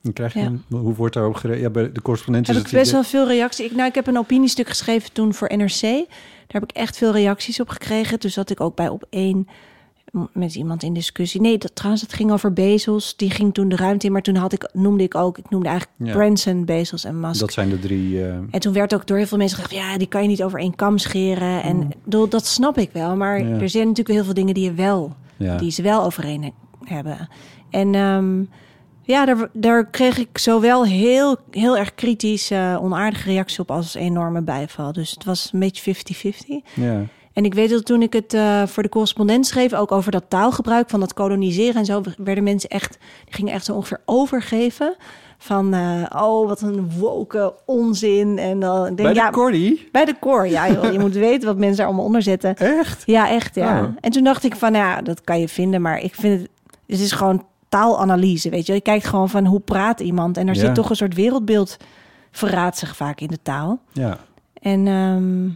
Dan 0.00 0.12
krijg 0.12 0.32
je 0.32 0.40
Ja. 0.40 0.46
een- 0.46 0.62
hoe 0.68 0.94
wordt 0.94 1.14
daarop 1.14 1.34
gereageerd? 1.34 1.66
Ja, 1.74 1.80
bij 1.82 1.92
de 1.92 2.02
correspondent 2.02 2.48
is 2.48 2.56
Heb 2.56 2.66
ik 2.66 2.72
best 2.72 2.92
wel 2.92 3.02
veel 3.02 3.26
reacties. 3.26 3.66
Ik, 3.66 3.76
nou, 3.76 3.88
ik 3.88 3.94
heb 3.94 4.06
een 4.06 4.18
opiniestuk 4.18 4.68
geschreven 4.68 5.12
toen 5.12 5.34
voor 5.34 5.56
NRC. 5.56 5.80
Daar 5.80 6.06
heb 6.46 6.62
ik 6.62 6.72
echt 6.72 6.96
veel 6.96 7.12
reacties 7.12 7.60
op 7.60 7.68
gekregen. 7.68 8.18
Toen 8.18 8.30
zat 8.30 8.50
ik 8.50 8.60
ook 8.60 8.76
bij 8.76 8.88
op 8.88 9.04
één 9.10 9.48
met 10.32 10.54
iemand 10.54 10.82
in 10.82 10.92
discussie. 10.92 11.40
Nee, 11.40 11.58
dat, 11.58 11.74
trouwens, 11.74 12.02
het 12.02 12.12
ging 12.12 12.32
over 12.32 12.52
Bezos. 12.52 13.16
Die 13.16 13.30
ging 13.30 13.54
toen 13.54 13.68
de 13.68 13.76
ruimte 13.76 14.06
in. 14.06 14.12
Maar 14.12 14.22
toen 14.22 14.34
had 14.36 14.52
ik, 14.52 14.68
noemde 14.72 15.02
ik 15.02 15.14
ook, 15.14 15.38
ik 15.38 15.50
noemde 15.50 15.68
eigenlijk 15.68 15.98
Ja. 16.04 16.12
Branson, 16.12 16.64
Bezos 16.64 17.04
en 17.04 17.20
Musk. 17.20 17.40
Dat 17.40 17.52
zijn 17.52 17.68
de 17.68 17.78
drie... 17.78 18.22
eh, 18.24 18.34
En 18.50 18.60
toen 18.60 18.72
werd 18.72 18.94
ook 18.94 19.06
door 19.06 19.16
heel 19.16 19.26
veel 19.26 19.38
mensen 19.38 19.58
gezegd... 19.62 19.74
ja, 19.84 19.98
die 19.98 20.06
kan 20.08 20.22
je 20.22 20.28
niet 20.28 20.42
over 20.42 20.58
één 20.58 20.74
kam 20.74 20.98
scheren. 20.98 21.62
En 21.62 21.76
Mm. 21.76 21.88
bedoel, 22.04 22.28
dat 22.28 22.46
snap 22.46 22.78
ik 22.78 22.90
wel. 22.92 23.16
Maar 23.16 23.38
Ja. 23.44 23.60
er 23.60 23.68
zijn 23.68 23.86
natuurlijk 23.86 24.14
heel 24.16 24.24
veel 24.24 24.34
dingen 24.34 24.54
die 24.54 24.64
je 24.64 24.72
wel 24.72 25.12
ja. 25.36 25.56
die 25.56 25.70
ze 25.70 25.82
wel 25.82 26.04
overeen 26.04 26.42
he- 26.42 26.52
hebben. 26.94 27.28
En 27.70 27.94
ehm, 27.94 28.42
ja, 29.02 29.24
daar, 29.24 29.48
daar 29.52 29.86
kreeg 29.90 30.18
ik 30.18 30.38
zowel 30.38 30.84
heel, 30.84 31.36
heel 31.50 31.76
erg 31.76 31.94
kritisch, 31.94 32.52
onaardige 32.80 33.30
reacties 33.30 33.58
op 33.58 33.70
als 33.70 33.94
enorme 33.94 34.42
bijval. 34.42 34.92
Dus 34.92 35.10
het 35.10 35.24
was 35.24 35.50
een 35.52 35.58
beetje 35.60 35.94
50-50. 35.94 36.62
ja. 36.74 37.02
En 37.34 37.44
ik 37.44 37.54
weet 37.54 37.70
dat 37.70 37.84
toen 37.84 38.02
ik 38.02 38.12
het 38.12 38.34
eh, 38.34 38.62
voor 38.66 38.82
de 38.82 38.88
correspondent 38.88 39.46
schreef, 39.46 39.74
ook 39.74 39.92
over 39.92 40.10
dat 40.12 40.24
taalgebruik 40.28 40.90
van 40.90 41.00
dat 41.00 41.14
koloniseren 41.14 41.74
en 41.74 41.84
zo, 41.84 42.00
werden 42.16 42.44
mensen 42.44 42.68
echt, 42.70 42.98
die 43.24 43.34
gingen 43.34 43.52
echt 43.52 43.64
zo 43.64 43.74
ongeveer 43.74 44.00
overgeven. 44.04 44.96
Van, 45.38 45.74
eh, 45.74 46.22
oh, 46.22 46.48
wat 46.48 46.60
een 46.60 46.90
woke 46.98 47.54
onzin. 47.64 48.38
En 48.38 48.60
dan 48.60 48.82
denk 48.84 48.96
Bij 48.96 49.12
de 49.12 49.14
ja, 49.14 49.30
Cordy? 49.30 49.78
bij 49.92 50.04
de 50.04 50.14
core, 50.20 50.48
ja, 50.50 50.70
joh, 50.72 50.92
je 50.92 50.98
moet 50.98 51.14
weten 51.28 51.46
wat 51.48 51.56
mensen 51.58 51.76
daar 51.76 51.86
allemaal 51.86 52.04
onder 52.04 52.22
zetten. 52.22 52.56
Echt? 52.56 53.02
Ja, 53.06 53.28
echt, 53.30 53.54
ja. 53.54 53.80
Oh. 53.82 53.88
En 54.00 54.10
toen 54.10 54.24
dacht 54.24 54.44
ik 54.44 54.54
van, 54.56 54.74
ja, 54.74 55.02
dat 55.02 55.20
kan 55.20 55.40
je 55.40 55.48
vinden, 55.48 55.82
maar 55.82 56.00
ik 56.00 56.14
vind 56.14 56.40
het, 56.40 56.50
het 56.86 57.00
is 57.00 57.12
gewoon 57.12 57.44
taalanalyse, 57.68 58.50
weet 58.50 58.66
je. 58.66 58.72
Je 58.72 58.80
kijkt 58.80 59.04
gewoon 59.06 59.28
van 59.30 59.46
hoe 59.46 59.60
praat 59.60 60.00
iemand 60.00 60.36
en 60.36 60.48
er 60.48 60.54
Ja. 60.54 60.60
zit 60.60 60.74
toch 60.74 60.90
een 60.90 60.96
soort 60.96 61.14
wereldbeeld 61.14 61.76
verraadt 62.30 62.78
zich 62.78 62.96
vaak 62.96 63.20
in 63.20 63.28
de 63.28 63.38
taal. 63.42 63.78
Ja. 63.92 64.18
En 64.60 64.86
ehm, 64.86 65.48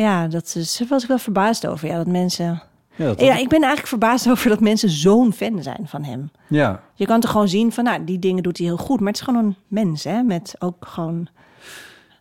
ja, 0.00 0.28
dat 0.28 0.54
is, 0.56 0.76
daar 0.76 0.88
was 0.88 1.02
ik 1.02 1.08
wel 1.08 1.18
verbaasd 1.18 1.66
over, 1.66 1.88
ja, 1.88 1.96
dat 1.96 2.06
mensen... 2.06 2.62
Ja, 2.94 3.06
dat 3.06 3.20
Ja, 3.20 3.36
ik 3.36 3.48
ben 3.48 3.60
eigenlijk 3.60 3.86
verbaasd 3.86 4.28
over 4.30 4.48
dat 4.48 4.60
mensen 4.60 4.90
zo'n 4.90 5.32
fan 5.32 5.62
zijn 5.62 5.86
van 5.86 6.04
hem. 6.04 6.30
ja. 6.48 6.82
Je 6.94 7.06
kan 7.06 7.20
toch 7.20 7.30
gewoon 7.30 7.48
zien 7.48 7.72
van, 7.72 7.84
nou, 7.84 8.04
die 8.04 8.18
dingen 8.18 8.42
doet 8.42 8.58
hij 8.58 8.66
heel 8.66 8.76
goed, 8.76 8.98
maar 8.98 9.08
het 9.08 9.16
is 9.16 9.22
gewoon 9.22 9.44
een 9.44 9.56
mens, 9.68 10.04
hè, 10.04 10.22
met 10.22 10.54
ook 10.58 10.86
gewoon 10.86 11.28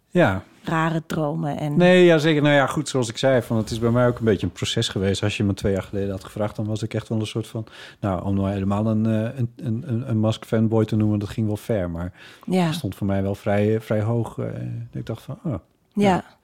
ja. 0.10 0.44
rare 0.64 1.04
dromen 1.06 1.58
en... 1.58 1.78
Nee, 1.78 2.06
ja, 2.06 2.18
zeker. 2.18 2.42
Nou 2.42 2.56
ja, 2.56 2.68
goed, 2.68 2.90
zoals 2.90 3.10
ik 3.10 3.18
zei, 3.18 3.42
van, 3.42 3.58
het 3.58 3.70
is 3.70 3.80
bij 3.80 3.90
mij 3.90 4.08
ook 4.08 4.20
een 4.20 4.26
beetje 4.26 4.46
een 4.46 4.54
proces 4.54 4.88
geweest. 4.88 5.24
Als 5.24 5.38
je 5.38 5.44
me 5.44 5.54
twee 5.54 5.74
jaar 5.74 5.84
geleden 5.84 6.12
had 6.12 6.24
gevraagd, 6.24 6.56
dan 6.56 6.66
was 6.66 6.84
ik 6.84 6.94
echt 6.94 7.08
wel 7.08 7.20
een 7.20 7.26
soort 7.26 7.48
van... 7.48 7.66
Nou, 8.00 8.24
om 8.24 8.36
nou 8.36 8.50
helemaal 8.50 8.88
een, 8.88 9.06
eh, 9.06 9.40
een, 9.40 9.84
een, 9.88 10.10
een, 10.10 10.34
fanboy 10.34 10.86
te 10.86 10.96
noemen, 10.96 11.20
dat 11.20 11.30
ging 11.30 11.48
wel 11.48 11.58
ver. 11.58 11.90
Maar 11.90 12.12
ja. 12.46 12.66
het 12.66 12.76
stond 12.76 12.96
voor 12.96 13.08
mij 13.08 13.22
wel 13.22 13.36
vrij, 13.36 13.82
vrij 13.82 14.02
hoog. 14.02 14.38
eh. 14.38 14.46
ik 14.92 15.06
dacht 15.06 15.22
van, 15.22 15.40
oh, 15.44 15.56
Ja. 15.94 16.39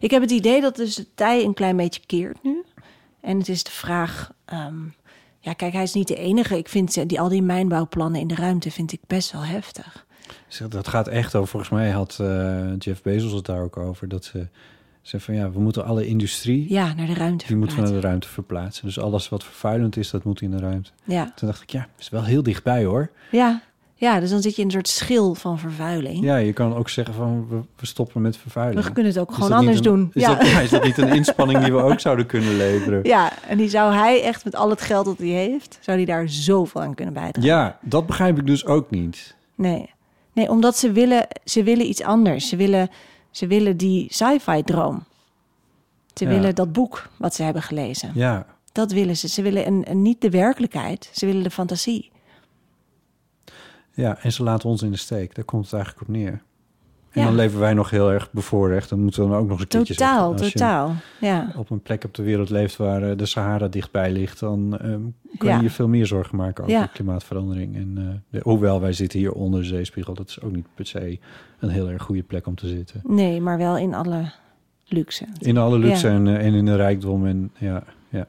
Ik 0.00 0.10
heb 0.10 0.22
het 0.22 0.30
idee 0.30 0.60
dat 0.60 0.76
dus 0.76 0.94
de 0.94 1.06
tij 1.14 1.44
een 1.44 1.54
klein 1.54 1.76
beetje 1.76 2.00
keert 2.06 2.42
nu. 2.42 2.64
En 3.20 3.38
het 3.38 3.48
is 3.48 3.62
de 3.64 3.70
vraag... 3.70 4.30
ehm, 4.44 4.74
ja, 5.42 5.52
kijk, 5.52 5.72
hij 5.72 5.82
is 5.82 5.92
niet 5.94 6.08
de 6.08 6.16
enige. 6.16 6.58
Ik 6.58 6.68
vind 6.68 6.92
ze- 6.92 7.06
die, 7.06 7.20
al 7.20 7.28
die 7.28 7.42
mijnbouwplannen 7.42 8.20
in 8.20 8.26
de 8.28 8.34
ruimte 8.34 8.70
vind 8.70 8.92
ik 8.92 9.00
best 9.06 9.32
wel 9.32 9.42
heftig. 9.44 10.06
Zeg, 10.48 10.68
Dat 10.68 10.88
gaat 10.88 11.08
echt 11.08 11.34
over, 11.34 11.48
volgens 11.48 11.70
mij 11.70 11.90
had 11.90 12.18
eh, 12.20 12.66
Jeff 12.78 13.02
Bezos 13.02 13.32
het 13.32 13.44
daar 13.46 13.62
ook 13.62 13.76
over, 13.76 14.08
dat 14.08 14.24
ze 14.24 14.46
zei 15.02 15.22
van 15.22 15.34
ja, 15.34 15.50
we 15.50 15.60
moeten 15.60 15.84
alle 15.84 16.06
industrie, 16.06 16.66
Ja, 16.72 16.94
naar 16.94 17.06
de 17.06 17.14
ruimte 17.14 17.46
die 17.46 17.56
moeten 17.56 17.76
we 17.76 17.82
naar 17.82 17.92
de 17.92 18.00
ruimte 18.00 18.28
verplaatsen. 18.28 18.84
Dus 18.86 18.98
alles 18.98 19.28
wat 19.28 19.44
vervuilend 19.44 19.96
is, 19.96 20.10
dat 20.10 20.24
moet 20.24 20.40
in 20.40 20.50
de 20.50 20.58
ruimte. 20.58 20.90
Ja. 21.04 21.32
Toen 21.34 21.48
dacht 21.48 21.62
ik, 21.62 21.70
ja, 21.70 21.88
is 21.98 22.08
wel 22.08 22.24
heel 22.24 22.42
dichtbij 22.42 22.84
hoor. 22.84 23.10
Ja. 23.30 23.62
Ja, 24.00 24.20
dus 24.20 24.30
dan 24.30 24.42
zit 24.42 24.54
je 24.54 24.60
in 24.60 24.66
een 24.66 24.72
soort 24.72 24.88
schil 24.88 25.34
van 25.34 25.58
vervuiling. 25.58 26.24
Ja, 26.24 26.36
je 26.36 26.52
kan 26.52 26.74
ook 26.74 26.88
zeggen 26.88 27.14
van 27.14 27.46
we, 27.48 27.86
stoppen 27.86 28.22
met 28.22 28.36
vervuiling. 28.36 28.84
We 28.86 28.92
kunnen 28.92 29.12
het 29.12 29.20
ook 29.20 29.32
gewoon 29.32 29.52
anders 29.52 29.76
een- 29.76 29.82
doen. 29.82 30.10
Is, 30.12 30.22
Ja. 30.22 30.34
dat, 30.34 30.46
ja, 30.48 30.60
is 30.60 30.70
dat 30.70 30.84
niet 30.84 30.98
een 30.98 31.14
inspanning 31.14 31.58
die 31.64 31.72
we 31.72 31.78
ook 31.82 32.00
zouden 32.00 32.26
kunnen 32.26 32.56
leveren? 32.56 33.00
ja, 33.04 33.32
en 33.48 33.56
die 33.56 33.68
zou 33.68 33.92
hij 33.94 34.22
echt 34.22 34.44
met 34.44 34.54
al 34.54 34.70
het 34.70 34.80
geld 34.80 35.04
dat 35.04 35.18
hij 35.18 35.26
heeft... 35.26 35.78
zou 35.80 35.96
hij 35.96 36.06
daar 36.06 36.28
zoveel 36.28 36.82
aan 36.82 36.94
kunnen 36.94 37.14
bijdragen. 37.14 37.42
Ja, 37.50 37.78
dat 37.82 38.06
begrijp 38.06 38.38
ik 38.38 38.46
dus 38.46 38.66
ook 38.66 38.90
niet. 38.90 39.36
Nee. 39.54 39.90
Nee, 40.32 40.48
omdat 40.50 40.76
ze 40.78 40.92
willen, 40.92 41.26
ze 41.44 41.62
willen 41.62 41.86
iets 41.88 42.02
anders. 42.02 42.48
Ze 42.48 42.56
willen, 42.56 42.90
ze 43.30 43.46
willen 43.46 43.76
die 43.76 44.06
sci-fi 44.10 44.62
droom. 44.62 45.04
Ze 46.14 46.24
Ja. 46.24 46.30
willen 46.30 46.54
dat 46.54 46.72
boek 46.72 47.08
wat 47.16 47.34
ze 47.34 47.42
hebben 47.42 47.62
gelezen. 47.62 48.10
Ja, 48.14 48.46
Dat 48.72 48.92
willen 48.92 49.16
ze. 49.16 49.28
Ze 49.28 49.42
willen 49.42 49.66
een, 49.66 49.84
een- 49.90 50.02
niet 50.02 50.20
de 50.20 50.30
werkelijkheid. 50.30 51.10
Ze 51.12 51.26
willen 51.26 51.42
de 51.42 51.50
fantasie. 51.50 52.10
Ja, 53.94 54.18
en 54.22 54.32
ze 54.32 54.42
laten 54.42 54.68
ons 54.68 54.82
in 54.82 54.90
de 54.90 54.96
steek. 54.96 55.34
Daar 55.34 55.44
komt 55.44 55.64
het 55.64 55.72
eigenlijk 55.72 56.08
op 56.08 56.14
neer. 56.14 56.42
En 57.10 57.20
Ja. 57.20 57.26
dan 57.26 57.34
leven 57.34 57.58
wij 57.60 57.74
nog 57.74 57.90
heel 57.90 58.12
erg 58.12 58.32
bevoorrecht. 58.32 58.88
Dan 58.88 59.00
moeten 59.02 59.22
we 59.24 59.28
dan 59.30 59.38
ook 59.38 59.48
nog 59.48 59.52
eens 59.60 59.62
een 59.62 59.68
keertje 59.68 59.94
Totaal, 59.94 60.14
zeggen. 60.38 60.42
Als 60.42 60.52
je 60.52 60.58
totaal. 60.58 60.94
Ja. 61.20 61.52
op 61.56 61.70
een 61.70 61.80
plek 61.82 62.04
op 62.04 62.14
de 62.14 62.22
wereld 62.22 62.50
leeft 62.50 62.76
waar 62.76 63.02
eh, 63.02 63.16
de 63.16 63.26
Sahara 63.26 63.68
dichtbij 63.68 64.12
ligt... 64.12 64.40
dan 64.40 64.78
ehm 64.78 65.00
kun 65.38 65.48
Ja. 65.48 65.56
je 65.56 65.62
je 65.62 65.70
veel 65.70 65.88
meer 65.88 66.06
zorgen 66.06 66.36
maken 66.36 66.64
over 66.64 66.76
Ja. 66.76 66.86
klimaatverandering. 66.86 67.76
En, 67.76 67.94
eh, 67.98 68.04
de- 68.30 68.40
hoewel 68.42 68.80
wij 68.80 68.92
zitten 68.92 69.18
hier 69.18 69.32
onder 69.32 69.60
de 69.60 69.66
zeespiegel... 69.66 70.14
dat 70.14 70.28
is 70.28 70.40
ook 70.42 70.52
niet 70.52 70.66
per 70.74 70.86
se 70.86 71.18
een 71.58 71.68
heel 71.68 71.88
erg 71.90 72.02
goede 72.02 72.22
plek 72.22 72.46
om 72.46 72.54
te 72.54 72.68
zitten. 72.68 73.00
Nee, 73.04 73.40
maar 73.40 73.58
wel 73.58 73.76
in 73.78 73.94
alle 73.94 74.32
luxe. 74.86 75.26
In 75.38 75.56
alle 75.58 75.78
luxe 75.78 76.08
en, 76.08 76.26
eh, 76.26 76.46
en 76.46 76.54
in 76.54 76.64
de 76.64 76.76
rijkdom. 76.76 77.26
En, 77.26 77.50
ja, 77.58 77.82
ja. 78.08 78.26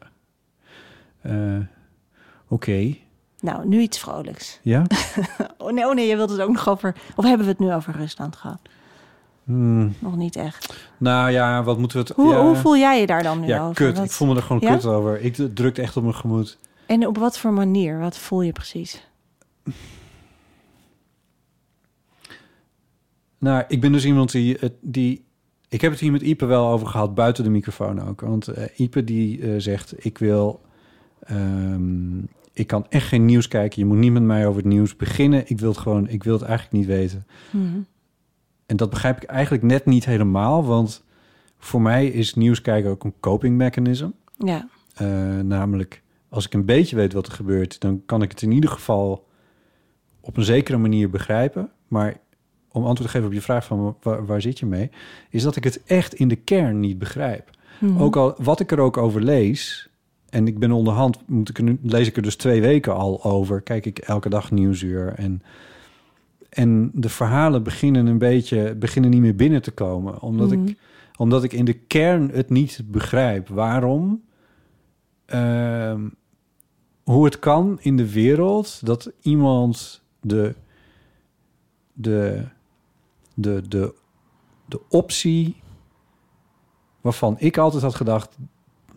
Oké, 2.47 2.95
Nou, 3.41 3.67
nu 3.67 3.79
iets 3.79 3.99
vrolijks. 3.99 4.59
ja? 4.61 4.83
Oh 5.57 5.71
nee, 5.71 5.85
oh 5.87 5.93
nee, 5.95 6.07
je 6.07 6.15
wilt 6.15 6.29
het 6.29 6.41
ook 6.41 6.51
nog 6.51 6.69
over... 6.69 6.95
Of 7.15 7.25
hebben 7.25 7.45
we 7.45 7.51
het 7.51 7.59
nu 7.61 7.73
over 7.73 7.95
Rusland 7.95 8.35
gehad? 8.35 8.59
Hmm, 9.43 9.93
Nog 9.99 10.15
niet 10.15 10.35
echt. 10.35 10.87
nou 10.97 11.31
ja, 11.31 11.63
wat 11.63 11.77
moeten 11.77 11.97
we 11.97 12.03
het... 12.07 12.15
Hoe, 12.15 12.33
ja, 12.33 12.41
hoe 12.41 12.55
voel 12.55 12.77
jij 12.77 12.99
je 12.99 13.05
daar 13.05 13.23
dan 13.23 13.39
nu 13.39 13.47
Ja, 13.47 13.61
over? 13.61 13.75
kut. 13.75 13.95
Wat- 13.97 14.05
Ik 14.05 14.11
voel 14.11 14.27
me 14.27 14.35
er 14.35 14.41
gewoon 14.41 14.61
Ja? 14.61 14.73
kut 14.73 14.85
over. 14.85 15.21
Ik 15.21 15.35
drukt 15.53 15.79
echt 15.79 15.97
op 15.97 16.03
mijn 16.03 16.15
gemoed. 16.15 16.57
En 16.85 17.07
op 17.07 17.17
wat 17.17 17.37
voor 17.37 17.53
manier? 17.53 17.99
Wat 17.99 18.17
voel 18.17 18.41
je 18.41 18.51
precies? 18.51 19.07
Nou, 23.37 23.63
ik 23.67 23.81
ben 23.81 23.91
dus 23.91 24.05
iemand 24.05 24.31
die, 24.31 24.57
het- 24.59 24.77
die... 24.81 25.25
Ik 25.69 25.81
heb 25.81 25.91
het 25.91 25.99
hier 25.99 26.11
met 26.11 26.21
Ipe 26.21 26.45
wel 26.45 26.67
over 26.67 26.87
gehad, 26.87 27.15
buiten 27.15 27.43
de 27.43 27.49
microfoon 27.49 28.07
ook. 28.07 28.21
Want 28.21 28.47
eh 28.47 28.79
Ipe 28.79 29.03
die 29.03 29.41
eh, 29.41 29.53
zegt, 29.57 30.05
ik 30.05 30.17
wil... 30.17 30.61
ehm, 31.19 32.17
ik 32.53 32.67
kan 32.67 32.85
echt 32.89 33.07
geen 33.07 33.25
nieuws 33.25 33.47
kijken. 33.47 33.79
Je 33.81 33.85
moet 33.85 33.97
niet 33.97 34.11
met 34.11 34.23
mij 34.23 34.47
over 34.47 34.61
het 34.61 34.71
nieuws 34.71 34.95
beginnen. 34.95 35.43
Ik 35.45 35.59
wil 35.59 35.69
het 35.69 35.77
gewoon... 35.77 36.07
Ik 36.07 36.23
wil 36.23 36.33
het 36.33 36.43
eigenlijk 36.43 36.77
niet 36.77 36.85
weten. 36.85 37.25
Mhm. 37.49 37.79
En 38.65 38.77
dat 38.77 38.89
begrijp 38.89 39.21
ik 39.21 39.29
eigenlijk 39.29 39.63
net 39.63 39.85
niet 39.85 40.05
helemaal. 40.05 40.65
Want 40.65 41.03
voor 41.59 41.81
mij 41.81 42.07
is 42.07 42.33
nieuws 42.35 42.61
kijken 42.61 42.89
ook 42.89 43.03
een 43.03 43.13
coping 43.19 43.57
mechanism. 43.57 44.09
Ja, 44.37 44.67
Eh, 44.95 45.39
namelijk, 45.39 46.01
als 46.29 46.45
ik 46.45 46.53
een 46.53 46.65
beetje 46.65 46.95
weet 46.95 47.13
wat 47.13 47.27
er 47.27 47.33
gebeurt, 47.33 47.79
dan 47.79 48.01
kan 48.05 48.21
ik 48.21 48.31
het 48.31 48.41
in 48.41 48.51
ieder 48.51 48.69
geval 48.69 49.27
op 50.19 50.37
een 50.37 50.43
zekere 50.43 50.77
manier 50.77 51.09
begrijpen. 51.09 51.69
Maar 51.87 52.19
om 52.71 52.85
antwoord 52.85 53.11
te 53.11 53.15
geven 53.15 53.27
op 53.27 53.33
je 53.33 53.41
vraag 53.41 53.65
van 53.65 53.97
waar, 54.01 54.25
waar 54.25 54.41
zit 54.41 54.59
je 54.59 54.65
mee, 54.65 54.89
is 55.29 55.43
dat 55.43 55.55
ik 55.55 55.63
het 55.63 55.83
echt 55.83 56.13
in 56.13 56.27
de 56.27 56.35
kern 56.35 56.79
niet 56.79 56.99
begrijp. 56.99 57.49
Mhm. 57.79 58.01
Ook 58.01 58.15
al 58.15 58.35
wat 58.37 58.59
ik 58.59 58.71
er 58.71 58.79
ook 58.79 58.97
over 58.97 59.21
lees, 59.21 59.89
en 60.31 60.47
ik 60.47 60.59
ben 60.59 60.71
onderhand, 60.71 61.27
moet 61.27 61.49
ik 61.49 61.61
nu, 61.61 61.79
lees 61.81 62.07
ik 62.07 62.15
er 62.15 62.21
dus 62.21 62.35
twee 62.35 62.61
weken 62.61 62.95
al 62.95 63.23
over, 63.23 63.61
kijk 63.61 63.85
ik 63.85 63.97
elke 63.99 64.29
dag 64.29 64.51
nieuwsuur 64.51 65.13
en 65.13 65.41
en 66.49 66.91
de 66.93 67.09
verhalen 67.09 67.63
beginnen 67.63 68.05
een 68.05 68.17
beetje 68.17 68.75
beginnen 68.75 69.11
niet 69.11 69.21
meer 69.21 69.35
binnen 69.35 69.61
te 69.61 69.71
komen, 69.71 70.21
omdat 70.21 70.49
Mhm. 70.49 70.67
ik 70.67 70.77
omdat 71.17 71.43
ik 71.43 71.53
in 71.53 71.65
de 71.65 71.73
kern 71.73 72.29
het 72.29 72.49
niet 72.49 72.81
begrijp. 72.85 73.47
Waarom? 73.47 74.23
Ehm, 75.25 76.09
hoe 77.03 77.25
het 77.25 77.39
kan 77.39 77.77
in 77.81 77.97
de 77.97 78.11
wereld 78.11 78.85
dat 78.85 79.11
iemand 79.21 80.01
de, 80.21 80.55
de, 81.93 82.45
de, 83.33 83.61
de, 83.67 83.93
de 84.65 84.81
optie 84.89 85.55
waarvan 87.01 87.35
ik 87.39 87.57
altijd 87.57 87.83
had 87.83 87.95
gedacht: 87.95 88.37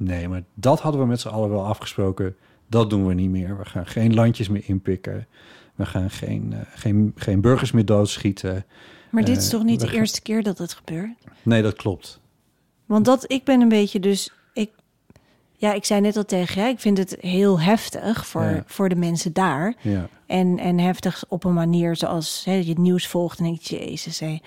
nee, 0.04 0.28
maar 0.28 0.42
dat 0.54 0.80
hadden 0.80 1.00
we 1.00 1.06
met 1.06 1.20
z'n 1.20 1.28
allen 1.28 1.50
wel 1.50 1.66
afgesproken. 1.66 2.36
Dat 2.66 2.90
doen 2.90 3.06
we 3.06 3.14
niet 3.14 3.30
meer. 3.30 3.58
We 3.58 3.64
gaan 3.64 3.86
geen 3.86 4.14
landjes 4.14 4.48
meer 4.48 4.62
inpikken. 4.66 5.26
We 5.74 5.86
gaan 5.86 6.10
geen, 6.10 6.52
eh, 6.52 6.58
geen, 6.74 7.12
geen 7.16 7.40
burgers 7.40 7.72
meer 7.72 7.84
doodschieten. 7.84 8.64
maar 9.10 9.24
dit 9.24 9.36
eh, 9.36 9.42
is 9.42 9.48
toch 9.48 9.64
niet 9.64 9.80
de 9.80 9.86
gaan- 9.88 9.96
eerste 9.96 10.22
keer 10.22 10.42
dat 10.42 10.58
het 10.58 10.72
gebeurt? 10.72 11.10
Nee, 11.42 11.62
dat 11.62 11.74
klopt. 11.76 12.20
Want 12.86 13.04
dat, 13.04 13.32
ik 13.32 13.44
ben 13.44 13.60
een 13.60 13.68
beetje 13.68 14.00
dus... 14.00 14.32
Ik, 14.52 14.70
ja, 15.56 15.72
ik 15.72 15.84
zei 15.84 16.00
net 16.00 16.16
al 16.16 16.24
tegen 16.24 16.54
jij, 16.62 16.70
ik 16.70 16.80
vind 16.80 16.98
het 16.98 17.16
heel 17.20 17.60
heftig 17.60 18.26
voor, 18.26 18.42
Ja. 18.42 18.62
voor 18.66 18.88
de 18.88 18.94
mensen 18.96 19.32
daar. 19.32 19.74
Ja. 19.80 20.08
En, 20.26 20.58
en 20.58 20.78
heftig 20.78 21.24
op 21.28 21.44
een 21.44 21.54
manier 21.54 21.96
zoals 21.96 22.42
hè, 22.44 22.52
je 22.54 22.68
het 22.68 22.78
nieuws 22.78 23.06
volgt 23.06 23.38
en 23.38 23.44
denk 23.44 23.60
je, 23.60 23.76
jezus. 23.78 24.20
Hé. 24.20 24.38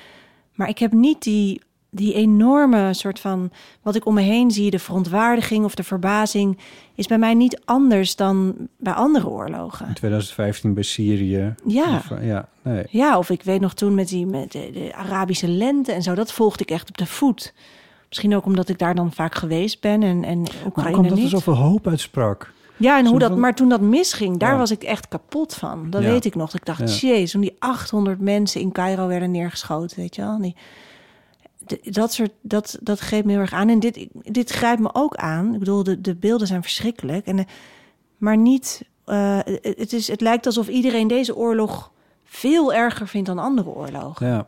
Maar 0.53 0.69
ik 0.69 0.77
heb 0.77 0.91
niet 0.91 1.23
die, 1.23 1.61
die 1.97 2.13
enorme 2.13 2.93
soort 2.93 3.19
van... 3.19 3.51
Wat 3.81 3.95
ik 3.95 4.05
om 4.05 4.13
me 4.13 4.21
heen 4.21 4.51
zie, 4.51 4.69
de 4.71 4.79
verontwaardiging 4.79 5.65
of 5.65 5.75
de 5.75 5.83
verbazing... 5.83 6.57
is 6.95 7.07
bij 7.07 7.17
mij 7.17 7.33
niet 7.33 7.61
anders 7.65 8.15
dan 8.15 8.55
bij 8.77 8.93
andere 8.93 9.27
oorlogen. 9.27 9.87
In 9.87 9.93
2015 9.93 10.73
bij 10.73 10.83
Syrië. 10.83 11.55
Ja. 11.65 11.95
Of, 11.95 12.11
eh, 12.11 12.27
ja, 12.27 12.47
nee. 12.61 12.83
Ja, 12.89 13.17
of 13.17 13.29
ik 13.29 13.43
weet 13.43 13.61
nog 13.61 13.73
toen 13.73 13.95
met 13.95 14.07
die 14.07 14.25
met 14.25 14.51
de, 14.51 14.69
de 14.73 14.91
Arabische 14.95 15.47
lente 15.47 15.91
en 15.91 16.01
zo, 16.03 16.15
dat 16.15 16.31
volgde 16.31 16.63
ik 16.63 16.71
echt 16.71 16.89
op 16.89 16.97
de 16.97 17.05
voet. 17.05 17.53
Misschien 18.07 18.35
ook 18.35 18.45
omdat 18.45 18.69
ik 18.69 18.77
daar 18.79 18.95
dan 18.95 19.11
vaak 19.11 19.35
geweest 19.35 19.81
ben 19.81 20.03
en, 20.03 20.23
en 20.23 20.41
Maar 20.41 20.51
Oekraïne 20.65 20.91
ook 20.91 20.97
omdat 21.03 21.11
er 21.17 21.23
niet. 21.23 21.29
zoveel 21.29 21.55
hoop 21.55 21.87
uitsprak. 21.87 22.53
Ja, 22.79 22.97
en 22.97 23.05
hoe 23.05 23.19
dat, 23.19 23.37
maar 23.37 23.55
toen 23.55 23.69
dat 23.69 23.81
misging, 23.81 24.37
daar 24.37 24.51
Ja. 24.51 24.57
was 24.57 24.71
ik 24.71 24.83
echt 24.83 25.07
kapot 25.07 25.53
van. 25.53 25.89
Dat 25.89 26.01
Ja. 26.01 26.09
weet 26.09 26.25
ik 26.25 26.35
nog. 26.35 26.53
Ik 26.53 26.65
dacht, 26.65 26.99
Ja. 27.01 27.25
toen 27.25 27.41
die 27.41 27.55
800 27.59 28.19
mensen 28.19 28.61
in 28.61 28.71
Cairo 28.71 29.07
werden 29.07 29.31
neergeschoten, 29.31 29.97
weet 29.99 30.15
je 30.15 30.21
wel. 30.21 30.41
Die, 30.41 30.55
dat 31.83 32.13
soort, 32.13 32.31
dat, 32.41 32.77
dat 32.81 32.99
greep 32.99 33.25
me 33.25 33.31
heel 33.31 33.39
erg 33.41 33.53
aan. 33.53 33.69
En 33.69 33.79
dit, 33.79 34.07
dit 34.13 34.49
grijpt 34.49 34.81
me 34.81 34.89
ook 34.93 35.15
aan. 35.15 35.53
Ik 35.53 35.59
bedoel, 35.59 35.83
de, 35.83 36.01
de 36.01 36.15
beelden 36.15 36.47
zijn 36.47 36.61
verschrikkelijk. 36.61 37.25
En, 37.25 37.39
eh, 37.39 37.45
maar 38.17 38.37
niet, 38.37 38.81
eh, 39.05 39.39
het, 39.61 39.93
is, 39.93 40.07
het 40.07 40.21
lijkt 40.21 40.45
alsof 40.45 40.67
iedereen 40.67 41.07
deze 41.07 41.35
oorlog 41.35 41.91
veel 42.23 42.73
erger 42.73 43.07
vindt 43.07 43.27
dan 43.27 43.39
andere 43.39 43.69
oorlogen. 43.69 44.27
Ja. 44.27 44.45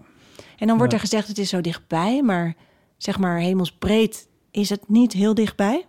En 0.58 0.68
dan 0.68 0.78
wordt 0.78 0.92
Ja. 0.92 0.98
er 0.98 1.04
gezegd 1.04 1.28
het 1.28 1.38
is 1.38 1.50
zo 1.50 1.62
dichtbij, 1.62 2.22
maar 2.22 2.56
zeg 2.98 3.20
maar 3.20 3.38
hemelsbreed 3.40 4.28
is 4.52 4.70
het 4.70 4.82
niet 4.88 5.14
heel 5.14 5.34
dichtbij. 5.34 5.86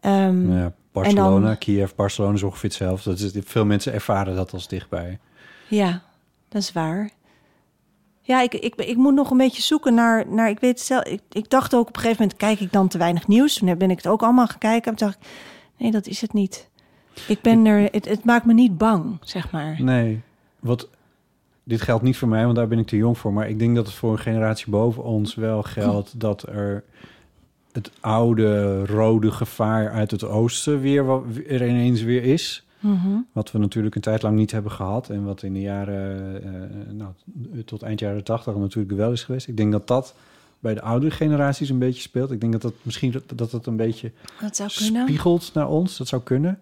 Nou 0.00 0.52
ja, 0.52 0.72
Barcelona, 0.92 1.46
dan- 1.46 1.58
Kiev, 1.58 1.90
Barcelona 1.94 2.34
is 2.34 2.42
ongeveer 2.42 2.68
hetzelfde. 2.68 3.10
Dat 3.10 3.18
is, 3.18 3.32
veel 3.44 3.64
mensen 3.64 3.92
ervaren 3.92 4.36
dat 4.36 4.52
als 4.52 4.68
dichtbij. 4.68 5.18
Ja, 5.68 6.02
dat 6.48 6.62
is 6.62 6.72
waar. 6.72 7.10
Ja, 8.30 8.42
ik, 8.42 8.54
ik, 8.54 8.74
ik 8.74 8.96
moet 8.96 9.14
nog 9.14 9.30
een 9.30 9.36
beetje 9.36 9.62
zoeken 9.62 9.94
naar, 9.94 10.24
naar 10.28 10.48
ik 10.48 10.60
weet 10.60 10.80
zelf. 10.80 11.04
Ik, 11.04 11.20
ik 11.30 11.50
dacht 11.50 11.74
ook 11.74 11.88
op 11.88 11.94
een 11.96 12.00
gegeven 12.00 12.22
moment, 12.22 12.38
kijk 12.38 12.60
ik 12.60 12.72
dan 12.72 12.88
te 12.88 12.98
weinig 12.98 13.26
nieuws? 13.26 13.54
Toen 13.54 13.78
ben 13.78 13.90
ik 13.90 13.96
het 13.96 14.06
ook 14.06 14.22
allemaal 14.22 14.46
gaan 14.46 14.58
kijken. 14.58 14.90
En 14.90 14.96
toen 14.96 15.06
dacht 15.08 15.20
ik, 15.20 15.28
nee, 15.76 15.90
dat 15.90 16.06
is 16.06 16.20
het 16.20 16.32
niet. 16.32 16.68
Ik 17.28 17.40
ben 17.40 17.66
er, 17.66 17.88
het, 17.92 18.08
het 18.08 18.24
maakt 18.24 18.44
me 18.44 18.52
niet 18.52 18.78
bang, 18.78 19.18
zeg 19.22 19.50
maar. 19.50 19.82
Nee, 19.82 20.20
wat, 20.58 20.88
dit 21.64 21.80
geldt 21.80 22.02
niet 22.02 22.16
voor 22.16 22.28
mij, 22.28 22.44
want 22.44 22.56
daar 22.56 22.68
ben 22.68 22.78
ik 22.78 22.86
te 22.86 22.96
jong 22.96 23.18
voor. 23.18 23.32
Maar 23.32 23.48
ik 23.48 23.58
denk 23.58 23.74
dat 23.74 23.86
het 23.86 23.94
voor 23.94 24.12
een 24.12 24.18
generatie 24.18 24.70
boven 24.70 25.04
ons 25.04 25.34
wel 25.34 25.62
geldt 25.62 26.20
dat 26.20 26.48
er 26.48 26.84
het 27.72 27.90
oude 28.00 28.84
rode 28.84 29.30
gevaar 29.30 29.90
uit 29.90 30.10
het 30.10 30.24
oosten 30.24 30.80
weer, 30.80 31.04
er 31.48 31.68
ineens 31.68 32.02
weer 32.02 32.22
is. 32.22 32.66
Mhm. 32.80 33.08
Wat 33.32 33.52
we 33.52 33.58
natuurlijk 33.58 33.94
een 33.94 34.00
tijd 34.00 34.22
lang 34.22 34.36
niet 34.36 34.50
hebben 34.50 34.72
gehad. 34.72 35.10
En 35.10 35.24
wat 35.24 35.42
in 35.42 35.52
de 35.52 35.60
jaren, 35.60 36.42
eh, 36.42 36.92
nou, 36.92 37.12
tot 37.64 37.82
eind 37.82 38.00
jaren 38.00 38.24
tachtig 38.24 38.56
natuurlijk 38.56 38.96
wel 38.96 39.12
is 39.12 39.24
geweest. 39.24 39.48
Ik 39.48 39.56
denk 39.56 39.72
dat 39.72 39.86
dat 39.86 40.14
bij 40.60 40.74
de 40.74 40.82
oudere 40.82 41.10
generaties 41.10 41.68
een 41.68 41.78
beetje 41.78 42.02
speelt. 42.02 42.30
Ik 42.30 42.40
denk 42.40 42.52
dat 42.52 42.62
dat 42.62 42.74
misschien 42.82 43.10
dat, 43.10 43.22
dat 43.34 43.52
het 43.52 43.66
een 43.66 43.76
beetje 43.76 44.12
Dat 44.40 44.56
zou 44.56 44.70
spiegelt 44.70 45.50
naar 45.54 45.68
ons. 45.68 45.96
Dat 45.96 46.08
zou 46.08 46.22
kunnen. 46.22 46.58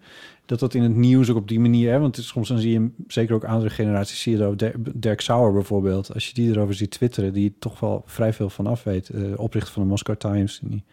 Dat 0.46 0.58
dat 0.58 0.74
in 0.74 0.82
het 0.82 0.94
nieuws 0.94 1.30
ook 1.30 1.36
op 1.36 1.48
die 1.48 1.60
manier... 1.60 1.90
Hè, 1.92 1.98
want 1.98 2.16
het 2.16 2.24
soms 2.24 2.48
dan 2.48 2.58
zie 2.58 2.72
je, 2.72 2.90
zeker 3.06 3.34
ook 3.34 3.44
oudere 3.44 3.70
generaties... 3.70 4.22
zie 4.22 4.32
je 4.32 4.38
dat 4.38 4.58
Dirk, 4.58 4.76
Dirk 4.94 5.20
Sauer 5.20 5.52
bijvoorbeeld... 5.52 6.14
als 6.14 6.28
je 6.28 6.34
die 6.34 6.50
erover 6.50 6.74
ziet 6.74 6.90
twitteren... 6.90 7.32
die 7.32 7.54
toch 7.58 7.80
wel 7.80 8.02
vrij 8.06 8.32
veel 8.32 8.50
van 8.50 8.66
af 8.66 8.82
weet. 8.82 9.08
eh, 9.08 9.22
oprichter 9.36 9.72
van 9.72 9.82
de 9.82 9.88
Moscow 9.88 10.16
Times... 10.16 10.60
die 10.62 10.84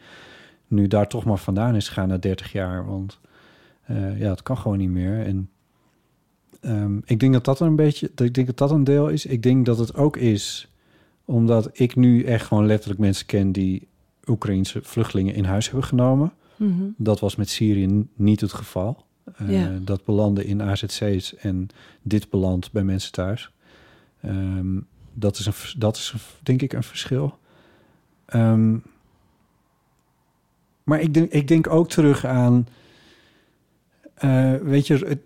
nu 0.68 0.88
daar 0.88 1.08
toch 1.08 1.26
maar 1.26 1.38
vandaan 1.38 1.76
is 1.76 1.88
gegaan 1.88 2.08
na 2.08 2.18
30 2.18 2.52
jaar. 2.52 2.86
Want 2.86 3.20
eh, 3.86 4.20
ja, 4.20 4.30
het 4.30 4.44
kan 4.44 4.58
gewoon 4.58 4.78
niet 4.78 4.90
meer. 4.90 5.26
En 5.26 5.50
ehm, 6.62 6.98
ik 7.06 7.20
denk 7.20 7.34
dat 7.34 7.46
dat 7.46 7.60
een 7.60 7.76
beetje... 7.76 8.12
Dat, 8.16 8.28
ik 8.28 8.34
denk 8.34 8.48
dat 8.48 8.58
dat 8.58 8.72
een 8.72 8.84
deel 8.84 9.10
is. 9.10 9.26
Ik 9.26 9.44
denk 9.44 9.66
dat 9.66 9.78
het 9.78 9.96
ook 9.96 10.18
is... 10.18 10.72
omdat 11.26 11.70
ik 11.74 11.96
nu 11.96 12.24
echt 12.24 12.46
gewoon 12.46 12.66
letterlijk 12.66 13.00
mensen 13.00 13.26
ken... 13.26 13.52
die 13.52 13.88
Oekraïense 14.28 14.80
vluchtelingen 14.84 15.36
in 15.36 15.46
huis 15.46 15.66
hebben 15.66 15.88
genomen... 15.88 16.34
Mhm. 16.56 16.84
Dat 16.98 17.20
was 17.20 17.36
met 17.36 17.50
Syrië 17.50 18.08
niet 18.16 18.42
het 18.42 18.54
geval. 18.54 19.06
Eh, 19.36 19.52
Ja. 19.52 19.80
Dat 19.82 20.06
belandde 20.06 20.46
in 20.46 20.62
AZC's 20.62 21.36
en 21.36 21.68
dit 22.02 22.30
belandt 22.30 22.72
bij 22.72 22.84
mensen 22.84 23.12
thuis. 23.12 23.52
Ehm, 24.22 24.80
dat, 25.14 25.38
is 25.38 25.46
een, 25.46 25.54
dat 25.78 25.96
is 25.96 26.14
denk 26.44 26.62
ik 26.62 26.74
een 26.74 26.84
verschil. 26.84 27.38
Ehm, 28.26 28.78
maar 30.84 31.00
ik 31.00 31.14
denk, 31.14 31.32
ik 31.32 31.48
denk 31.48 31.70
ook 31.70 31.90
terug 31.90 32.26
aan... 32.26 32.68
eh, 34.16 34.54
weet 34.56 34.88
je... 34.88 34.94
Het, 34.94 35.20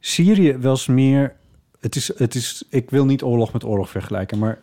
Syrië 0.00 0.58
was 0.58 0.86
meer... 0.86 1.36
Het 1.80 1.96
is, 1.96 2.18
het 2.18 2.34
is, 2.34 2.64
ik 2.68 2.90
wil 2.90 3.04
niet 3.04 3.22
oorlog 3.22 3.52
met 3.52 3.64
oorlog 3.64 3.90
vergelijken, 3.90 4.38
maar 4.38 4.62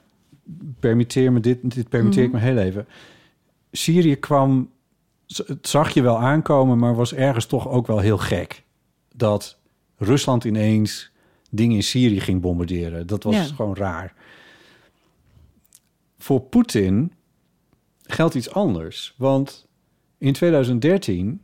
permitteer 0.80 1.32
me 1.32 1.40
dit, 1.40 1.74
dit 1.76 1.90
permitteer 1.90 2.24
ik 2.24 2.32
me 2.32 2.40
heel 2.40 2.58
even. 2.58 2.88
Syrië 3.72 4.16
kwam, 4.16 4.72
het 5.28 5.68
zag 5.68 5.90
je 5.94 6.02
wel 6.02 6.20
aankomen, 6.20 6.78
maar 6.78 6.96
was 6.96 7.14
ergens 7.14 7.46
toch 7.46 7.68
ook 7.68 7.88
wel 7.88 8.00
heel 8.00 8.18
gek. 8.18 8.64
Dat 9.16 9.58
Rusland 9.98 10.44
ineens 10.44 11.12
dingen 11.50 11.76
in 11.76 11.84
Syrië 11.84 12.20
ging 12.20 12.42
bombarderen. 12.42 13.08
Dat 13.08 13.24
was 13.24 13.36
Ja. 13.36 13.44
gewoon 13.44 13.76
raar. 13.76 14.14
Voor 16.18 16.42
Poetin 16.42 17.14
geldt 18.04 18.36
iets 18.36 18.52
anders. 18.54 19.14
Want 19.18 19.68
in 20.22 20.34
2013, 20.34 21.42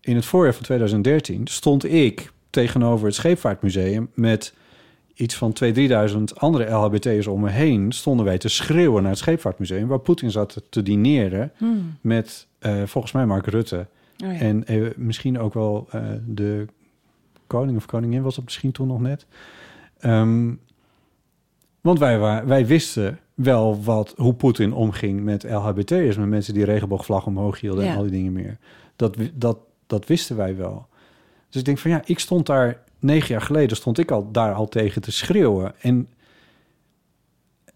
in 0.00 0.14
het 0.16 0.24
voorjaar 0.24 0.54
van 0.54 0.62
2013, 0.62 1.46
stond 1.46 1.84
ik 1.84 2.32
tegenover 2.50 3.06
het 3.06 3.14
Scheepvaartmuseum 3.14 4.10
met 4.14 4.54
iets 5.14 5.34
van 5.34 5.56
2.000, 5.64 5.72
3.000 5.74 6.22
andere 6.34 6.70
LHBT'ers 6.70 7.26
om 7.26 7.40
me 7.40 7.50
heen. 7.50 7.92
Stonden 7.92 8.26
wij 8.26 8.38
te 8.38 8.48
schreeuwen 8.48 9.02
naar 9.02 9.10
het 9.10 9.20
Scheepvaartmuseum, 9.20 9.88
waar 9.88 9.98
Poetin 9.98 10.30
zat 10.30 10.62
te 10.70 10.82
dineren 10.82 11.52
Hmm. 11.56 11.96
met 12.00 12.46
eh, 12.58 12.82
volgens 12.84 13.12
mij 13.12 13.26
Mark 13.26 13.46
Rutte. 13.46 13.86
Oh 14.24 14.32
ja. 14.32 14.38
En 14.38 14.66
eh, 14.66 14.82
misschien 14.96 15.38
ook 15.38 15.54
wel 15.54 15.86
eh, 15.90 16.02
de 16.26 16.66
koning 17.46 17.76
of 17.76 17.86
koningin 17.86 18.22
was 18.22 18.34
dat 18.34 18.44
misschien 18.44 18.72
toen 18.72 18.86
nog 18.86 19.00
net. 19.00 19.26
Ehm, 19.98 20.54
want 21.80 21.98
wij, 21.98 22.44
wij 22.46 22.66
wisten 22.66 23.18
wel 23.42 23.82
wat, 23.82 24.14
hoe 24.16 24.34
Poetin 24.34 24.72
omging 24.72 25.22
met 25.22 25.42
LHBT'ers, 25.42 26.16
met 26.16 26.28
mensen 26.28 26.54
die 26.54 26.64
regenboogvlag 26.64 27.26
omhoog 27.26 27.60
hielden 27.60 27.84
en 27.84 27.96
al 27.96 28.02
die 28.02 28.10
dingen 28.10 28.32
meer. 28.32 28.58
Dat, 28.96 29.16
dat, 29.34 29.58
dat 29.86 30.06
wisten 30.06 30.36
wij 30.36 30.56
wel. 30.56 30.86
Dus 31.48 31.60
ik 31.60 31.66
denk 31.66 31.78
van 31.78 31.90
ja, 31.90 32.02
ik 32.04 32.18
stond 32.18 32.46
daar 32.46 32.82
negen 32.98 33.28
jaar 33.28 33.40
geleden, 33.40 33.76
stond 33.76 33.98
ik 33.98 34.10
al 34.10 34.30
daar 34.30 34.52
al 34.54 34.68
tegen 34.68 35.02
te 35.02 35.12
schreeuwen. 35.12 35.74
En, 35.80 36.08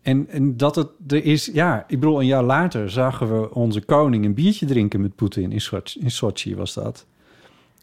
en, 0.02 0.28
en 0.28 0.56
dat 0.56 0.74
het 0.74 0.88
er 1.06 1.24
is, 1.24 1.46
ja, 1.46 1.84
ik 1.88 2.00
bedoel, 2.00 2.20
een 2.20 2.26
jaar 2.26 2.44
later 2.44 2.90
zagen 2.90 3.40
we 3.40 3.54
onze 3.54 3.80
koning 3.80 4.24
een 4.24 4.34
biertje 4.34 4.66
drinken 4.66 5.00
met 5.00 5.14
Poetin 5.14 5.52
in 5.52 5.60
Sochi, 5.60 6.00
in 6.00 6.10
Sochi 6.10 6.56
was 6.56 6.74
dat. 6.74 7.06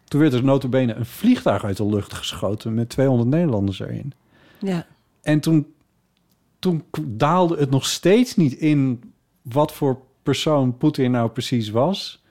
Toen 0.03 0.21
werd 0.21 0.33
er 0.33 0.43
notabene 0.43 0.93
een 0.93 1.05
vliegtuig 1.05 1.63
uit 1.63 1.77
de 1.77 1.85
lucht 1.85 2.13
geschoten 2.13 2.73
met 2.73 2.89
200 2.89 3.29
Nederlanders 3.29 3.79
erin. 3.79 4.13
ja. 4.59 4.87
En 5.21 5.39
toen, 5.39 5.73
toen 6.61 6.83
daalde 7.01 7.57
het 7.57 7.69
nog 7.69 7.85
steeds 7.85 8.35
niet 8.35 8.53
in 8.53 9.01
wat 9.41 9.71
voor 9.73 9.97
persoon 10.23 10.77
Poetin 10.77 11.11
nou 11.11 11.29
precies 11.29 11.69
was. 11.69 12.23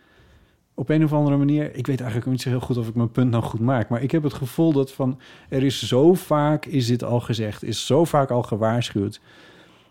Op 0.74 0.88
een 0.88 1.04
of 1.04 1.12
andere 1.12 1.36
manier. 1.36 1.74
Ik 1.74 1.86
weet 1.86 2.00
eigenlijk 2.00 2.30
niet 2.30 2.40
zo 2.40 2.48
heel 2.48 2.60
goed 2.60 2.76
of 2.76 2.88
ik 2.88 2.94
mijn 2.94 3.10
punt 3.10 3.30
nou 3.30 3.42
goed 3.42 3.60
maak. 3.60 3.88
Maar 3.88 4.02
ik 4.02 4.10
heb 4.10 4.22
het 4.22 4.34
gevoel 4.34 4.72
dat 4.72 4.92
van 4.92 5.20
er 5.48 5.62
is 5.62 5.82
zo 5.86 6.14
vaak 6.14 6.66
is 6.66 6.86
dit 6.86 7.04
al 7.04 7.20
gezegd, 7.20 7.62
is 7.62 7.86
zo 7.86 8.04
vaak 8.04 8.30
al 8.30 8.42
gewaarschuwd. 8.42 9.20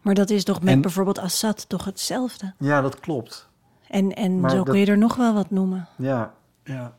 Maar 0.01 0.13
dat 0.13 0.29
is 0.29 0.43
toch 0.43 0.61
met 0.61 0.73
En- 0.73 0.81
bijvoorbeeld 0.81 1.19
Assad 1.19 1.69
toch 1.69 1.85
hetzelfde? 1.85 2.53
Ja, 2.59 2.81
dat 2.81 2.99
klopt. 2.99 3.49
En, 3.87 4.13
en 4.15 4.39
Maar 4.39 4.49
zo 4.49 4.55
dat- 4.55 4.69
kun 4.69 4.79
je 4.79 4.85
er 4.85 4.97
nog 4.97 5.15
wel 5.15 5.33
wat 5.33 5.49
noemen. 5.49 5.87
Ja, 5.97 6.33
ja. 6.63 6.97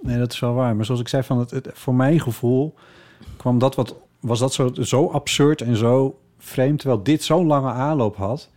Nee, 0.00 0.18
dat 0.18 0.32
is 0.32 0.40
wel 0.40 0.54
waar. 0.54 0.76
Maar 0.76 0.84
zoals 0.84 1.00
ik 1.00 1.08
zei, 1.08 1.22
van 1.22 1.38
het, 1.38 1.50
het- 1.50 1.68
voor 1.72 1.94
mijn 1.94 2.20
gevoel 2.20 2.74
kwam 3.36 3.58
dat 3.58 3.74
wat, 3.74 3.96
was 4.20 4.38
dat 4.38 4.52
zo, 4.52 4.70
zo 4.74 5.08
absurd 5.08 5.60
en 5.60 5.76
zo 5.76 6.18
vreemd, 6.44 6.78
terwijl 6.78 7.02
dit 7.02 7.22
zo'n 7.22 7.46
lange 7.46 7.70
aanloop 7.70 8.16
had. 8.16 8.50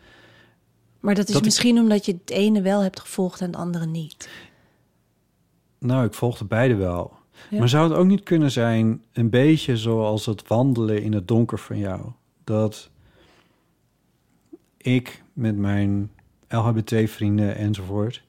Maar 1.00 1.16
dat 1.16 1.24
is 1.28 1.32
Dat 1.32 1.40
ik- 1.42 1.48
misschien 1.48 1.78
omdat 1.80 2.06
je 2.06 2.12
het 2.22 2.30
ene 2.30 2.62
wel 2.62 2.82
hebt 2.82 3.00
gevolgd 3.00 3.42
en 3.42 3.48
het 3.48 3.56
andere 3.56 3.86
niet. 3.86 4.30
Nou, 5.80 6.06
ik 6.06 6.14
volgde 6.14 6.46
beide 6.46 6.76
wel. 6.76 7.14
Ja. 7.50 7.60
Maar 7.60 7.70
zou 7.70 7.90
het 7.90 7.98
ook 7.98 8.06
niet 8.08 8.24
kunnen 8.24 8.52
zijn, 8.52 9.04
een 9.14 9.30
beetje 9.30 9.78
zoals 9.78 10.26
het 10.26 10.48
wandelen 10.48 11.02
in 11.04 11.14
het 11.14 11.28
donker 11.28 11.60
van 11.60 11.78
jou? 11.78 12.02
Dat 12.44 12.90
ik 14.78 15.24
met 15.34 15.58
mijn 15.58 16.12
LHBT-vrienden 16.48 17.56
enzovoort, 17.56 18.24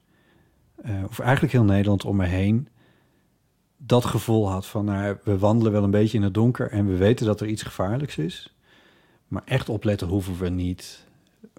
eh, 0.75 1.03
of 1.09 1.19
eigenlijk 1.19 1.53
heel 1.53 1.63
Nederland 1.63 2.05
om 2.05 2.15
me 2.15 2.25
heen, 2.25 2.67
dat 3.77 4.05
gevoel 4.05 4.49
had 4.49 4.65
van, 4.65 4.85
nou, 4.85 5.17
we 5.23 5.37
wandelen 5.37 5.71
wel 5.71 5.83
een 5.83 5.91
beetje 5.91 6.17
in 6.17 6.23
het 6.23 6.33
donker 6.33 6.71
en 6.71 6.87
we 6.87 6.95
weten 6.95 7.25
dat 7.25 7.41
er 7.41 7.47
iets 7.47 7.63
gevaarlijks 7.63 8.17
is. 8.17 8.53
Maar 9.29 9.43
echt 9.45 9.69
opletten 9.69 10.07
hoeven 10.07 10.37
we 10.37 10.49
niet. 10.49 11.07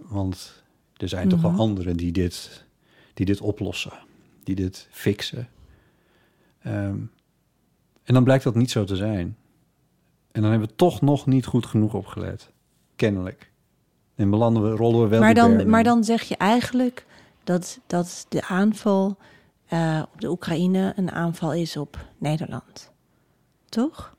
Want 0.03 0.63
er 0.97 1.09
zijn 1.09 1.29
toch 1.29 1.41
Mhm. 1.43 1.51
wel 1.51 1.59
anderen 1.61 1.97
die 1.97 2.13
dit, 2.13 2.65
die 3.15 3.27
dit 3.27 3.41
oplossen, 3.41 3.93
die 4.45 4.55
dit 4.55 4.89
fixen. 4.91 5.49
Ehm, 6.63 6.99
en 8.03 8.15
dan 8.15 8.25
blijkt 8.25 8.45
dat 8.45 8.55
niet 8.55 8.71
zo 8.71 8.85
te 8.85 8.97
zijn. 8.97 9.37
En 10.33 10.43
dan 10.43 10.51
hebben 10.51 10.69
we 10.69 10.75
toch 10.75 11.01
nog 11.01 11.27
niet 11.27 11.47
goed 11.47 11.67
genoeg 11.67 11.95
opgelet. 11.95 12.51
Kennelijk. 12.97 13.51
En 14.15 14.31
belanden 14.31 14.63
we, 14.63 14.77
rollen 14.77 15.03
we 15.03 15.09
wel 15.09 15.21
Maar 15.21 15.35
dan, 15.35 15.69
maar 15.69 15.85
dan 15.85 16.05
zeg 16.05 16.23
je 16.23 16.37
eigenlijk 16.37 17.07
dat, 17.45 17.81
dat 17.87 18.27
de 18.29 18.47
aanval 18.47 19.17
eh, 19.67 20.03
op 20.13 20.21
de 20.21 20.31
Oekraïne 20.31 20.93
een 20.97 21.11
aanval 21.11 21.53
is 21.53 21.77
op 21.77 22.07
Nederland. 22.19 22.91
Toch? 23.69 24.15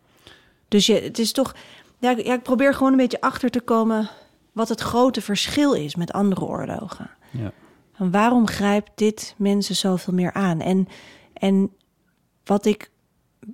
Dus 0.68 0.86
je, 0.86 0.94
het 0.94 1.20
is 1.20 1.32
toch. 1.32 1.56
Ja, 2.02 2.12
ik- 2.18 2.26
ja, 2.26 2.34
ik 2.34 2.44
probeer 2.44 2.74
gewoon 2.74 2.92
een 2.92 2.98
beetje 2.98 3.22
achter 3.22 3.50
te 3.50 3.60
komen 3.62 4.10
wat 4.52 4.70
het 4.70 4.82
grote 4.82 5.22
verschil 5.22 5.74
is 5.74 5.96
met 5.96 6.12
andere 6.14 6.46
oorlogen. 6.46 7.10
Ja. 7.32 7.52
En 7.98 8.12
waarom 8.12 8.48
grijpt 8.48 8.92
dit 8.96 9.36
mensen 9.38 9.76
zoveel 9.76 10.14
meer 10.14 10.34
aan? 10.34 10.60
En, 10.62 10.88
en 11.34 11.72
wat, 12.44 12.66
ik, 12.66 12.92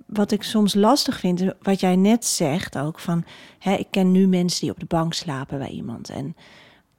wat 0.06 0.30
ik 0.32 0.42
soms 0.42 0.74
lastig 0.74 1.18
vind, 1.18 1.44
wat 1.62 1.80
jij 1.80 1.96
net 1.96 2.24
zegt 2.24 2.78
ook, 2.78 2.98
van 2.98 3.24
hè, 3.58 3.74
ik 3.74 3.86
ken 3.90 4.12
nu 4.12 4.26
mensen 4.26 4.60
die 4.60 4.70
op 4.70 4.80
de 4.80 4.86
bank 4.86 5.12
slapen 5.14 5.58
bij 5.58 5.68
iemand. 5.70 6.08
En 6.10 6.36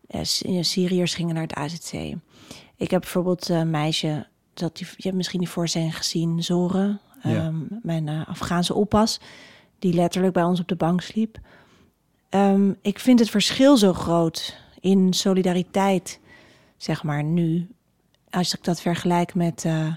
eh, 0.08 0.24
Sy- 0.24 0.62
Syriërs 0.62 1.14
gingen 1.14 1.34
naar 1.34 1.44
het 1.44 1.54
AZC. 1.54 1.94
Ik 2.76 2.92
heb 2.92 3.02
bijvoorbeeld 3.02 3.50
een 3.50 3.70
meisje, 3.70 4.28
dat 4.54 4.78
die, 4.78 4.88
je 4.96 5.04
hebt 5.04 5.16
misschien 5.16 5.40
die 5.40 5.50
voorstelling 5.50 5.98
gezien, 5.98 6.44
Zoren, 6.44 7.00
Ja. 7.24 7.30
ehm, 7.36 7.56
mijn 7.82 8.08
eh, 8.08 8.28
Afghaanse 8.28 8.74
oppas, 8.74 9.20
die 9.80 9.94
letterlijk 9.94 10.34
bij 10.34 10.44
ons 10.44 10.60
op 10.60 10.68
de 10.68 10.76
bank 10.76 11.02
sliep. 11.02 11.38
Ehm, 12.30 12.72
ik 12.82 13.00
vind 13.00 13.20
het 13.20 13.30
verschil 13.30 13.78
zo 13.78 13.94
groot 13.94 14.58
in 14.80 15.14
solidariteit, 15.14 16.20
zeg 16.78 17.04
maar 17.04 17.24
nu, 17.24 17.68
als 18.30 18.54
ik 18.54 18.64
dat 18.64 18.82
vergelijk 18.82 19.36
met 19.36 19.66
eh, 19.66 19.94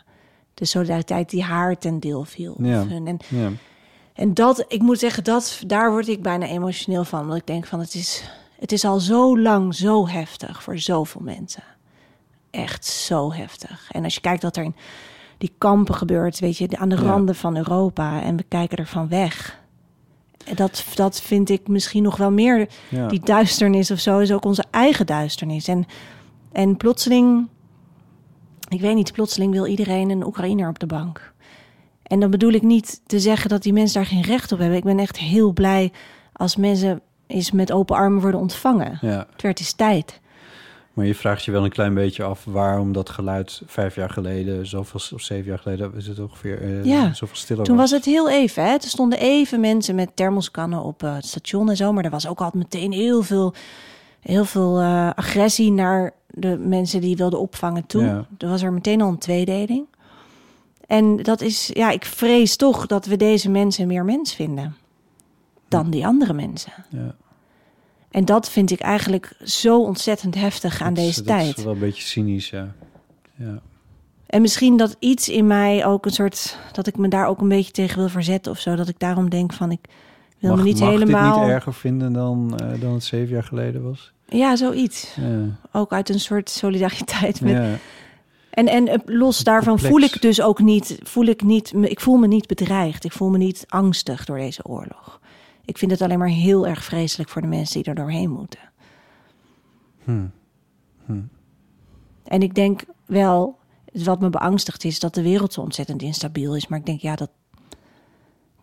de 0.54 0.64
solidariteit 0.64 1.30
die 1.30 1.42
haar 1.42 1.78
ten 1.78 2.00
deel 2.00 2.24
viel. 2.24 2.54
Ja. 2.58 2.80
Of 2.82 2.88
hun. 2.88 3.06
En, 3.06 3.18
Ja. 3.28 3.50
en 4.14 4.34
dat, 4.34 4.64
ik 4.68 4.82
moet 4.82 4.98
zeggen, 4.98 5.24
dat, 5.24 5.62
daar 5.66 5.90
word 5.90 6.08
ik 6.08 6.22
bijna 6.22 6.46
emotioneel 6.46 7.04
van. 7.04 7.26
Want 7.26 7.40
ik 7.40 7.46
denk 7.46 7.66
van, 7.66 7.80
het 7.80 7.94
is, 7.94 8.24
het 8.58 8.72
is 8.72 8.84
al 8.84 9.00
zo 9.00 9.38
lang 9.38 9.74
zo 9.74 10.08
heftig 10.08 10.62
voor 10.62 10.78
zoveel 10.78 11.20
mensen. 11.20 11.62
Echt 12.50 12.84
zo 12.86 13.32
heftig. 13.32 13.88
En 13.92 14.04
als 14.04 14.14
je 14.14 14.20
kijkt 14.20 14.42
wat 14.42 14.56
er 14.56 14.64
in 14.64 14.74
die 15.38 15.54
kampen 15.58 15.94
gebeurt, 15.94 16.38
weet 16.38 16.56
je, 16.58 16.68
aan 16.78 16.88
de 16.88 16.96
Ja. 16.96 17.02
randen 17.02 17.34
van 17.34 17.56
Europa. 17.56 18.22
En 18.22 18.36
we 18.36 18.42
kijken 18.42 18.78
ervan 18.78 19.08
weg. 19.08 19.60
Dat, 20.54 20.84
dat 20.94 21.20
vind 21.20 21.48
ik 21.50 21.68
misschien 21.68 22.02
nog 22.02 22.16
wel 22.16 22.30
meer 22.30 22.68
Ja. 22.88 23.08
die 23.08 23.20
duisternis 23.20 23.90
of 23.90 23.98
zo 23.98 24.18
is 24.18 24.32
ook 24.32 24.44
onze 24.44 24.64
eigen 24.70 25.06
duisternis. 25.06 25.68
En, 25.68 25.84
en 26.52 26.76
plotseling, 26.76 27.48
ik 28.68 28.80
weet 28.80 28.94
niet, 28.94 29.12
plotseling 29.12 29.52
wil 29.52 29.66
iedereen 29.66 30.10
een 30.10 30.26
Oekraïner 30.26 30.68
op 30.68 30.78
de 30.78 30.86
bank. 30.86 31.32
En 32.02 32.20
dan 32.20 32.30
bedoel 32.30 32.52
ik 32.52 32.62
niet 32.62 33.00
te 33.06 33.20
zeggen 33.20 33.48
dat 33.50 33.62
die 33.62 33.72
mensen 33.72 33.94
daar 34.02 34.10
geen 34.10 34.22
recht 34.22 34.52
op 34.52 34.58
hebben. 34.58 34.76
Ik 34.76 34.84
ben 34.84 34.98
echt 34.98 35.18
heel 35.18 35.52
blij 35.52 35.92
als 36.32 36.56
mensen 36.56 37.00
eens 37.26 37.50
met 37.50 37.72
open 37.72 37.96
armen 37.96 38.20
worden 38.20 38.40
ontvangen. 38.40 38.98
ja. 39.00 39.26
Het 39.32 39.42
werd 39.42 39.58
eens 39.58 39.72
tijd. 39.72 40.20
Maar 40.92 41.06
je 41.06 41.14
vraagt 41.14 41.44
je 41.44 41.50
wel 41.50 41.64
een 41.64 41.70
klein 41.70 41.94
beetje 41.94 42.22
af 42.22 42.44
waarom 42.44 42.92
dat 42.92 43.10
geluid 43.10 43.62
vijf 43.66 43.94
jaar 43.94 44.10
geleden, 44.10 44.66
zoveel 44.66 45.00
of 45.14 45.22
zeven 45.22 45.46
jaar 45.48 45.58
geleden, 45.58 45.94
is 45.96 46.06
het 46.06 46.18
ongeveer 46.18 46.86
Ja. 46.86 47.12
zoveel 47.14 47.36
stiller 47.36 47.64
Toen 47.64 47.76
was 47.76 47.90
het 47.90 48.04
heel 48.04 48.30
even. 48.30 48.64
Hè? 48.64 48.70
Er 48.72 48.82
stonden 48.82 49.18
even 49.18 49.60
mensen 49.60 49.94
met 49.94 50.16
thermoskannen 50.16 50.82
op 50.82 51.02
eh, 51.02 51.14
het 51.14 51.26
station 51.26 51.70
en 51.70 51.76
zo. 51.76 51.92
Maar 51.92 52.04
er 52.04 52.10
was 52.10 52.26
ook 52.26 52.40
altijd 52.40 52.62
meteen 52.62 52.92
heel 52.92 53.22
veel, 53.22 53.54
heel 54.20 54.44
veel 54.44 54.80
eh, 54.80 55.10
agressie 55.14 55.70
naar 55.70 56.12
de 56.26 56.56
mensen 56.58 57.00
die 57.00 57.16
wilden 57.16 57.40
opvangen 57.40 57.86
toe. 57.86 58.02
Ja. 58.04 58.26
Er 58.38 58.48
was 58.48 58.62
er 58.62 58.72
meteen 58.72 59.00
al 59.02 59.08
een 59.08 59.18
tweedeling. 59.18 59.86
En 60.86 61.16
dat 61.16 61.40
is, 61.40 61.70
ja, 61.72 61.90
ik 61.90 62.04
vrees 62.04 62.56
toch 62.56 62.86
dat 62.86 63.06
we 63.06 63.16
deze 63.16 63.50
mensen 63.50 63.86
meer 63.86 64.04
mens 64.04 64.34
vinden 64.34 64.76
dan 65.68 65.90
die 65.90 66.06
andere 66.06 66.32
mensen. 66.32 66.72
Ja. 66.88 67.14
En 68.12 68.24
dat 68.24 68.50
vind 68.50 68.70
ik 68.70 68.80
eigenlijk 68.80 69.32
zo 69.44 69.82
ontzettend 69.82 70.34
heftig 70.34 70.82
aan 70.82 70.94
Dat 70.94 71.04
deze 71.04 71.22
dat 71.22 71.38
tijd. 71.38 71.58
is 71.58 71.64
wel 71.64 71.72
een 71.72 71.78
beetje 71.78 72.02
cynisch, 72.02 72.50
ja. 72.50 72.74
ja. 73.36 73.60
En 74.26 74.40
misschien 74.40 74.76
dat 74.76 74.96
iets 74.98 75.28
in 75.28 75.46
mij 75.46 75.86
ook 75.86 76.06
een 76.06 76.12
soort, 76.12 76.58
dat 76.72 76.86
ik 76.86 76.96
me 76.96 77.08
daar 77.08 77.26
ook 77.26 77.40
een 77.40 77.48
beetje 77.48 77.72
tegen 77.72 77.98
wil 77.98 78.08
verzetten 78.08 78.52
of 78.52 78.58
zo. 78.58 78.74
Dat 78.74 78.88
ik 78.88 78.98
daarom 78.98 79.30
denk 79.30 79.52
van, 79.52 79.70
ik 79.70 79.80
wil 80.38 80.50
mag 80.50 80.58
me 80.58 80.64
niet 80.64 80.80
mag 80.80 80.88
helemaal... 80.88 81.32
dit 81.34 81.42
niet 81.42 81.52
erger 81.52 81.74
vinden 81.74 82.12
dan, 82.12 82.58
eh, 82.58 82.80
dan 82.80 82.92
het 82.92 83.04
zeven 83.04 83.34
jaar 83.34 83.44
geleden 83.44 83.82
was? 83.82 84.12
Ja, 84.26 84.56
zoiets. 84.56 85.14
Ja. 85.20 85.44
Ook 85.72 85.92
uit 85.92 86.08
een 86.08 86.20
soort 86.20 86.50
solidariteit 86.50 87.40
met... 87.40 87.52
ja. 87.52 87.76
En, 88.50 88.68
en 88.68 88.88
eh, 88.88 88.98
los 89.04 89.38
daarvan 89.38 89.78
complex. 89.78 89.92
voel 89.94 90.02
ik 90.02 90.22
dus 90.22 90.40
ook 90.42 90.60
niet, 90.60 90.98
voel 91.02 91.24
ik 91.24 91.42
niet, 91.42 91.72
ik 91.82 92.00
voel 92.00 92.16
me 92.16 92.26
niet 92.26 92.46
bedreigd. 92.46 93.04
Ik 93.04 93.12
voel 93.12 93.30
me 93.30 93.38
niet 93.38 93.64
angstig 93.68 94.24
door 94.24 94.38
deze 94.38 94.64
oorlog. 94.66 95.20
Ik 95.64 95.78
vind 95.78 95.90
het 95.90 96.02
alleen 96.02 96.18
maar 96.18 96.28
heel 96.28 96.66
erg 96.66 96.84
vreselijk 96.84 97.28
voor 97.30 97.42
de 97.42 97.48
mensen 97.48 97.82
die 97.82 97.90
er 97.92 97.94
doorheen 97.98 98.30
moeten. 98.30 98.60
Hmm. 100.04 100.30
Hmm. 101.06 101.28
En 102.24 102.42
ik 102.42 102.54
denk 102.54 102.82
wel, 103.06 103.58
wat 103.92 104.20
me 104.20 104.30
beangstigt 104.30 104.84
is 104.84 104.98
dat 105.00 105.14
de 105.14 105.22
wereld 105.22 105.52
zo 105.52 105.60
ontzettend 105.60 106.02
instabiel 106.02 106.56
is. 106.56 106.66
Maar 106.68 106.78
ik 106.78 106.86
denk, 106.86 107.00
ja, 107.00 107.16
dat, 107.16 107.30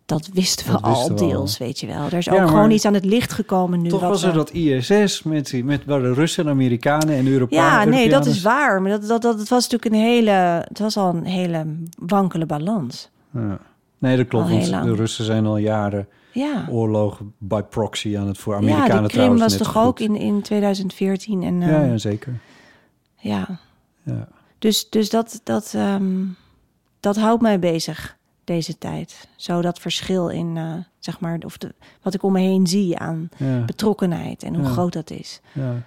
dat 0.06 0.28
wisten 0.32 0.66
we 0.66 0.72
Dat 0.72 0.82
al 0.82 0.90
wisten 0.90 1.14
we 1.14 1.20
al. 1.22 1.28
deels, 1.28 1.58
weet 1.58 1.80
je 1.80 1.86
wel. 1.86 2.04
Er 2.04 2.12
is 2.12 2.24
Ja, 2.24 2.32
ook 2.42 2.48
gewoon 2.48 2.70
iets 2.70 2.84
aan 2.84 2.94
het 2.94 3.04
licht 3.04 3.32
gekomen 3.32 3.80
nu. 3.82 3.88
Toch 3.88 4.00
was 4.00 4.22
er 4.22 4.30
we- 4.30 4.36
dat 4.36 4.50
ISS 4.52 5.22
met, 5.22 5.50
die- 5.50 5.64
met 5.64 5.84
waar 5.84 6.00
de 6.00 6.12
Russen 6.12 6.44
en 6.44 6.50
Amerikanen 6.50 7.14
en 7.14 7.26
Europeanen. 7.26 7.92
Ja, 7.92 7.98
nee, 7.98 8.08
dat 8.08 8.26
is 8.26 8.42
waar. 8.42 8.82
Maar 8.82 8.90
dat, 8.90 9.06
dat, 9.08 9.22
dat, 9.22 9.38
het 9.38 9.48
was 9.48 9.68
natuurlijk 9.68 9.94
een 9.94 10.00
hele, 10.00 10.30
het 10.68 10.78
was 10.78 10.96
al 10.96 11.14
een 11.14 11.24
hele 11.24 11.66
wankele 11.98 12.46
balans. 12.46 13.10
Ja. 13.30 13.58
Nee, 13.98 14.16
dat 14.16 14.26
klopt. 14.28 14.50
Want 14.50 14.84
de 14.84 14.94
Russen 14.94 15.24
zijn 15.24 15.46
al 15.46 15.56
jaren 15.56 16.08
Ja. 16.32 16.66
oorlogen 16.68 17.34
by 17.38 17.60
proxy 17.62 18.16
aan 18.18 18.26
het 18.26 18.38
voor 18.38 18.52
Ja, 18.52 18.58
Amerikanen 18.58 18.88
die 18.88 19.02
Krim 19.02 19.10
trouwens 19.10 19.42
was 19.42 19.56
toch 19.56 19.76
ook 19.84 20.00
in, 20.00 20.16
in 20.16 20.42
2014. 20.42 21.42
En, 21.42 21.60
Ja, 21.60 21.66
ehm, 21.82 21.90
ja, 21.90 21.98
zeker. 21.98 22.40
ja. 23.16 23.58
Ja. 24.02 24.28
Dus, 24.58 24.90
dus 24.90 25.10
dat, 25.10 25.40
dat, 25.44 25.72
ehm, 25.74 26.24
dat 27.00 27.16
houdt 27.16 27.42
mij 27.42 27.58
bezig 27.58 28.16
deze 28.44 28.78
tijd. 28.78 29.28
Zo 29.36 29.60
dat 29.62 29.78
verschil 29.78 30.28
in, 30.28 30.56
eh, 30.56 30.74
zeg 30.98 31.20
maar, 31.20 31.38
of 31.44 31.58
de, 31.58 31.74
wat 32.02 32.14
ik 32.14 32.22
om 32.22 32.32
me 32.32 32.40
heen 32.40 32.66
zie 32.66 32.98
aan 32.98 33.28
Ja. 33.36 33.64
betrokkenheid 33.64 34.42
en 34.42 34.54
hoe 34.54 34.64
Ja. 34.64 34.70
groot 34.70 34.92
dat 34.92 35.10
is. 35.10 35.40
Ja. 35.52 35.82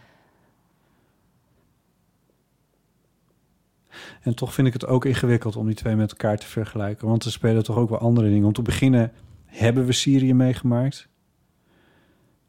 En 4.22 4.36
toch 4.36 4.54
vind 4.54 4.68
ik 4.68 4.74
het 4.74 4.86
ook 4.86 5.06
ingewikkeld 5.06 5.56
om 5.56 5.66
die 5.66 5.76
twee 5.76 5.96
met 5.96 6.12
elkaar 6.12 6.38
te 6.38 6.46
vergelijken. 6.48 7.08
Want 7.08 7.24
er 7.24 7.32
spelen 7.32 7.64
toch 7.64 7.78
ook 7.78 7.90
wel 7.90 8.00
andere 8.00 8.30
dingen. 8.30 8.46
Om 8.48 8.54
te 8.54 8.62
beginnen 8.62 9.12
hebben 9.54 9.86
we 9.86 9.92
Syrië 9.92 10.34
meegemaakt. 10.34 11.08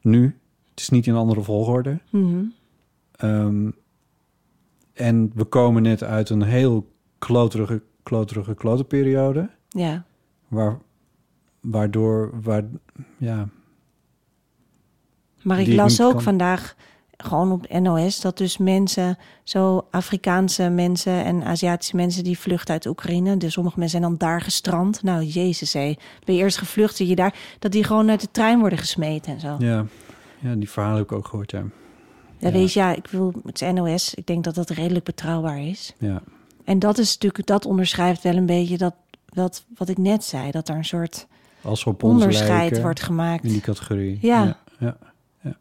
Nu. 0.01 0.39
Het 0.71 0.81
is 0.83 0.89
niet 0.89 1.07
in 1.07 1.13
een 1.13 1.19
andere 1.19 1.43
volgorde. 1.43 2.01
Mhm. 2.11 2.45
Ehm, 3.13 3.71
en 4.93 5.31
we 5.35 5.45
komen 5.45 5.83
net 5.83 6.03
uit 6.03 6.31
een 6.31 6.43
heel 6.43 6.93
kloterige, 7.19 7.83
kloterige, 8.03 8.55
klote 8.55 8.85
periode. 8.85 9.51
Ja, 9.69 10.05
Waar, 10.49 10.79
waardoor, 11.61 12.31
waar, 12.43 12.65
ja, 13.19 13.49
maar 15.43 15.61
ik 15.61 15.67
las 15.75 16.01
ook 16.03 16.13
kan- 16.13 16.23
vandaag 16.23 16.77
gewoon 17.17 17.53
op 17.53 17.73
NOS 17.81 18.21
dat 18.21 18.39
dus 18.39 18.59
mensen, 18.59 19.19
zo 19.43 19.87
Afrikaanse 19.91 20.69
mensen 20.69 21.25
en 21.25 21.43
Aziatische 21.45 21.97
mensen 21.97 22.25
die 22.25 22.39
vluchten 22.39 22.73
uit 22.75 22.87
Oekraïne, 22.87 23.37
dus 23.37 23.53
sommige 23.53 23.79
mensen 23.79 23.99
zijn 24.01 24.11
dan 24.11 24.29
daar 24.29 24.41
gestrand. 24.41 25.03
Nou, 25.03 25.23
jezus 25.23 25.73
hé, 25.73 25.95
ben 26.25 26.35
je 26.35 26.41
eerst 26.43 26.59
gevlucht, 26.59 26.97
zit 26.97 27.09
je 27.09 27.15
daar, 27.17 27.35
dat 27.59 27.73
die 27.73 27.85
gewoon 27.85 28.11
uit 28.11 28.21
de 28.21 28.31
trein 28.31 28.59
worden 28.61 28.79
gesmeten 28.79 29.33
en 29.33 29.41
zo. 29.41 29.57
ja, 29.59 29.85
ja, 30.39 30.55
die 30.55 30.71
verhalen 30.71 30.99
heb 30.99 31.07
ik 31.11 31.17
ook 31.17 31.27
gehoord, 31.27 31.51
ja. 31.51 31.59
Ja, 32.39 32.49
Ja. 32.49 32.51
weet 32.53 32.73
je, 32.73 32.81
ja, 32.81 32.95
ik 32.95 33.07
wil 33.07 33.33
het 33.45 33.63
is 33.63 33.73
NOS. 33.73 34.15
Ik 34.15 34.27
denk 34.27 34.45
dat 34.45 34.55
dat 34.55 34.71
redelijk 34.71 35.05
betrouwbaar 35.05 35.61
is. 35.61 35.95
ja. 35.99 36.23
En 36.65 36.79
dat 36.79 36.99
is 36.99 37.13
natuurlijk, 37.13 37.47
dat 37.47 37.65
onderschrijft 37.67 38.23
wel 38.23 38.37
een 38.37 38.47
beetje 38.47 38.79
dat, 38.79 38.95
dat 39.27 39.65
wat 39.77 39.89
ik 39.89 39.99
net 39.99 40.25
zei, 40.25 40.51
dat 40.51 40.69
er 40.69 40.77
een 40.77 40.85
soort 40.85 41.27
Als 41.63 41.85
op 41.85 42.03
onderscheid 42.03 42.49
lijken, 42.49 42.83
wordt 42.83 43.03
gemaakt. 43.03 43.45
in 43.45 43.51
die 43.51 43.61
categorie. 43.61 44.19
Ja. 44.21 44.57
ja, 44.79 44.97
ja. 45.41 45.57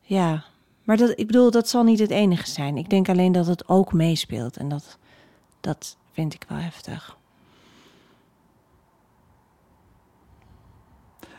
Ja, 0.00 0.44
maar 0.84 0.96
dat, 0.96 1.12
ik 1.18 1.26
bedoel, 1.26 1.50
dat 1.50 1.68
zal 1.68 1.82
niet 1.82 1.98
het 1.98 2.10
enige 2.10 2.48
zijn. 2.48 2.76
Ik 2.76 2.90
denk 2.90 3.08
alleen 3.08 3.32
dat 3.32 3.46
het 3.46 3.68
ook 3.68 3.92
meespeelt 3.92 4.56
en 4.56 4.68
dat, 4.68 4.98
dat 5.60 5.96
vind 6.12 6.34
ik 6.34 6.44
wel 6.48 6.58
heftig. 6.58 7.16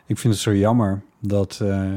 Ik 0.06 0.18
vind 0.18 0.34
het 0.34 0.42
zo 0.44 0.56
jammer 0.56 1.02
dat... 1.20 1.60
eh, 1.62 1.94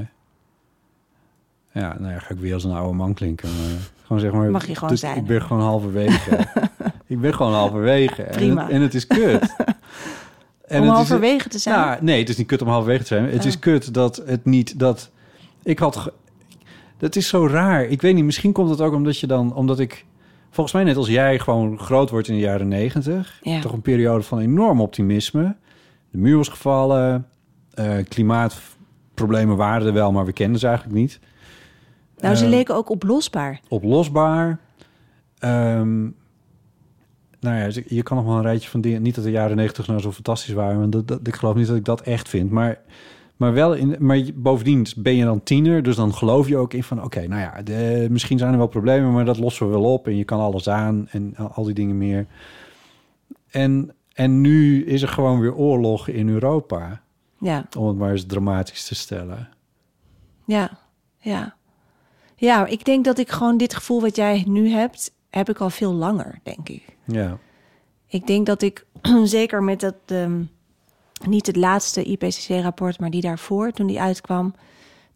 ja, 1.72 1.96
nou 1.98 2.12
ja, 2.12 2.18
ga 2.18 2.30
ik 2.34 2.38
weer 2.38 2.54
als 2.54 2.64
een 2.64 2.72
oude 2.72 2.94
man 2.96 3.14
klinken. 3.14 3.48
Maar 3.48 3.78
gewoon 4.02 4.20
zeg 4.20 4.32
maar... 4.32 4.50
Mag 4.50 4.66
je 4.66 4.74
gewoon 4.74 4.90
dit- 4.90 4.98
zijn, 4.98 5.16
Ik 5.16 5.26
ben 5.26 5.42
gewoon 5.42 5.62
halverwege. 5.62 6.48
ik 7.06 7.20
ben 7.20 7.34
gewoon 7.34 7.52
halverwege. 7.52 8.22
En 8.22 8.36
Prima. 8.36 8.62
het, 8.62 8.70
en 8.70 8.80
het 8.80 8.94
is 8.94 9.06
kut. 9.06 9.54
En 10.66 10.82
Om 10.82 10.88
halverwege 10.88 11.48
te 11.48 11.58
zijn. 11.58 11.76
Nou, 11.78 12.04
nee, 12.04 12.18
het 12.20 12.28
is 12.28 12.36
niet 12.36 12.46
kut 12.46 12.62
om 12.62 12.68
halverwege 12.68 13.00
te 13.02 13.06
zijn. 13.06 13.24
Het 13.24 13.40
Oh. 13.40 13.46
is 13.46 13.58
kut 13.58 13.94
dat 13.94 14.16
het 14.16 14.44
niet... 14.44 14.78
Dat, 14.78 15.10
ik 15.62 15.78
had... 15.78 16.12
Dat 16.98 17.16
is 17.16 17.28
zo 17.28 17.46
raar. 17.46 17.84
Ik 17.84 18.02
weet 18.02 18.14
niet, 18.14 18.24
misschien 18.24 18.52
komt 18.52 18.70
het 18.70 18.80
ook 18.80 18.94
omdat 18.94 19.18
je 19.18 19.26
dan... 19.26 19.54
Omdat 19.54 19.78
ik... 19.78 20.06
Volgens 20.50 20.74
mij 20.74 20.84
net 20.84 20.96
als 20.96 21.08
jij 21.08 21.38
gewoon 21.38 21.78
groot 21.78 22.10
wordt 22.10 22.28
in 22.28 22.34
de 22.34 22.40
jaren 22.40 22.68
negentig. 22.68 23.38
Ja. 23.42 23.60
Toch 23.60 23.72
een 23.72 23.80
periode 23.82 24.22
van 24.22 24.38
enorm 24.38 24.80
optimisme. 24.80 25.56
De 26.10 26.18
muur 26.18 26.36
was 26.36 26.48
gevallen. 26.48 27.26
eh, 27.74 27.94
klimaatproblemen 28.08 29.56
waren 29.56 29.86
er 29.86 29.92
wel, 29.92 30.12
maar 30.12 30.24
we 30.24 30.32
kenden 30.32 30.60
ze 30.60 30.66
eigenlijk 30.66 30.96
niet. 30.98 31.20
nou, 32.18 32.34
ze 32.34 32.44
Eh, 32.44 32.50
leken 32.50 32.74
ook 32.74 32.90
oplosbaar. 32.90 33.60
oplosbaar. 33.68 34.58
Ehm, 35.38 36.00
nou 37.40 37.56
ja, 37.56 37.64
dus 37.64 37.80
je 37.86 38.02
kan 38.02 38.16
nog 38.16 38.26
wel 38.26 38.36
een 38.36 38.42
rijtje 38.42 38.68
van 38.68 38.80
dingen. 38.80 39.02
Niet 39.02 39.14
dat 39.14 39.24
de 39.24 39.30
jaren 39.30 39.56
negentig 39.56 39.86
nou 39.86 40.00
zo 40.00 40.12
fantastisch 40.12 40.54
waren, 40.54 40.78
want 40.80 40.92
dat, 40.92 41.08
dat, 41.08 41.26
ik 41.26 41.34
geloof 41.34 41.54
niet 41.54 41.66
dat 41.66 41.76
ik 41.76 41.84
dat 41.84 42.00
echt 42.00 42.28
vind. 42.28 42.50
Maar, 42.50 42.78
maar 43.38 43.52
wel 43.52 43.74
in. 43.74 43.96
Maar 43.98 44.20
bovendien 44.34 44.86
ben 44.96 45.14
je 45.14 45.24
dan 45.24 45.42
tiener, 45.42 45.82
dus 45.82 45.96
dan 45.96 46.14
geloof 46.14 46.48
je 46.48 46.56
ook 46.56 46.72
in 46.74 46.82
van: 46.84 47.02
oké, 47.04 47.26
nou 47.26 47.40
ja, 47.40 47.62
de, 47.62 48.06
misschien 48.10 48.38
zijn 48.38 48.52
er 48.52 48.58
wel 48.58 48.66
problemen, 48.66 49.12
maar 49.12 49.24
dat 49.24 49.38
lossen 49.38 49.66
we 49.66 49.72
wel 49.72 49.92
op 49.92 50.06
en 50.06 50.16
je 50.16 50.24
kan 50.24 50.40
alles 50.40 50.68
aan 50.68 51.08
en 51.10 51.34
al- 51.36 51.48
al 51.52 51.64
die 51.64 51.74
dingen 51.74 51.98
meer. 51.98 52.26
En, 53.50 53.94
en 54.12 54.40
nu 54.40 54.84
is 54.84 55.02
er 55.02 55.08
gewoon 55.08 55.40
weer 55.40 55.54
oorlog 55.54 56.08
in 56.08 56.28
Europa, 56.28 57.00
Ja, 57.38 57.66
om 57.78 57.86
het 57.86 57.96
maar 57.96 58.10
eens 58.10 58.26
dramatisch 58.26 58.84
te 58.86 58.94
stellen. 58.94 59.48
ja, 60.44 60.78
ja. 61.18 61.56
Ja, 62.40 62.66
ik 62.66 62.84
denk 62.84 63.04
dat 63.04 63.18
ik 63.18 63.30
gewoon 63.30 63.56
dit 63.56 63.74
gevoel 63.74 64.00
wat 64.00 64.16
jij 64.16 64.44
nu 64.48 64.68
hebt, 64.70 65.14
heb 65.30 65.48
ik 65.48 65.58
al 65.58 65.70
veel 65.70 65.92
langer, 65.92 66.38
denk 66.42 66.68
ik. 66.68 66.82
Ja, 67.04 67.38
Ik 68.06 68.26
denk 68.26 68.46
dat 68.46 68.62
ik 68.62 68.86
zeker 69.24 69.62
met 69.62 69.80
dat, 69.80 69.94
ehm, 70.06 70.42
niet 71.26 71.46
het 71.46 71.56
laatste 71.56 72.02
IPCC-rapport, 72.04 72.98
maar 73.00 73.10
die 73.10 73.20
daarvoor, 73.20 73.70
toen 73.72 73.86
die 73.86 74.00
uitkwam, 74.00 74.54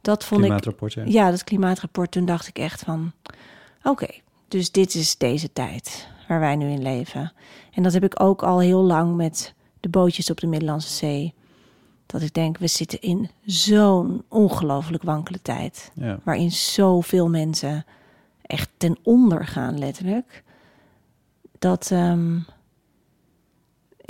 dat 0.01 0.25
vond 0.25 0.41
ik. 0.41 0.47
klimaatrapport. 0.47 0.93
Ja. 0.93 1.03
Ja, 1.07 1.31
dat 1.31 1.45
klimaatrapport, 1.45 2.11
toen 2.11 2.25
dacht 2.25 2.47
ik 2.47 2.59
echt 2.59 2.83
van, 2.83 3.13
oké, 3.83 4.09
dus 4.49 4.71
dit 4.71 4.95
is 4.95 5.17
deze 5.17 5.53
tijd 5.53 6.09
waar 6.29 6.41
wij 6.41 6.57
nu 6.57 6.69
in 6.71 6.83
leven. 6.83 7.33
En 7.73 7.83
dat 7.83 7.93
heb 7.93 8.05
ik 8.05 8.21
ook 8.23 8.43
al 8.43 8.61
heel 8.61 8.83
lang 8.83 9.17
met 9.17 9.55
de 9.81 9.89
bootjes 9.89 10.31
op 10.31 10.41
de 10.41 10.47
Middellandse 10.47 10.93
Zee. 10.93 11.35
Dat 12.07 12.23
ik 12.23 12.35
denk, 12.35 12.59
we 12.59 12.67
zitten 12.67 13.01
in 13.01 13.31
zo'n 13.45 14.23
ongelooflijk 14.29 15.03
wankele 15.03 15.43
tijd 15.43 15.91
Ja. 15.95 16.19
waarin 16.25 16.51
zoveel 16.51 17.29
mensen 17.29 17.85
echt 18.43 18.71
ten 18.77 18.97
onder 19.03 19.47
gaan, 19.47 19.79
letterlijk. 19.79 20.43
Dat, 21.59 21.91
ehm, 21.91 22.39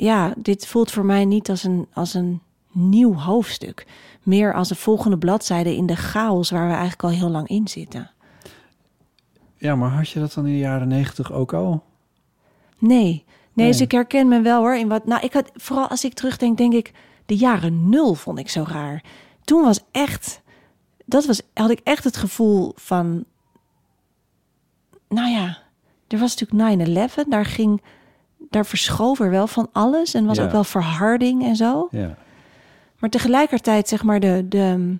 ja, 0.02 0.34
dit 0.36 0.66
voelt 0.66 0.90
voor 0.90 1.04
mij 1.04 1.24
niet 1.24 1.50
als 1.50 1.64
een, 1.64 1.86
als 1.92 2.14
een 2.14 2.40
nieuw 2.72 3.14
hoofdstuk. 3.14 3.86
Meer 4.22 4.54
als 4.54 4.70
een 4.70 4.76
volgende 4.76 5.18
bladzijde 5.18 5.76
in 5.76 5.86
de 5.86 5.96
chaos 5.96 6.50
waar 6.50 6.66
we 6.66 6.72
eigenlijk 6.72 7.02
al 7.02 7.10
heel 7.10 7.28
lang 7.28 7.48
in 7.48 7.68
zitten. 7.68 8.10
ja, 9.56 9.76
maar 9.76 9.90
had 9.90 10.08
je 10.08 10.20
dat 10.20 10.32
dan 10.32 10.46
in 10.46 10.52
de 10.52 10.58
jaren 10.58 10.88
negentig 10.88 11.32
ook 11.32 11.52
al? 11.52 11.82
Nee, 12.78 13.02
nee, 13.02 13.24
Nee. 13.52 13.66
dus 13.66 13.80
ik 13.80 13.92
herken 13.92 14.28
me 14.28 14.40
wel 14.40 14.60
hoor. 14.60 14.76
In 14.76 14.88
wat, 14.88 15.06
nou, 15.06 15.22
ik 15.24 15.32
had, 15.32 15.50
vooral 15.54 15.88
als 15.88 16.04
ik 16.04 16.14
terugdenk, 16.14 16.58
denk 16.58 16.72
ik, 16.72 16.92
de 17.26 17.36
jaren 17.36 17.88
nul 17.88 18.14
vond 18.14 18.38
ik 18.38 18.48
zo 18.48 18.64
raar. 18.68 19.04
Toen 19.44 19.62
was 19.62 19.80
echt, 19.90 20.42
dat 21.04 21.26
was, 21.26 21.42
had 21.54 21.70
ik 21.70 21.80
echt 21.82 22.04
het 22.04 22.16
gevoel 22.16 22.72
van, 22.76 23.24
nou 25.08 25.30
ja, 25.30 25.58
er 26.08 26.18
was 26.18 26.36
natuurlijk 26.36 27.20
9-11, 27.24 27.28
daar 27.28 27.44
ging, 27.46 27.82
daar 28.52 28.66
verschoof 28.66 29.20
er 29.20 29.30
wel 29.30 29.46
van 29.46 29.68
alles 29.72 30.14
en 30.14 30.26
was 30.26 30.36
Ja. 30.36 30.44
ook 30.44 30.52
wel 30.52 30.64
verharding 30.64 31.44
en 31.44 31.56
zo. 31.56 31.88
Ja. 31.90 32.14
Maar 32.98 33.10
tegelijkertijd, 33.10 33.88
zeg 33.88 34.02
maar, 34.02 34.20
de, 34.20 34.44
de, 34.48 34.96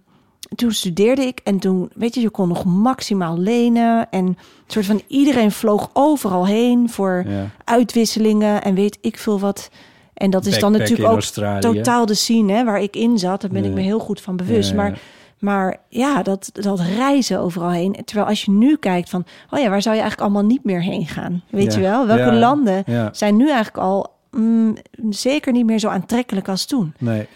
toen 0.54 0.72
studeerde 0.72 1.22
ik 1.22 1.40
en 1.44 1.58
toen, 1.58 1.90
weet 1.94 2.14
je, 2.14 2.20
je 2.20 2.30
kon 2.30 2.48
nog 2.48 2.64
maximaal 2.64 3.38
lenen. 3.38 4.10
En 4.10 4.38
soort 4.66 4.86
van 4.86 5.00
iedereen 5.06 5.50
vloog 5.52 5.90
overal 5.92 6.46
heen 6.46 6.90
voor 6.90 7.24
Ja. 7.26 7.46
uitwisselingen 7.64 8.62
en 8.62 8.74
weet 8.74 8.98
ik 9.00 9.18
veel 9.18 9.40
wat. 9.40 9.70
En 10.14 10.30
dat 10.30 10.46
is 10.46 10.58
dan 10.58 10.72
natuurlijk 10.72 11.08
ook 11.08 11.14
Australië. 11.14 11.60
totaal 11.60 12.06
de 12.06 12.14
scene 12.14 12.52
hè, 12.52 12.64
waar 12.64 12.80
ik 12.82 12.96
in 12.96 13.18
zat. 13.18 13.40
Daar 13.40 13.50
ben 13.50 13.64
ik 13.64 13.72
me 13.72 13.80
heel 13.80 13.98
goed 13.98 14.20
van 14.20 14.36
bewust. 14.36 14.74
Maar, 14.74 14.98
maar 15.43 15.81
ja, 15.89 16.23
dat, 16.23 16.51
dat 16.52 16.81
reizen 16.81 17.40
overal 17.40 17.70
heen. 17.70 17.97
Terwijl 18.05 18.28
als 18.28 18.44
je 18.44 18.51
nu 18.51 18.77
kijkt 18.77 19.10
van, 19.10 19.24
oh 19.51 19.59
ja, 19.59 19.69
waar 19.69 19.82
zou 19.82 19.94
je 19.97 20.01
eigenlijk 20.01 20.20
allemaal 20.31 20.51
niet 20.51 20.64
meer 20.64 20.82
heen 20.82 21.06
gaan? 21.06 21.43
Weet 21.51 21.73
Ja. 21.73 21.78
je 21.78 21.85
wel? 21.85 22.06
Welke 22.06 22.23
Ja. 22.23 22.39
landen 22.39 22.82
Ja. 22.86 23.09
zijn 23.12 23.36
nu 23.36 23.47
eigenlijk 23.47 23.77
al 23.85 24.14
mm, 24.31 24.74
zeker 25.10 25.52
niet 25.52 25.66
meer 25.66 25.78
zo 25.78 25.89
aantrekkelijk 25.89 26.48
als 26.48 26.64
toen? 26.66 26.94
Nee. 26.98 27.27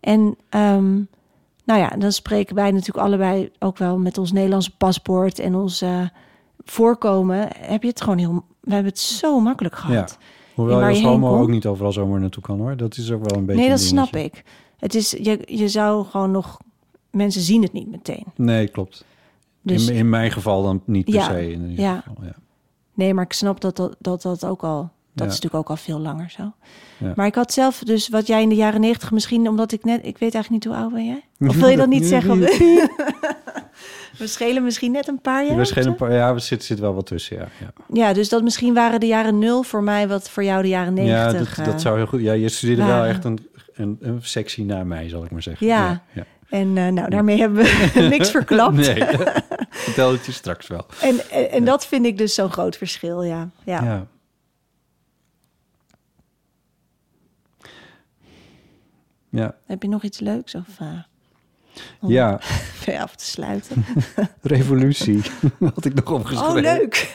En 0.00 0.36
ehm, 0.48 0.94
nou 1.64 1.80
ja, 1.80 1.88
dan 1.98 2.12
spreken 2.12 2.54
wij 2.54 2.70
natuurlijk 2.70 3.06
allebei 3.06 3.50
ook 3.58 3.78
wel 3.78 3.98
met 3.98 4.18
ons 4.18 4.32
Nederlandse 4.32 4.76
paspoort 4.76 5.38
en 5.38 5.54
ons 5.54 5.82
eh, 5.82 6.00
voorkomen. 6.64 7.48
Heb 7.58 7.82
je 7.82 7.88
het 7.88 8.00
gewoon 8.00 8.18
heel 8.18 8.44
we 8.60 8.74
hebben 8.74 8.92
het 8.92 9.00
zo 9.00 9.40
makkelijk 9.40 9.74
gehad. 9.76 10.18
Hoewel 10.54 10.80
je 10.80 10.86
als 10.86 11.02
homo 11.02 11.28
kon. 11.30 11.40
ook 11.40 11.48
niet 11.48 11.66
overal 11.66 11.92
zomaar 11.92 12.20
naartoe 12.20 12.42
kan 12.42 12.58
hoor. 12.58 12.76
Dat 12.76 12.96
is 12.96 13.12
ook 13.12 13.24
wel 13.28 13.38
een 13.38 13.46
beetje 13.46 13.60
Nee, 13.60 13.70
dat 13.70 13.80
snap 13.80 14.16
ik. 14.16 14.44
Het 14.78 14.94
is, 14.94 15.10
je, 15.10 15.42
je 15.46 15.68
zou 15.68 16.04
gewoon 16.04 16.30
nog... 16.30 16.58
Mensen 17.18 17.40
zien 17.40 17.62
het 17.62 17.72
niet 17.72 17.90
meteen. 17.90 18.24
Nee, 18.36 18.68
klopt. 18.68 19.04
Dus 19.62 19.88
in, 19.88 19.94
in 19.94 20.08
mijn 20.08 20.30
geval 20.30 20.62
dan 20.62 20.82
niet 20.84 21.04
per 21.04 21.14
Ja, 21.14 21.24
se. 21.24 21.52
In 21.52 21.70
ieder 21.70 21.84
ja. 21.84 21.96
geval, 22.06 22.24
ja. 22.24 22.34
nee, 22.94 23.14
maar 23.14 23.24
ik 23.24 23.32
snap 23.32 23.60
dat 23.60 23.76
dat, 23.76 23.96
dat, 23.98 24.22
dat 24.22 24.44
ook 24.44 24.62
al... 24.62 24.80
Dat 25.12 25.26
Ja. 25.26 25.32
is 25.32 25.40
natuurlijk 25.40 25.54
ook 25.54 25.76
al 25.76 25.82
veel 25.84 25.98
langer 25.98 26.30
zo. 26.30 26.52
Ja. 26.98 27.12
Maar 27.16 27.26
ik 27.26 27.34
had 27.34 27.52
zelf 27.52 27.78
dus 27.78 28.08
wat 28.08 28.26
jij 28.26 28.42
in 28.42 28.48
de 28.48 28.54
jaren 28.54 28.80
negentig 28.80 29.10
misschien... 29.10 29.48
Omdat 29.48 29.72
ik 29.72 29.84
net... 29.84 30.06
Ik 30.06 30.18
weet 30.18 30.34
eigenlijk 30.34 30.50
niet 30.50 30.64
hoe 30.74 30.82
oud 30.82 30.92
ben 30.92 31.06
jij? 31.06 31.24
Of 31.48 31.56
wil 31.56 31.68
je 31.68 31.76
dat 31.76 31.88
niet 31.88 32.06
zeggen? 32.06 32.38
We 34.18 34.26
schelen 34.26 34.64
misschien 34.64 34.92
net 34.92 35.08
een 35.08 35.20
paar 35.20 35.46
jaar. 35.46 35.56
We 35.56 35.64
schelen 35.64 35.88
een 35.88 35.94
paar, 35.94 36.12
ja, 36.12 36.28
er 36.28 36.40
zit, 36.40 36.64
zit 36.64 36.78
wel 36.78 36.94
wat 36.94 37.06
tussen, 37.06 37.36
ja. 37.36 37.48
Ja, 37.60 37.72
Ja, 37.92 38.12
dus 38.12 38.28
dat 38.28 38.42
misschien 38.42 38.74
waren 38.74 39.00
de 39.00 39.06
jaren 39.06 39.38
nul 39.38 39.62
voor 39.62 39.82
mij... 39.82 40.08
wat 40.08 40.30
voor 40.30 40.44
jou 40.44 40.62
de 40.62 40.68
jaren 40.68 40.96
ja 40.96 41.02
negentig... 41.02 41.54
dat, 41.54 41.66
eh, 41.66 41.72
dat 41.72 41.80
zou 41.80 41.96
heel 41.96 42.06
goed... 42.06 42.20
Ja, 42.20 42.32
je 42.32 42.48
studeerde 42.48 42.84
wel 42.84 43.04
echt 43.04 43.24
een, 43.24 43.38
een, 43.74 43.96
een 44.00 44.18
sectie 44.22 44.64
naar 44.64 44.86
mij, 44.86 45.08
zal 45.08 45.24
ik 45.24 45.30
maar 45.30 45.42
zeggen. 45.42 45.66
Ja. 45.66 46.02
En 46.48 46.76
eh, 46.78 46.88
nou, 46.88 47.10
daarmee 47.10 47.38
hebben 47.38 47.64
we 47.64 48.00
niks 48.10 48.30
verklapt. 48.30 48.76
Nee, 48.76 49.04
vertel 49.70 50.12
het 50.12 50.26
je 50.26 50.32
straks 50.32 50.66
wel. 50.66 50.86
En, 51.00 51.30
en, 51.30 51.50
en 51.50 51.64
dat 51.64 51.86
vind 51.86 52.06
ik 52.06 52.18
dus 52.18 52.34
zo'n 52.34 52.50
groot 52.50 52.76
verschil, 52.76 53.22
ja. 53.22 53.48
ja. 53.64 53.82
Ja. 53.84 54.06
Ja, 59.30 59.54
Heb 59.66 59.82
je 59.82 59.88
nog 59.88 60.02
iets 60.02 60.18
leuks 60.20 60.54
of 60.54 60.66
om 62.00 62.10
ja, 62.10 62.40
weer 62.86 62.98
af 63.00 63.16
te 63.16 63.24
sluiten? 63.24 63.84
revolutie 64.42 65.22
had 65.74 65.84
ik 65.84 65.94
nog 65.94 66.10
opgeschreven. 66.10 66.54
Oh, 66.56 66.60
leuk. 66.60 67.14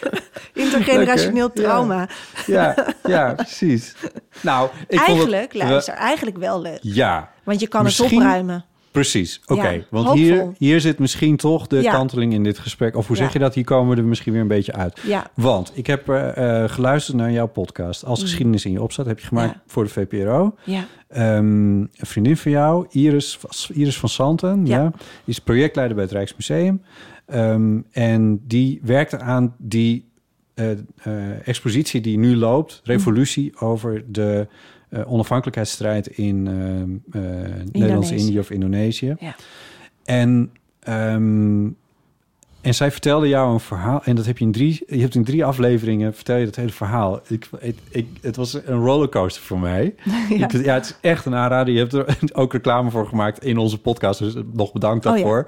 Intergenerationeel 0.53 1.47
Leuk, 1.53 1.57
hè? 1.57 1.61
Ja. 1.61 1.67
trauma. 1.69 2.09
Ja, 2.45 2.85
ja, 3.03 3.33
precies. 3.33 3.95
Nou, 4.41 4.69
ik 4.87 4.99
vond 4.99 4.99
het- 4.99 4.99
eigenlijk, 5.09 5.53
luister, 5.53 5.93
eigenlijk 5.93 6.37
wel 6.37 6.61
leuk. 6.61 6.79
Ja, 6.81 7.31
Want 7.43 7.59
je 7.59 7.67
kan 7.67 7.83
Misschien- 7.83 8.05
het 8.09 8.15
opruimen. 8.17 8.65
Precies. 8.93 9.41
Oké, 9.45 9.69
Ja, 9.69 9.81
want 9.89 10.05
hoopvol. 10.07 10.23
hier, 10.25 10.47
hier 10.57 10.81
zit 10.81 10.99
misschien 10.99 11.37
toch 11.37 11.67
de 11.67 11.81
Ja. 11.81 11.91
kanteling 11.91 12.33
in 12.33 12.43
dit 12.43 12.59
gesprek. 12.59 12.95
Of 12.95 13.07
hoe 13.07 13.15
zeg 13.15 13.25
Ja. 13.27 13.33
je 13.33 13.39
dat? 13.39 13.53
Hier 13.55 13.63
komen 13.63 13.95
we 13.95 14.01
er 14.01 14.07
misschien 14.07 14.33
weer 14.33 14.41
een 14.41 14.47
beetje 14.47 14.73
uit. 14.73 14.99
Ja, 15.05 15.31
Want 15.35 15.71
ik 15.75 15.87
heb 15.87 16.09
eh, 16.09 16.63
eh, 16.63 16.69
geluisterd 16.69 17.17
naar 17.17 17.31
jouw 17.31 17.47
podcast. 17.47 18.05
Als 18.05 18.21
geschiedenis 18.21 18.65
in 18.65 18.71
je 18.71 18.81
opstaat 18.81 19.05
heb 19.05 19.19
je 19.19 19.25
gemaakt 19.27 19.55
Mm. 19.55 19.61
Voor 19.67 19.83
de 19.83 19.89
VPRO. 19.89 20.55
ja, 20.63 20.85
Ehm, 21.07 21.77
een 21.79 21.89
vriendin 21.93 22.37
van 22.37 22.51
jou, 22.51 22.85
Iris, 22.89 23.39
Iris 23.73 23.97
van 23.97 24.09
Santen, 24.09 24.65
ja. 24.65 24.91
Is 25.25 25.39
projectleider 25.39 25.95
bij 25.95 26.05
het 26.05 26.13
Rijksmuseum. 26.13 26.81
Ehm, 27.25 27.79
en 27.91 28.41
die 28.47 28.79
werkte 28.83 29.19
aan 29.19 29.55
die 29.57 30.11
eh, 30.53 31.47
expositie 31.47 32.01
die 32.01 32.17
nu 32.17 32.35
loopt, 32.35 32.81
Revolutie, 32.83 33.59
over 33.59 34.03
de 34.07 34.47
eh, 34.93 35.11
onafhankelijkheidsstrijd 35.11 36.07
in 36.07 36.47
ehm, 36.47 37.23
eh, 37.23 37.31
Nederlands-Indië 37.71 38.39
of 38.39 38.49
Indonesië. 38.51 39.15
ja. 39.19 39.35
En, 40.05 40.51
ehm, 40.79 41.65
en 42.61 42.73
zij 42.75 42.91
vertelde 42.91 43.27
jou 43.27 43.53
een 43.53 43.59
verhaal. 43.59 44.01
En 44.03 44.15
dat 44.15 44.25
heb 44.25 44.37
je 44.37 44.45
in 44.45 44.51
drie. 44.51 44.83
Je 44.87 44.99
hebt 45.01 45.15
in 45.15 45.23
drie 45.23 45.45
afleveringen. 45.45 46.13
Vertel 46.13 46.35
je 46.37 46.45
dat 46.45 46.55
hele 46.55 46.69
verhaal. 46.71 47.21
Ik, 47.27 47.47
ik, 47.59 47.77
ik, 47.89 48.07
het 48.21 48.35
was 48.35 48.53
een 48.53 48.79
rollercoaster 48.83 49.43
voor 49.43 49.59
mij. 49.59 49.95
Ja. 50.29 50.45
Ik, 50.45 50.51
ja, 50.51 50.73
het 50.73 50.85
is 50.85 50.95
echt 51.09 51.25
een 51.25 51.35
aanrader. 51.35 51.73
Je 51.73 51.79
hebt 51.79 51.93
er 51.93 52.17
ook 52.41 52.51
reclame 52.53 52.89
voor 52.89 53.07
gemaakt 53.07 53.43
in 53.43 53.57
onze 53.57 53.77
podcast. 53.81 54.19
Dus 54.19 54.33
nog 54.53 54.71
bedankt 54.73 55.05
Oh 55.05 55.17
ja. 55.17 55.23
daarvoor. 55.23 55.47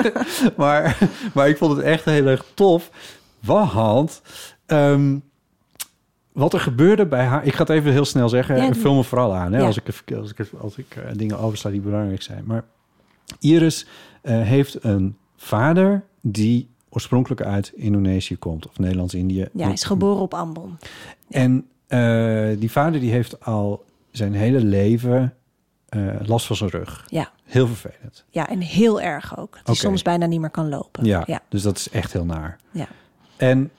maar, 0.56 0.98
maar 1.34 1.48
ik 1.48 1.56
vond 1.56 1.76
het 1.76 1.84
echt 1.84 2.04
heel 2.04 2.26
erg 2.26 2.44
tof. 2.54 2.90
Want. 3.40 4.22
ehm, 4.66 5.16
wat 6.32 6.52
er 6.54 6.60
gebeurde 6.60 7.06
bij 7.06 7.24
haar... 7.24 7.44
Ik 7.44 7.52
ga 7.54 7.58
het 7.60 7.68
even 7.68 7.92
heel 7.92 8.04
snel 8.04 8.28
zeggen. 8.28 8.56
Ja, 8.56 8.62
Ja, 8.62 8.70
doe. 8.70 8.80
vul 8.80 8.94
me 8.94 9.02
vooral 9.04 9.34
aan. 9.34 9.52
Hè, 9.52 9.58
Ja. 9.58 9.66
als 9.66 9.76
ik, 9.76 10.12
als 10.16 10.30
ik, 10.30 10.46
als 10.60 10.76
ik 10.78 10.96
eh, 10.96 11.02
dingen 11.16 11.38
oversla 11.38 11.70
die 11.70 11.80
belangrijk 11.80 12.22
zijn. 12.22 12.42
Maar 12.46 12.64
Iris 13.40 13.86
eh, 14.22 14.40
heeft 14.42 14.84
een 14.84 15.16
vader 15.36 16.04
die 16.20 16.68
oorspronkelijk 16.88 17.42
uit 17.42 17.72
Indonesië 17.74 18.36
komt. 18.36 18.68
Of 18.68 18.78
Nederlands-Indië. 18.78 19.48
ja, 19.52 19.64
hij 19.64 19.72
is 19.72 19.84
geboren 19.84 20.22
op 20.22 20.34
Ambon. 20.34 20.78
En 21.30 21.66
eh, 21.86 22.48
die 22.58 22.70
vader 22.70 23.00
die 23.00 23.10
heeft 23.10 23.44
al 23.44 23.84
zijn 24.10 24.34
hele 24.34 24.60
leven 24.64 25.34
last 26.22 26.46
van 26.46 26.56
zijn 26.56 26.70
rug. 26.70 27.04
Ja. 27.08 27.30
Heel 27.44 27.66
vervelend. 27.66 28.24
Ja, 28.30 28.48
en 28.48 28.60
heel 28.60 29.00
erg 29.00 29.38
ook. 29.38 29.50
Dat 29.52 29.60
hij 29.66 29.74
Oké. 29.74 29.84
soms 29.84 30.02
bijna 30.02 30.26
niet 30.26 30.40
meer 30.40 30.50
kan 30.50 30.68
lopen. 30.68 31.04
Ja, 31.04 31.22
ja, 31.26 31.40
dus 31.48 31.62
dat 31.62 31.76
is 31.76 31.88
echt 31.90 32.12
heel 32.12 32.24
naar. 32.24 32.58
ja. 32.70 32.86
En 33.36 33.70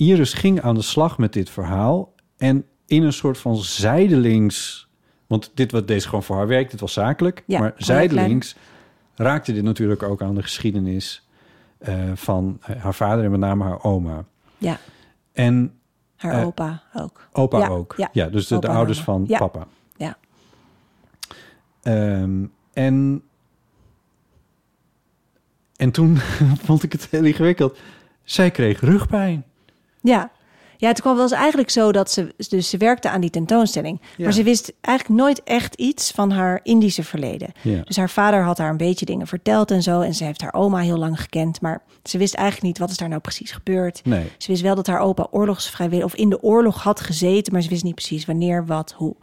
Iris 0.00 0.32
ging 0.32 0.60
aan 0.60 0.74
de 0.74 0.82
slag 0.82 1.18
met 1.18 1.32
dit 1.32 1.50
verhaal. 1.50 2.12
En 2.36 2.64
in 2.86 3.02
een 3.02 3.12
soort 3.12 3.38
van 3.38 3.56
zijdelings... 3.56 4.88
Want 5.26 5.50
dit 5.54 5.72
wat 5.72 5.88
deze 5.88 6.06
gewoon 6.08 6.22
voor 6.22 6.36
haar 6.36 6.46
werk, 6.46 6.70
dit 6.70 6.80
was 6.80 6.92
zakelijk. 6.92 7.42
Ja, 7.46 7.60
maar 7.60 7.72
zijdelings 7.76 8.56
raakte 9.14 9.52
dit 9.52 9.62
natuurlijk 9.62 10.02
ook 10.02 10.22
aan 10.22 10.34
de 10.34 10.42
geschiedenis... 10.42 11.26
eh, 11.78 12.10
van 12.14 12.58
eh, 12.62 12.82
haar 12.82 12.94
vader 12.94 13.24
en 13.24 13.30
met 13.30 13.40
name 13.40 13.64
haar 13.64 13.82
oma. 13.84 14.24
ja. 14.58 14.78
En 15.32 15.74
haar 16.16 16.32
Eh, 16.40 16.46
opa 16.46 16.82
ook. 16.94 17.28
opa 17.32 17.58
Ja, 17.58 17.68
ook. 17.68 17.94
ja. 17.96 18.08
Ja, 18.12 18.26
dus 18.28 18.46
de, 18.46 18.68
ouders 18.68 19.00
van 19.00 19.24
Ja. 19.28 19.38
papa. 19.38 19.66
Ja. 19.96 20.16
Ehm, 21.82 22.44
en, 22.72 23.22
en 25.76 25.90
toen 25.90 26.16
vond 26.66 26.82
ik 26.82 26.92
het 26.92 27.06
heel 27.10 27.24
ingewikkeld. 27.24 27.78
Zij 28.22 28.50
kreeg 28.50 28.80
rugpijn. 28.80 29.44
Ja. 30.00 30.30
Ja, 30.76 30.88
het 30.88 31.00
kwam 31.00 31.14
wel 31.14 31.22
eens 31.22 31.32
eigenlijk 31.32 31.70
zo 31.70 31.92
dat 31.92 32.10
ze... 32.10 32.34
Dus 32.48 32.70
ze 32.70 32.76
werkte 32.76 33.10
aan 33.10 33.20
die 33.20 33.30
tentoonstelling. 33.30 34.00
Ja. 34.16 34.24
Maar 34.24 34.32
ze 34.32 34.42
wist 34.42 34.72
eigenlijk 34.80 35.20
nooit 35.20 35.42
echt 35.42 35.74
iets 35.74 36.10
van 36.10 36.30
haar 36.30 36.60
Indische 36.62 37.04
verleden. 37.04 37.52
Ja. 37.62 37.82
Dus 37.84 37.96
haar 37.96 38.10
vader 38.10 38.42
had 38.42 38.58
haar 38.58 38.70
een 38.70 38.76
beetje 38.76 39.06
dingen 39.06 39.26
verteld 39.26 39.70
en 39.70 39.82
zo. 39.82 40.00
En 40.00 40.14
ze 40.14 40.24
heeft 40.24 40.40
haar 40.40 40.54
oma 40.54 40.78
heel 40.78 40.98
lang 40.98 41.20
gekend. 41.20 41.60
Maar 41.60 41.82
ze 42.02 42.18
wist 42.18 42.34
eigenlijk 42.34 42.66
niet 42.66 42.78
wat 42.78 42.90
is 42.90 42.96
daar 42.96 43.08
nou 43.08 43.20
precies 43.20 43.50
gebeurd. 43.50 44.00
Nee. 44.04 44.26
Ze 44.38 44.50
wist 44.50 44.62
wel 44.62 44.74
dat 44.74 44.86
haar 44.86 45.00
opa 45.00 45.26
oorlogsvrijwillig... 45.30 46.04
of 46.04 46.14
in 46.14 46.28
de 46.28 46.42
oorlog 46.42 46.82
had 46.82 47.00
gezeten... 47.00 47.52
maar 47.52 47.62
ze 47.62 47.68
wist 47.68 47.84
niet 47.84 47.94
precies 47.94 48.24
wanneer, 48.24 48.66
wat, 48.66 48.94
hoe. 48.96 49.16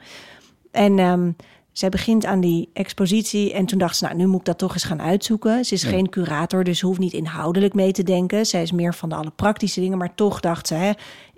En 0.71 0.99
ehm, 0.99 1.31
zij 1.77 1.89
begint 1.89 2.25
aan 2.25 2.39
die 2.39 2.69
expositie... 2.73 3.53
en 3.53 3.65
toen 3.65 3.79
dacht 3.79 3.97
ze, 3.97 4.03
nou, 4.05 4.15
nu 4.15 4.25
moet 4.27 4.39
ik 4.39 4.45
dat 4.45 4.57
toch 4.57 4.73
eens 4.73 4.83
gaan 4.83 5.01
uitzoeken. 5.01 5.65
Ze 5.65 5.73
is 5.73 5.81
Ja. 5.81 5.89
geen 5.89 6.09
curator, 6.09 6.63
dus 6.63 6.81
hoeft 6.81 6.99
niet 6.99 7.13
inhoudelijk 7.13 7.73
mee 7.73 7.91
te 7.91 8.03
denken. 8.03 8.45
Zij 8.45 8.61
is 8.61 8.71
meer 8.71 8.93
van 8.93 9.09
de 9.09 9.15
alle 9.15 9.31
praktische 9.35 9.79
dingen. 9.79 9.97
Maar 9.97 10.15
toch 10.15 10.39
dacht 10.39 10.67
ze, 10.67 10.73
hè, 10.73 10.91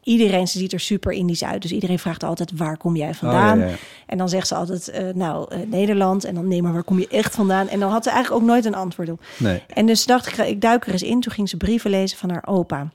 iedereen 0.03 0.48
ze 0.48 0.57
ziet 0.57 0.74
er 0.74 0.80
super 0.80 1.11
Indisch 1.11 1.44
uit. 1.44 1.61
Dus 1.61 1.72
iedereen 1.72 1.99
vraagt 1.99 2.24
altijd, 2.24 2.52
waar 2.57 2.78
kom 2.78 2.95
jij 2.95 3.14
vandaan? 3.14 3.57
Oh, 3.57 3.64
ja, 3.64 3.70
ja. 3.70 3.76
En 4.06 4.18
dan 4.18 4.30
zegt 4.30 4.48
ze 4.48 4.56
altijd, 4.56 4.88
eh, 4.90 5.14
nou, 5.14 5.53
eh, 5.53 5.60
Nederland. 5.68 6.24
En 6.24 6.36
dan, 6.36 6.48
nee, 6.48 6.61
maar 6.61 6.74
waar 6.74 6.84
kom 6.84 6.99
je 6.99 7.07
echt 7.07 7.36
vandaan? 7.36 7.68
En 7.68 7.80
dan 7.80 7.91
had 7.91 8.03
ze 8.03 8.10
eigenlijk 8.10 8.41
ook 8.44 8.49
nooit 8.49 8.66
een 8.66 8.76
antwoord 8.76 9.10
op. 9.10 9.22
Nee. 9.38 9.64
En 9.74 9.86
dus 9.86 10.06
dacht 10.06 10.28
ik, 10.28 10.38
ik 10.48 10.61
duik 10.61 10.86
er 10.86 10.91
eens 10.91 11.03
in. 11.03 11.22
Toen 11.22 11.34
ging 11.34 11.49
ze 11.49 11.57
brieven 11.57 11.90
lezen 11.90 12.18
van 12.18 12.30
haar 12.30 12.48
opa. 12.48 12.91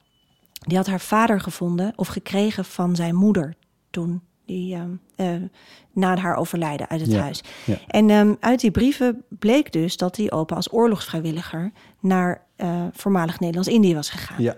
Die 0.66 0.76
had 0.76 0.86
haar 0.86 1.00
vader 1.00 1.40
gevonden 1.40 1.92
of 1.96 2.08
gekregen 2.08 2.64
van 2.64 2.96
zijn 2.96 3.14
moeder 3.14 3.54
toen. 3.90 4.22
Die 4.46 4.74
ehm, 4.74 4.90
eh, 5.16 5.28
na 5.92 6.16
haar 6.16 6.36
overlijden 6.36 6.88
uit 6.88 7.00
het 7.00 7.12
Ja, 7.12 7.20
huis. 7.20 7.42
ja. 7.64 7.76
En 7.86 8.10
ehm, 8.10 8.34
uit 8.40 8.60
die 8.60 8.70
brieven 8.70 9.22
bleek 9.28 9.72
dus 9.72 9.96
dat 9.96 10.14
die 10.14 10.32
opa 10.32 10.54
als 10.54 10.72
oorlogsvrijwilliger 10.72 11.72
naar 12.00 12.42
eh, 12.56 12.84
voormalig 12.92 13.40
Nederlands-Indië 13.40 13.94
was 13.94 14.10
gegaan. 14.10 14.42
Ja. 14.42 14.56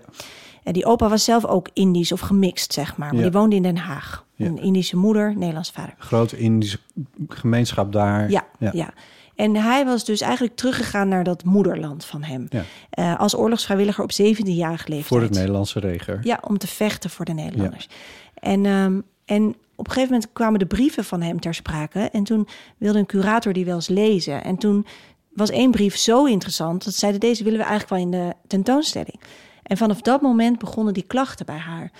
En 0.63 0.73
die 0.73 0.85
opa 0.85 1.09
was 1.09 1.23
zelf 1.23 1.45
ook 1.45 1.69
Indisch 1.73 2.11
of 2.11 2.19
gemixt, 2.19 2.73
zeg 2.73 2.97
maar. 2.97 3.13
Maar 3.13 3.21
die 3.23 3.31
woonde 3.31 3.55
in 3.55 3.63
Den 3.63 3.77
Haag. 3.77 4.25
Een 4.37 4.57
Indische 4.57 4.97
moeder, 4.97 5.33
Nederlands 5.37 5.71
vader. 5.71 5.95
Grote 5.97 6.37
Indische 6.37 6.79
gemeenschap 7.27 7.91
daar. 7.91 8.29
Ja, 8.29 8.47
ja. 8.73 8.93
En 9.35 9.55
hij 9.55 9.85
was 9.85 10.05
dus 10.05 10.21
eigenlijk 10.21 10.55
teruggegaan 10.55 11.07
naar 11.07 11.23
dat 11.23 11.43
moederland 11.43 12.05
van 12.05 12.23
hem. 12.23 12.47
Eh, 12.89 13.19
als 13.19 13.35
oorlogsvrijwilliger 13.35 14.03
op 14.03 14.11
17-jarige 14.11 14.89
leeftijd. 14.89 15.05
Voor 15.07 15.21
het 15.21 15.31
Nederlandse 15.31 15.79
leger. 15.79 16.19
Ja, 16.23 16.39
om 16.47 16.57
te 16.57 16.67
vechten 16.67 17.09
voor 17.09 17.25
de 17.25 17.33
Nederlanders. 17.33 17.89
En, 18.33 18.65
ehm, 18.65 18.99
en 19.25 19.55
op 19.79 19.85
een 19.87 19.91
gegeven 19.93 20.13
moment 20.13 20.33
kwamen 20.33 20.59
de 20.59 20.65
brieven 20.65 21.03
van 21.05 21.21
hem 21.21 21.39
ter 21.39 21.53
sprake. 21.53 21.99
En 21.99 22.23
toen 22.23 22.47
wilde 22.77 22.99
een 22.99 23.05
curator 23.05 23.53
die 23.53 23.65
wel 23.65 23.75
eens 23.75 23.87
lezen. 23.87 24.43
En 24.43 24.57
toen 24.57 24.85
was 25.33 25.49
één 25.49 25.71
brief 25.71 25.97
zo 25.97 26.25
interessant... 26.25 26.83
dat 26.83 26.93
ze 26.93 26.99
zeiden, 26.99 27.21
deze 27.21 27.43
willen 27.43 27.59
we 27.59 27.65
eigenlijk 27.65 28.03
wel 28.11 28.11
in 28.19 28.27
de 28.27 28.33
tentoonstelling. 28.47 29.19
En 29.63 29.77
vanaf 29.77 30.01
dat 30.01 30.21
moment 30.21 30.59
begonnen 30.59 30.93
die 30.93 31.03
klachten 31.07 31.45
bij 31.45 31.57
haar. 31.57 31.91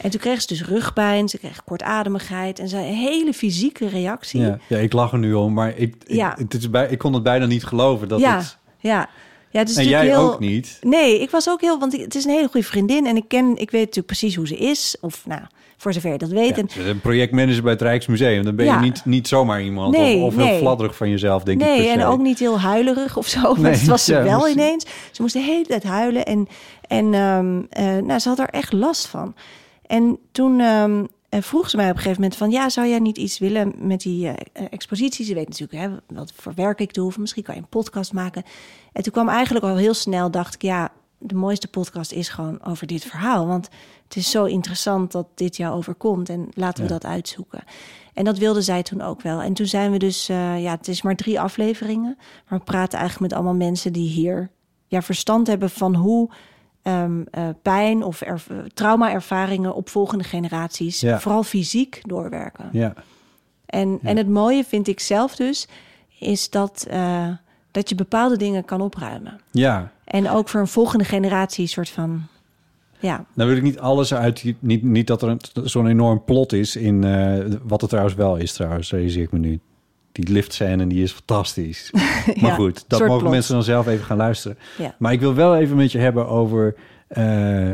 En 0.00 0.10
toen 0.10 0.20
kreeg 0.20 0.40
ze 0.40 0.46
dus 0.46 0.64
rugpijn, 0.64 1.28
ze 1.28 1.38
kreeg 1.38 1.64
kortademigheid... 1.64 2.58
en 2.58 2.74
een 2.76 2.82
hele 2.94 3.32
fysieke 3.32 3.88
reactie. 3.88 4.40
Ja. 4.40 4.58
ja, 4.68 4.78
ik 4.78 4.92
lach 4.92 5.12
er 5.12 5.18
nu 5.18 5.34
om, 5.34 5.52
maar 5.52 5.68
ik, 5.76 5.94
ik, 6.06 6.16
Ja. 6.16 6.34
het 6.38 6.54
is 6.54 6.70
bij, 6.70 6.88
ik 6.88 6.98
kon 6.98 7.12
het 7.12 7.22
bijna 7.22 7.46
niet 7.46 7.64
geloven. 7.64 8.08
Dat 8.08 8.20
ja, 8.20 8.36
het, 8.36 8.56
ja. 8.78 9.08
ja, 9.50 9.58
het 9.58 9.68
is 9.68 9.76
en 9.76 9.82
natuurlijk 9.84 10.08
jij 10.12 10.18
heel... 10.20 10.32
ook 10.32 10.40
niet. 10.40 10.78
Nee, 10.82 11.20
ik 11.20 11.30
was 11.30 11.48
ook 11.48 11.60
heel, 11.60 11.78
want 11.78 11.94
ik- 11.94 12.00
het 12.00 12.14
is 12.14 12.24
een 12.24 12.30
hele 12.30 12.48
goede 12.48 12.66
vriendin 12.66 13.06
en 13.06 13.16
ik 13.16 13.28
ken, 13.28 13.50
ik 13.56 13.70
weet 13.70 13.80
natuurlijk 13.80 14.06
precies 14.06 14.34
hoe 14.36 14.46
ze 14.46 14.56
is, 14.56 14.96
of 15.00 15.26
nou, 15.26 15.42
voor 15.92 15.94
zover 16.02 16.12
je 16.12 16.18
dat 16.18 16.28
weet. 16.28 16.74
Ja, 16.74 16.82
en, 16.82 16.88
een 16.88 17.00
projectmanager 17.00 17.62
bij 17.62 17.72
het 17.72 17.82
Rijksmuseum. 17.82 18.44
Dan 18.44 18.56
ben 18.56 18.66
je 18.66 18.72
niet, 18.72 19.04
niet 19.04 19.28
zomaar 19.28 19.62
iemand. 19.62 19.96
Nee, 19.96 20.16
of 20.16 20.22
of 20.22 20.36
heel 20.36 20.44
nee. 20.44 20.58
fladderig 20.58 20.96
van 20.96 21.10
jezelf, 21.10 21.42
denk 21.42 21.60
ik. 21.60 21.66
nee, 21.66 21.88
en 21.88 22.04
ook 22.04 22.20
niet 22.20 22.38
heel 22.38 22.60
huilerig 22.60 23.16
of 23.16 23.26
zo. 23.26 23.54
Nee, 23.66 23.72
dat 23.72 23.82
was 23.82 24.04
ze 24.04 24.12
ja, 24.12 24.22
wel 24.22 24.38
misschien. 24.38 24.58
ineens. 24.58 24.86
Ze 25.10 25.22
moest 25.22 25.34
de 25.34 25.40
hele 25.40 25.66
tijd 25.66 25.82
huilen 25.82 26.24
en, 26.24 26.48
en 26.88 27.14
ehm, 27.14 27.60
eh, 27.70 28.04
nou, 28.04 28.18
ze 28.18 28.28
had 28.28 28.38
er 28.38 28.48
echt 28.48 28.72
last 28.72 29.06
van. 29.06 29.34
En 29.86 30.18
toen 30.32 30.60
eh, 31.36 31.42
vroeg 31.42 31.70
ze 31.70 31.76
mij 31.76 31.90
op 31.90 31.96
een 31.96 32.02
gegeven 32.02 32.20
moment 32.20 32.38
van... 32.38 32.50
ja, 32.50 32.68
zou 32.68 32.86
jij 32.86 32.98
niet 32.98 33.18
iets 33.18 33.38
willen 33.38 33.74
met 33.78 34.00
die 34.00 34.28
eh, 34.28 34.34
eh, 34.52 34.66
expositie? 34.70 35.24
Ze 35.24 35.34
weet 35.34 35.48
natuurlijk 35.48 35.82
hè, 35.82 36.14
wat 36.14 36.32
voor 36.36 36.52
werk 36.54 36.80
ik 36.80 36.94
doe... 36.94 37.06
of 37.06 37.18
misschien 37.18 37.42
kan 37.42 37.54
je 37.54 37.60
een 37.60 37.68
podcast 37.68 38.12
maken. 38.12 38.42
En 38.92 39.02
toen 39.02 39.12
kwam 39.12 39.28
eigenlijk 39.28 39.64
al 39.64 39.76
heel 39.76 39.94
snel, 39.94 40.30
dacht 40.30 40.54
ik... 40.54 40.62
ja, 40.62 40.92
de 41.18 41.34
mooiste 41.34 41.68
podcast 41.68 42.12
is 42.12 42.28
gewoon 42.28 42.64
over 42.64 42.86
dit 42.86 43.04
verhaal. 43.04 43.46
Want 43.46 43.68
het 44.04 44.16
is 44.16 44.30
zo 44.30 44.44
interessant 44.44 45.12
dat 45.12 45.26
dit 45.34 45.56
jou 45.56 45.74
overkomt... 45.74 46.28
en 46.28 46.48
laten 46.54 46.82
we 46.84 46.88
Ja. 46.92 46.98
dat 46.98 47.04
uitzoeken. 47.10 47.64
En 48.14 48.24
dat 48.24 48.38
wilde 48.38 48.62
zij 48.62 48.82
toen 48.82 49.00
ook 49.00 49.22
wel. 49.22 49.40
En 49.42 49.52
toen 49.52 49.66
zijn 49.66 49.90
we 49.92 49.98
dus, 49.98 50.28
eh, 50.28 50.62
ja, 50.62 50.70
het 50.70 50.88
is 50.88 51.02
maar 51.02 51.16
drie 51.16 51.40
afleveringen... 51.40 52.16
maar 52.48 52.58
we 52.58 52.64
praten 52.64 52.98
eigenlijk 52.98 53.30
met 53.30 53.38
allemaal 53.40 53.66
mensen 53.66 53.92
die 53.92 54.08
hier... 54.08 54.50
ja, 54.86 55.02
verstand 55.02 55.46
hebben 55.46 55.70
van 55.70 55.94
hoe 55.94 56.30
ehm, 56.82 57.22
eh, 57.30 57.48
pijn 57.62 58.02
of 58.02 58.20
erv- 58.20 58.50
trauma-ervaringen 58.74 59.74
op 59.74 59.88
volgende 59.88 60.24
generaties, 60.24 61.00
Ja. 61.00 61.20
vooral 61.20 61.42
fysiek, 61.42 62.00
doorwerken. 62.02 62.68
Ja, 62.72 62.94
En, 63.66 63.98
en 64.02 64.16
het 64.16 64.28
mooie 64.28 64.64
vind 64.64 64.88
ik 64.88 65.00
zelf 65.00 65.36
dus, 65.36 65.68
is 66.18 66.50
dat, 66.50 66.86
eh, 66.90 67.28
dat 67.70 67.88
je 67.88 67.94
bepaalde 67.94 68.36
dingen 68.36 68.64
kan 68.64 68.80
opruimen. 68.80 69.40
ja. 69.50 69.94
En 70.16 70.30
ook 70.30 70.48
voor 70.48 70.60
een 70.60 70.66
volgende 70.66 71.04
generatie 71.04 71.66
soort 71.66 71.88
van, 71.88 72.22
ja, 72.98 73.24
Nou 73.34 73.48
wil 73.48 73.58
ik 73.58 73.64
niet 73.64 73.78
alles 73.78 74.14
uit... 74.14 74.42
die- 74.42 74.56
Niet, 74.60 74.82
niet 74.82 75.06
dat 75.06 75.22
er 75.22 75.28
een- 75.28 75.40
zo'n 75.64 75.86
enorm 75.86 76.24
plot 76.24 76.52
is 76.52 76.76
in... 76.76 77.04
eh, 77.04 77.44
wat 77.62 77.80
het 77.80 77.90
trouwens 77.90 78.16
wel 78.16 78.36
is 78.36 78.52
trouwens, 78.52 78.90
realiseer 78.90 79.22
ik 79.22 79.32
me 79.32 79.38
nu. 79.38 79.60
Die 80.12 80.28
liftscène, 80.32 80.86
die 80.86 81.02
is 81.02 81.12
fantastisch. 81.12 81.90
Maar 82.40 82.50
goed, 82.52 82.84
dat 82.88 83.00
mogen 83.00 83.18
plot. 83.18 83.30
mensen 83.32 83.54
dan 83.54 83.62
zelf 83.62 83.86
even 83.86 84.04
gaan 84.04 84.16
luisteren. 84.16 84.58
ja. 84.78 84.94
Maar 84.98 85.12
ik 85.12 85.20
wil 85.20 85.34
wel 85.34 85.56
even 85.56 85.76
met 85.76 85.92
je 85.92 85.98
hebben 85.98 86.28
over... 86.28 86.74
eh, 87.08 87.70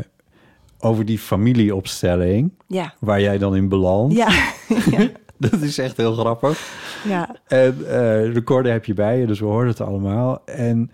over 0.85 1.05
die 1.05 1.19
familieopstelling... 1.19 2.52
Ja, 2.66 2.94
waar 2.98 3.20
jij 3.20 3.39
dan 3.39 3.56
in 3.56 3.69
belandt. 3.69 4.14
ja, 4.14 4.28
ja, 4.98 5.09
Dat 5.39 5.60
is 5.60 5.78
echt 5.78 5.97
heel 5.97 6.14
grappig. 6.14 6.60
ja, 7.09 7.36
En 7.47 7.77
eh 7.89 8.32
recorder 8.32 8.73
heb 8.73 8.85
je 8.85 8.94
bij 8.94 9.19
je, 9.19 9.27
dus 9.27 9.40
we 9.40 9.47
horen 9.47 9.69
het 9.69 9.81
allemaal. 9.81 10.43
En 10.44 10.90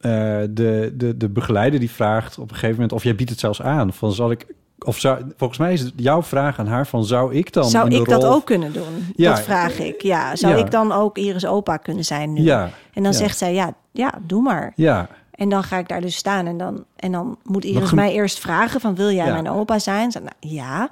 de, 0.00 0.92
de, 0.96 1.16
de 1.16 1.28
begeleider 1.28 1.80
die 1.80 1.90
vraagt 1.90 2.38
op 2.38 2.48
een 2.48 2.54
gegeven 2.54 2.74
moment... 2.74 2.92
of 2.92 3.02
jij 3.02 3.14
biedt 3.14 3.30
het 3.30 3.38
zelfs 3.40 3.62
aan. 3.62 3.92
Van 3.92 4.12
zal 4.12 4.30
ik... 4.30 4.46
Of 4.78 4.98
zou, 4.98 5.22
volgens 5.36 5.58
mij 5.58 5.72
is 5.72 5.80
het 5.80 5.92
jouw 5.96 6.22
vraag 6.22 6.58
aan 6.58 6.66
haar 6.66 6.86
van... 6.86 7.04
zou 7.04 7.34
ik 7.34 7.52
dan 7.52 7.70
Zou 7.70 7.94
ik 7.94 8.08
dat 8.08 8.24
ook 8.24 8.44
kunnen 8.44 8.72
doen? 8.72 9.06
Ja. 9.16 9.30
Dat 9.30 9.40
vraag 9.40 9.78
ik. 9.78 10.02
Ja, 10.02 10.36
zou 10.36 10.56
Ja. 10.56 10.64
ik 10.64 10.70
dan 10.70 10.92
ook 10.92 11.18
Iris 11.18 11.46
opa 11.46 11.76
kunnen 11.76 12.04
zijn 12.04 12.32
nu? 12.32 12.40
Ja, 12.42 12.70
En 12.92 13.02
dan 13.02 13.14
zegt 13.14 13.38
zij, 13.38 13.54
ja, 13.54 13.74
ja, 13.92 14.12
doe 14.22 14.42
maar. 14.42 14.72
ja, 14.76 15.08
En 15.30 15.48
dan 15.48 15.62
ga 15.62 15.78
ik 15.78 15.88
daar 15.88 16.00
dus 16.00 16.16
staan 16.16 16.46
en 16.46 16.58
dan, 16.58 16.84
en 16.96 17.12
dan 17.12 17.38
moet 17.42 17.64
Iris 17.64 17.92
mij 17.92 18.12
eerst 18.12 18.38
vragen 18.38 18.80
van 18.80 18.94
wil 18.94 19.10
jij 19.10 19.32
mijn 19.32 19.50
opa 19.50 19.78
zijn? 19.78 20.12
Zeg, 20.12 20.22
nou, 20.22 20.34
ja. 20.40 20.88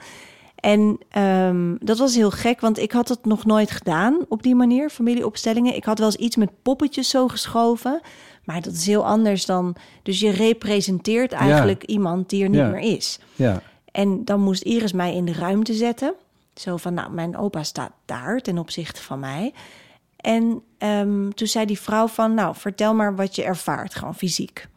En 0.54 0.98
ehm, 1.10 1.74
dat 1.80 1.98
was 1.98 2.14
heel 2.14 2.30
gek, 2.30 2.60
want 2.60 2.78
ik 2.78 2.92
had 2.92 3.08
het 3.08 3.24
nog 3.24 3.44
nooit 3.44 3.70
gedaan 3.70 4.16
op 4.28 4.42
die 4.42 4.54
manier, 4.54 4.90
familieopstellingen. 4.90 5.76
Ik 5.76 5.84
had 5.84 5.98
wel 5.98 6.06
eens 6.06 6.16
iets 6.16 6.36
met 6.36 6.50
poppetjes 6.62 7.08
zo 7.08 7.28
geschoven, 7.28 8.00
maar 8.44 8.60
dat 8.60 8.72
is 8.72 8.86
heel 8.86 9.06
anders 9.06 9.46
dan... 9.46 9.76
Dus 10.02 10.20
je 10.20 10.30
representeert 10.30 11.32
eigenlijk 11.32 11.84
iemand 11.84 12.28
die 12.30 12.42
er 12.42 12.48
niet 12.48 12.58
Ja. 12.60 12.68
meer 12.68 12.96
is. 12.96 13.18
ja. 13.34 13.62
En 13.92 14.24
dan 14.24 14.40
moest 14.40 14.62
Iris 14.62 14.92
mij 14.92 15.14
in 15.14 15.24
de 15.24 15.32
ruimte 15.32 15.74
zetten. 15.74 16.14
Zo 16.54 16.76
van, 16.76 16.94
nou, 16.94 17.10
mijn 17.12 17.36
opa 17.36 17.62
staat 17.62 17.92
daar 18.04 18.40
ten 18.40 18.58
opzichte 18.58 19.02
van 19.02 19.18
mij. 19.18 19.52
En 20.16 20.62
ehm, 20.78 21.30
toen 21.30 21.46
zei 21.46 21.66
die 21.66 21.80
vrouw 21.80 22.06
van, 22.06 22.34
nou, 22.34 22.54
vertel 22.56 22.94
maar 22.94 23.16
wat 23.16 23.36
je 23.36 23.42
ervaart, 23.44 23.94
gewoon 23.94 24.14
fysiek. 24.14 24.68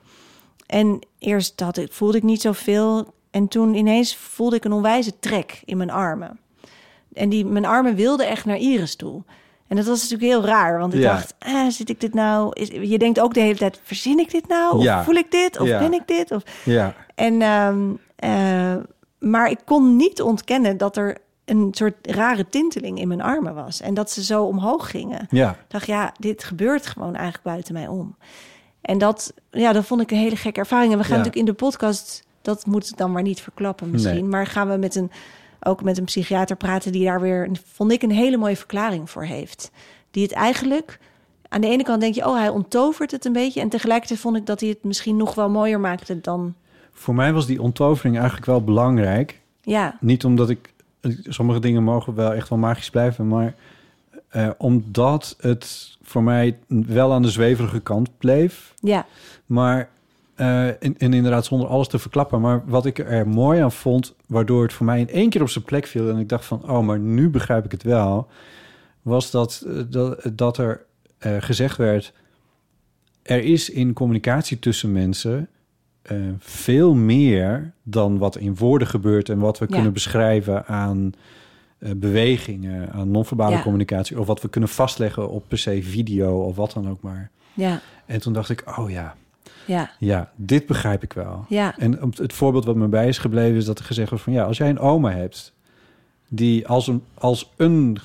En 0.65 0.99
eerst 1.19 1.59
had 1.59 1.77
ik, 1.77 1.91
voelde 1.93 2.17
ik 2.17 2.23
niet 2.23 2.41
zoveel. 2.41 3.13
En 3.31 3.47
toen 3.47 3.73
ineens 3.73 4.15
voelde 4.15 4.55
ik 4.55 4.63
een 4.65 4.71
onwijze 4.73 5.19
trek 5.19 5.61
in 5.65 5.77
mijn 5.77 5.91
armen. 5.91 6.39
En 7.13 7.29
die, 7.29 7.45
mijn 7.45 7.65
armen 7.65 7.95
wilden 7.95 8.27
echt 8.27 8.45
naar 8.45 8.57
Iris 8.57 8.95
toe. 8.95 9.23
En 9.67 9.75
dat 9.75 9.85
was 9.85 10.01
natuurlijk 10.09 10.31
heel 10.31 10.45
raar, 10.45 10.79
want 10.79 10.93
ik 10.93 10.99
Ja. 10.99 11.11
dacht, 11.13 11.35
ah, 11.39 11.69
zit 11.69 11.89
ik 11.89 11.99
dit 12.01 12.13
nou? 12.13 12.49
Is, 12.53 12.67
je 12.89 12.97
denkt 12.97 13.19
ook 13.19 13.33
de 13.33 13.39
hele 13.39 13.57
tijd, 13.57 13.79
verzin 13.83 14.19
ik 14.19 14.31
dit 14.31 14.47
nou? 14.47 14.77
Of 14.77 14.83
Ja. 14.83 15.03
voel 15.03 15.15
ik 15.15 15.31
dit? 15.31 15.59
Of 15.59 15.67
Ja. 15.67 15.79
ben 15.79 15.93
ik 15.93 16.07
dit? 16.07 16.31
Of, 16.31 16.43
ja. 16.63 16.93
en, 17.15 17.41
ehm, 17.41 17.79
eh, 18.15 18.75
maar 19.19 19.49
ik 19.49 19.59
kon 19.65 19.95
niet 19.95 20.21
ontkennen 20.21 20.77
dat 20.77 20.97
er 20.97 21.17
een 21.45 21.67
soort 21.71 21.95
rare 22.01 22.49
tinteling 22.49 22.99
in 22.99 23.07
mijn 23.07 23.21
armen 23.21 23.53
was. 23.55 23.81
En 23.81 23.93
dat 23.93 24.11
ze 24.11 24.23
zo 24.23 24.43
omhoog 24.43 24.89
gingen. 24.91 25.27
ja. 25.29 25.49
Ik 25.51 25.57
dacht, 25.67 25.85
ja, 25.87 26.11
dit 26.19 26.43
gebeurt 26.43 26.87
gewoon 26.87 27.13
eigenlijk 27.15 27.43
buiten 27.43 27.73
mij 27.73 27.87
om. 27.87 28.15
En 28.81 28.97
dat, 28.97 29.33
ja, 29.51 29.73
dat 29.73 29.85
vond 29.85 30.01
ik 30.01 30.11
een 30.11 30.17
hele 30.17 30.35
gekke 30.35 30.59
ervaring. 30.59 30.91
En 30.91 30.97
we 30.97 31.03
gaan 31.03 31.17
natuurlijk 31.17 31.39
in 31.39 31.45
de 31.45 31.53
podcast, 31.65 32.23
dat 32.41 32.65
moet 32.65 32.89
ik 32.89 32.97
dan 32.97 33.11
maar 33.11 33.21
niet 33.21 33.41
verklappen 33.41 33.89
misschien. 33.91 34.13
Nee. 34.13 34.23
Maar 34.23 34.47
gaan 34.47 34.69
we 34.69 34.77
met 34.77 34.95
een, 34.95 35.11
ook 35.67 35.83
met 35.83 35.97
een 35.97 36.03
psychiater 36.05 36.55
praten 36.55 36.91
die 36.91 37.05
daar 37.05 37.21
weer, 37.21 37.49
vond 37.65 37.91
ik, 37.91 38.01
een 38.01 38.11
hele 38.11 38.37
mooie 38.37 38.55
verklaring 38.57 39.09
voor 39.09 39.23
heeft. 39.23 39.71
Die 40.11 40.23
het 40.23 40.31
eigenlijk, 40.31 40.99
aan 41.49 41.61
de 41.61 41.67
ene 41.67 41.83
kant 41.83 42.01
denk 42.01 42.15
je, 42.15 42.25
oh, 42.27 42.35
hij 42.37 42.49
onttovert 42.49 43.11
het 43.11 43.25
een 43.25 43.33
beetje. 43.33 43.61
En 43.61 43.69
tegelijkertijd 43.69 44.19
vond 44.19 44.35
ik 44.37 44.45
dat 44.45 44.59
hij 44.59 44.69
het 44.69 44.83
misschien 44.83 45.17
nog 45.17 45.35
wel 45.35 45.49
mooier 45.49 45.79
maakte 45.79 46.21
dan, 46.21 46.53
Voor 46.91 47.15
mij 47.15 47.33
was 47.33 47.45
die 47.45 47.61
onttovering 47.61 48.15
eigenlijk 48.15 48.45
wel 48.45 48.63
belangrijk. 48.63 49.39
ja, 49.61 49.97
Niet 49.99 50.25
omdat 50.25 50.49
ik... 50.49 50.73
Sommige 51.23 51.59
dingen 51.59 51.83
mogen 51.83 52.15
wel 52.15 52.33
echt 52.33 52.49
wel 52.49 52.59
magisch 52.59 52.89
blijven, 52.89 53.27
maar... 53.27 53.55
eh, 54.29 54.49
omdat 54.57 55.35
het 55.39 55.97
voor 56.01 56.23
mij 56.23 56.57
wel 56.67 57.13
aan 57.13 57.21
de 57.21 57.29
zweverige 57.29 57.79
kant 57.79 58.09
bleef. 58.17 58.73
ja, 58.81 59.05
Maar, 59.45 59.89
eh, 60.37 60.67
en, 60.67 60.97
en 60.97 61.13
inderdaad 61.13 61.45
zonder 61.45 61.67
alles 61.67 61.87
te 61.87 61.99
verklappen. 61.99 62.41
Maar 62.41 62.61
wat 62.65 62.85
ik 62.85 62.99
er 62.99 63.27
mooi 63.27 63.61
aan 63.61 63.71
vond, 63.71 64.15
waardoor 64.27 64.63
het 64.63 64.73
voor 64.73 64.85
mij 64.85 64.99
in 64.99 65.09
één 65.09 65.29
keer 65.29 65.41
op 65.41 65.49
zijn 65.49 65.63
plek 65.63 65.85
viel... 65.87 66.09
en 66.09 66.17
ik 66.17 66.29
dacht 66.29 66.45
van, 66.45 66.69
oh, 66.69 66.85
maar 66.85 66.99
nu 66.99 67.29
begrijp 67.29 67.65
ik 67.65 67.71
het 67.71 67.83
wel... 67.83 68.27
was 69.01 69.31
dat, 69.31 69.63
eh, 69.67 69.81
dat, 69.89 70.29
dat 70.33 70.57
er 70.57 70.85
eh, 71.17 71.35
gezegd 71.39 71.77
werd... 71.77 72.13
er 73.21 73.43
is 73.43 73.69
in 73.69 73.93
communicatie 73.93 74.59
tussen 74.59 74.91
mensen... 74.91 75.49
veel 76.39 76.93
meer 76.93 77.71
dan 77.83 78.17
wat 78.17 78.37
in 78.37 78.55
woorden 78.55 78.87
gebeurt... 78.87 79.29
en 79.29 79.39
wat 79.39 79.59
we 79.59 79.65
Ja. 79.67 79.73
kunnen 79.73 79.93
beschrijven 79.93 80.65
aan 80.65 81.13
bewegingen... 81.79 82.91
aan 82.91 83.11
non-verbale 83.11 83.55
Ja. 83.55 83.61
communicatie... 83.61 84.19
of 84.19 84.27
wat 84.27 84.41
we 84.41 84.49
kunnen 84.49 84.69
vastleggen 84.69 85.29
op 85.29 85.43
per 85.47 85.57
se 85.57 85.83
video 85.83 86.43
of 86.43 86.55
wat 86.55 86.71
dan 86.73 86.89
ook 86.89 87.01
maar... 87.01 87.29
ja, 87.53 87.81
En 88.05 88.21
toen 88.21 88.33
dacht 88.33 88.49
ik, 88.49 88.63
oh 88.79 88.89
ja, 88.89 89.15
ja, 89.65 89.91
ja, 89.99 90.31
dit 90.35 90.65
begrijp 90.65 91.03
ik 91.03 91.13
wel. 91.13 91.45
ja, 91.49 91.77
En 91.77 91.99
het 92.15 92.33
voorbeeld 92.33 92.65
wat 92.65 92.75
me 92.75 92.87
bij 92.87 93.07
is 93.07 93.17
gebleven 93.17 93.57
is 93.57 93.65
dat 93.65 93.79
er 93.79 93.85
gezegd 93.85 94.09
wordt 94.09 94.23
van 94.23 94.33
ja, 94.33 94.43
als 94.43 94.57
jij 94.57 94.69
een 94.69 94.79
oma 94.79 95.11
hebt 95.11 95.53
die 96.27 96.67
als 96.67 96.87
een, 96.87 97.03
als 97.13 97.51
een 97.57 97.97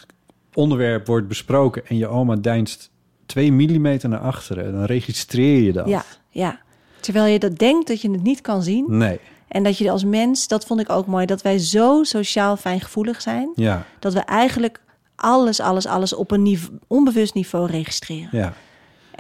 onderwerp 0.55 1.07
wordt 1.07 1.29
besproken 1.29 1.87
en 1.87 1.97
je 1.97 2.07
oma 2.07 2.37
deinst 2.37 2.91
twee 3.27 3.53
millimeter 3.53 4.09
naar 4.09 4.19
achteren, 4.21 4.73
dan 4.73 4.85
registreer 4.85 5.63
je 5.63 5.73
dat. 5.73 5.89
ja, 5.89 6.05
ja. 6.31 6.61
Terwijl 7.01 7.27
je 7.27 7.39
dat 7.39 7.59
denkt 7.59 7.89
dat 7.89 8.01
je 8.01 8.11
het 8.11 8.23
niet 8.23 8.41
kan 8.41 8.63
zien. 8.63 8.85
Nee, 8.89 9.21
En 9.49 9.63
dat 9.63 9.79
je 9.79 9.91
als 9.91 10.05
mens, 10.05 10.49
dat 10.49 10.67
vond 10.67 10.81
ik 10.81 10.91
ook 10.91 11.07
mooi, 11.07 11.27
dat 11.27 11.43
wij 11.43 11.59
zo 11.59 12.03
sociaal 12.03 12.57
fijngevoelig 12.57 13.21
zijn. 13.21 13.53
ja, 13.55 13.87
Dat 13.99 14.13
we 14.13 14.21
eigenlijk 14.21 14.81
alles, 15.15 15.61
alles, 15.61 15.87
alles 15.87 16.15
op 16.15 16.31
een 16.31 16.59
onbewust 16.87 17.35
niveau 17.35 17.67
registreren. 17.71 18.29
ja. 18.33 18.53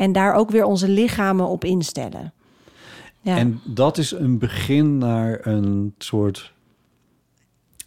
En 0.03 0.13
daar 0.13 0.35
ook 0.35 0.51
weer 0.51 0.65
onze 0.65 0.89
lichamen 0.89 1.47
op 1.49 1.65
instellen. 1.65 2.33
Ja, 3.21 3.37
En 3.37 3.61
dat 3.65 3.99
is 3.99 4.11
een 4.11 4.39
begin 4.39 4.99
naar 4.99 5.47
een 5.47 5.95
soort, 5.99 6.53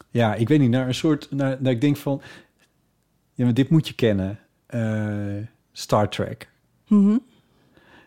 ja, 0.10 0.36
ik 0.36 0.48
weet 0.48 0.60
niet, 0.60 0.70
naar 0.70 0.88
een 0.88 0.96
soort, 0.96 1.28
naar, 1.32 1.58
naar 1.60 1.72
ik 1.72 1.82
denk 1.82 1.98
van, 1.98 2.22
ja, 3.34 3.44
maar 3.44 3.54
dit 3.54 3.70
moet 3.70 3.88
je 3.88 3.94
kennen, 3.94 4.40
Eh, 4.66 5.44
Star 5.72 6.10
Trek. 6.10 6.50
Mhm. 6.88 7.18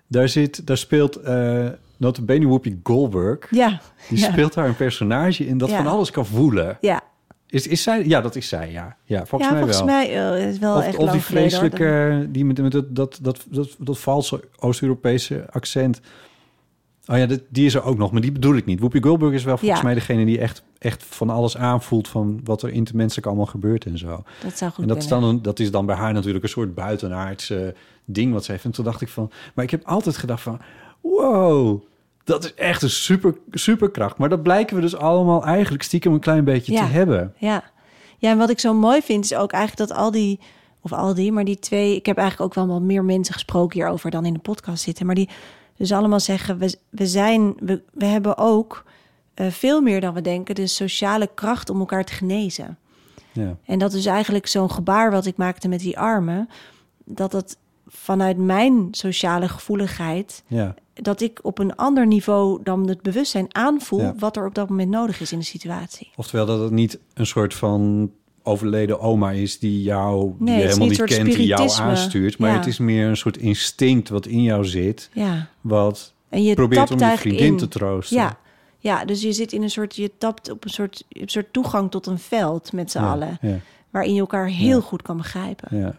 Daar, 0.06 0.28
zit, 0.28 0.66
daar 0.66 0.76
speelt 0.76 1.24
uh, 1.24 1.68
notabene 1.96 2.46
Whoopi 2.46 2.80
Goldberg. 2.82 3.50
ja, 3.50 3.80
Die 4.08 4.18
Ja. 4.18 4.30
speelt 4.32 4.54
daar 4.54 4.68
een 4.68 4.76
personage 4.76 5.46
in 5.46 5.58
dat 5.58 5.70
Ja. 5.70 5.76
van 5.76 5.86
alles 5.86 6.10
kan 6.10 6.26
voelen. 6.26 6.78
ja. 6.80 7.02
Is, 7.50 7.66
is 7.66 7.82
zij? 7.82 8.04
Ja, 8.06 8.20
dat 8.20 8.36
is 8.36 8.48
zij, 8.48 8.70
ja. 8.70 8.96
Ja, 9.04 9.26
volgens 9.26 9.50
ja, 9.50 9.56
mij 9.56 9.58
volgens 9.58 9.78
wel. 9.78 9.86
mij 9.86 10.38
uh, 10.38 10.48
is 10.48 10.58
wel 10.58 10.76
of 10.76 10.82
echt 10.82 10.96
of 10.96 11.10
die 11.10 11.20
geleden, 11.20 11.50
vreselijke, 11.50 12.26
die 12.30 12.44
met, 12.44 12.58
met 12.62 12.72
dat, 12.72 12.94
dat, 12.94 13.18
dat, 13.22 13.46
dat, 13.50 13.76
dat 13.78 13.98
valse 13.98 14.44
Oost-Europese 14.58 15.46
accent. 15.50 16.00
Oh 17.06 17.16
ja, 17.16 17.26
dat, 17.26 17.40
die 17.48 17.66
is 17.66 17.74
er 17.74 17.82
ook 17.82 17.98
nog, 17.98 18.12
maar 18.12 18.20
die 18.20 18.32
bedoel 18.32 18.56
ik 18.56 18.64
niet. 18.64 18.78
Whoopi 18.78 19.00
Goldberg 19.02 19.32
is 19.32 19.44
wel 19.44 19.56
volgens 19.58 19.80
Ja. 19.80 19.86
mij 19.86 19.94
degene 19.94 20.24
die 20.24 20.38
echt, 20.38 20.62
echt 20.78 21.04
van 21.04 21.30
alles 21.30 21.56
aanvoelt... 21.56 22.08
van 22.08 22.40
wat 22.44 22.62
er 22.62 22.70
intermenselijk 22.70 23.26
allemaal 23.26 23.46
gebeurt 23.46 23.84
en 23.84 23.98
zo. 23.98 24.22
Dat 24.42 24.58
zou 24.58 24.70
goed 24.70 24.82
En 24.82 24.88
dat 24.88 24.96
is, 24.96 25.08
dan, 25.08 25.42
dat 25.42 25.58
is 25.58 25.70
dan 25.70 25.86
bij 25.86 25.96
haar 25.96 26.12
natuurlijk 26.12 26.44
een 26.44 26.50
soort 26.50 26.74
buitenaardse 26.74 27.74
ding 28.04 28.32
wat 28.32 28.44
ze 28.44 28.52
heeft. 28.52 28.64
En 28.64 28.70
toen 28.70 28.84
dacht 28.84 29.00
ik 29.00 29.08
van... 29.08 29.30
Maar 29.54 29.64
ik 29.64 29.70
heb 29.70 29.84
altijd 29.84 30.16
gedacht 30.16 30.42
van... 30.42 30.60
Wow, 31.00 31.82
dat 32.28 32.44
is 32.44 32.54
echt 32.54 32.82
een 32.82 32.90
super, 32.90 33.34
superkracht. 33.50 34.18
Maar 34.18 34.28
dat 34.28 34.42
blijken 34.42 34.76
we 34.76 34.82
dus 34.82 34.96
allemaal 34.96 35.44
eigenlijk 35.44 35.82
stiekem 35.82 36.12
een 36.12 36.20
klein 36.20 36.44
beetje 36.44 36.72
Ja. 36.72 36.86
te 36.86 36.92
hebben. 36.92 37.34
Ja. 37.36 37.64
ja, 38.18 38.30
en 38.30 38.38
wat 38.38 38.50
ik 38.50 38.58
zo 38.60 38.74
mooi 38.74 39.02
vind 39.02 39.24
is 39.24 39.34
ook 39.34 39.52
eigenlijk 39.52 39.88
dat 39.88 39.98
al 39.98 40.10
die, 40.10 40.40
of 40.80 40.92
al 40.92 41.14
die, 41.14 41.32
maar 41.32 41.44
die 41.44 41.58
twee, 41.58 41.96
ik 41.96 42.06
heb 42.06 42.16
eigenlijk 42.16 42.48
ook 42.50 42.64
wel 42.66 42.74
wat 42.74 42.86
meer 42.86 43.04
mensen 43.04 43.34
gesproken 43.34 43.78
hierover 43.80 44.10
dan 44.10 44.24
in 44.24 44.32
de 44.32 44.38
podcast 44.38 44.82
zitten, 44.82 45.06
maar 45.06 45.14
die 45.14 45.28
dus 45.76 45.92
allemaal 45.92 46.20
zeggen, 46.20 46.58
we, 46.58 46.78
we 46.88 47.06
zijn, 47.06 47.54
we, 47.60 47.82
we 47.92 48.04
hebben 48.04 48.38
ook 48.38 48.84
eh, 49.34 49.46
veel 49.46 49.80
meer 49.80 50.00
dan 50.00 50.14
we 50.14 50.20
denken 50.20 50.54
de 50.54 50.66
sociale 50.66 51.28
kracht 51.34 51.70
om 51.70 51.78
elkaar 51.78 52.04
te 52.04 52.12
genezen. 52.12 52.78
Ja. 53.32 53.56
En 53.64 53.78
dat 53.78 53.92
is 53.92 54.06
eigenlijk 54.06 54.46
zo'n 54.46 54.70
gebaar 54.70 55.10
wat 55.10 55.26
ik 55.26 55.36
maakte 55.36 55.68
met 55.68 55.80
die 55.80 55.98
armen. 55.98 56.48
Dat 57.04 57.30
dat 57.30 57.56
vanuit 57.86 58.36
mijn 58.36 58.88
sociale 58.90 59.48
gevoeligheid. 59.48 60.42
Ja. 60.46 60.74
Dat 61.00 61.20
ik 61.20 61.38
op 61.42 61.58
een 61.58 61.76
ander 61.76 62.06
niveau 62.06 62.60
dan 62.62 62.88
het 62.88 63.02
bewustzijn 63.02 63.46
aanvoel. 63.54 64.00
Ja. 64.00 64.14
wat 64.18 64.36
er 64.36 64.46
op 64.46 64.54
dat 64.54 64.68
moment 64.68 64.90
nodig 64.90 65.20
is 65.20 65.32
in 65.32 65.38
de 65.38 65.44
situatie. 65.44 66.10
Oftewel 66.16 66.46
dat 66.46 66.60
het 66.60 66.70
niet 66.70 66.98
een 67.14 67.26
soort 67.26 67.54
van 67.54 68.10
overleden 68.42 69.00
oma 69.00 69.30
is 69.30 69.58
die 69.58 69.82
jou 69.82 70.32
die 70.38 70.48
Nee, 70.48 70.62
helemaal 70.66 70.88
niet 70.88 71.02
kent, 71.04 71.32
die 71.32 71.46
jou 71.46 71.70
aanstuurt. 71.80 72.38
Maar 72.38 72.50
Ja. 72.50 72.56
het 72.56 72.66
is 72.66 72.78
meer 72.78 73.06
een 73.08 73.16
soort 73.16 73.36
instinct 73.36 74.08
wat 74.08 74.26
in 74.26 74.42
jou 74.42 74.64
zit. 74.64 75.10
Ja. 75.12 75.48
Wat 75.60 76.14
En 76.28 76.42
je 76.42 76.54
probeert 76.54 76.90
om 76.90 76.98
je 76.98 77.16
vriendin 77.16 77.46
in. 77.46 77.56
te 77.56 77.68
troosten. 77.68 78.16
Ja. 78.16 78.38
ja, 78.78 79.04
dus 79.04 79.22
je 79.22 79.32
zit 79.32 79.52
in 79.52 79.62
een 79.62 79.70
soort. 79.70 79.96
Je 79.96 80.10
tapt 80.18 80.50
op 80.50 80.64
een 80.64 80.70
soort, 80.70 81.04
een 81.08 81.28
soort 81.28 81.52
toegang 81.52 81.90
tot 81.90 82.06
een 82.06 82.18
veld 82.18 82.72
met 82.72 82.90
z'n 82.90 82.98
allen. 82.98 83.38
Waarin 83.90 84.14
je 84.14 84.20
elkaar 84.20 84.46
heel 84.48 84.80
goed 84.80 85.02
kan 85.02 85.16
begrijpen. 85.16 85.78
ja, 85.78 85.96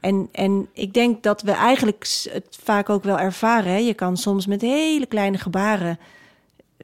En, 0.00 0.28
en 0.32 0.68
ik 0.72 0.94
denk 0.94 1.22
dat 1.22 1.42
we 1.42 1.52
eigenlijk 1.52 2.06
het 2.32 2.58
vaak 2.62 2.88
ook 2.88 3.04
wel 3.04 3.18
ervaren. 3.18 3.72
Hè? 3.72 3.78
Je 3.78 3.94
kan 3.94 4.16
soms 4.16 4.46
met 4.46 4.60
hele 4.60 5.06
kleine 5.06 5.38
gebaren 5.38 5.98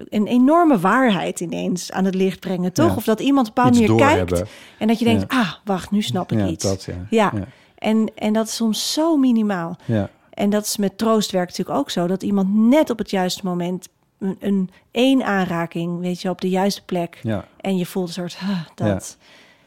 een 0.08 0.26
enorme 0.26 0.78
waarheid 0.78 1.40
ineens 1.40 1.92
aan 1.92 2.04
het 2.04 2.14
licht 2.14 2.40
brengen, 2.40 2.72
toch? 2.72 2.88
Ja. 2.90 2.94
Of 2.96 3.04
dat 3.04 3.20
iemand 3.20 3.48
op 3.48 3.58
een 3.58 3.62
bepaalde 3.64 3.94
manier 3.94 4.06
kijkt 4.26 4.48
en 4.78 4.86
dat 4.88 4.98
je 4.98 5.04
denkt, 5.04 5.32
Ja. 5.32 5.40
ah, 5.40 5.52
wacht, 5.64 5.90
nu 5.90 6.02
snap 6.02 6.32
ik 6.32 6.38
ja, 6.38 6.46
iets. 6.46 6.64
dat 6.64 6.88
ja. 7.10 7.32
En, 7.78 8.10
en 8.14 8.32
dat 8.32 8.46
is 8.46 8.54
soms 8.54 8.92
zo 8.92 9.16
minimaal. 9.16 9.76
ja. 9.84 10.10
En 10.30 10.50
dat 10.50 10.64
is 10.64 10.76
met 10.76 10.98
troostwerk 10.98 11.48
natuurlijk 11.48 11.78
ook 11.78 11.90
zo. 11.90 12.06
Dat 12.06 12.22
iemand 12.22 12.54
net 12.54 12.90
op 12.90 12.98
het 12.98 13.10
juiste 13.10 13.40
moment 13.44 13.88
een, 14.18 14.36
een 14.40 14.70
één 14.90 15.24
aanraking, 15.24 16.00
weet 16.00 16.22
je, 16.22 16.30
op 16.30 16.40
de 16.40 16.48
juiste 16.48 16.84
plek. 16.84 17.18
ja. 17.22 17.44
En 17.60 17.76
je 17.76 17.86
voelt 17.86 18.06
een 18.08 18.12
soort, 18.14 18.36
ah, 18.42 18.60
dat. 18.74 19.16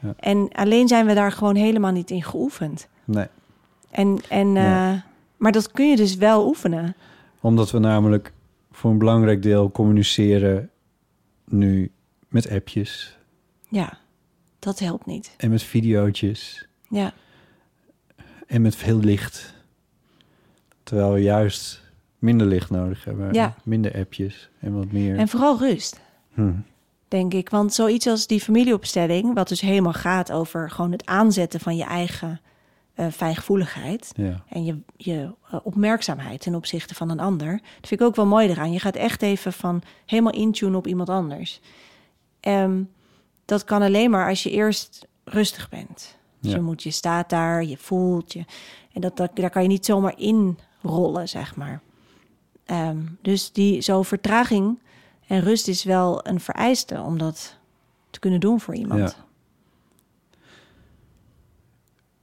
Ja. 0.00 0.08
Ja. 0.08 0.14
En 0.18 0.48
alleen 0.52 0.88
zijn 0.88 1.06
we 1.06 1.14
daar 1.14 1.32
gewoon 1.32 1.54
helemaal 1.54 1.92
niet 1.92 2.10
in 2.10 2.22
geoefend. 2.22 2.88
Nee. 3.10 3.26
En, 3.90 4.18
en, 4.28 4.56
eh, 4.56 4.92
maar 5.36 5.52
dat 5.52 5.70
kun 5.70 5.88
je 5.90 5.96
dus 5.96 6.14
wel 6.16 6.46
oefenen. 6.46 6.94
Omdat 7.40 7.70
we 7.70 7.78
namelijk 7.78 8.32
voor 8.72 8.90
een 8.90 8.98
belangrijk 8.98 9.42
deel 9.42 9.70
communiceren 9.70 10.70
nu 11.44 11.90
met 12.28 12.50
appjes 12.50 13.18
Ja, 13.68 13.98
dat 14.58 14.78
helpt 14.78 15.06
niet. 15.06 15.34
en 15.36 15.50
met 15.50 15.62
videootjes 15.62 16.68
Ja, 16.88 17.12
en 18.46 18.62
met 18.62 18.76
veel 18.76 18.98
licht. 18.98 19.54
Terwijl 20.82 21.12
we 21.12 21.20
juist 21.22 21.82
minder 22.18 22.46
licht 22.46 22.70
nodig 22.70 23.04
hebben. 23.04 23.32
Ja. 23.32 23.54
Minder 23.64 23.94
appjes 23.94 24.50
en 24.60 24.74
wat 24.76 24.92
meer. 24.92 25.16
en 25.18 25.28
vooral 25.28 25.58
rust, 25.58 26.00
Hm. 26.34 26.52
denk 27.08 27.34
ik. 27.34 27.48
Want 27.50 27.74
zoiets 27.74 28.06
als 28.06 28.26
die 28.26 28.40
familieopstelling, 28.40 29.34
wat 29.34 29.48
dus 29.48 29.60
helemaal 29.60 29.92
gaat 29.92 30.32
over 30.32 30.70
gewoon 30.70 30.92
het 30.92 31.06
aanzetten 31.06 31.60
van 31.60 31.76
je 31.76 31.84
eigen 31.84 32.40
eh 33.00 33.12
fijngevoeligheid. 33.12 34.12
Ja. 34.16 34.42
En 34.48 34.64
je, 34.64 34.78
je 34.96 35.34
eh, 35.50 35.58
opmerkzaamheid 35.62 36.40
ten 36.40 36.54
opzichte 36.54 36.94
van 36.94 37.10
een 37.10 37.20
ander. 37.20 37.50
Dat 37.52 37.88
vind 37.88 38.00
ik 38.00 38.06
ook 38.06 38.16
wel 38.16 38.26
mooi 38.26 38.48
eraan. 38.48 38.72
Je 38.72 38.78
gaat 38.80 38.96
echt 38.96 39.22
even 39.22 39.52
van 39.52 39.82
helemaal 40.06 40.32
intunen 40.32 40.74
op 40.74 40.86
iemand 40.86 41.08
anders. 41.08 41.60
Ehm, 42.40 42.82
dat 43.44 43.64
kan 43.64 43.82
alleen 43.82 44.10
maar 44.10 44.28
als 44.28 44.42
je 44.42 44.50
eerst 44.50 45.06
rustig 45.24 45.68
bent. 45.68 46.18
Dus 46.40 46.50
Ja. 46.50 46.56
je, 46.56 46.62
moet, 46.62 46.82
je 46.82 46.90
staat 46.90 47.30
daar, 47.30 47.64
je 47.64 47.76
voelt 47.76 48.32
je. 48.32 48.44
En 48.92 49.00
dat, 49.00 49.16
dat, 49.16 49.30
daar 49.34 49.50
kan 49.50 49.62
je 49.62 49.68
niet 49.68 49.84
zomaar 49.84 50.14
in 50.18 50.58
rollen, 50.82 51.28
zeg 51.28 51.56
maar. 51.56 51.80
Ehm, 52.64 52.98
dus 53.22 53.52
die 53.52 53.80
zo 53.80 54.02
vertraging 54.02 54.78
en 55.26 55.40
rust 55.40 55.68
is 55.68 55.84
wel 55.84 56.26
een 56.26 56.40
vereiste 56.40 57.00
om 57.00 57.18
dat 57.18 57.56
te 58.10 58.18
kunnen 58.18 58.40
doen 58.40 58.60
voor 58.60 58.74
iemand. 58.74 59.00
Ja. 59.16 59.24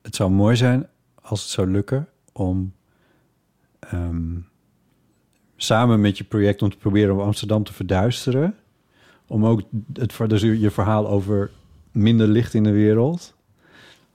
Het 0.07 0.15
zou 0.15 0.31
mooi 0.31 0.55
zijn 0.55 0.87
als 1.21 1.41
het 1.41 1.49
zou 1.49 1.71
lukken 1.71 2.07
om 2.31 2.73
ehm, 3.79 4.37
samen 5.55 6.01
met 6.01 6.17
je 6.17 6.23
project 6.23 6.61
om 6.61 6.69
te 6.69 6.77
proberen 6.77 7.13
om 7.13 7.19
Amsterdam 7.19 7.63
te 7.63 7.73
verduisteren. 7.73 8.55
Om 9.27 9.45
ook 9.45 9.61
het, 9.93 10.17
dus 10.27 10.41
je 10.41 10.71
verhaal 10.71 11.07
over 11.07 11.51
minder 11.91 12.27
licht 12.27 12.53
in 12.53 12.63
de 12.63 12.71
wereld. 12.71 13.35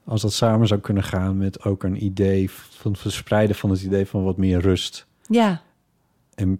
Als 0.03 0.21
dat 0.21 0.33
samen 0.33 0.67
zou 0.67 0.79
kunnen 0.79 1.03
gaan 1.03 1.37
met 1.37 1.63
ook 1.63 1.83
een 1.83 2.03
idee 2.03 2.51
van 2.51 2.95
verspreiden 2.95 3.55
van 3.55 3.69
het 3.69 3.81
idee 3.81 4.05
van 4.05 4.23
wat 4.23 4.37
meer 4.37 4.59
rust. 4.59 5.07
ja, 5.27 5.61
En 6.35 6.59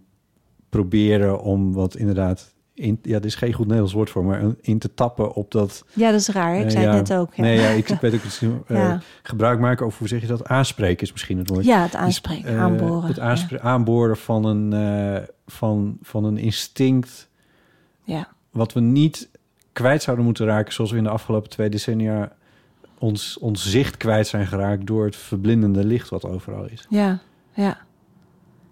proberen 0.70 1.42
om 1.42 1.74
wat 1.74 1.96
inderdaad. 1.96 2.53
In, 2.76 3.00
ja, 3.02 3.14
dit 3.14 3.26
is 3.26 3.36
geen 3.36 3.54
goed 3.54 3.64
Nederlands 3.66 3.94
woord 3.94 4.10
voor, 4.10 4.24
maar 4.26 4.42
in 4.62 4.80
te 4.80 4.94
tappen 4.94 5.34
op 5.34 5.52
dat 5.52 5.84
ja, 5.94 6.12
dat 6.12 6.20
is 6.20 6.28
raar. 6.28 6.56
Ik 6.58 6.66
eh, 6.66 6.70
zei 6.72 6.84
ja. 6.86 6.94
het 6.96 7.08
net 7.10 7.18
ook. 7.18 7.34
Ja, 7.34 7.42
Nee, 7.44 7.60
ja, 7.60 7.68
ik 7.70 7.88
weet 8.02 8.14
ook 8.14 8.22
het 8.24 8.42
eh, 8.68 8.78
Ja. 8.78 9.02
gebruik 9.24 9.60
maken 9.60 9.86
over 9.86 10.00
hoe 10.00 10.08
zeg 10.08 10.22
je 10.22 10.28
dat? 10.28 10.48
Aanspreken 10.48 11.04
is 11.04 11.12
misschien 11.12 11.38
het 11.38 11.50
woord. 11.50 11.66
ja 11.66 11.82
het 11.82 11.96
aanspreken, 11.96 12.50
Eh, 12.50 12.62
aanboren. 12.62 13.08
Het 13.08 13.20
aanspre- 13.20 13.60
aanboren 13.60 14.18
van 14.18 14.46
een, 14.46 14.74
eh, 14.74 15.24
van, 15.48 15.98
van 16.02 16.24
een 16.24 16.38
instinct 16.38 17.30
ja. 18.04 18.28
wat 18.52 18.74
we 18.74 18.80
niet 18.80 19.30
kwijt 19.74 20.04
zouden 20.04 20.26
moeten 20.26 20.46
raken, 20.46 20.74
zoals 20.74 20.92
we 20.92 20.98
in 20.98 21.04
de 21.04 21.10
afgelopen 21.10 21.50
twee 21.50 21.70
decennia 21.70 22.32
ons, 22.98 23.38
ons 23.38 23.70
zicht 23.70 23.98
kwijt 23.98 24.28
zijn 24.28 24.48
geraakt 24.48 24.86
door 24.88 25.06
het 25.06 25.16
verblindende 25.16 25.84
licht 25.86 26.10
wat 26.10 26.26
overal 26.26 26.66
is. 26.66 26.86
Ja, 26.90 27.20
ja, 27.54 27.78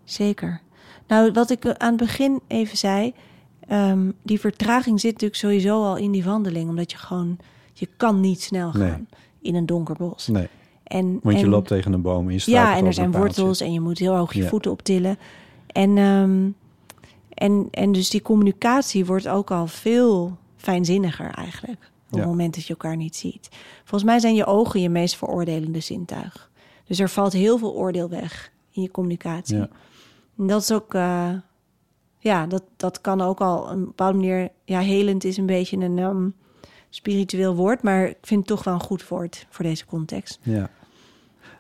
zeker. 0.04 0.62
Nou, 1.08 1.32
wat 1.32 1.50
ik 1.50 1.66
aan 1.68 1.88
het 1.90 1.98
begin 1.98 2.40
even 2.48 2.78
zei, 2.78 3.14
ehm, 3.68 4.12
die 4.24 4.40
vertraging 4.40 5.00
zit 5.00 5.12
natuurlijk 5.12 5.40
sowieso 5.40 5.84
al 5.84 5.98
in 5.98 6.12
die 6.12 6.24
wandeling, 6.24 6.70
omdat 6.70 6.92
je 6.92 6.98
gewoon, 6.98 7.38
je 7.74 7.88
kan 7.98 8.20
niet 8.20 8.42
snel 8.42 8.72
gaan 8.72 8.82
Nee. 8.82 9.06
in 9.42 9.56
een 9.56 9.66
donker 9.66 9.96
bos. 9.96 10.28
Nee, 10.28 10.48
En, 10.84 11.20
want 11.24 11.40
je 11.40 11.48
loopt 11.48 11.68
tegen 11.68 11.94
een 11.94 12.02
boom 12.02 12.28
en 12.30 12.34
je 12.34 12.42
Ja, 12.52 12.76
en 12.78 12.86
er 12.86 12.94
zijn 12.94 13.12
wortels 13.12 13.62
en 13.62 13.74
je 13.74 13.80
moet 13.80 13.98
heel 14.00 14.16
hoog 14.16 14.34
je 14.34 14.42
Ja. 14.42 14.48
voeten 14.50 14.72
optillen. 14.72 15.18
En, 15.68 15.98
ehm, 15.98 16.50
en, 17.34 17.68
en 17.72 17.92
dus 17.92 18.10
die 18.10 18.22
communicatie 18.22 19.06
wordt 19.06 19.28
ook 19.28 19.52
al 19.52 19.68
veel 19.68 20.38
fijnzinniger 20.58 21.30
eigenlijk. 21.30 21.80
Op 22.10 22.18
Ja. 22.18 22.18
het 22.18 22.28
moment 22.28 22.56
dat 22.56 22.64
je 22.64 22.70
elkaar 22.70 22.96
niet 22.96 23.16
ziet. 23.16 23.50
Volgens 23.80 24.04
mij 24.04 24.20
zijn 24.20 24.36
je 24.36 24.46
ogen 24.46 24.82
je 24.82 24.90
meest 24.90 25.16
veroordelende 25.16 25.80
zintuig. 25.80 26.50
Dus 26.86 27.00
er 27.00 27.10
valt 27.10 27.34
heel 27.34 27.58
veel 27.58 27.74
oordeel 27.76 28.10
weg 28.10 28.52
in 28.72 28.82
je 28.82 28.92
communicatie. 28.92 29.58
Ja. 29.58 29.70
En 30.38 30.48
dat 30.48 30.62
is 30.62 30.72
ook, 30.72 30.94
eh, 30.94 31.30
ja, 32.22 32.46
dat, 32.48 32.64
dat 32.78 33.02
kan 33.02 33.22
ook 33.22 33.40
al 33.42 33.58
op 33.62 33.70
een 33.70 33.86
bepaalde 33.86 34.18
manier, 34.18 34.50
ja, 34.66 34.80
helend 34.80 35.24
is 35.24 35.38
een 35.38 35.46
beetje 35.46 35.78
een 35.78 36.00
ehm, 36.00 36.30
spiritueel 36.90 37.56
woord, 37.56 37.82
maar 37.82 38.06
ik 38.08 38.18
vind 38.22 38.40
het 38.40 38.50
toch 38.50 38.64
wel 38.64 38.74
een 38.74 38.80
goed 38.80 39.08
woord 39.08 39.46
voor 39.50 39.66
deze 39.66 39.86
context. 39.86 40.40
Ja. 40.42 40.70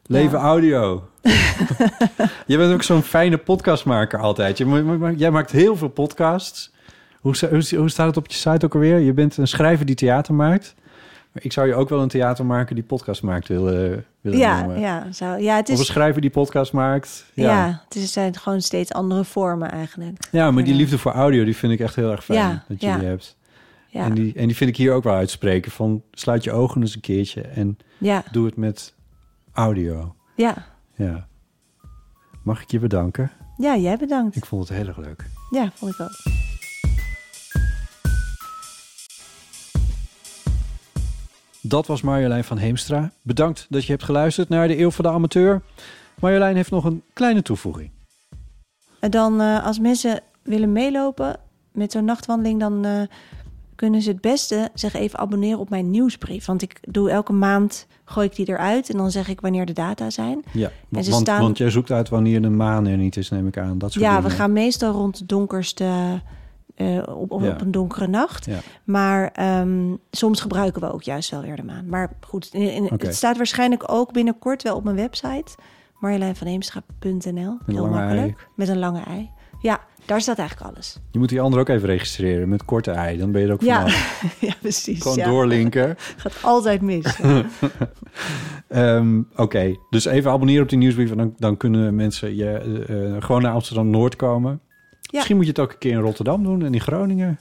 Leven 0.05 0.38
Ja. 0.38 0.43
audio. 0.43 1.03
je 2.47 2.57
bent 2.57 2.73
ook 2.73 2.83
zo'n 2.83 3.01
fijne 3.01 3.38
podcastmaker 3.38 4.19
altijd. 4.19 4.57
Je, 4.57 4.65
ma- 4.65 4.81
ma- 4.97 5.09
jij 5.11 5.31
maakt 5.31 5.51
heel 5.51 5.75
veel 5.75 5.88
podcasts. 5.88 6.71
Hoe, 7.19 7.35
hoe, 7.49 7.77
hoe 7.77 7.89
staat 7.89 8.07
het 8.07 8.17
op 8.17 8.27
je 8.27 8.33
site 8.33 8.65
ook 8.65 8.73
alweer? 8.73 8.97
Je 8.99 9.13
bent 9.13 9.38
een 9.38 9.47
schrijver 9.47 9.85
die 9.85 9.95
theater 9.95 10.33
maakt. 10.33 10.75
Maar 11.31 11.43
ik 11.43 11.51
zou 11.53 11.67
je 11.67 11.75
ook 11.75 11.89
wel 11.89 12.01
een 12.01 12.07
theatermaker 12.07 12.75
die 12.75 12.83
podcast 12.83 13.23
maakt 13.23 13.47
willen, 13.47 14.05
willen 14.21 14.39
Ja, 14.39 14.59
noemen. 14.61 14.79
ja, 14.79 15.11
zo, 15.11 15.25
ja, 15.35 15.55
het 15.55 15.69
Of 15.69 15.75
een 15.75 15.81
is, 15.81 15.87
schrijver 15.87 16.21
die 16.21 16.29
podcast 16.29 16.73
maakt. 16.73 17.25
ja. 17.33 17.43
Ja, 17.67 17.81
het 17.85 17.95
is, 17.95 18.11
zijn 18.11 18.37
gewoon 18.37 18.61
steeds 18.61 18.91
andere 18.93 19.23
vormen 19.23 19.71
eigenlijk. 19.71 20.17
ja 20.31 20.51
maar 20.51 20.63
die 20.63 20.73
liefde 20.73 20.97
voor 20.97 21.11
audio, 21.11 21.43
die 21.43 21.55
vind 21.55 21.73
ik 21.73 21.79
echt 21.79 21.95
heel 21.95 22.11
erg 22.11 22.23
fijn 22.23 22.39
Ja, 22.39 22.63
dat 22.67 22.81
je 22.81 22.87
ja. 22.87 22.97
die 22.97 23.07
hebt. 23.07 23.37
Ja, 23.87 24.03
En, 24.05 24.13
die, 24.13 24.33
en 24.35 24.47
die 24.47 24.55
vind 24.55 24.69
ik 24.69 24.77
hier 24.77 24.93
ook 24.93 25.03
wel 25.03 25.15
uitspreken. 25.15 25.71
Van 25.71 26.03
sluit 26.11 26.43
je 26.43 26.51
ogen 26.51 26.81
eens 26.81 26.95
een 26.95 27.01
keertje 27.01 27.41
en 27.41 27.77
ja, 27.97 28.23
doe 28.31 28.45
het 28.45 28.55
met 28.55 28.93
audio. 29.53 30.15
ja. 30.35 30.55
Ja. 30.95 31.27
Mag 32.43 32.61
ik 32.61 32.71
je 32.71 32.79
bedanken? 32.79 33.31
ja, 33.57 33.75
jij 33.77 33.97
bedankt. 33.97 34.35
Ik 34.35 34.45
vond 34.45 34.67
het 34.67 34.77
heel 34.77 34.87
erg 34.87 34.97
leuk. 34.97 35.25
Ja, 35.49 35.71
vond 35.75 35.93
ik 35.93 35.99
ook. 35.99 36.31
Dat 41.61 41.88
was 41.88 42.01
Marjolein 42.01 42.43
van 42.43 42.57
Heemstra. 42.57 43.11
Bedankt 43.21 43.65
dat 43.69 43.85
je 43.85 43.91
hebt 43.91 44.03
geluisterd 44.03 44.49
naar 44.49 44.67
de 44.67 44.79
Eeuw 44.79 44.91
van 44.91 45.05
de 45.05 45.11
Amateur. 45.11 45.61
Marjolein 46.19 46.55
heeft 46.55 46.71
nog 46.71 46.83
een 46.83 47.03
kleine 47.13 47.41
toevoeging. 47.41 47.91
Dan 48.99 49.41
eh, 49.41 49.65
als 49.65 49.79
mensen 49.79 50.19
willen 50.43 50.71
meelopen 50.71 51.38
met 51.71 51.91
zo'n 51.91 52.05
nachtwandeling, 52.05 52.59
dan 52.59 52.85
eh, 52.85 53.01
kunnen 53.75 54.01
ze 54.01 54.09
het 54.09 54.21
beste 54.21 54.69
zich 54.73 54.93
even 54.93 55.19
abonneren 55.19 55.59
op 55.59 55.69
mijn 55.69 55.89
nieuwsbrief. 55.91 56.45
Want 56.45 56.61
ik 56.61 56.79
doe 56.81 57.09
elke 57.09 57.33
maand, 57.33 57.88
gooi 58.05 58.27
ik 58.27 58.35
die 58.35 58.49
eruit 58.49 58.89
en 58.89 58.97
dan 58.97 59.11
zeg 59.11 59.27
ik 59.27 59.41
wanneer 59.41 59.65
de 59.65 59.73
data 59.73 60.09
zijn. 60.09 60.43
Ja, 60.53 60.67
En 60.67 61.09
want, 61.09 61.21
staan- 61.21 61.41
want 61.41 61.57
jij 61.57 61.69
zoekt 61.69 61.91
uit 61.91 62.09
wanneer 62.09 62.41
de 62.41 62.49
maan 62.49 62.88
er 62.88 62.97
niet 62.97 63.17
is, 63.17 63.29
neem 63.29 63.47
ik 63.47 63.57
aan. 63.57 63.77
Dat 63.77 63.91
soort 63.91 64.05
Ja, 64.05 64.21
we 64.21 64.29
gaan 64.29 64.53
meestal 64.53 64.91
rond 64.93 65.17
de 65.17 65.25
donkerste, 65.25 66.21
eh, 66.76 66.98
op, 67.18 67.31
op, 67.31 67.41
Ja. 67.41 67.49
op 67.49 67.61
een 67.61 67.72
donkere 67.72 68.07
nacht. 68.07 68.45
Ja. 68.45 68.57
Maar 68.84 69.27
ehm, 69.34 69.95
soms 70.11 70.41
gebruiken 70.41 70.81
we 70.81 70.93
ook 70.93 71.03
juist 71.03 71.30
wel 71.31 71.41
weer 71.41 71.56
de 71.56 71.64
maan. 71.64 71.85
Maar 71.89 72.11
goed, 72.19 72.49
in, 72.53 72.61
in- 72.73 72.84
Oké. 72.91 73.06
het 73.06 73.15
staat 73.15 73.38
waarschijnlijk 73.38 73.84
ook 73.91 74.11
binnenkort 74.14 74.64
wel 74.64 74.76
op 74.76 74.84
mijn 74.84 74.95
website. 74.95 75.56
marjolein 75.99 76.35
van 76.35 76.48
Heemstra.nl. 76.48 77.57
Heel 77.65 77.88
makkelijk. 77.88 78.48
Met 78.56 78.68
een 78.68 78.80
lange 78.80 79.02
ei. 79.03 79.30
Ja, 79.61 79.80
daar 80.06 80.22
staat 80.22 80.38
eigenlijk 80.38 80.72
alles. 80.72 80.99
Je 81.11 81.19
moet 81.19 81.30
die 81.30 81.41
andere 81.41 81.61
ook 81.61 81.69
even 81.69 81.88
registreren 81.88 82.49
met 82.49 82.65
korte 82.65 82.91
ei. 82.91 83.18
Dan 83.18 83.31
ben 83.31 83.41
je 83.41 83.48
er 83.48 83.53
ook 83.53 83.61
Ja, 83.61 83.80
vanaf. 83.80 84.35
ja 84.49 84.53
precies. 84.61 85.02
Gewoon 85.02 85.18
ja. 85.18 85.27
doorlinken. 85.30 85.95
Gaat 86.18 86.38
altijd 86.43 86.81
mis. 86.81 87.19
Ehm, 88.68 89.22
Oké, 89.35 89.76
dus 89.89 90.06
even 90.06 90.31
abonneren 90.31 90.64
op 90.64 90.69
die 90.69 90.77
nieuwsbrief... 90.77 91.11
en 91.11 91.18
dan, 91.18 91.34
dan 91.38 91.57
kunnen 91.57 91.95
mensen 91.95 92.35
je, 92.35 92.45
eh, 92.88 93.15
eh, 93.15 93.22
gewoon 93.23 93.41
naar 93.41 93.53
Amsterdam-Noord 93.53 94.15
komen. 94.15 94.61
Misschien 95.11 95.35
moet 95.35 95.45
je 95.45 95.51
het 95.51 95.59
ook 95.59 95.71
een 95.71 95.77
keer 95.77 95.91
in 95.91 95.99
Rotterdam 95.99 96.43
doen 96.43 96.65
en 96.65 96.73
in 96.73 96.81
Groningen. 96.81 97.39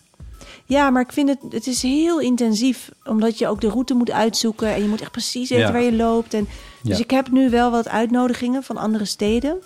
Ja, 0.64 0.90
maar 0.90 1.02
ik 1.02 1.12
vind 1.12 1.28
het, 1.28 1.38
het 1.52 1.66
is 1.66 1.82
heel 1.82 2.20
intensief. 2.20 2.90
Omdat 3.04 3.38
je 3.38 3.48
ook 3.48 3.60
de 3.60 3.68
route 3.68 3.94
moet 3.94 4.10
uitzoeken. 4.10 4.74
En 4.74 4.82
je 4.82 4.88
moet 4.88 5.00
echt 5.00 5.10
precies 5.10 5.48
weten 5.48 5.66
Ja. 5.66 5.72
waar 5.72 5.82
je 5.82 5.92
loopt. 5.92 6.34
En, 6.34 6.48
dus 6.82 6.96
Ja. 6.96 7.02
ik 7.04 7.10
heb 7.10 7.30
nu 7.30 7.50
wel 7.50 7.70
wat 7.70 7.88
uitnodigingen 7.88 8.62
van 8.62 8.76
andere 8.76 9.04
steden. 9.04 9.56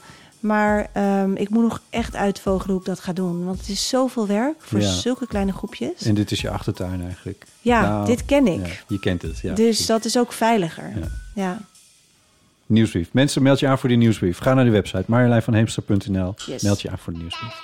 Maar 0.40 0.89
ehm, 0.93 1.35
ik 1.35 1.48
moet 1.51 1.62
nog 1.62 1.82
echt 1.90 2.16
uitvogelen 2.16 2.70
hoe 2.70 2.81
ik 2.81 2.86
dat 2.86 3.01
ga 3.01 3.12
doen. 3.12 3.44
Want 3.44 3.59
het 3.59 3.68
is 3.68 3.89
zoveel 3.89 4.26
werk 4.26 4.55
voor 4.59 4.81
Ja. 4.81 4.93
zulke 4.93 5.26
kleine 5.26 5.52
groepjes. 5.52 6.02
En 6.02 6.14
dit 6.14 6.31
is 6.31 6.40
je 6.40 6.51
achtertuin 6.51 7.02
eigenlijk. 7.02 7.44
ja, 7.60 7.81
Nou, 7.81 8.06
dit 8.06 8.24
ken 8.24 8.47
ik. 8.47 8.85
Je 8.89 8.98
kent 8.98 9.22
het, 9.22 9.39
ja. 9.39 9.55
dus 9.55 9.86
dat 9.86 10.05
is 10.05 10.18
ook 10.18 10.32
veiliger. 10.32 10.93
Ja. 11.35 11.59
Nieuwsbrief. 12.66 13.12
Mensen, 13.12 13.43
meld 13.43 13.61
je 13.61 13.66
aan 13.66 13.78
voor 13.78 13.89
die 13.89 13.99
nieuwsbrief. 13.99 14.39
Ga 14.39 14.55
naar 14.55 14.65
de 14.65 14.70
website 14.70 15.05
marjolein 15.07 15.43
van 15.43 15.55
Heemster.nl. 15.55 16.35
Yes. 16.47 16.62
Meld 16.62 16.82
je 16.82 16.91
aan 16.91 16.99
voor 16.99 17.12
de 17.12 17.19
nieuwsbrief. 17.19 17.62